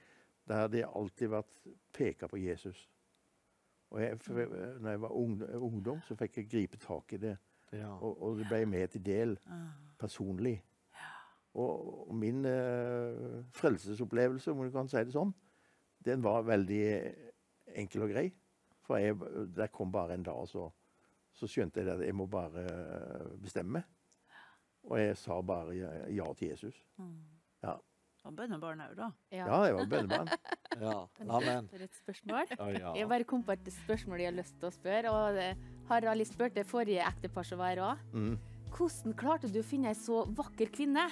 der 0.49 0.67
det 0.67 0.85
alltid 0.89 1.29
vært 1.31 1.67
peka 1.93 2.27
på 2.27 2.39
Jesus. 2.41 2.89
Og 3.91 4.01
jeg, 4.01 4.17
når 4.79 4.89
jeg 4.89 5.01
var 5.01 5.15
ungdom, 5.59 6.01
så 6.07 6.15
fikk 6.15 6.37
jeg 6.37 6.49
gripe 6.51 6.79
tak 6.79 7.13
i 7.13 7.17
det. 7.21 7.37
Ja. 7.71 7.91
Og, 7.99 8.21
og 8.23 8.37
det 8.39 8.47
ble 8.47 8.65
med 8.67 8.87
til 8.93 9.03
del 9.05 9.37
personlig. 9.99 10.57
Og, 11.53 12.07
og 12.09 12.15
min 12.15 12.45
eh, 12.47 13.41
frelsesopplevelse, 13.51 14.51
om 14.51 14.63
du 14.63 14.71
kan 14.71 14.87
si 14.87 15.03
det 15.03 15.15
sånn, 15.15 15.33
den 16.05 16.23
var 16.23 16.47
veldig 16.47 16.83
enkel 17.83 18.07
og 18.07 18.13
grei. 18.13 18.29
For 18.87 18.99
jeg, 18.99 19.17
det 19.55 19.71
kom 19.75 19.91
bare 19.91 20.15
en 20.15 20.23
dag, 20.25 20.39
så, 20.47 20.69
så 21.35 21.47
skjønte 21.47 21.83
jeg 21.83 21.91
at 21.91 22.05
jeg 22.05 22.15
må 22.15 22.29
bare 22.31 22.63
bestemme. 23.43 23.83
Og 24.87 24.97
jeg 24.97 25.19
sa 25.19 25.37
bare 25.45 25.75
ja, 25.77 25.91
ja 26.09 26.31
til 26.39 26.53
Jesus. 26.53 26.79
Ja, 28.21 28.29
Og 28.29 28.35
bønnebarn 28.37 28.81
òg, 28.85 28.91
da. 28.97 29.07
ja 29.33 29.45
jeg 29.65 29.73
var 29.75 29.87
bønnebarn. 29.89 30.27
ja. 30.85 30.97
Amen. 31.25 31.69
For 31.71 31.81
et 31.81 31.95
spørsmål. 31.97 32.51
Ja. 32.77 32.91
Jeg 32.93 33.07
bare 33.09 33.25
kom 33.25 33.41
på 33.43 33.55
et 33.55 33.71
spørsmål 33.81 34.21
jeg 34.21 34.29
har 34.29 34.37
lyst 34.37 34.59
til 34.61 34.69
å 34.69 34.73
spørre. 34.75 35.09
Og 35.09 35.39
det, 35.39 35.47
Harald 35.89 36.25
spurte 36.29 36.63
forrige 36.69 37.01
ektepar 37.07 37.47
som 37.49 37.57
var 37.63 37.73
her 37.73 37.81
òg. 37.87 38.03
Mm. 38.13 38.35
Hvordan 38.71 39.17
klarte 39.17 39.49
du 39.51 39.59
å 39.59 39.65
finne 39.65 39.89
ei 39.89 39.97
så 39.97 40.21
vakker 40.37 40.69
kvinne? 40.71 41.09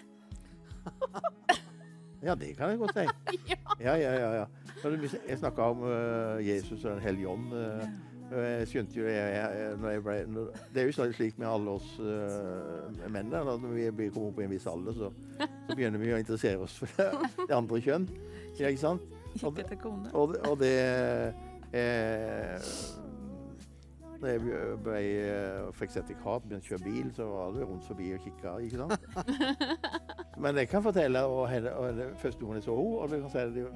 Ja, 2.19 2.33
det 2.35 2.49
kan 2.57 2.73
jeg 2.73 2.79
godt 2.81 2.97
si. 2.97 3.05
Ja, 3.85 3.93
ja, 3.95 4.11
ja. 4.11 4.29
ja. 4.41 4.45
Jeg 5.27 5.37
snakka 5.39 5.69
om 5.71 5.85
uh, 5.87 6.35
Jesus 6.43 6.83
og 6.83 6.97
Den 6.97 6.99
hellige 7.03 7.29
ånd. 7.31 7.53
eh, 7.55 7.79
og 7.79 8.08
jeg 8.29 8.67
skjønte 8.69 8.99
jo 8.99 9.05
jeg, 9.09 9.29
jeg, 9.33 9.75
når 9.81 9.93
jeg 9.95 10.03
ble, 10.05 10.15
når, 10.29 10.49
Det 10.73 10.81
er 10.81 10.89
jo 10.89 11.07
slik 11.17 11.39
med 11.41 11.47
alle 11.49 11.75
oss 11.79 11.87
uh, 11.99 13.09
menn. 13.09 13.31
da, 13.31 13.41
Når 13.47 13.73
vi 13.73 14.09
kommer 14.09 14.29
opp 14.29 14.39
i 14.39 14.45
en 14.45 14.53
viss 14.53 14.67
alder, 14.69 14.93
så, 14.93 15.09
så 15.39 15.75
begynner 15.75 16.01
vi 16.01 16.13
å 16.13 16.19
interessere 16.21 16.61
oss 16.61 16.77
for 16.77 16.93
det, 16.97 17.09
det 17.49 17.57
andre 17.57 17.81
kjønn. 17.81 18.07
Ja, 18.59 18.69
ikke 18.69 18.83
sant? 18.83 19.05
Og. 19.43 19.59
Og, 20.13 20.33
og 20.49 20.55
det 20.59 20.73
eh, 21.77 22.69
Når 24.19 24.31
jeg 24.33 24.41
ble, 24.43 24.61
ble, 24.83 25.01
fikk 25.77 25.93
sertifikat, 25.93 26.47
begynte 26.49 26.65
å 26.65 26.71
kjøre 26.73 26.85
bil, 26.85 27.11
så 27.15 27.27
var 27.29 27.53
det 27.55 27.67
rundt 27.69 27.85
forbi 27.87 28.09
og 28.17 28.25
kikka. 28.25 28.57
ikke 28.65 28.81
sant? 28.81 29.05
Men 30.43 30.59
jeg 30.59 30.71
kan 30.71 30.83
fortelle 30.83 31.23
og 31.29 31.45
og 31.45 31.95
det 31.95 32.09
første 32.19 32.41
gangen 32.41 32.59
jeg 32.59 32.67
så 32.67 32.75
henne, 32.75 32.99
og 32.99 33.09
du 33.09 33.21
kan 33.21 33.33
si 33.33 33.45
det, 33.59 33.69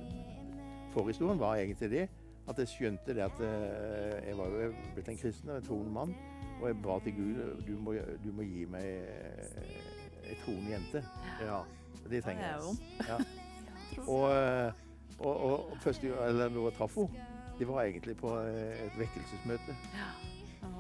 forhistorien 0.94 1.40
var 1.40 1.62
egentlig 1.62 1.90
det, 1.92 2.04
at 2.50 2.60
jeg 2.60 2.68
skjønte 2.68 3.16
det 3.16 3.24
at 3.24 3.40
eh, 3.46 4.28
jeg 4.28 4.38
var 4.38 4.52
jo 4.52 4.72
blitt 4.96 5.10
en 5.10 5.20
kristen 5.20 5.50
og 5.50 5.58
en 5.62 5.68
troende 5.68 5.94
mann, 5.96 6.16
og 6.62 6.68
jeg 6.68 6.82
ba 6.84 6.98
til 7.04 7.16
Gud 7.16 7.64
du 7.68 7.74
må, 7.80 7.96
du 8.24 8.30
må 8.36 8.46
gi 8.48 8.66
meg 8.72 8.88
en 8.90 10.34
ei 10.34 10.36
troende 10.44 10.72
jente. 10.72 11.04
Ja. 11.42 11.62
Det 12.10 12.24
trenger 12.24 12.44
Det 12.44 12.50
er 12.50 12.60
jeg. 12.60 13.08
Ja. 13.08 13.18
Og, 14.10 14.24
eh, 14.34 14.72
og, 15.20 15.36
og, 15.38 15.72
og 15.72 15.78
første 15.84 16.08
gang 16.08 16.40
jeg 16.42 16.74
traff 16.78 16.96
henne, 16.98 17.26
det 17.60 17.68
var 17.68 17.84
egentlig 17.84 18.16
på 18.18 18.32
eh, 18.40 18.86
et 18.86 18.96
vekkelsesmøte. 18.98 19.76
Ja, 19.94 20.08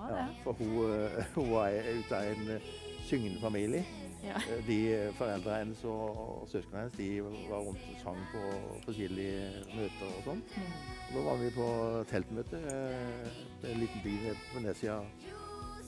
Ja, 0.09 0.25
for 0.43 0.51
hun, 0.51 0.91
eh, 0.91 1.23
hun 1.35 1.51
var 1.51 1.69
ute 1.69 2.17
av 2.17 2.23
en 2.23 2.49
eh, 2.55 2.61
syngende 3.05 3.39
familie. 3.41 3.83
Ja. 4.23 4.37
Eh, 4.39 4.61
De 4.67 4.77
eh, 4.95 5.09
Foreldrene 5.17 5.57
hennes 5.65 5.83
og, 5.83 6.19
og 6.43 6.47
søsknene 6.51 6.85
hennes 6.85 6.97
de 6.97 7.07
var 7.51 7.59
rundt 7.67 7.87
og 7.91 8.01
sang 8.03 8.19
på 8.31 8.43
forskjellige 8.85 9.63
møter 9.75 10.09
og 10.09 10.27
sånn. 10.29 10.43
Da 11.13 11.23
var 11.27 11.39
vi 11.41 11.49
på 11.57 11.67
teltmøte 12.11 12.61
eh, 12.71 13.31
i 13.63 13.71
en 13.73 13.81
liten 13.83 14.03
by 14.05 14.15
på 14.53 14.63
nedsida. 14.63 15.01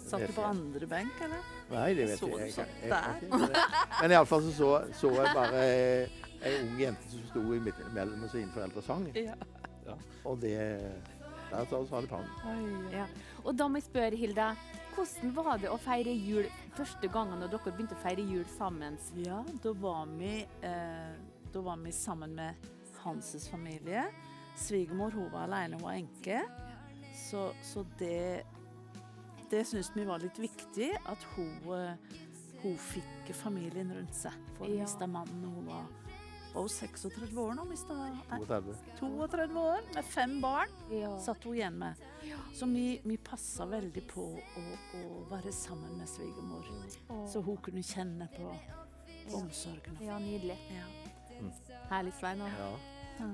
Satt 0.05 0.27
du 0.27 0.33
på 0.35 0.43
andre 0.45 0.85
benk, 0.87 1.15
eller? 1.25 1.47
Nei, 1.71 1.87
det 1.97 2.09
vet 2.11 2.19
Så 2.19 2.27
jeg, 2.37 2.51
jeg, 2.51 2.67
jeg, 2.83 2.91
jeg, 2.91 3.25
ikke 3.25 3.47
det. 3.55 3.63
Men 4.01 4.13
iallfall 4.13 4.43
så, 4.45 4.53
så 4.59 4.69
så 4.99 5.13
jeg 5.15 5.31
bare 5.33 5.63
eh, 5.65 6.21
ei 6.45 6.55
ung 6.61 6.75
jente 6.77 7.09
som 7.09 7.23
sto 7.31 7.41
i 7.55 7.59
midten 7.63 7.89
mellom 7.95 8.27
sine 8.29 8.51
foreldre 8.53 8.83
sang. 8.85 9.07
Ja. 9.15 9.33
Og 10.25 10.41
det 10.41 10.57
Der 11.49 11.65
sa 11.69 11.79
sa 11.89 12.01
det 12.01 12.09
pang. 12.09 12.25
Ja. 12.91 13.05
Og 13.45 13.57
da 13.57 13.67
må 13.69 13.77
jeg 13.79 13.85
spørre, 13.87 14.17
Hilda. 14.17 14.51
Hvordan 14.95 15.33
var 15.35 15.57
det 15.59 15.69
å 15.71 15.77
feire 15.81 16.13
jul 16.13 16.45
første 16.77 17.09
gangen 17.11 17.41
når 17.41 17.51
dere 17.51 17.73
begynte 17.75 17.97
å 17.97 18.03
feire 18.03 18.23
jul 18.23 18.45
sammen? 18.55 18.97
Ja, 19.19 19.41
da 19.63 19.73
var 19.73 20.05
vi, 20.17 20.45
eh, 20.63 21.15
da 21.53 21.61
var 21.61 21.77
vi 21.83 21.91
sammen 21.91 22.35
med 22.35 22.55
Hanses 23.03 23.47
familie. 23.51 24.05
Svigermor 24.55 25.11
hun 25.11 25.27
var 25.33 25.49
alene, 25.49 25.75
hun 25.75 25.83
var 25.83 25.97
enke. 25.99 26.41
Så, 27.29 27.51
så 27.63 27.85
det 27.99 28.43
Det 29.51 29.61
syntes 29.67 29.91
vi 29.95 30.03
var 30.05 30.17
litt 30.19 30.39
viktig, 30.41 30.89
at 31.05 31.21
hun, 31.35 31.51
eh, 31.75 31.95
hun 32.63 32.77
fikk 32.81 33.29
familien 33.37 33.91
rundt 33.93 34.15
seg. 34.15 34.33
For 34.57 34.65
hun 34.65 34.77
Ja. 34.77 34.81
mista 34.83 35.05
mannen 35.07 35.43
hun 35.43 35.65
var 35.67 35.85
var 36.55 36.61
hun 36.61 36.69
36 36.69 37.37
år 37.41 37.53
nå? 37.57 37.65
Mista, 37.69 37.95
nei, 37.97 38.11
32. 38.31 38.75
32 38.99 39.59
år 39.59 39.89
med 39.95 40.05
fem 40.05 40.35
barn 40.41 40.75
Ja. 40.91 41.11
satt 41.19 41.43
hun 41.43 41.55
igjen 41.55 41.77
med. 41.79 41.95
Så 42.55 42.65
vi, 42.71 43.01
vi 43.03 43.17
passa 43.17 43.65
veldig 43.69 44.07
på 44.07 44.25
å, 44.39 44.65
å 45.01 45.03
være 45.29 45.51
sammen 45.51 45.97
med 45.99 46.09
svigermor. 46.09 46.65
Så 47.27 47.43
hun 47.43 47.57
kunne 47.57 47.83
kjenne 47.83 48.29
på 48.37 48.49
omsorgen. 49.35 49.97
Ja, 50.01 50.19
nydelig. 50.19 50.57
Ja. 50.71 50.87
Herlig, 51.89 52.13
Svein. 52.19 52.39
Ja. 52.39 52.73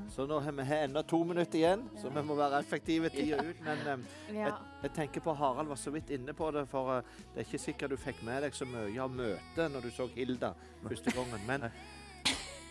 Så 0.09 0.25
nå 0.29 0.39
har 0.39 0.51
vi 0.51 0.61
enda 0.61 0.75
ennå 0.83 1.01
to 1.03 1.23
minutter 1.25 1.57
igjen, 1.57 1.87
så 1.97 2.09
vi 2.13 2.21
må 2.21 2.35
være 2.37 2.59
effektive 2.61 3.09
tida 3.09 3.39
ut. 3.41 3.61
Men 3.65 3.79
eh, 3.87 4.35
jeg, 4.35 4.51
jeg 4.83 4.93
tenker 4.97 5.23
på 5.25 5.33
Harald 5.33 5.71
var 5.71 5.79
så 5.79 5.93
vidt 5.93 6.11
inne 6.13 6.35
på 6.37 6.51
det, 6.53 6.67
for 6.69 6.97
eh, 6.99 7.15
det 7.33 7.41
er 7.41 7.47
ikke 7.47 7.61
sikkert 7.65 7.95
du 7.95 7.97
fikk 7.97 8.21
med 8.27 8.45
deg 8.45 8.53
så 8.57 8.67
mye 8.69 8.93
av 9.01 9.09
møtet 9.15 9.73
når 9.73 9.87
du 9.87 9.89
så 9.95 10.05
Hilda 10.13 10.53
første 10.85 11.15
gangen. 11.17 11.41
Men, 11.49 11.65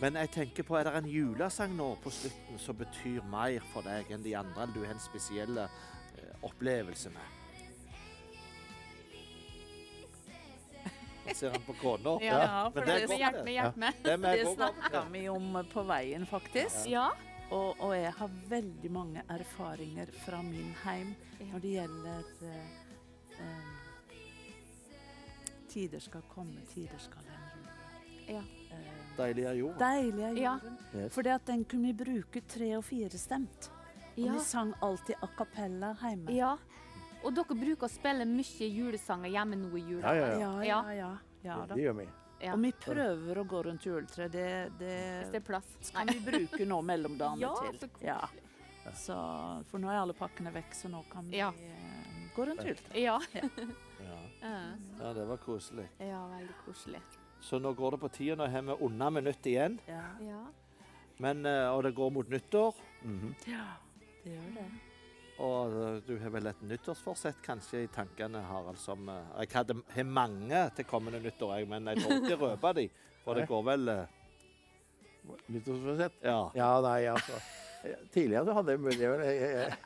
men 0.01 0.17
jeg 0.17 0.31
tenker 0.33 0.65
på, 0.65 0.77
er 0.77 0.87
det 0.87 0.95
en 0.97 1.09
julesang 1.09 1.75
nå 1.77 1.91
på 2.01 2.09
slutten 2.13 2.57
som 2.59 2.77
betyr 2.79 3.21
mer 3.29 3.61
for 3.73 3.85
deg 3.85 4.09
enn 4.11 4.23
de 4.25 4.33
andre, 4.39 4.63
eller 4.65 4.73
du 4.73 4.81
har 4.85 4.95
en 4.95 5.03
spesiell 5.03 5.61
eh, 5.61 6.33
opplevelse 6.47 7.13
med? 7.13 7.37
Jeg 11.25 11.35
ser 11.37 11.53
han 11.53 11.61
på 11.63 11.75
kona. 11.77 12.15
Ja, 12.25 12.37
ja, 12.41 12.61
for 12.73 12.81
det 12.81 12.93
er 12.95 13.03
det 13.03 13.09
godt, 13.11 13.19
med 13.19 13.35
det. 13.35 13.43
meg, 13.45 13.53
hjelp 13.53 13.77
meg. 13.83 13.99
Det, 14.03 14.15
Det 14.25 14.47
snakka 14.55 15.03
vi 15.13 15.21
om 15.29 15.59
på 15.73 15.83
veien, 15.85 16.25
faktisk. 16.25 16.87
Ja. 16.89 17.11
Og, 17.51 17.75
og 17.83 17.93
jeg 17.95 18.13
har 18.15 18.35
veldig 18.49 18.91
mange 18.91 19.23
erfaringer 19.29 20.11
fra 20.23 20.41
min 20.41 20.71
heim 20.85 21.13
når 21.51 21.59
det 21.59 21.71
gjelder 21.75 22.29
eh, 22.47 22.67
eh, 23.43 23.71
Tider 25.71 25.99
skal 26.03 26.23
komme, 26.31 26.63
tider 26.73 26.99
skal 26.99 27.27
endre. 27.31 27.75
Ja. 28.27 28.41
Eh, 28.71 29.00
Deilig 29.17 29.45
er 29.45 29.53
jorden. 29.53 29.77
deilig 29.79 30.23
er 30.23 30.33
Ja. 30.41 30.53
jorden. 30.59 30.77
Yes. 30.95 31.13
For 31.13 31.21
den 31.23 31.65
kunne 31.65 31.93
vi 31.93 31.93
bruke 32.03 32.41
tre- 32.47 32.75
og 32.77 32.83
firestemt. 32.83 33.69
Og 34.17 34.25
Ja. 34.25 34.33
vi 34.33 34.39
sang 34.39 34.73
alltid 34.81 35.15
a 35.21 35.27
cappella 35.37 35.93
hjemme. 36.01 36.29
ja. 36.35 36.57
Og 37.23 37.35
dere 37.35 37.53
bruker 37.55 37.85
å 37.85 37.89
spille 37.89 38.25
mye 38.25 38.67
julesanger 38.73 39.29
hjemme 39.29 39.55
nå 39.55 39.75
i 39.77 39.81
jula? 39.81 40.01
Ja, 40.01 40.13
ja, 40.15 40.37
ja. 40.39 40.61
ja, 40.63 40.63
ja. 40.63 40.93
ja, 40.93 41.17
ja 41.43 41.65
da. 41.67 41.75
Det 41.75 41.83
gjør 41.83 41.95
vi. 41.97 42.07
Ja. 42.41 42.53
Og 42.53 42.59
vi 42.61 42.71
prøver 42.71 43.35
å 43.37 43.47
gå 43.47 43.63
rundt 43.65 43.83
juletreet. 43.85 44.31
Det, 44.31 44.71
Hvis 44.79 44.79
det 44.79 45.31
det 45.31 45.35
er 45.35 45.39
plass. 45.45 45.91
kan 45.93 46.07
vi 46.07 46.19
bruke 46.19 46.65
nå 46.65 46.81
mellomdagene 46.81 47.39
Ja, 47.41 47.53
til. 47.71 47.77
så. 47.79 47.89
Ja. 48.01 48.27
Så, 48.95 49.63
for 49.69 49.77
nå 49.77 49.87
er 49.91 49.99
alle 50.01 50.13
pakkene 50.13 50.51
vekk, 50.51 50.73
så 50.73 50.89
nå 50.89 51.03
kan 51.11 51.29
vi 51.29 51.37
Ja. 51.37 51.49
eh, 51.49 52.29
gå 52.35 52.47
rundt 52.47 52.63
juletreet. 52.65 52.95
Ja. 53.03 53.19
Ja. 53.35 53.41
Ja. 54.41 54.73
ja, 54.99 55.13
det 55.13 55.27
var 55.27 55.37
koselig. 55.37 55.87
ja, 55.99 56.27
veldig 56.27 56.55
koselig. 56.65 57.01
Så 57.41 57.59
nå 57.59 57.71
går 57.73 57.91
det 57.95 57.99
på 58.03 58.09
tida. 58.13 58.35
Nå 58.37 58.47
har 58.53 58.61
vi 58.61 58.75
under 58.85 59.09
minutt 59.09 59.45
igjen. 59.49 59.79
Ja. 59.89 60.03
Ja. 60.21 60.41
Men, 61.21 61.45
eh, 61.45 61.67
og 61.73 61.83
det 61.83 61.91
går 61.97 62.09
mot 62.13 62.29
nyttår. 62.29 62.75
Mhm. 63.03 63.35
ja, 63.49 63.65
det 64.23 64.31
gjør 64.35 64.53
det. 64.55 64.65
Og 65.41 65.73
eh, 65.81 65.99
du 66.05 66.15
har 66.21 66.29
vel 66.29 66.47
et 66.51 66.61
nyttårsforsett 66.61 67.41
kanskje 67.45 67.83
i 67.83 67.87
tankene, 67.93 68.41
Harald, 68.45 68.77
som 68.77 69.09
eh, 69.09 69.39
Jeg 69.41 69.49
hadde, 69.53 69.75
har 69.95 70.03
mange 70.03 70.63
til 70.77 70.85
kommende 70.85 71.19
nyttår, 71.23 71.55
jeg, 71.59 71.69
men 71.69 71.87
jeg 71.91 72.03
tror 72.03 72.17
ikke 72.19 72.39
røpe 72.45 72.73
de. 72.77 72.87
For 73.23 73.37
det 73.37 73.47
går 73.49 73.63
vel 73.63 73.89
Nyttårsforsett? 75.47 76.13
Ja. 76.25 76.51
Ja, 76.57 76.69
nei, 76.81 77.05
altså. 77.11 77.37
Tidligere 78.13 78.45
så 78.47 78.53
hadde 78.57 78.71
jeg 78.75 78.81
mulighet 78.81 79.25
jeg- 79.25 79.41
jeg- 79.41 79.77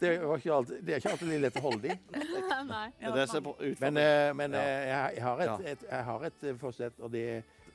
det, 0.00 0.10
var 0.22 0.36
ikke 0.40 0.52
alltid, 0.54 0.82
det 0.86 0.94
er 0.94 1.00
ikke 1.02 1.10
alltid 1.14 1.28
like 1.30 1.42
lett 1.46 1.56
å 1.56 1.62
holde 1.64 1.80
dem. 1.88 1.98
Nei. 2.72 2.86
Men, 3.80 3.96
eh, 4.02 4.32
men 4.36 4.54
eh, 4.54 4.82
jeg, 4.90 5.22
har 5.24 5.40
et, 5.40 5.46
Ja. 5.46 5.56
et, 5.72 5.86
jeg 5.90 6.04
har 6.10 6.26
et 6.30 6.44
eh, 6.50 6.58
forsett, 6.60 7.00
og 7.00 7.12
det, 7.12 7.24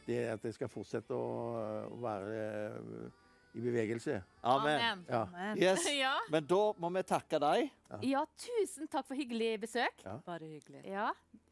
det 0.07 0.18
er 0.26 0.34
at 0.35 0.45
jeg 0.48 0.57
skal 0.57 0.72
fortsette 0.72 1.15
å 1.18 1.98
være 2.02 3.10
i 3.53 3.60
bevegelse. 3.65 4.22
Amen. 4.48 5.03
Ja. 5.10 5.26
Yes. 5.60 5.85
Ja. 6.02 6.14
Men 6.31 6.45
da 6.48 6.61
må 6.80 6.89
vi 6.95 7.03
takke 7.03 7.39
deg. 7.43 7.72
ja, 8.07 8.23
tusen 8.39 8.88
takk 8.88 9.10
for 9.10 9.19
hyggelig 9.19 9.57
besøk. 9.65 10.06
bare 10.26 10.48
hyggelig. 10.48 10.85
Ja, 10.88 11.10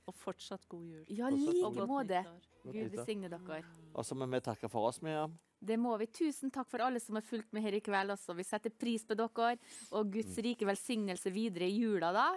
Og 0.09 0.15
fortsatt 0.15 0.63
god 0.69 0.85
jul. 0.87 1.03
ja 1.09 1.27
Fortsatt 1.29 1.75
like 1.75 1.85
måte. 1.89 2.23
Gud 2.63 2.95
velsigne 2.95 3.29
dere. 3.29 3.61
Og 3.93 4.05
så 4.05 4.15
må 4.15 4.25
vi 4.31 4.39
takke 4.41 4.69
for 4.71 4.87
oss, 4.89 5.01
Miriam. 5.01 5.35
Det 5.59 5.75
må 5.77 5.97
vi. 5.99 6.07
Tusen 6.07 6.51
takk 6.51 6.69
for 6.71 6.83
alle 6.83 7.01
som 7.03 7.17
har 7.19 7.25
fulgt 7.25 7.51
med 7.55 7.65
her 7.65 7.75
i 7.75 7.81
kveld 7.83 8.13
også. 8.15 8.35
Vi 8.37 8.45
setter 8.47 8.71
pris 8.71 9.03
på 9.05 9.17
dere. 9.19 9.57
Og 9.91 10.13
Guds 10.13 10.37
mm. 10.37 10.43
rike 10.45 10.67
velsignelse 10.69 11.33
videre 11.35 11.67
i 11.67 11.81
jula, 11.81 12.13
da. 12.15 12.29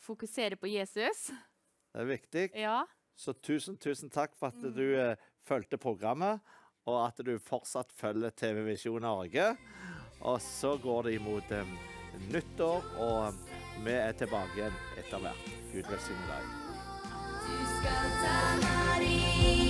Fokusere 0.00 0.56
på 0.56 0.70
Jesus. 0.72 1.28
Det 1.92 2.00
er 2.04 2.08
viktig. 2.08 2.46
Ja. 2.56 2.78
Så 3.18 3.34
tusen, 3.34 3.76
tusen 3.76 4.10
takk 4.14 4.36
for 4.38 4.52
at 4.52 4.62
mm. 4.62 4.72
du 4.76 4.84
eh, 4.94 5.28
fulgte 5.48 5.80
programmet, 5.80 6.40
og 6.88 7.00
at 7.02 7.20
du 7.26 7.34
fortsatt 7.42 7.92
følger 7.92 8.30
TV 8.30 8.62
Visjon 8.70 9.02
Norge. 9.02 9.50
Og 10.20 10.40
så 10.42 10.76
går 10.82 11.08
det 11.08 11.16
imot 11.18 11.52
eh, 11.52 11.72
nyttår, 12.32 12.92
og 12.96 13.28
eh, 13.28 13.56
vi 13.84 13.96
er 13.98 14.14
tilbake 14.18 14.56
igjen 14.56 14.78
etter 14.98 15.24
hvert. 15.24 15.50
Gud 15.74 15.90
velsigne 15.90 16.30
deg. 16.30 16.52
Du 17.48 17.58
skal 17.74 18.14
ta 18.22 18.38
Marie. 18.62 19.67